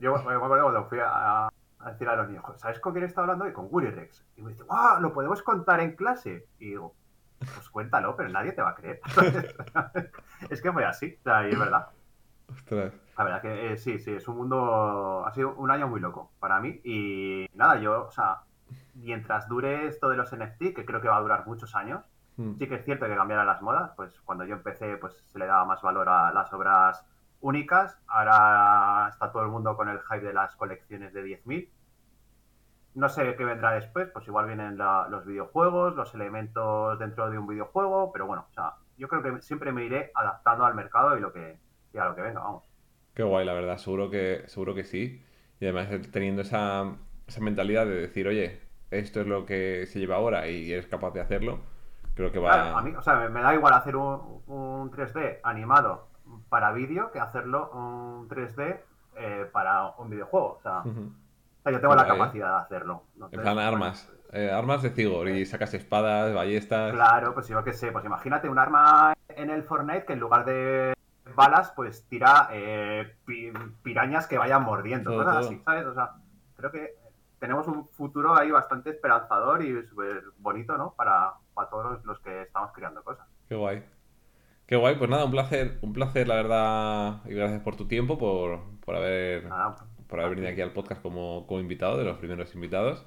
yo 0.00 0.12
me 0.12 0.34
acuerdo 0.34 0.62
cuando 0.62 0.84
fui 0.86 0.98
a, 1.00 1.46
a 1.46 1.90
decir 1.90 2.08
a 2.08 2.16
los 2.16 2.28
niños, 2.28 2.44
¿sabes 2.56 2.80
con 2.80 2.92
quién 2.92 3.04
estaba 3.04 3.24
hablando 3.24 3.44
hoy? 3.44 3.52
Con 3.52 3.68
Willy 3.70 3.90
Rex. 3.90 4.24
Y 4.36 4.42
me 4.42 4.50
dice, 4.50 4.64
¡guau! 4.64 5.00
¿Lo 5.00 5.12
podemos 5.12 5.42
contar 5.42 5.80
en 5.80 5.96
clase? 5.96 6.46
Y 6.58 6.70
digo, 6.70 6.94
pues 7.38 7.68
cuéntalo, 7.70 8.16
pero 8.16 8.28
nadie 8.28 8.52
te 8.52 8.62
va 8.62 8.70
a 8.70 8.74
creer. 8.74 9.00
es 10.50 10.62
que 10.62 10.72
fue 10.72 10.84
así, 10.84 11.16
o 11.18 11.22
sea, 11.22 11.46
y 11.48 11.52
es 11.52 11.58
verdad. 11.58 11.88
Ostras. 12.50 12.94
La 13.16 13.24
verdad 13.24 13.42
que 13.42 13.72
eh, 13.72 13.76
sí, 13.76 13.98
sí, 13.98 14.14
es 14.14 14.26
un 14.28 14.36
mundo, 14.36 15.24
ha 15.26 15.32
sido 15.32 15.54
un 15.54 15.70
año 15.70 15.88
muy 15.88 16.00
loco 16.00 16.32
para 16.38 16.60
mí. 16.60 16.80
Y 16.84 17.46
nada, 17.54 17.78
yo, 17.80 18.06
o 18.06 18.10
sea, 18.10 18.42
mientras 18.94 19.48
dure 19.48 19.86
esto 19.86 20.08
de 20.08 20.16
los 20.16 20.32
NFT, 20.34 20.74
que 20.74 20.84
creo 20.86 21.00
que 21.00 21.08
va 21.08 21.16
a 21.16 21.20
durar 21.20 21.46
muchos 21.46 21.74
años, 21.74 22.04
Mm. 22.38 22.54
sí 22.56 22.68
que 22.68 22.76
es 22.76 22.84
cierto 22.84 23.06
que 23.06 23.16
cambiarán 23.16 23.46
las 23.46 23.60
modas, 23.60 23.90
pues 23.96 24.20
cuando 24.20 24.44
yo 24.44 24.54
empecé, 24.54 24.96
pues 24.96 25.24
se 25.26 25.38
le 25.38 25.46
daba 25.46 25.64
más 25.64 25.82
valor 25.82 26.08
a 26.08 26.32
las 26.32 26.52
obras 26.52 27.04
únicas. 27.40 27.98
Ahora 28.06 29.08
está 29.10 29.32
todo 29.32 29.42
el 29.42 29.48
mundo 29.48 29.76
con 29.76 29.88
el 29.88 30.00
hype 30.00 30.26
de 30.26 30.32
las 30.32 30.56
colecciones 30.56 31.12
de 31.12 31.24
10.000. 31.24 31.68
No 32.94 33.08
sé 33.08 33.36
qué 33.36 33.44
vendrá 33.44 33.72
después, 33.72 34.08
pues 34.12 34.26
igual 34.26 34.46
vienen 34.46 34.76
los 34.76 35.24
videojuegos, 35.24 35.94
los 35.94 36.14
elementos 36.14 36.98
dentro 36.98 37.30
de 37.30 37.38
un 37.38 37.46
videojuego, 37.46 38.12
pero 38.12 38.26
bueno, 38.26 38.46
o 38.50 38.52
sea, 38.52 38.74
yo 38.96 39.06
creo 39.06 39.22
que 39.22 39.40
siempre 39.40 39.72
me 39.72 39.84
iré 39.84 40.10
adaptando 40.14 40.64
al 40.64 40.74
mercado 40.74 41.16
y 41.16 41.20
lo 41.20 41.32
que 41.32 41.58
y 41.92 41.98
a 41.98 42.06
lo 42.06 42.14
que 42.14 42.22
venga, 42.22 42.40
vamos. 42.40 42.64
Qué 43.14 43.22
guay, 43.22 43.46
la 43.46 43.52
verdad, 43.52 43.78
seguro 43.78 44.10
que, 44.10 44.44
seguro 44.46 44.74
que 44.74 44.84
sí. 44.84 45.24
Y 45.60 45.64
además 45.64 45.88
teniendo 46.10 46.42
esa, 46.42 46.96
esa 47.26 47.40
mentalidad 47.40 47.86
de 47.86 48.00
decir, 48.00 48.26
oye, 48.26 48.60
esto 48.90 49.20
es 49.20 49.26
lo 49.26 49.46
que 49.46 49.86
se 49.86 50.00
lleva 50.00 50.16
ahora 50.16 50.48
y 50.48 50.72
eres 50.72 50.86
capaz 50.86 51.12
de 51.12 51.20
hacerlo, 51.20 51.60
creo 52.14 52.32
que 52.32 52.38
va... 52.38 52.78
a 52.78 52.82
mí, 52.82 52.94
o 52.96 53.02
sea, 53.02 53.28
me 53.28 53.40
da 53.40 53.54
igual 53.54 53.74
hacer 53.74 53.96
un, 53.96 54.42
un 54.46 54.90
3D 54.90 55.40
animado 55.42 56.07
para 56.48 56.72
vídeo 56.72 57.10
que 57.12 57.20
hacerlo 57.20 57.70
un 57.72 58.28
3D 58.28 58.80
eh, 59.16 59.48
para 59.52 59.90
un 59.98 60.10
videojuego. 60.10 60.58
O 60.58 60.60
sea, 60.60 60.82
yo 60.84 61.80
tengo 61.80 61.94
la 61.94 62.06
capacidad 62.06 62.58
de 62.58 62.62
hacerlo. 62.64 63.02
en 63.30 63.40
plan 63.40 63.58
armas. 63.58 64.10
Eh, 64.30 64.50
armas 64.50 64.82
de 64.82 64.90
Cigor 64.90 65.28
y 65.28 65.46
sacas 65.46 65.72
espadas, 65.74 66.34
ballestas. 66.34 66.92
Claro, 66.92 67.32
pues 67.32 67.48
yo 67.48 67.64
qué 67.64 67.72
sé, 67.72 67.90
pues 67.92 68.04
imagínate 68.04 68.48
un 68.48 68.58
arma 68.58 69.14
en 69.28 69.48
el 69.48 69.62
Fortnite 69.62 70.04
que 70.04 70.12
en 70.12 70.20
lugar 70.20 70.44
de 70.44 70.92
balas, 71.34 71.72
pues 71.74 72.04
tira 72.08 72.48
eh, 72.52 73.16
pirañas 73.82 74.26
que 74.26 74.36
vayan 74.36 74.64
mordiendo, 74.64 75.14
cosas 75.16 75.46
así, 75.46 75.62
¿sabes? 75.64 75.86
O 75.86 75.94
sea, 75.94 76.12
creo 76.56 76.70
que 76.70 76.94
tenemos 77.38 77.66
un 77.68 77.88
futuro 77.88 78.36
ahí 78.36 78.50
bastante 78.50 78.90
esperanzador 78.90 79.62
y 79.62 79.86
súper 79.86 80.24
bonito, 80.38 80.76
¿no? 80.76 80.92
Para, 80.94 81.34
para 81.54 81.70
todos 81.70 82.04
los 82.04 82.18
que 82.20 82.42
estamos 82.42 82.72
creando 82.72 83.02
cosas. 83.02 83.26
Qué 83.48 83.54
guay. 83.54 83.82
Qué 84.68 84.76
guay, 84.76 84.96
pues 84.96 85.08
nada, 85.08 85.24
un 85.24 85.30
placer, 85.30 85.78
un 85.80 85.94
placer, 85.94 86.28
la 86.28 86.34
verdad, 86.34 87.22
y 87.24 87.32
gracias 87.32 87.62
por 87.62 87.74
tu 87.74 87.88
tiempo, 87.88 88.18
por, 88.18 88.60
por 88.84 88.96
haber, 88.96 89.44
por 90.06 90.20
haber 90.20 90.36
venido 90.36 90.52
aquí 90.52 90.60
al 90.60 90.74
podcast 90.74 91.00
como, 91.00 91.46
como 91.46 91.58
invitado, 91.58 91.96
de 91.96 92.04
los 92.04 92.18
primeros 92.18 92.54
invitados. 92.54 93.06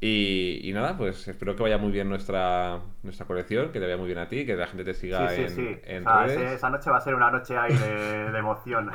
Y, 0.00 0.68
nada, 0.74 0.98
pues 0.98 1.28
espero 1.28 1.54
que 1.54 1.62
vaya 1.62 1.78
muy 1.78 1.92
bien 1.92 2.08
nuestra, 2.08 2.80
nuestra 3.04 3.26
colección, 3.26 3.70
que 3.70 3.78
te 3.78 3.84
vaya 3.84 3.96
muy 3.96 4.06
bien 4.06 4.18
a 4.18 4.28
ti, 4.28 4.44
que 4.44 4.56
la 4.56 4.66
gente 4.66 4.82
te 4.82 4.92
siga 4.92 5.32
en, 5.32 5.80
en 5.84 6.04
redes. 6.04 6.52
esa 6.54 6.68
noche 6.68 6.90
va 6.90 6.96
a 6.96 7.00
ser 7.00 7.14
una 7.14 7.30
noche 7.30 7.56
ahí 7.56 7.72
de, 7.76 8.36
emoción. 8.36 8.90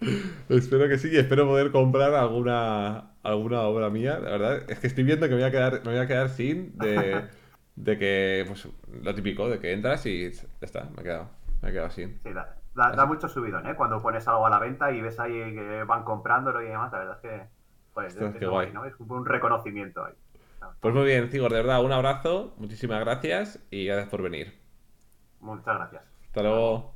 espero 0.48 0.88
que 0.88 0.98
sí, 0.98 1.10
y 1.12 1.16
espero 1.16 1.46
poder 1.46 1.70
comprar 1.70 2.12
alguna, 2.14 3.12
alguna 3.22 3.60
obra 3.62 3.88
mía. 3.88 4.18
La 4.18 4.30
verdad 4.30 4.62
es 4.68 4.80
que 4.80 4.88
estoy 4.88 5.04
viendo 5.04 5.28
que 5.28 5.34
me 5.36 5.42
voy 5.42 5.48
a 5.48 5.52
quedar, 5.52 5.74
me 5.84 5.92
voy 5.92 6.00
a 6.00 6.08
quedar 6.08 6.28
sin 6.28 6.76
de, 6.76 7.22
de 7.76 7.98
que, 7.98 8.44
pues 8.46 8.68
lo 9.02 9.14
típico, 9.14 9.48
de 9.48 9.60
que 9.60 9.72
entras 9.72 10.04
y 10.06 10.30
ya 10.32 10.42
está, 10.60 10.84
me 10.96 11.02
he 11.02 11.04
quedado, 11.04 11.28
me 11.62 11.68
he 11.68 11.72
quedado 11.72 11.90
sin. 11.90 12.18
Sí, 12.22 12.32
da, 12.32 12.56
da, 12.74 13.06
mucho 13.06 13.28
subidón, 13.28 13.66
¿eh? 13.66 13.74
Cuando 13.76 14.00
pones 14.02 14.26
algo 14.26 14.46
a 14.46 14.50
la 14.50 14.58
venta 14.58 14.90
y 14.90 15.00
ves 15.00 15.20
ahí 15.20 15.32
que 15.32 15.84
van 15.84 16.04
comprándolo 16.04 16.62
y 16.62 16.66
demás, 16.66 16.90
la 16.92 16.98
verdad 16.98 17.18
es 17.22 17.30
que 17.30 17.46
pues, 17.94 18.16
es, 18.16 18.48
guay. 18.48 18.72
¿no? 18.72 18.84
es 18.84 18.94
un 18.98 19.24
reconocimiento 19.24 20.04
ahí. 20.04 20.14
Pues 20.80 20.94
muy 20.94 21.04
bien, 21.04 21.28
Cigor, 21.28 21.52
de 21.52 21.58
verdad, 21.58 21.84
un 21.84 21.92
abrazo, 21.92 22.54
muchísimas 22.58 23.00
gracias 23.00 23.64
y 23.70 23.86
gracias 23.86 24.08
por 24.08 24.22
venir. 24.22 24.58
Muchas 25.40 25.76
gracias. 25.76 26.02
Hasta 26.28 26.42
luego. 26.42 26.94